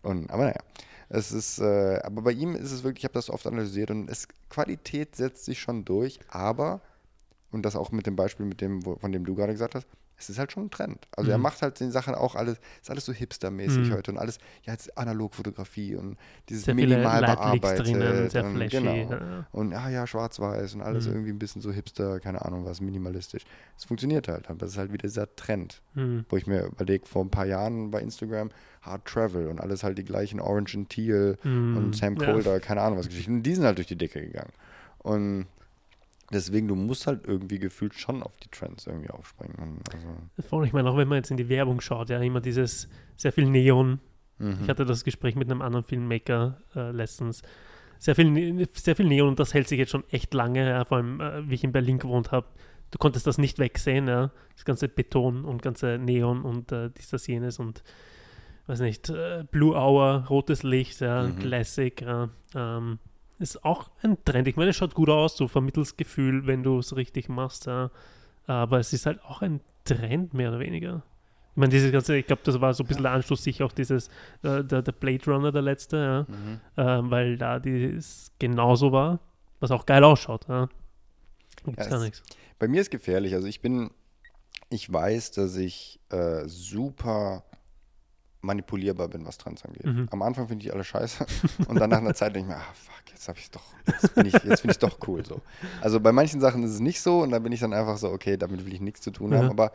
Und, 0.04 0.30
aber 0.30 0.44
naja, 0.44 0.60
es 1.08 1.32
ist, 1.32 1.58
äh, 1.58 2.00
aber 2.02 2.22
bei 2.22 2.32
ihm 2.32 2.54
ist 2.54 2.72
es 2.72 2.82
wirklich, 2.82 3.00
ich 3.02 3.04
habe 3.04 3.14
das 3.14 3.30
oft 3.30 3.46
analysiert 3.46 3.90
und 3.90 4.08
es, 4.10 4.26
Qualität 4.50 5.16
setzt 5.16 5.44
sich 5.44 5.60
schon 5.60 5.84
durch, 5.84 6.18
aber, 6.28 6.80
und 7.50 7.62
das 7.62 7.76
auch 7.76 7.90
mit 7.92 8.06
dem 8.06 8.16
Beispiel, 8.16 8.46
mit 8.46 8.60
dem, 8.60 8.84
wo, 8.86 8.96
von 8.96 9.12
dem 9.12 9.24
du 9.24 9.34
gerade 9.34 9.52
gesagt 9.52 9.74
hast, 9.74 9.86
es 10.16 10.30
ist 10.30 10.38
halt 10.38 10.52
schon 10.52 10.66
ein 10.66 10.70
Trend. 10.70 11.08
Also 11.16 11.32
er 11.32 11.38
Mhm. 11.38 11.42
macht 11.42 11.60
halt 11.60 11.80
den 11.80 11.90
Sachen 11.90 12.14
auch 12.14 12.36
alles, 12.36 12.58
ist 12.80 12.88
alles 12.88 13.04
so 13.04 13.12
hipstermäßig 13.12 13.90
Mhm. 13.90 13.94
heute 13.94 14.12
und 14.12 14.18
alles, 14.18 14.38
ja, 14.62 14.72
jetzt 14.72 14.96
Analogfotografie 14.96 15.96
und 15.96 16.16
dieses 16.48 16.64
Sehr 16.64 16.74
minimal 16.74 17.20
bearbeitet. 17.20 17.84
drinnen, 17.86 18.30
sehr 18.30 18.44
und, 18.44 18.54
flashy. 18.56 18.76
Genau. 18.76 19.10
Ja. 19.10 19.46
Und 19.50 19.72
ah 19.74 19.88
ja, 19.90 20.06
schwarz-weiß 20.06 20.74
und 20.76 20.82
alles 20.82 21.06
Mhm. 21.06 21.12
irgendwie 21.14 21.30
ein 21.32 21.38
bisschen 21.40 21.62
so 21.62 21.72
hipster, 21.72 22.20
keine 22.20 22.44
Ahnung 22.44 22.64
was, 22.64 22.80
minimalistisch. 22.80 23.42
Es 23.76 23.84
funktioniert 23.84 24.28
halt, 24.28 24.48
aber 24.48 24.60
das 24.60 24.70
ist 24.70 24.78
halt 24.78 24.92
wieder 24.92 25.08
dieser 25.08 25.34
Trend, 25.34 25.82
Mhm. 25.94 26.24
wo 26.28 26.36
ich 26.36 26.46
mir 26.46 26.64
überlege, 26.66 27.06
vor 27.06 27.24
ein 27.24 27.30
paar 27.30 27.46
Jahren 27.46 27.90
bei 27.90 28.00
Instagram, 28.00 28.50
Hard 28.84 29.04
Travel 29.06 29.48
und 29.48 29.60
alles 29.60 29.82
halt 29.84 29.98
die 29.98 30.04
gleichen 30.04 30.40
Orange 30.40 30.76
and 30.76 30.88
Teal 30.90 31.36
Mhm. 31.42 31.76
und 31.76 31.96
Sam 31.96 32.16
Ja. 32.16 32.32
Colder, 32.32 32.60
keine 32.60 32.80
Ahnung 32.82 32.98
was 32.98 33.08
Geschichten. 33.08 33.34
Und 33.36 33.42
die 33.42 33.54
sind 33.54 33.64
halt 33.64 33.78
durch 33.78 33.86
die 33.88 33.96
Decke 33.96 34.20
gegangen. 34.20 34.52
Und 34.98 35.46
deswegen, 36.32 36.68
du 36.68 36.74
musst 36.74 37.06
halt 37.06 37.26
irgendwie 37.26 37.58
gefühlt 37.58 37.94
schon 37.94 38.22
auf 38.22 38.36
die 38.38 38.48
Trends 38.48 38.86
irgendwie 38.86 39.10
aufspringen. 39.10 39.80
Also, 39.92 40.48
Voll, 40.48 40.66
ich 40.66 40.72
meine, 40.72 40.88
auch 40.90 40.96
wenn 40.96 41.08
man 41.08 41.16
jetzt 41.16 41.30
in 41.30 41.36
die 41.36 41.48
Werbung 41.48 41.80
schaut, 41.80 42.10
ja, 42.10 42.18
immer 42.20 42.40
dieses 42.40 42.88
sehr 43.16 43.32
viel 43.32 43.46
Neon. 43.46 44.00
mhm. 44.38 44.58
Ich 44.62 44.68
hatte 44.68 44.84
das 44.84 45.04
Gespräch 45.04 45.36
mit 45.36 45.50
einem 45.50 45.62
anderen 45.62 45.84
Filmmaker 45.84 46.58
äh, 46.74 46.90
letztens. 46.90 47.42
Sehr 47.98 48.14
viel, 48.14 48.30
Ne- 48.30 48.66
sehr 48.72 48.96
viel 48.96 49.06
Neon 49.06 49.28
und 49.28 49.38
das 49.40 49.54
hält 49.54 49.68
sich 49.68 49.78
jetzt 49.78 49.90
schon 49.92 50.04
echt 50.10 50.34
lange, 50.34 50.68
ja, 50.68 50.84
vor 50.84 50.98
allem 50.98 51.20
äh, 51.20 51.48
wie 51.48 51.54
ich 51.54 51.64
in 51.64 51.72
Berlin 51.72 51.98
gewohnt 51.98 52.32
habe. 52.32 52.46
Du 52.90 52.98
konntest 52.98 53.26
das 53.26 53.38
nicht 53.38 53.58
wegsehen, 53.58 54.08
ja. 54.08 54.30
Das 54.54 54.64
ganze 54.64 54.88
Beton 54.88 55.44
und 55.44 55.62
ganze 55.62 55.98
Neon 55.98 56.42
und 56.42 56.70
äh, 56.72 56.90
dies, 56.96 57.10
das, 57.10 57.26
jenes 57.26 57.58
und 57.58 57.82
weiß 58.66 58.80
nicht, 58.80 59.10
äh, 59.10 59.44
Blue 59.50 59.74
Hour, 59.76 60.26
rotes 60.28 60.62
Licht, 60.62 61.00
ja, 61.00 61.24
Mhm. 61.24 61.36
Classic, 61.36 62.00
ja. 62.00 62.28
Ähm, 62.54 62.98
ist 63.38 63.64
auch 63.64 63.90
ein 64.02 64.16
Trend. 64.24 64.46
Ich 64.48 64.56
meine, 64.56 64.70
es 64.70 64.76
schaut 64.76 64.94
gut 64.94 65.08
aus, 65.10 65.36
du 65.36 65.48
vermittelst 65.48 65.98
Gefühl, 65.98 66.46
wenn 66.46 66.62
du 66.62 66.78
es 66.78 66.94
richtig 66.96 67.28
machst, 67.28 67.66
ja. 67.66 67.90
Aber 68.46 68.78
es 68.78 68.92
ist 68.92 69.06
halt 69.06 69.22
auch 69.24 69.42
ein 69.42 69.60
Trend, 69.84 70.34
mehr 70.34 70.50
oder 70.50 70.60
weniger. 70.60 71.02
Ich 71.52 71.56
meine, 71.56 71.70
dieses 71.70 71.92
ganze, 71.92 72.16
ich 72.16 72.26
glaube, 72.26 72.42
das 72.44 72.60
war 72.60 72.74
so 72.74 72.82
ein 72.84 72.86
bisschen 72.86 73.02
der 73.04 73.12
Anschluss, 73.12 73.44
sich 73.44 73.62
auch 73.62 73.72
dieses, 73.72 74.08
äh, 74.42 74.64
der, 74.64 74.82
der 74.82 74.92
Blade 74.92 75.24
Runner, 75.30 75.52
der 75.52 75.62
letzte, 75.62 75.96
ja, 75.96 76.34
Mhm. 76.34 76.60
ähm, 76.76 77.10
weil 77.10 77.36
da 77.38 77.58
das 77.60 78.32
genauso 78.38 78.92
war, 78.92 79.20
was 79.60 79.70
auch 79.70 79.86
geil 79.86 80.02
ausschaut. 80.04 80.46
Ja. 80.48 80.68
Gibt's 81.64 81.84
Ja, 81.84 81.90
gar 81.90 82.00
nichts. 82.02 82.22
Bei 82.58 82.68
mir 82.68 82.80
ist 82.80 82.90
gefährlich. 82.90 83.34
Also 83.34 83.46
ich 83.46 83.60
bin, 83.60 83.90
ich 84.70 84.92
weiß, 84.92 85.32
dass 85.32 85.56
ich 85.56 86.00
äh, 86.10 86.42
super 86.46 87.44
manipulierbar 88.44 89.08
bin, 89.08 89.24
was 89.26 89.38
Trends 89.38 89.64
angeht. 89.64 89.84
Mhm. 89.86 90.08
Am 90.10 90.22
Anfang 90.22 90.48
finde 90.48 90.64
ich 90.64 90.72
alle 90.72 90.84
scheiße 90.84 91.26
und 91.68 91.78
dann 91.80 91.90
nach 91.90 91.98
einer 91.98 92.14
Zeit 92.14 92.34
denke 92.36 92.50
ich 92.50 92.56
mir, 92.56 92.60
ah 92.62 92.72
fuck, 92.74 93.10
jetzt 93.10 93.28
habe 93.28 93.38
ich 93.38 93.50
doch, 93.50 93.62
jetzt 93.86 94.14
bin 94.14 94.26
ich, 94.26 94.32
jetzt 94.32 94.60
finde 94.60 94.72
ich 94.72 94.78
doch 94.78 94.98
cool 95.08 95.24
so. 95.24 95.40
Also 95.80 95.98
bei 96.00 96.12
manchen 96.12 96.40
Sachen 96.40 96.62
ist 96.62 96.72
es 96.72 96.80
nicht 96.80 97.00
so 97.00 97.22
und 97.22 97.30
dann 97.30 97.42
bin 97.42 97.52
ich 97.52 97.60
dann 97.60 97.72
einfach 97.72 97.96
so, 97.96 98.10
okay, 98.10 98.36
damit 98.36 98.64
will 98.64 98.72
ich 98.72 98.80
nichts 98.80 99.00
zu 99.00 99.10
tun 99.10 99.34
haben. 99.34 99.46
Mhm. 99.46 99.50
Aber 99.50 99.72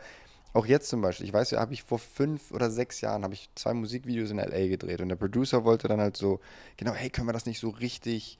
auch 0.52 0.66
jetzt 0.66 0.88
zum 0.88 1.00
Beispiel, 1.00 1.26
ich 1.26 1.32
weiß 1.32 1.52
ja, 1.52 1.60
habe 1.60 1.72
ich 1.74 1.82
vor 1.84 1.98
fünf 2.00 2.50
oder 2.50 2.70
sechs 2.70 3.00
Jahren 3.00 3.22
habe 3.22 3.34
ich 3.34 3.48
zwei 3.54 3.72
Musikvideos 3.72 4.30
in 4.30 4.38
LA 4.38 4.66
gedreht 4.68 5.00
und 5.00 5.08
der 5.08 5.16
Producer 5.16 5.64
wollte 5.64 5.86
dann 5.86 6.00
halt 6.00 6.16
so, 6.16 6.40
genau, 6.76 6.92
hey, 6.92 7.08
können 7.10 7.28
wir 7.28 7.32
das 7.32 7.46
nicht 7.46 7.60
so 7.60 7.68
richtig 7.68 8.38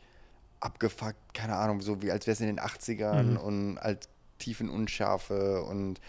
abgefuckt, 0.59 1.35
keine 1.35 1.57
Ahnung, 1.57 1.81
so 1.81 2.03
wie 2.03 2.11
als 2.11 2.27
wäre 2.27 2.33
es 2.35 2.41
in 2.41 2.47
den 2.49 2.59
80ern 2.61 3.23
Mhm. 3.23 3.37
und 3.37 3.79
als 3.79 4.09
Tiefenunschärfe 4.39 5.63
und 5.63 6.01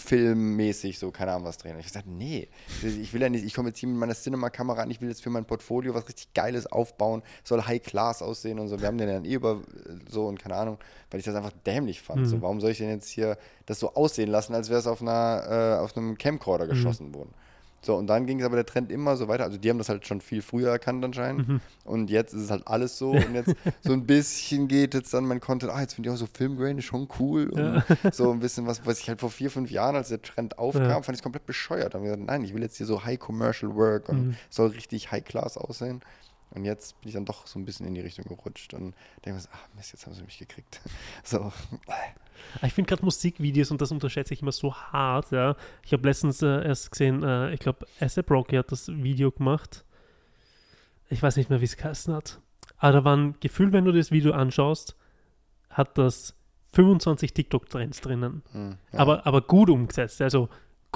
filmmäßig 0.00 0.98
so, 0.98 1.10
keine 1.10 1.32
Ahnung 1.32 1.44
was 1.44 1.58
drehen. 1.58 1.74
Und 1.74 1.80
ich 1.80 1.86
habe 1.86 2.04
gesagt, 2.04 2.06
nee, 2.06 2.48
ich 2.82 3.12
will 3.12 3.20
ja 3.20 3.28
nicht, 3.28 3.44
ich 3.44 3.54
komme 3.54 3.68
jetzt 3.68 3.78
hier 3.78 3.88
mit 3.88 3.98
meiner 3.98 4.14
Cinema-Kamera 4.14 4.82
an, 4.82 4.90
ich 4.90 5.00
will 5.00 5.08
jetzt 5.08 5.22
für 5.22 5.30
mein 5.30 5.44
Portfolio 5.44 5.94
was 5.94 6.08
richtig 6.08 6.32
Geiles 6.34 6.66
aufbauen, 6.66 7.22
soll 7.44 7.62
High-Class 7.62 8.22
aussehen 8.22 8.58
und 8.58 8.68
so. 8.68 8.80
Wir 8.80 8.86
haben 8.86 8.98
den 8.98 9.08
dann 9.08 9.24
eh 9.24 9.34
über 9.34 9.60
so 10.08 10.26
und 10.26 10.38
keine 10.38 10.54
Ahnung, 10.54 10.78
weil 11.10 11.20
ich 11.20 11.26
das 11.26 11.34
einfach 11.34 11.52
dämlich 11.66 12.00
fand. 12.00 12.20
Mhm. 12.22 12.26
So, 12.26 12.42
warum 12.42 12.60
soll 12.60 12.70
ich 12.70 12.78
denn 12.78 12.90
jetzt 12.90 13.08
hier 13.08 13.36
das 13.66 13.80
so 13.80 13.94
aussehen 13.94 14.30
lassen, 14.30 14.54
als 14.54 14.68
wäre 14.68 14.80
es 14.80 14.86
auf, 14.86 15.02
einer, 15.02 15.76
äh, 15.78 15.82
auf 15.82 15.96
einem 15.96 16.16
Camcorder 16.16 16.66
Mhm. 16.66 16.70
geschossen 16.70 17.14
worden? 17.14 17.34
So, 17.80 17.94
und 17.96 18.08
dann 18.08 18.26
ging 18.26 18.40
es 18.40 18.44
aber 18.46 18.56
der 18.56 18.66
Trend 18.66 18.90
immer 18.90 19.16
so 19.16 19.28
weiter. 19.28 19.44
Also 19.44 19.56
die 19.56 19.70
haben 19.70 19.78
das 19.78 19.88
halt 19.88 20.04
schon 20.06 20.20
viel 20.20 20.42
früher 20.42 20.68
erkannt 20.70 21.04
anscheinend. 21.04 21.48
Mhm. 21.48 21.60
Und 21.84 22.10
jetzt 22.10 22.34
ist 22.34 22.42
es 22.42 22.50
halt 22.50 22.66
alles 22.66 22.98
so. 22.98 23.12
Und 23.12 23.34
jetzt 23.34 23.54
so 23.82 23.92
ein 23.92 24.04
bisschen 24.04 24.66
geht 24.66 24.94
jetzt 24.94 25.14
dann 25.14 25.24
mein 25.26 25.38
Content, 25.40 25.70
ah, 25.72 25.80
jetzt 25.80 25.94
finde 25.94 26.08
ich 26.08 26.14
auch 26.14 26.18
so 26.18 26.26
Filmgrain 26.32 26.82
schon 26.82 27.06
cool. 27.20 27.48
Und 27.50 27.82
so 28.12 28.32
ein 28.32 28.40
bisschen 28.40 28.66
was, 28.66 28.84
was 28.84 28.98
ich 28.98 29.08
halt 29.08 29.20
vor 29.20 29.30
vier, 29.30 29.50
fünf 29.50 29.70
Jahren, 29.70 29.94
als 29.94 30.08
der 30.08 30.20
Trend 30.20 30.58
aufkam, 30.58 30.88
Ja. 30.88 31.02
fand 31.02 31.16
ich 31.16 31.22
komplett 31.22 31.46
bescheuert. 31.46 31.94
Da 31.94 31.98
haben 31.98 32.04
wir 32.04 32.10
gesagt, 32.10 32.26
nein, 32.26 32.42
ich 32.44 32.52
will 32.52 32.62
jetzt 32.62 32.76
hier 32.76 32.86
so 32.86 33.04
High 33.04 33.18
Commercial 33.18 33.74
Work 33.76 34.08
und 34.08 34.28
Mhm. 34.28 34.34
soll 34.50 34.68
richtig 34.70 35.12
High 35.12 35.24
Class 35.24 35.56
aussehen. 35.56 36.00
Und 36.50 36.64
jetzt 36.64 36.98
bin 37.00 37.08
ich 37.08 37.14
dann 37.14 37.24
doch 37.24 37.46
so 37.46 37.58
ein 37.58 37.64
bisschen 37.64 37.86
in 37.86 37.94
die 37.94 38.00
Richtung 38.00 38.24
gerutscht 38.24 38.72
und 38.74 38.94
denke 39.24 39.34
mir 39.36 39.40
so, 39.40 39.48
ach 39.52 39.68
Mist, 39.76 39.92
jetzt 39.92 40.06
haben 40.06 40.14
sie 40.14 40.22
mich 40.22 40.38
gekriegt. 40.38 40.80
So, 41.24 41.52
Ah, 42.62 42.66
Ich 42.66 42.72
finde 42.72 42.88
gerade 42.88 43.04
Musikvideos 43.04 43.70
und 43.70 43.80
das 43.80 43.90
unterschätze 43.90 44.32
ich 44.32 44.42
immer 44.42 44.52
so 44.52 44.74
hart, 44.74 45.30
ja. 45.32 45.56
Ich 45.84 45.92
habe 45.92 46.06
letztens 46.08 46.40
äh, 46.42 46.64
erst 46.64 46.90
gesehen, 46.90 47.22
äh, 47.22 47.52
ich 47.52 47.60
glaube, 47.60 47.86
ASAP 48.00 48.30
Rocky 48.30 48.56
hat 48.56 48.72
das 48.72 48.88
Video 48.88 49.30
gemacht. 49.30 49.84
Ich 51.10 51.22
weiß 51.22 51.36
nicht 51.36 51.50
mehr, 51.50 51.60
wie 51.60 51.64
es 51.64 51.76
geheißen 51.76 52.14
hat. 52.14 52.40
Aber 52.78 52.92
da 52.92 53.04
war 53.04 53.16
ein 53.16 53.34
Gefühl, 53.40 53.72
wenn 53.72 53.84
du 53.84 53.92
das 53.92 54.10
Video 54.10 54.32
anschaust, 54.32 54.94
hat 55.70 55.98
das 55.98 56.34
25 56.74 57.34
TikTok-Trends 57.34 58.00
drinnen. 58.00 58.42
hm, 58.52 58.78
ja. 58.92 58.98
Aber, 59.00 59.26
aber 59.26 59.40
gut 59.42 59.68
umgesetzt, 59.70 60.20
also 60.22 60.48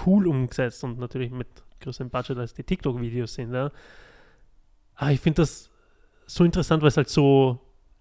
cool 0.07 0.27
umgesetzt 0.29 0.85
und 0.85 0.99
natürlich 0.99 1.31
mit 1.31 1.49
größerem 1.81 2.09
Budget 2.11 2.39
als 2.39 2.55
die 2.55 2.63
TikTok-Videos 2.63 3.35
sind, 3.35 3.53
ja. 3.53 3.71
Aber 5.03 5.11
ich 5.11 5.21
finde 5.21 5.43
das 5.43 5.69
so 6.27 6.45
interessant, 6.45 6.81
weil 6.81 6.89
es 6.89 6.97
halt 6.97 7.09
so 7.09 7.59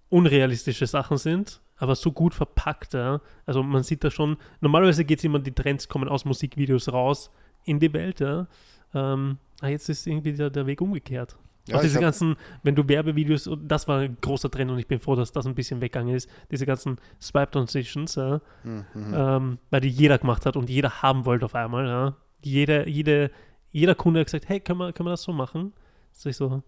unrealistische 0.09 0.85
Sachen 0.85 1.17
sind, 1.17 1.59
aber 1.77 1.95
so 1.95 2.11
gut 2.11 2.35
verpackt, 2.35 2.93
ja. 2.93 3.21
Also 3.47 3.63
man 3.63 3.81
sieht 3.81 4.03
da 4.03 4.11
schon, 4.11 4.37
normalerweise 4.59 5.03
geht 5.03 5.17
es 5.17 5.23
immer, 5.23 5.39
die 5.39 5.51
Trends 5.51 5.89
kommen 5.89 6.07
aus 6.07 6.25
Musikvideos 6.25 6.93
raus 6.93 7.31
in 7.63 7.79
die 7.79 7.91
Welt, 7.91 8.19
ja. 8.19 8.45
Ähm, 8.93 9.39
aber 9.61 9.69
jetzt 9.71 9.89
ist 9.89 10.05
irgendwie 10.05 10.33
der, 10.33 10.51
der 10.51 10.67
Weg 10.67 10.79
umgekehrt. 10.79 11.37
Ja, 11.67 11.77
auch 11.77 11.81
diese 11.81 11.95
hab- 11.95 12.01
ganzen, 12.03 12.35
wenn 12.61 12.75
du 12.75 12.87
Werbevideos, 12.87 13.49
das 13.63 13.87
war 13.87 14.01
ein 14.01 14.17
großer 14.21 14.51
Trend 14.51 14.69
und 14.69 14.77
ich 14.77 14.87
bin 14.87 14.99
froh, 14.99 15.15
dass 15.15 15.31
das 15.31 15.47
ein 15.47 15.55
bisschen 15.55 15.81
weggegangen 15.81 16.13
ist, 16.13 16.29
diese 16.51 16.67
ganzen 16.67 16.99
Swipe-Transitions, 17.19 18.13
ja, 18.13 18.41
hm, 18.61 18.85
hm, 18.93 19.13
ähm, 19.15 19.57
weil 19.71 19.81
die 19.81 19.89
jeder 19.89 20.19
gemacht 20.19 20.45
hat 20.45 20.55
und 20.55 20.69
jeder 20.69 21.01
haben 21.01 21.25
wollte 21.25 21.45
auf 21.45 21.55
einmal, 21.55 21.87
ja. 21.87 22.15
Jeder, 22.43 22.87
jede, 22.87 23.31
jeder 23.71 23.95
Kunde 23.95 24.19
hat 24.19 24.27
gesagt, 24.27 24.49
hey, 24.49 24.59
können 24.59 24.77
wir, 24.77 24.93
können 24.93 25.07
wir 25.07 25.11
das 25.13 25.23
so 25.23 25.33
machen? 25.33 25.73
So 26.11 26.29
ich 26.29 26.35
so, 26.37 26.61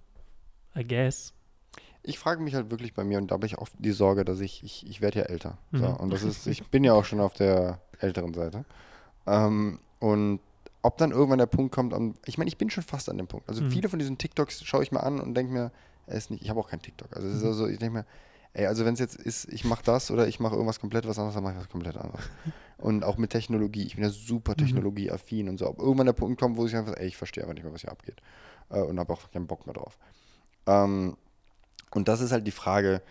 I 0.76 0.84
guess. 0.88 1.34
Ich 2.06 2.20
frage 2.20 2.42
mich 2.42 2.54
halt 2.54 2.70
wirklich 2.70 2.94
bei 2.94 3.04
mir 3.04 3.18
und 3.18 3.32
da 3.32 3.36
habe 3.36 3.46
ich 3.46 3.58
auch 3.58 3.70
die 3.80 3.92
Sorge, 3.92 4.26
dass 4.26 4.40
ich, 4.42 4.62
ich, 4.64 4.86
ich 4.88 5.00
werde 5.02 5.20
ja 5.20 5.26
älter. 5.26 5.58
So, 5.72 5.86
Mhm. 5.86 5.96
und 5.96 6.10
das 6.10 6.24
ist, 6.24 6.48
ich 6.48 6.68
bin 6.68 6.84
ja 6.84 6.94
auch 6.94 7.06
schon 7.06 7.20
auf 7.22 7.34
der 7.34 7.80
älteren 8.00 8.34
Seite. 8.34 8.66
Ähm, 9.26 9.80
und 10.00 10.40
ob 10.82 10.98
dann 10.98 11.12
irgendwann 11.12 11.38
der 11.40 11.46
Punkt 11.46 11.74
kommt, 11.74 11.94
an, 11.94 12.16
ich 12.26 12.38
meine, 12.38 12.50
ich 12.50 12.58
bin 12.58 12.70
schon 12.70 12.84
fast 12.84 13.10
an 13.10 13.18
dem 13.18 13.28
Punkt. 13.28 13.48
Also 13.48 13.62
Mhm. 13.64 13.70
viele 13.70 13.88
von 13.88 14.00
diesen 14.00 14.18
TikToks 14.18 14.64
schaue 14.66 14.84
ich 14.84 14.92
mir 14.92 15.02
an 15.02 15.22
und 15.22 15.34
denke 15.34 15.54
mir, 15.54 15.72
er 16.08 16.18
ist 16.18 16.30
nicht, 16.30 16.44
ich 16.44 16.50
habe 16.50 16.60
auch 16.60 16.70
keinen 16.70 16.82
TikTok. 16.82 17.16
Also 17.16 17.28
es 17.30 17.36
Mhm. 17.36 17.40
ist 17.40 17.46
also, 17.46 17.68
ich 17.68 17.80
denke 17.80 18.00
mir, 18.00 18.06
ey, 18.52 18.66
also 18.66 18.84
wenn 18.84 18.96
es 18.96 19.00
jetzt 19.00 19.16
ist, 19.16 19.46
ich 19.54 19.64
mache 19.64 19.84
das 19.84 20.12
oder 20.12 20.28
ich 20.28 20.42
mache 20.42 20.56
irgendwas 20.56 20.82
komplett 20.82 21.08
was 21.08 21.18
anderes, 21.18 21.36
dann 21.36 21.44
mache 21.44 21.54
ich 21.54 21.60
was 21.60 21.70
komplett 21.70 21.96
anderes. 21.96 22.26
und 22.80 23.06
auch 23.06 23.18
mit 23.18 23.30
Technologie, 23.30 23.84
ich 23.84 23.96
bin 23.96 24.04
ja 24.04 24.10
super 24.10 24.56
technologieaffin 24.58 25.48
und 25.48 25.58
so. 25.58 25.70
Ob 25.70 25.80
irgendwann 25.80 26.08
der 26.08 26.14
Punkt 26.14 26.38
kommt, 26.38 26.58
wo 26.58 26.66
ich 26.66 26.76
einfach, 26.76 26.98
ey, 26.98 27.08
ich 27.08 27.16
verstehe 27.16 27.44
einfach 27.44 27.54
nicht 27.54 27.64
mehr, 27.64 27.74
was 27.74 27.82
hier 27.82 27.92
abgeht. 27.92 28.22
Äh, 28.70 28.82
und 28.82 29.00
habe 29.00 29.14
auch 29.14 29.32
keinen 29.32 29.48
Bock 29.48 29.66
mehr 29.66 29.74
drauf. 29.74 29.98
Ähm, 30.68 31.18
und 31.92 32.08
das 32.08 32.22
ist 32.22 32.32
halt 32.32 32.48
die 32.48 32.52
Frage, 32.52 33.02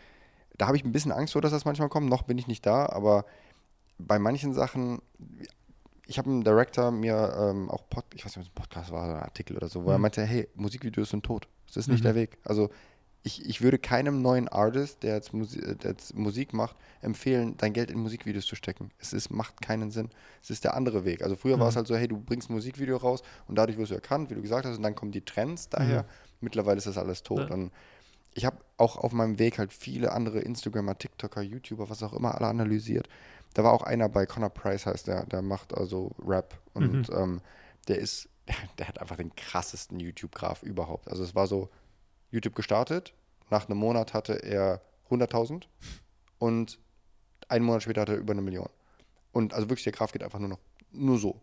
da 0.58 0.66
habe 0.66 0.76
ich 0.76 0.84
ein 0.84 0.92
bisschen 0.92 1.12
Angst 1.12 1.32
vor, 1.32 1.42
dass 1.42 1.52
das 1.52 1.64
manchmal 1.64 1.88
kommt. 1.88 2.08
Noch 2.08 2.22
bin 2.22 2.38
ich 2.38 2.46
nicht 2.46 2.64
da, 2.66 2.86
aber 2.86 3.24
bei 3.98 4.18
manchen 4.18 4.52
Sachen, 4.54 5.00
ich 6.06 6.18
habe 6.18 6.28
einen 6.30 6.44
Director 6.44 6.90
mir 6.90 7.34
ähm, 7.38 7.70
auch, 7.70 7.88
Pod, 7.88 8.04
ich 8.14 8.24
weiß 8.24 8.36
nicht, 8.36 8.38
ob 8.38 8.42
es 8.44 8.50
ein 8.50 8.62
Podcast 8.62 8.90
war 8.92 9.04
oder 9.04 9.16
ein 9.18 9.22
Artikel 9.22 9.56
oder 9.56 9.68
so, 9.68 9.84
wo 9.84 9.90
er 9.90 9.98
Mhm. 9.98 10.02
meinte, 10.02 10.22
hey, 10.24 10.48
Musikvideos 10.54 11.10
sind 11.10 11.24
tot. 11.24 11.48
Das 11.66 11.76
ist 11.76 11.88
nicht 11.88 12.00
Mhm. 12.00 12.04
der 12.08 12.14
Weg. 12.16 12.38
Also 12.44 12.70
ich, 13.24 13.48
ich 13.48 13.62
würde 13.62 13.78
keinem 13.78 14.20
neuen 14.20 14.48
Artist, 14.48 15.04
der 15.04 15.14
jetzt, 15.14 15.32
Musi 15.32 15.60
der 15.60 15.92
jetzt 15.92 16.14
Musik 16.16 16.52
macht, 16.52 16.76
empfehlen, 17.02 17.54
dein 17.56 17.72
Geld 17.72 17.88
in 17.92 18.00
Musikvideos 18.00 18.44
zu 18.46 18.56
stecken. 18.56 18.90
Es 18.98 19.12
ist, 19.12 19.30
macht 19.30 19.62
keinen 19.62 19.92
Sinn. 19.92 20.10
Es 20.42 20.50
ist 20.50 20.64
der 20.64 20.74
andere 20.74 21.04
Weg. 21.04 21.22
Also 21.22 21.36
früher 21.36 21.60
war 21.60 21.68
es 21.68 21.74
Mhm. 21.74 21.78
halt 21.78 21.86
so, 21.86 21.94
hey, 21.96 22.08
du 22.08 22.18
bringst 22.18 22.50
ein 22.50 22.54
Musikvideo 22.54 22.96
raus 22.96 23.22
und 23.46 23.54
dadurch 23.54 23.78
wirst 23.78 23.92
du 23.92 23.94
erkannt, 23.94 24.28
wie 24.30 24.34
du 24.34 24.42
gesagt 24.42 24.66
hast, 24.66 24.76
und 24.76 24.82
dann 24.82 24.96
kommen 24.96 25.12
die 25.12 25.24
Trends 25.24 25.68
daher. 25.68 26.04
Mittlerweile 26.42 26.78
ist 26.78 26.86
das 26.86 26.98
alles 26.98 27.22
tot. 27.22 27.48
Ja. 27.48 27.54
Und 27.54 27.72
ich 28.34 28.44
habe 28.44 28.58
auch 28.76 28.96
auf 28.96 29.12
meinem 29.12 29.38
Weg 29.38 29.58
halt 29.58 29.72
viele 29.72 30.12
andere 30.12 30.40
Instagramer, 30.40 30.96
TikToker, 30.98 31.42
YouTuber, 31.42 31.90
was 31.90 32.02
auch 32.02 32.12
immer, 32.12 32.34
alle 32.34 32.46
analysiert. 32.46 33.08
Da 33.54 33.64
war 33.64 33.72
auch 33.72 33.82
einer 33.82 34.08
bei 34.08 34.24
Connor 34.26 34.50
Price, 34.50 34.86
heißt 34.86 35.06
der, 35.06 35.26
der 35.26 35.42
macht 35.42 35.74
also 35.74 36.12
Rap 36.26 36.58
und 36.74 37.08
Mhm. 37.08 37.14
ähm, 37.14 37.40
der 37.88 37.98
ist, 37.98 38.28
der 38.78 38.88
hat 38.88 39.00
einfach 39.00 39.16
den 39.16 39.34
krassesten 39.36 40.00
YouTube-Graph 40.00 40.62
überhaupt. 40.62 41.08
Also 41.08 41.22
es 41.22 41.34
war 41.34 41.46
so, 41.46 41.68
YouTube 42.30 42.54
gestartet, 42.54 43.12
nach 43.50 43.68
einem 43.68 43.78
Monat 43.78 44.14
hatte 44.14 44.42
er 44.42 44.80
100.000 45.10 45.64
und 46.38 46.78
einen 47.48 47.64
Monat 47.66 47.82
später 47.82 48.00
hatte 48.00 48.12
er 48.12 48.18
über 48.18 48.32
eine 48.32 48.40
Million. 48.40 48.70
Und 49.32 49.52
also 49.52 49.68
wirklich, 49.68 49.84
der 49.84 49.92
Graph 49.92 50.12
geht 50.12 50.22
einfach 50.22 50.38
nur 50.38 50.48
noch, 50.48 50.58
nur 50.90 51.18
so. 51.18 51.40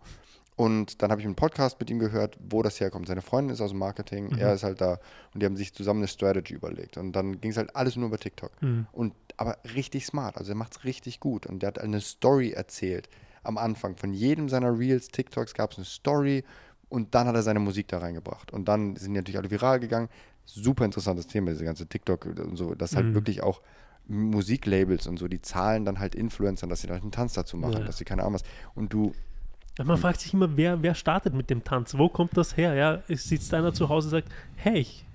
Und 0.60 1.02
dann 1.02 1.10
habe 1.10 1.22
ich 1.22 1.26
einen 1.26 1.36
Podcast 1.38 1.80
mit 1.80 1.90
ihm 1.90 2.00
gehört, 2.00 2.38
wo 2.50 2.62
das 2.62 2.82
herkommt. 2.82 3.08
Seine 3.08 3.22
Freundin 3.22 3.54
ist 3.54 3.62
aus 3.62 3.70
dem 3.70 3.80
Marketing, 3.80 4.26
Mhm. 4.26 4.40
er 4.40 4.54
ist 4.54 4.64
halt 4.64 4.82
da 4.82 5.00
und 5.34 5.42
die 5.42 5.46
haben 5.46 5.56
sich 5.56 5.74
zusammen 5.74 6.02
eine 6.02 6.10
Strategy 6.10 6.54
überlegt. 6.54 6.98
Und 6.98 7.14
dann 7.14 7.40
ging 7.40 7.52
es 7.52 7.56
halt 7.58 7.74
alles 7.78 7.96
nur 7.96 8.08
über 8.10 8.18
TikTok. 8.18 8.52
Mhm. 8.62 8.86
Und 8.92 9.14
aber 9.38 9.58
richtig 9.74 10.06
smart, 10.06 10.38
also 10.38 10.52
er 10.52 10.56
macht 10.56 10.76
es 10.76 10.84
richtig 10.84 11.22
gut. 11.22 11.46
Und 11.46 11.62
der 11.64 11.68
hat 11.68 11.80
eine 11.80 12.02
Story 12.02 12.52
erzählt 12.52 13.08
am 13.44 13.58
Anfang. 13.58 13.96
Von 13.96 14.12
jedem 14.14 14.50
seiner 14.50 14.78
Reels, 14.78 15.08
TikToks 15.08 15.54
gab 15.54 15.72
es 15.72 15.78
eine 15.78 15.86
Story 15.86 16.44
und 16.90 17.16
dann 17.16 17.28
hat 17.28 17.36
er 17.36 17.44
seine 17.44 17.60
Musik 17.62 17.88
da 17.88 18.00
reingebracht. 18.00 18.52
Und 18.52 18.68
dann 18.68 18.98
sind 18.98 19.14
die 19.14 19.20
natürlich 19.20 19.38
alle 19.38 19.50
viral 19.52 19.80
gegangen. 19.80 20.10
Super 20.44 20.84
interessantes 20.84 21.28
Thema, 21.28 21.52
diese 21.52 21.64
ganze 21.64 21.88
TikTok 21.88 22.26
und 22.26 22.58
so, 22.58 22.76
dass 22.76 22.98
halt 22.98 23.06
Mhm. 23.06 23.14
wirklich 23.14 23.42
auch 23.44 23.62
Musiklabels 24.08 25.08
und 25.08 25.18
so, 25.20 25.30
die 25.30 25.42
zahlen 25.42 25.86
dann 25.86 26.00
halt 26.00 26.16
Influencern, 26.16 26.70
dass 26.70 26.82
sie 26.82 26.88
da 26.88 26.96
einen 26.96 27.12
Tanz 27.12 27.34
dazu 27.34 27.56
machen, 27.56 27.74
Ja. 27.80 27.84
dass 27.86 27.98
sie 27.98 28.06
keine 28.06 28.24
Ahnung 28.24 28.34
was. 28.34 28.44
Und 28.76 28.92
du, 28.92 29.14
Ja, 29.80 29.86
Man 29.86 29.98
fragt 29.98 30.20
sich 30.20 30.34
immer, 30.34 30.58
wer, 30.58 30.84
wer 30.84 30.94
startet 30.94 31.34
mit 31.34 31.50
dem 31.50 31.64
Tanz? 31.64 31.98
Wo 31.98 32.10
kommt 32.10 32.36
das 32.36 32.58
her? 32.58 32.74
Ja, 32.76 33.02
es 33.08 33.24
sitzt 33.30 33.54
einer 33.54 33.74
zu 33.74 33.88
Hause 33.88 34.08
und 34.08 34.12
sagt, 34.12 34.30
hey, 34.58 34.80
ich 34.80 35.06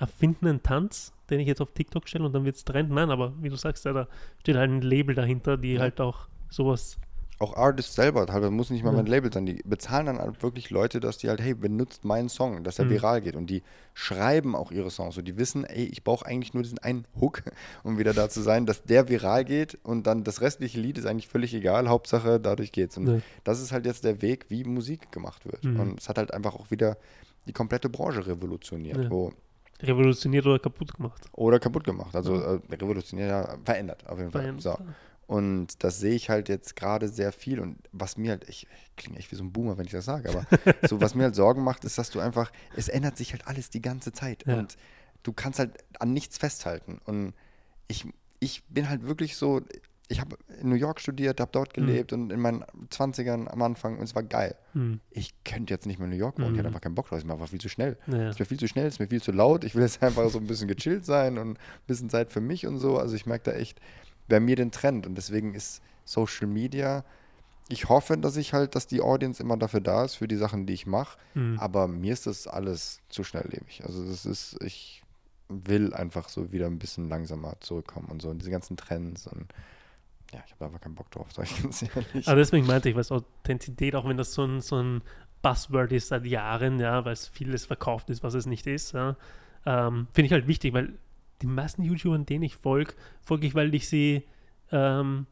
erfinde 0.00 0.48
einen 0.50 0.62
Tanz, 0.62 1.12
den 1.30 1.38
ich 1.38 1.46
jetzt 1.46 1.60
auf 1.60 1.70
TikTok 1.72 2.08
stelle 2.08 2.26
und 2.26 2.32
dann 2.32 2.44
wird 2.44 2.56
es 2.56 2.64
Trend. 2.64 2.90
Nein, 2.90 3.10
aber 3.10 3.32
wie 3.40 3.48
du 3.48 3.54
sagst, 3.56 3.84
ja, 3.84 3.92
da 3.92 4.08
steht 4.40 4.56
halt 4.56 4.70
ein 4.70 4.82
Label 4.82 5.14
dahinter, 5.14 5.56
die 5.56 5.74
Ja. 5.74 5.80
halt 5.82 6.00
auch 6.00 6.26
sowas. 6.50 6.98
Auch 7.40 7.56
Artists 7.56 7.94
selber, 7.94 8.26
teilweise 8.26 8.50
muss 8.50 8.68
nicht 8.70 8.82
mal 8.82 8.92
mein 8.92 9.06
Label 9.06 9.32
sein, 9.32 9.46
die 9.46 9.62
bezahlen 9.64 10.06
dann 10.06 10.18
halt 10.18 10.42
wirklich 10.42 10.70
Leute, 10.70 10.98
dass 10.98 11.18
die 11.18 11.28
halt, 11.28 11.40
hey, 11.40 11.54
benutzt 11.54 12.04
meinen 12.04 12.28
Song, 12.28 12.64
dass 12.64 12.80
er 12.80 12.86
Mhm. 12.86 12.90
viral 12.90 13.20
geht. 13.20 13.36
Und 13.36 13.48
die 13.48 13.62
schreiben 13.94 14.56
auch 14.56 14.72
ihre 14.72 14.90
Songs. 14.90 15.14
So, 15.14 15.22
die 15.22 15.36
wissen, 15.38 15.64
ey, 15.64 15.84
ich 15.84 16.02
brauche 16.02 16.26
eigentlich 16.26 16.52
nur 16.54 16.64
diesen 16.64 16.78
einen 16.80 17.04
Hook, 17.20 17.42
um 17.84 17.96
wieder 17.98 18.12
da 18.12 18.28
zu 18.28 18.40
sein, 18.40 18.66
dass 18.66 18.82
der 18.82 19.08
viral 19.08 19.44
geht 19.44 19.78
und 19.84 20.06
dann 20.08 20.24
das 20.24 20.40
restliche 20.40 20.80
Lied 20.80 20.98
ist 20.98 21.06
eigentlich 21.06 21.28
völlig 21.28 21.54
egal. 21.54 21.88
Hauptsache, 21.88 22.40
dadurch 22.40 22.72
geht's. 22.72 22.96
Und 22.96 23.06
Ja. 23.06 23.18
das 23.44 23.60
ist 23.60 23.70
halt 23.70 23.86
jetzt 23.86 24.02
der 24.04 24.20
Weg, 24.20 24.46
wie 24.48 24.64
Musik 24.64 25.12
gemacht 25.12 25.44
wird. 25.44 25.62
Mhm. 25.64 25.78
Und 25.80 26.00
es 26.00 26.08
hat 26.08 26.18
halt 26.18 26.34
einfach 26.34 26.56
auch 26.56 26.70
wieder 26.72 26.96
die 27.46 27.52
komplette 27.52 27.88
Branche 27.88 28.26
revolutioniert. 28.26 29.04
Ja. 29.04 29.10
Wo, 29.10 29.32
Revolutioniert 29.80 30.44
oder 30.44 30.58
kaputt 30.58 30.92
gemacht. 30.96 31.24
oder 31.34 31.60
kaputt 31.60 31.84
gemacht. 31.84 32.16
Also 32.16 32.34
äh, 32.34 32.58
revolutioniert, 32.74 33.28
ja, 33.30 33.56
verändert 33.64 34.04
auf 34.08 34.18
jeden 34.18 34.32
Fall. 34.32 34.42
Verändert. 34.42 34.62
So. 34.62 34.76
Und 35.28 35.84
das 35.84 36.00
sehe 36.00 36.14
ich 36.14 36.30
halt 36.30 36.48
jetzt 36.48 36.74
gerade 36.74 37.06
sehr 37.08 37.32
viel. 37.32 37.60
Und 37.60 37.76
was 37.92 38.16
mir 38.16 38.30
halt, 38.30 38.48
ich, 38.48 38.66
ich 38.86 38.96
klinge 38.96 39.18
echt 39.18 39.30
wie 39.30 39.36
so 39.36 39.44
ein 39.44 39.52
Boomer, 39.52 39.76
wenn 39.78 39.84
ich 39.84 39.92
das 39.92 40.06
sage, 40.06 40.30
aber 40.30 40.46
so 40.88 41.00
was 41.02 41.14
mir 41.14 41.24
halt 41.24 41.34
Sorgen 41.36 41.62
macht, 41.62 41.84
ist, 41.84 41.98
dass 41.98 42.08
du 42.10 42.18
einfach, 42.18 42.50
es 42.74 42.88
ändert 42.88 43.16
sich 43.18 43.32
halt 43.32 43.46
alles 43.46 43.68
die 43.70 43.82
ganze 43.82 44.10
Zeit. 44.12 44.44
Ja. 44.46 44.56
Und 44.58 44.76
du 45.22 45.32
kannst 45.34 45.58
halt 45.58 45.84
an 46.00 46.12
nichts 46.14 46.38
festhalten. 46.38 46.98
Und 47.04 47.34
ich, 47.88 48.06
ich 48.40 48.64
bin 48.70 48.88
halt 48.88 49.02
wirklich 49.06 49.36
so, 49.36 49.60
ich 50.10 50.20
habe 50.20 50.38
in 50.62 50.70
New 50.70 50.76
York 50.76 50.98
studiert, 50.98 51.40
habe 51.40 51.50
dort 51.52 51.76
Mhm. 51.76 51.86
gelebt 51.86 52.14
und 52.14 52.32
in 52.32 52.40
meinen 52.40 52.64
20ern 52.88 53.48
am 53.48 53.60
Anfang 53.60 53.98
und 53.98 54.04
es 54.04 54.14
war 54.14 54.22
geil. 54.22 54.56
Hm. 54.72 55.00
Ich 55.10 55.34
könnte 55.44 55.74
jetzt 55.74 55.84
nicht 55.84 55.98
mehr 55.98 56.06
in 56.06 56.12
New 56.12 56.16
York 56.18 56.38
wohnen, 56.38 56.52
ich 56.52 56.58
hätte 56.58 56.62
Mhm. 56.62 56.66
einfach 56.68 56.80
keinen 56.80 56.94
Bock 56.94 57.08
drauf, 57.08 57.18
es 57.22 57.28
einfach 57.30 57.48
viel 57.50 57.60
zu 57.60 57.68
schnell. 57.68 57.98
Es 58.06 58.30
ist 58.30 58.38
mir 58.40 58.46
viel 58.46 58.58
zu 58.58 58.66
schnell, 58.68 58.86
es 58.86 58.94
ist 58.94 59.00
mir 59.00 59.08
viel 59.08 59.20
zu 59.20 59.32
laut. 59.32 59.64
Ich 59.64 59.74
will 59.74 59.82
jetzt 59.82 60.02
einfach 60.02 60.30
so 60.30 60.38
ein 60.38 60.46
bisschen 60.46 60.68
gechillt 60.68 61.04
sein 61.04 61.36
und 61.36 61.50
ein 61.50 61.58
bisschen 61.86 62.08
Zeit 62.08 62.30
für 62.32 62.40
mich 62.40 62.66
und 62.66 62.78
so. 62.78 62.96
Also 62.98 63.14
ich 63.14 63.26
merke 63.26 63.50
da 63.50 63.56
echt 63.58 63.78
bei 64.28 64.40
mir 64.40 64.56
den 64.56 64.70
Trend 64.70 65.06
und 65.06 65.14
deswegen 65.14 65.54
ist 65.54 65.82
Social 66.04 66.46
Media. 66.46 67.04
Ich 67.68 67.88
hoffe, 67.88 68.16
dass 68.16 68.36
ich 68.36 68.54
halt, 68.54 68.74
dass 68.74 68.86
die 68.86 69.00
Audience 69.00 69.42
immer 69.42 69.56
dafür 69.56 69.80
da 69.80 70.04
ist 70.04 70.14
für 70.14 70.28
die 70.28 70.36
Sachen, 70.36 70.66
die 70.66 70.72
ich 70.72 70.86
mache. 70.86 71.18
Hm. 71.34 71.58
Aber 71.58 71.86
mir 71.86 72.12
ist 72.12 72.26
das 72.26 72.46
alles 72.46 73.00
zu 73.10 73.24
schnelllebig. 73.24 73.82
Also 73.84 74.06
das 74.06 74.24
ist, 74.24 74.56
ich 74.62 75.02
will 75.48 75.92
einfach 75.94 76.28
so 76.28 76.52
wieder 76.52 76.66
ein 76.66 76.78
bisschen 76.78 77.08
langsamer 77.08 77.54
zurückkommen 77.60 78.08
und 78.08 78.22
so 78.22 78.28
und 78.28 78.38
diese 78.38 78.50
ganzen 78.50 78.76
Trends 78.76 79.26
und 79.26 79.52
ja, 80.32 80.40
ich 80.46 80.52
habe 80.52 80.66
einfach 80.66 80.80
keinen 80.80 80.94
Bock 80.94 81.10
drauf, 81.10 81.28
sag 81.32 81.46
ich 81.50 81.62
ganz 81.62 81.82
ehrlich. 81.82 82.28
Aber 82.28 82.36
deswegen 82.36 82.66
meinte 82.66 82.90
ich, 82.90 82.96
was 82.96 83.10
Authentizität, 83.10 83.94
auch 83.94 84.06
wenn 84.06 84.18
das 84.18 84.34
so 84.34 84.44
ein, 84.44 84.60
so 84.60 84.76
ein 84.76 85.02
Buzzword 85.40 85.92
ist 85.92 86.08
seit 86.08 86.26
Jahren, 86.26 86.78
ja, 86.80 87.04
weil 87.04 87.14
es 87.14 87.28
vieles 87.28 87.64
verkauft 87.64 88.10
ist, 88.10 88.22
was 88.22 88.34
es 88.34 88.44
nicht 88.44 88.66
ist, 88.66 88.92
ja, 88.92 89.16
ähm, 89.64 90.06
finde 90.12 90.26
ich 90.26 90.32
halt 90.32 90.46
wichtig, 90.46 90.74
weil 90.74 90.98
die 91.42 91.46
meisten 91.46 91.82
YouTuber, 91.82 92.18
denen 92.18 92.44
ich 92.44 92.56
folge, 92.56 92.94
folge 93.20 93.46
ich, 93.46 93.54
weil 93.54 93.74
ich 93.74 93.88
sie 93.88 94.24
ähm, 94.70 95.26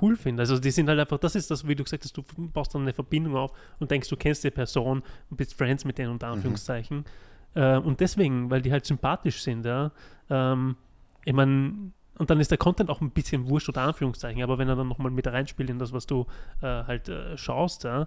cool 0.00 0.16
finde. 0.16 0.42
Also 0.42 0.58
die 0.58 0.70
sind 0.70 0.88
halt 0.88 1.00
einfach, 1.00 1.18
das 1.18 1.34
ist 1.34 1.50
das, 1.50 1.66
wie 1.66 1.74
du 1.74 1.84
gesagt 1.84 2.04
hast, 2.04 2.16
du 2.16 2.22
baust 2.36 2.74
dann 2.74 2.82
eine 2.82 2.92
Verbindung 2.92 3.36
auf 3.36 3.52
und 3.78 3.90
denkst, 3.90 4.08
du 4.08 4.16
kennst 4.16 4.44
die 4.44 4.50
Person 4.50 5.02
und 5.30 5.36
bist 5.36 5.54
Friends 5.54 5.84
mit 5.84 5.98
denen 5.98 6.10
unter 6.10 6.28
Anführungszeichen. 6.28 6.98
Mhm. 6.98 7.60
Äh, 7.60 7.78
und 7.78 8.00
deswegen, 8.00 8.50
weil 8.50 8.62
die 8.62 8.72
halt 8.72 8.86
sympathisch 8.86 9.42
sind, 9.42 9.64
ja. 9.64 9.90
Ähm, 10.28 10.76
ich 11.24 11.32
meine, 11.32 11.92
und 12.18 12.30
dann 12.30 12.38
ist 12.38 12.50
der 12.50 12.58
Content 12.58 12.90
auch 12.90 13.00
ein 13.00 13.10
bisschen 13.10 13.48
wurscht 13.48 13.68
oder 13.68 13.82
Anführungszeichen, 13.82 14.42
aber 14.42 14.58
wenn 14.58 14.68
er 14.68 14.76
dann 14.76 14.88
nochmal 14.88 15.10
mit 15.10 15.26
reinspielt 15.26 15.70
in 15.70 15.78
das, 15.78 15.92
was 15.92 16.06
du 16.06 16.26
äh, 16.60 16.66
halt 16.66 17.08
äh, 17.08 17.36
schaust, 17.36 17.84
ja, 17.84 18.06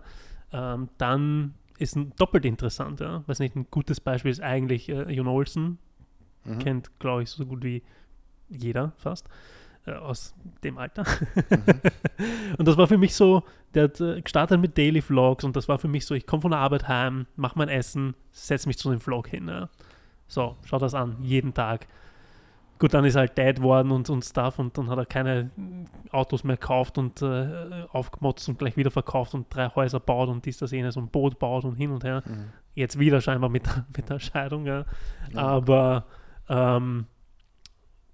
ähm, 0.52 0.90
dann 0.98 1.56
ist 1.84 1.96
ein 1.96 2.14
doppelt 2.18 2.46
interessant. 2.46 3.00
Ja. 3.00 3.24
Weiß 3.28 3.40
nicht, 3.40 3.56
ein 3.56 3.68
gutes 3.70 4.00
Beispiel 4.00 4.32
ist 4.32 4.42
eigentlich 4.42 4.90
äh, 4.90 5.12
Jon 5.12 5.28
Olsen. 5.28 5.78
Mhm. 6.46 6.60
Kennt, 6.60 7.00
glaube 7.00 7.24
ich, 7.24 7.30
so 7.30 7.46
gut 7.46 7.64
wie 7.64 7.84
jeder 8.50 8.94
fast 8.98 9.30
äh, 9.86 9.92
aus 9.94 10.34
dem 10.64 10.78
Alter. 10.78 11.04
Mhm. 11.36 12.56
und 12.58 12.68
das 12.68 12.78
war 12.78 12.88
für 12.88 12.98
mich 12.98 13.16
so, 13.16 13.44
der 13.74 13.84
hat 13.84 14.02
äh, 14.02 14.22
gestartet 14.22 14.60
mit 14.60 14.78
Daily 14.78 15.02
Vlogs 15.02 15.44
und 15.44 15.56
das 15.56 15.68
war 15.68 15.78
für 15.78 15.88
mich 15.88 16.06
so, 16.06 16.16
ich 16.16 16.26
komme 16.26 16.42
von 16.42 16.52
der 16.52 16.60
Arbeit 16.60 16.88
heim, 16.88 17.28
mache 17.36 17.58
mein 17.58 17.70
Essen, 17.70 18.16
setze 18.32 18.68
mich 18.68 18.78
zu 18.78 18.90
dem 18.90 19.00
Vlog 19.00 19.28
hin. 19.28 19.48
Ja. 19.48 19.70
So, 20.28 20.56
schau 20.66 20.80
das 20.80 20.94
an, 20.94 21.18
jeden 21.22 21.54
Tag. 21.54 21.88
Gut, 22.80 22.94
dann 22.94 23.06
ist 23.06 23.16
er 23.16 23.22
halt 23.22 23.38
Dad 23.38 23.62
worden 23.62 23.92
und, 23.92 24.10
und 24.10 24.24
Stuff 24.26 24.60
und 24.60 24.78
dann 24.78 24.90
hat 24.90 24.98
er 24.98 25.06
keine 25.06 25.52
Autos 26.12 26.44
mehr 26.44 26.58
gekauft 26.58 26.98
und 26.98 27.22
äh, 27.22 27.86
aufgemotzt 27.92 28.50
und 28.50 28.60
gleich 28.60 28.76
wieder 28.76 28.92
verkauft 28.92 29.34
und 29.34 29.48
drei 29.50 29.70
Häuser 29.70 30.00
baut 30.00 30.30
und 30.30 30.46
dies, 30.46 30.58
das, 30.58 30.72
jenes 30.72 30.98
und 30.98 31.12
Boot 31.12 31.40
baut 31.40 31.64
und 31.64 31.76
hin 31.76 31.92
und 31.92 32.04
her. 32.04 32.24
Mhm. 32.26 32.50
Jetzt 32.74 33.00
wieder 33.00 33.22
scheinbar 33.22 33.50
mit, 33.50 33.64
mit 33.96 34.10
der 34.10 34.20
Scheidung, 34.20 34.66
ja. 34.66 34.86
ja. 35.32 35.40
Aber 35.40 36.06
ähm, 36.50 37.06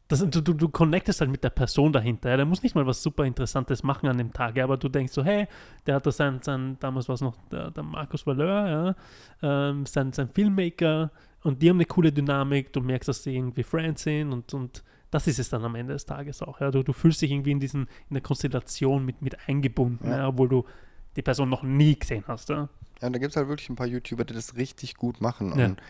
das, 0.09 0.27
du, 0.27 0.41
du, 0.41 0.53
du 0.53 0.69
connectest 0.69 1.21
halt 1.21 1.29
mit 1.29 1.43
der 1.43 1.51
Person 1.51 1.93
dahinter. 1.93 2.31
Ja. 2.31 2.37
Der 2.37 2.45
muss 2.45 2.63
nicht 2.63 2.73
mal 2.75 2.85
was 2.85 3.01
super 3.01 3.25
Interessantes 3.25 3.83
machen 3.83 4.09
an 4.09 4.17
dem 4.17 4.33
Tag, 4.33 4.57
ja, 4.57 4.63
aber 4.63 4.75
du 4.75 4.89
denkst 4.89 5.13
so, 5.13 5.23
hey, 5.23 5.47
der 5.85 5.95
hat 5.95 6.05
da 6.05 6.11
sein, 6.11 6.39
sein 6.41 6.77
damals 6.79 7.07
war 7.07 7.13
es 7.13 7.21
noch 7.21 7.35
der, 7.51 7.69
der 7.69 7.83
Markus 7.83 8.25
Valeur, 8.25 8.67
ja, 8.67 9.69
ähm, 9.69 9.85
sein, 9.85 10.11
sein 10.11 10.29
Filmmaker 10.29 11.11
und 11.43 11.61
die 11.61 11.69
haben 11.69 11.77
eine 11.77 11.85
coole 11.85 12.11
Dynamik, 12.11 12.73
du 12.73 12.81
merkst, 12.81 13.07
dass 13.07 13.23
sie 13.23 13.35
irgendwie 13.35 13.63
Friends 13.63 14.03
sind 14.03 14.33
und, 14.33 14.53
und 14.53 14.83
das 15.11 15.27
ist 15.27 15.39
es 15.39 15.49
dann 15.49 15.63
am 15.63 15.75
Ende 15.75 15.93
des 15.93 16.05
Tages 16.05 16.41
auch. 16.41 16.59
Ja. 16.59 16.71
Du, 16.71 16.83
du 16.83 16.93
fühlst 16.93 17.21
dich 17.21 17.31
irgendwie 17.31 17.51
in 17.51 17.59
diesen, 17.59 17.83
in 18.09 18.13
der 18.13 18.21
Konstellation 18.21 19.05
mit, 19.05 19.21
mit 19.21 19.37
eingebunden, 19.47 20.07
ja. 20.07 20.17
Ja, 20.17 20.27
obwohl 20.27 20.49
du 20.49 20.65
die 21.15 21.21
Person 21.21 21.49
noch 21.49 21.63
nie 21.63 21.97
gesehen 21.97 22.23
hast. 22.27 22.49
Ja, 22.49 22.69
ja 23.01 23.07
und 23.07 23.13
da 23.13 23.19
gibt 23.19 23.31
es 23.31 23.37
halt 23.37 23.47
wirklich 23.47 23.69
ein 23.69 23.75
paar 23.75 23.87
YouTuber, 23.87 24.25
die 24.25 24.33
das 24.33 24.55
richtig 24.55 24.95
gut 24.95 25.21
machen. 25.21 25.53
Und 25.53 25.81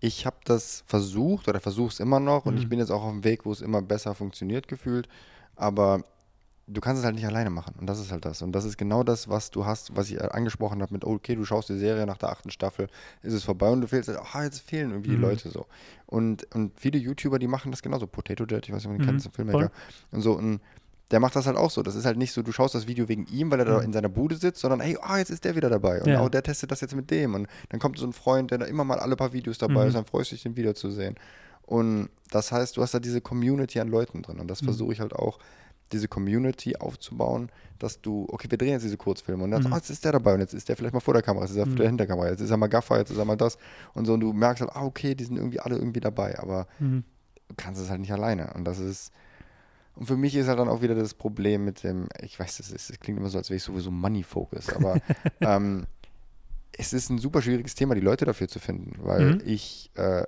ich 0.00 0.26
habe 0.26 0.36
das 0.44 0.84
versucht 0.86 1.48
oder 1.48 1.60
versuche 1.60 1.88
es 1.88 2.00
immer 2.00 2.20
noch 2.20 2.46
und 2.46 2.54
mhm. 2.54 2.60
ich 2.60 2.68
bin 2.68 2.78
jetzt 2.78 2.90
auch 2.90 3.02
auf 3.02 3.10
dem 3.10 3.24
Weg, 3.24 3.44
wo 3.44 3.52
es 3.52 3.60
immer 3.60 3.82
besser 3.82 4.14
funktioniert 4.14 4.68
gefühlt. 4.68 5.08
Aber 5.56 6.04
du 6.68 6.80
kannst 6.80 7.00
es 7.00 7.04
halt 7.04 7.14
nicht 7.14 7.26
alleine 7.26 7.50
machen. 7.50 7.74
Und 7.78 7.86
das 7.86 8.00
ist 8.00 8.10
halt 8.10 8.24
das. 8.24 8.42
Und 8.42 8.52
das 8.52 8.64
ist 8.64 8.76
genau 8.76 9.04
das, 9.04 9.28
was 9.28 9.50
du 9.50 9.64
hast, 9.64 9.94
was 9.96 10.10
ich 10.10 10.20
angesprochen 10.20 10.82
habe 10.82 10.92
mit, 10.92 11.04
okay, 11.04 11.36
du 11.36 11.44
schaust 11.44 11.68
die 11.68 11.78
Serie 11.78 12.06
nach 12.06 12.18
der 12.18 12.30
achten 12.30 12.50
Staffel, 12.50 12.88
ist 13.22 13.32
es 13.32 13.44
vorbei 13.44 13.70
und 13.70 13.82
du 13.82 13.86
fehlst, 13.86 14.10
ah, 14.10 14.42
jetzt 14.42 14.60
fehlen 14.60 14.90
irgendwie 14.90 15.10
mhm. 15.10 15.16
die 15.16 15.20
Leute 15.20 15.48
so. 15.50 15.66
Und, 16.06 16.52
und 16.54 16.78
viele 16.78 16.98
YouTuber, 16.98 17.38
die 17.38 17.46
machen 17.46 17.70
das 17.70 17.82
genauso. 17.82 18.06
Potato 18.06 18.44
Jet, 18.44 18.66
ich 18.68 18.74
weiß 18.74 18.84
nicht, 18.84 18.92
ob 18.92 18.98
du 18.98 19.04
mhm. 19.04 19.08
kennst, 19.08 19.26
ein 19.26 19.32
Filmmaker. 19.32 19.58
Voll. 19.58 19.70
Und 20.10 20.20
so. 20.22 20.32
Und 20.32 20.60
der 21.12 21.20
macht 21.20 21.36
das 21.36 21.46
halt 21.46 21.56
auch 21.56 21.70
so. 21.70 21.84
Das 21.84 21.94
ist 21.94 22.04
halt 22.04 22.16
nicht 22.16 22.32
so, 22.32 22.42
du 22.42 22.50
schaust 22.50 22.74
das 22.74 22.88
Video 22.88 23.08
wegen 23.08 23.26
ihm, 23.26 23.50
weil 23.52 23.60
er 23.60 23.64
da 23.64 23.78
mhm. 23.78 23.84
in 23.84 23.92
seiner 23.92 24.08
Bude 24.08 24.34
sitzt, 24.34 24.60
sondern 24.60 24.80
hey, 24.80 24.98
ah, 25.00 25.18
jetzt 25.18 25.30
ist 25.30 25.44
der 25.44 25.54
wieder 25.54 25.70
dabei. 25.70 26.00
Und 26.00 26.08
ja. 26.08 26.20
auch 26.20 26.28
der 26.28 26.42
testet 26.42 26.72
das 26.72 26.80
jetzt 26.80 26.96
mit 26.96 27.12
dem. 27.12 27.34
Und 27.34 27.46
dann 27.68 27.78
kommt 27.78 27.96
so 27.98 28.06
ein 28.06 28.12
Freund, 28.12 28.50
der 28.50 28.58
da 28.58 28.66
immer 28.66 28.82
mal 28.82 28.98
alle 28.98 29.14
paar 29.14 29.32
Videos 29.32 29.58
dabei 29.58 29.82
mhm. 29.82 29.88
ist, 29.88 29.94
dann 29.94 30.04
freust 30.04 30.32
du 30.32 30.34
dich, 30.34 30.42
den 30.42 30.56
wiederzusehen. 30.56 31.14
Und 31.62 32.08
das 32.30 32.50
heißt, 32.50 32.76
du 32.76 32.82
hast 32.82 32.94
da 32.94 32.98
diese 32.98 33.20
Community 33.20 33.78
an 33.78 33.88
Leuten 33.88 34.22
drin. 34.22 34.40
Und 34.40 34.48
das 34.48 34.62
mhm. 34.62 34.66
versuche 34.66 34.92
ich 34.92 35.00
halt 35.00 35.12
auch, 35.12 35.38
diese 35.92 36.08
Community 36.08 36.76
aufzubauen, 36.76 37.50
dass 37.78 38.00
du, 38.00 38.26
okay, 38.30 38.50
wir 38.50 38.58
drehen 38.58 38.70
jetzt 38.70 38.84
diese 38.84 38.96
Kurzfilme 38.96 39.44
und 39.44 39.50
dann 39.50 39.62
mhm. 39.62 39.72
oh, 39.72 39.76
jetzt 39.76 39.90
ist 39.90 40.04
der 40.04 40.12
dabei 40.12 40.34
und 40.34 40.40
jetzt 40.40 40.54
ist 40.54 40.68
der 40.68 40.76
vielleicht 40.76 40.94
mal 40.94 41.00
vor 41.00 41.14
der 41.14 41.22
Kamera, 41.22 41.44
jetzt 41.44 41.52
ist 41.52 41.58
er 41.58 41.66
mhm. 41.66 41.76
der 41.76 41.86
Hinterkamera, 41.86 42.30
jetzt 42.30 42.40
ist 42.40 42.50
er 42.50 42.56
mal 42.56 42.68
Gaffer, 42.68 42.98
jetzt 42.98 43.10
ist 43.10 43.18
er 43.18 43.24
mal 43.24 43.36
das 43.36 43.58
und 43.94 44.06
so 44.06 44.14
und 44.14 44.20
du 44.20 44.32
merkst 44.32 44.62
halt, 44.62 44.74
ah, 44.74 44.84
okay, 44.84 45.14
die 45.14 45.24
sind 45.24 45.36
irgendwie 45.36 45.60
alle 45.60 45.76
irgendwie 45.76 46.00
dabei, 46.00 46.38
aber 46.38 46.66
mhm. 46.78 47.04
du 47.48 47.54
kannst 47.56 47.80
es 47.80 47.90
halt 47.90 48.00
nicht 48.00 48.12
alleine 48.12 48.52
und 48.54 48.64
das 48.64 48.78
ist, 48.78 49.12
und 49.94 50.06
für 50.06 50.16
mich 50.16 50.34
ist 50.34 50.48
halt 50.48 50.58
dann 50.58 50.68
auch 50.68 50.82
wieder 50.82 50.94
das 50.94 51.14
Problem 51.14 51.64
mit 51.64 51.82
dem, 51.82 52.08
ich 52.20 52.38
weiß, 52.38 52.58
das, 52.58 52.70
ist, 52.70 52.90
das 52.90 53.00
klingt 53.00 53.18
immer 53.18 53.28
so, 53.28 53.38
als 53.38 53.48
wäre 53.48 53.56
ich 53.56 53.62
sowieso 53.62 53.90
Money-Focus, 53.90 54.74
aber 54.74 55.00
ähm, 55.40 55.86
es 56.78 56.92
ist 56.92 57.10
ein 57.10 57.18
super 57.18 57.40
schwieriges 57.40 57.74
Thema, 57.74 57.94
die 57.94 58.02
Leute 58.02 58.24
dafür 58.26 58.48
zu 58.48 58.58
finden, 58.58 58.92
weil 58.98 59.36
mhm. 59.36 59.42
ich, 59.44 59.90
äh, 59.94 60.24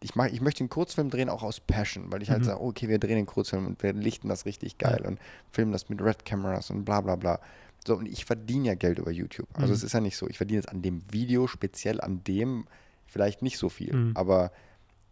ich, 0.00 0.14
mach, 0.14 0.26
ich 0.26 0.40
möchte 0.40 0.60
einen 0.60 0.68
Kurzfilm 0.68 1.10
drehen, 1.10 1.28
auch 1.28 1.42
aus 1.42 1.60
Passion, 1.60 2.10
weil 2.10 2.22
ich 2.22 2.30
halt 2.30 2.40
mhm. 2.40 2.44
sage, 2.44 2.60
okay, 2.60 2.88
wir 2.88 2.98
drehen 2.98 3.16
den 3.16 3.26
Kurzfilm 3.26 3.66
und 3.66 3.82
wir 3.82 3.92
lichten 3.92 4.28
das 4.28 4.44
richtig 4.44 4.78
geil 4.78 5.00
ja. 5.02 5.08
und 5.08 5.18
filmen 5.50 5.72
das 5.72 5.88
mit 5.88 6.02
Red 6.02 6.24
Cameras 6.24 6.70
und 6.70 6.84
bla 6.84 7.00
bla 7.00 7.16
bla. 7.16 7.40
So, 7.86 7.96
und 7.96 8.06
ich 8.06 8.24
verdiene 8.24 8.68
ja 8.68 8.74
Geld 8.74 8.98
über 8.98 9.10
YouTube. 9.10 9.48
Also 9.54 9.68
mhm. 9.68 9.74
es 9.74 9.82
ist 9.82 9.92
ja 9.92 10.00
nicht 10.00 10.16
so, 10.16 10.28
ich 10.28 10.36
verdiene 10.36 10.60
jetzt 10.60 10.68
an 10.68 10.82
dem 10.82 11.02
Video, 11.12 11.46
speziell 11.46 12.00
an 12.00 12.22
dem, 12.24 12.66
vielleicht 13.06 13.42
nicht 13.42 13.58
so 13.58 13.68
viel, 13.68 13.94
mhm. 13.94 14.16
aber 14.16 14.52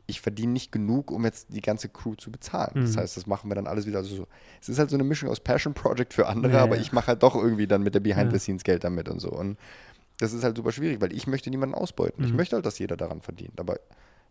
ich 0.06 0.20
verdiene 0.20 0.52
nicht 0.52 0.72
genug, 0.72 1.10
um 1.12 1.24
jetzt 1.24 1.48
die 1.50 1.60
ganze 1.60 1.88
Crew 1.88 2.16
zu 2.16 2.32
bezahlen. 2.32 2.72
Mhm. 2.74 2.80
Das 2.82 2.96
heißt, 2.96 3.16
das 3.16 3.26
machen 3.26 3.48
wir 3.48 3.54
dann 3.54 3.68
alles 3.68 3.86
wieder. 3.86 3.98
Also 3.98 4.14
so, 4.16 4.26
es 4.60 4.68
ist 4.68 4.78
halt 4.78 4.90
so 4.90 4.96
eine 4.96 5.04
Mischung 5.04 5.28
aus 5.28 5.38
Passion 5.38 5.72
Project 5.72 6.12
für 6.12 6.26
andere, 6.26 6.54
ja, 6.54 6.62
aber 6.62 6.74
ja. 6.74 6.82
ich 6.82 6.92
mache 6.92 7.08
halt 7.08 7.22
doch 7.22 7.36
irgendwie 7.36 7.68
dann 7.68 7.82
mit 7.82 7.94
der 7.94 8.00
Behind 8.00 8.32
the 8.32 8.38
Scenes 8.38 8.64
Geld 8.64 8.82
damit 8.82 9.08
und 9.08 9.20
so. 9.20 9.30
Und 9.30 9.56
das 10.18 10.32
ist 10.32 10.42
halt 10.42 10.56
super 10.56 10.72
schwierig, 10.72 11.00
weil 11.00 11.12
ich 11.12 11.26
möchte 11.26 11.48
niemanden 11.48 11.74
ausbeuten. 11.74 12.22
Mhm. 12.22 12.30
Ich 12.30 12.34
möchte 12.34 12.56
halt, 12.56 12.66
dass 12.66 12.78
jeder 12.78 12.96
daran 12.96 13.20
verdient. 13.20 13.58
Aber 13.60 13.78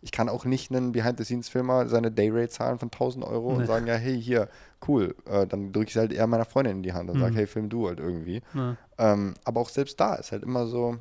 ich 0.01 0.11
kann 0.11 0.29
auch 0.29 0.45
nicht 0.45 0.71
einen 0.71 0.91
Behind-the-Scenes-Filmer 0.91 1.87
seine 1.87 2.11
Dayrate 2.11 2.49
zahlen 2.49 2.79
von 2.79 2.87
1000 2.87 3.25
Euro 3.25 3.51
nee. 3.51 3.59
und 3.59 3.65
sagen, 3.65 3.87
ja, 3.87 3.95
hey, 3.95 4.21
hier, 4.21 4.49
cool. 4.87 5.15
Äh, 5.25 5.45
dann 5.45 5.73
drücke 5.73 5.89
ich 5.89 5.95
es 5.95 5.99
halt 5.99 6.13
eher 6.13 6.27
meiner 6.27 6.45
Freundin 6.45 6.77
in 6.77 6.83
die 6.83 6.93
Hand 6.93 7.09
und 7.09 7.17
mhm. 7.17 7.21
sage, 7.21 7.35
hey, 7.35 7.47
film 7.47 7.69
du 7.69 7.87
halt 7.87 7.99
irgendwie. 7.99 8.41
Ja. 8.53 8.77
Ähm, 8.97 9.33
aber 9.43 9.59
auch 9.59 9.69
selbst 9.69 9.99
da 9.99 10.15
ist 10.15 10.31
halt 10.31 10.43
immer 10.43 10.67
so, 10.67 10.97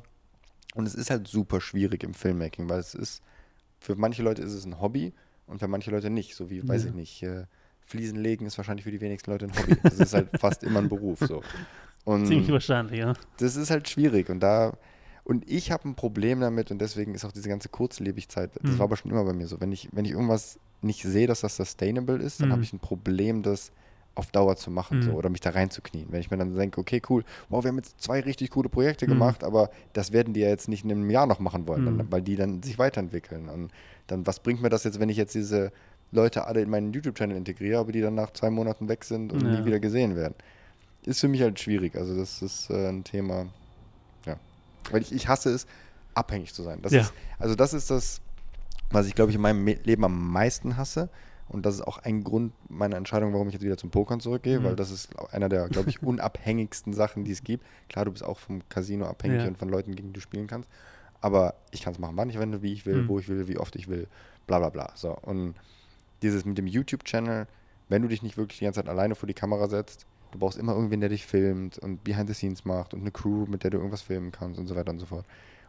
und 0.75 0.85
es 0.85 0.95
ist 0.95 1.09
halt 1.09 1.27
super 1.27 1.61
schwierig 1.61 2.03
im 2.03 2.13
Filmmaking, 2.13 2.69
weil 2.69 2.79
es 2.79 2.93
ist, 2.93 3.23
für 3.79 3.95
manche 3.95 4.21
Leute 4.21 4.41
ist 4.41 4.53
es 4.53 4.65
ein 4.65 4.81
Hobby 4.81 5.13
und 5.47 5.59
für 5.59 5.67
manche 5.67 5.91
Leute 5.91 6.09
nicht. 6.09 6.35
So 6.35 6.49
wie, 6.49 6.57
ja. 6.57 6.67
weiß 6.67 6.85
ich 6.85 6.93
nicht, 6.93 7.23
äh, 7.23 7.45
Fliesen 7.85 8.19
legen 8.19 8.45
ist 8.45 8.57
wahrscheinlich 8.57 8.83
für 8.83 8.91
die 8.91 9.01
wenigsten 9.01 9.31
Leute 9.31 9.45
ein 9.45 9.57
Hobby. 9.57 9.77
Das 9.81 9.99
ist 9.99 10.13
halt 10.13 10.29
fast 10.39 10.63
immer 10.63 10.79
ein 10.79 10.89
Beruf. 10.89 11.19
So. 11.19 11.41
Und 12.05 12.27
Ziemlich 12.27 12.51
wahrscheinlich, 12.51 12.99
ja. 12.99 13.13
Das 13.37 13.55
ist 13.55 13.69
halt 13.69 13.89
schwierig 13.89 14.29
und 14.29 14.39
da 14.39 14.77
und 15.29 15.47
ich 15.47 15.69
habe 15.69 15.87
ein 15.87 15.93
Problem 15.93 16.39
damit 16.39 16.71
und 16.71 16.81
deswegen 16.81 17.13
ist 17.13 17.23
auch 17.23 17.31
diese 17.31 17.49
ganze 17.49 17.69
Kurzlebigkeit, 17.69 18.49
das 18.63 18.71
mhm. 18.71 18.79
war 18.79 18.85
aber 18.85 18.97
schon 18.97 19.11
immer 19.11 19.23
bei 19.23 19.33
mir 19.33 19.45
so. 19.45 19.61
Wenn 19.61 19.71
ich, 19.71 19.87
wenn 19.91 20.03
ich 20.03 20.13
irgendwas 20.13 20.57
nicht 20.81 21.03
sehe, 21.03 21.27
dass 21.27 21.41
das 21.41 21.55
sustainable 21.55 22.17
ist, 22.17 22.41
dann 22.41 22.47
mhm. 22.47 22.53
habe 22.53 22.63
ich 22.63 22.73
ein 22.73 22.79
Problem, 22.79 23.43
das 23.43 23.71
auf 24.15 24.31
Dauer 24.31 24.55
zu 24.55 24.71
machen 24.71 24.97
mhm. 24.97 25.03
so, 25.03 25.11
oder 25.11 25.29
mich 25.29 25.41
da 25.41 25.51
reinzuknien. 25.51 26.07
Wenn 26.09 26.21
ich 26.21 26.31
mir 26.31 26.37
dann 26.37 26.55
denke, 26.55 26.81
okay, 26.81 26.99
cool, 27.11 27.23
wow, 27.49 27.63
wir 27.63 27.69
haben 27.69 27.77
jetzt 27.77 28.01
zwei 28.01 28.21
richtig 28.21 28.49
coole 28.49 28.69
Projekte 28.69 29.05
mhm. 29.05 29.11
gemacht, 29.11 29.43
aber 29.43 29.69
das 29.93 30.11
werden 30.11 30.33
die 30.33 30.39
ja 30.39 30.47
jetzt 30.47 30.67
nicht 30.67 30.83
in 30.83 30.89
einem 30.89 31.11
Jahr 31.11 31.27
noch 31.27 31.37
machen 31.37 31.67
wollen, 31.67 31.85
dann, 31.85 31.97
mhm. 31.97 32.11
weil 32.11 32.23
die 32.23 32.35
dann 32.35 32.63
sich 32.63 32.79
weiterentwickeln. 32.79 33.49
Und 33.49 33.69
dann, 34.07 34.25
was 34.25 34.39
bringt 34.39 34.63
mir 34.63 34.69
das 34.69 34.83
jetzt, 34.83 34.99
wenn 34.99 35.09
ich 35.09 35.17
jetzt 35.17 35.35
diese 35.35 35.71
Leute 36.11 36.47
alle 36.47 36.63
in 36.63 36.71
meinen 36.71 36.91
YouTube-Channel 36.91 37.37
integriere, 37.37 37.81
aber 37.81 37.91
die 37.91 38.01
dann 38.01 38.15
nach 38.15 38.33
zwei 38.33 38.49
Monaten 38.49 38.89
weg 38.89 39.05
sind 39.05 39.31
und 39.31 39.43
ja. 39.43 39.59
nie 39.59 39.63
wieder 39.63 39.79
gesehen 39.79 40.15
werden? 40.15 40.33
Ist 41.05 41.19
für 41.19 41.27
mich 41.27 41.43
halt 41.43 41.59
schwierig. 41.59 41.95
Also, 41.95 42.17
das 42.17 42.41
ist 42.41 42.71
äh, 42.71 42.89
ein 42.89 43.03
Thema. 43.03 43.45
Weil 44.91 45.01
ich, 45.01 45.11
ich 45.11 45.27
hasse 45.27 45.51
es, 45.51 45.67
abhängig 46.13 46.53
zu 46.53 46.63
sein. 46.63 46.81
Das 46.81 46.91
ja. 46.91 47.01
ist, 47.01 47.13
also, 47.37 47.55
das 47.55 47.73
ist 47.73 47.91
das, 47.91 48.21
was 48.91 49.07
ich, 49.07 49.15
glaube 49.15 49.31
ich, 49.31 49.35
in 49.35 49.41
meinem 49.41 49.65
Leben 49.65 50.03
am 50.03 50.31
meisten 50.31 50.77
hasse. 50.77 51.09
Und 51.47 51.65
das 51.65 51.75
ist 51.75 51.81
auch 51.81 51.97
ein 51.97 52.23
Grund 52.23 52.53
meiner 52.69 52.95
Entscheidung, 52.95 53.33
warum 53.33 53.47
ich 53.47 53.55
jetzt 53.55 53.63
wieder 53.63 53.77
zum 53.77 53.89
Pokern 53.89 54.19
zurückgehe, 54.19 54.59
mhm. 54.59 54.65
weil 54.65 54.75
das 54.75 54.91
ist 54.91 55.09
einer 55.31 55.49
der, 55.49 55.67
glaube 55.67 55.89
ich, 55.89 56.03
unabhängigsten 56.03 56.93
Sachen, 56.93 57.23
die 57.23 57.31
es 57.31 57.43
gibt. 57.43 57.65
Klar, 57.89 58.05
du 58.05 58.11
bist 58.11 58.23
auch 58.23 58.37
vom 58.37 58.61
Casino 58.69 59.07
abhängig 59.07 59.41
ja. 59.41 59.47
und 59.47 59.57
von 59.57 59.67
Leuten, 59.67 59.95
gegen 59.95 60.09
die 60.09 60.13
du 60.13 60.21
spielen 60.21 60.45
kannst. 60.45 60.69
Aber 61.21 61.55
ich 61.71 61.81
kann 61.81 61.93
es 61.93 61.99
machen, 61.99 62.15
wann 62.17 62.29
ich 62.29 62.39
will, 62.39 62.61
wie 62.61 62.71
ich 62.71 62.85
will, 62.85 63.03
mhm. 63.03 63.07
wo 63.07 63.19
ich 63.19 63.27
will, 63.27 63.47
wie 63.47 63.57
oft 63.57 63.75
ich 63.75 63.87
will, 63.87 64.07
bla 64.45 64.59
bla 64.59 64.69
bla. 64.69 64.91
So. 64.93 65.17
Und 65.17 65.55
dieses 66.21 66.45
mit 66.45 66.57
dem 66.57 66.67
YouTube-Channel, 66.67 67.47
wenn 67.89 68.01
du 68.03 68.07
dich 68.07 68.21
nicht 68.21 68.37
wirklich 68.37 68.59
die 68.59 68.65
ganze 68.65 68.81
Zeit 68.81 68.89
alleine 68.89 69.15
vor 69.15 69.27
die 69.27 69.33
Kamera 69.33 69.67
setzt, 69.67 70.05
du 70.31 70.39
brauchst 70.39 70.57
immer 70.57 70.73
irgendwen, 70.73 70.99
der 70.99 71.09
dich 71.09 71.25
filmt 71.25 71.77
und 71.79 72.03
Behind 72.03 72.27
the 72.27 72.33
Scenes 72.33 72.65
macht 72.65 72.93
und 72.93 73.01
eine 73.01 73.11
Crew, 73.11 73.45
mit 73.47 73.63
der 73.63 73.71
du 73.71 73.77
irgendwas 73.77 74.01
filmen 74.01 74.31
kannst 74.31 74.59
und 74.59 74.67
so 74.67 74.75
weiter 74.75 74.91
und 74.91 74.99
so 74.99 75.05
fort. 75.05 75.25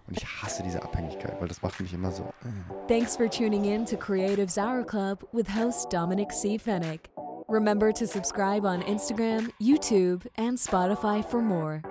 Und 0.07 0.17
ich 0.17 0.27
hasse 0.27 0.63
diese 0.63 0.83
Abhängigkeit, 0.83 1.41
weil 1.41 1.49
das 1.49 1.63
macht 1.63 1.81
mich 1.81 1.95
immer 1.95 2.11
so. 2.11 2.25
Äh. 2.25 2.89
Thanks 2.89 3.17
for 3.17 3.29
tuning 3.29 3.65
in 3.65 3.85
to 3.87 3.97
Creatives 3.97 4.59
Hour 4.59 4.85
Club 4.85 5.27
with 5.33 5.47
host 5.55 5.93
Dominic 5.93 6.33
C. 6.33 6.59
Fennick. 6.59 7.11
Remember 7.49 7.93
to 7.93 8.07
subscribe 8.07 8.65
on 8.65 8.83
Instagram, 8.83 9.51
YouTube, 9.61 10.27
and 10.37 10.57
Spotify 10.57 11.25
for 11.25 11.43
more. 11.43 11.83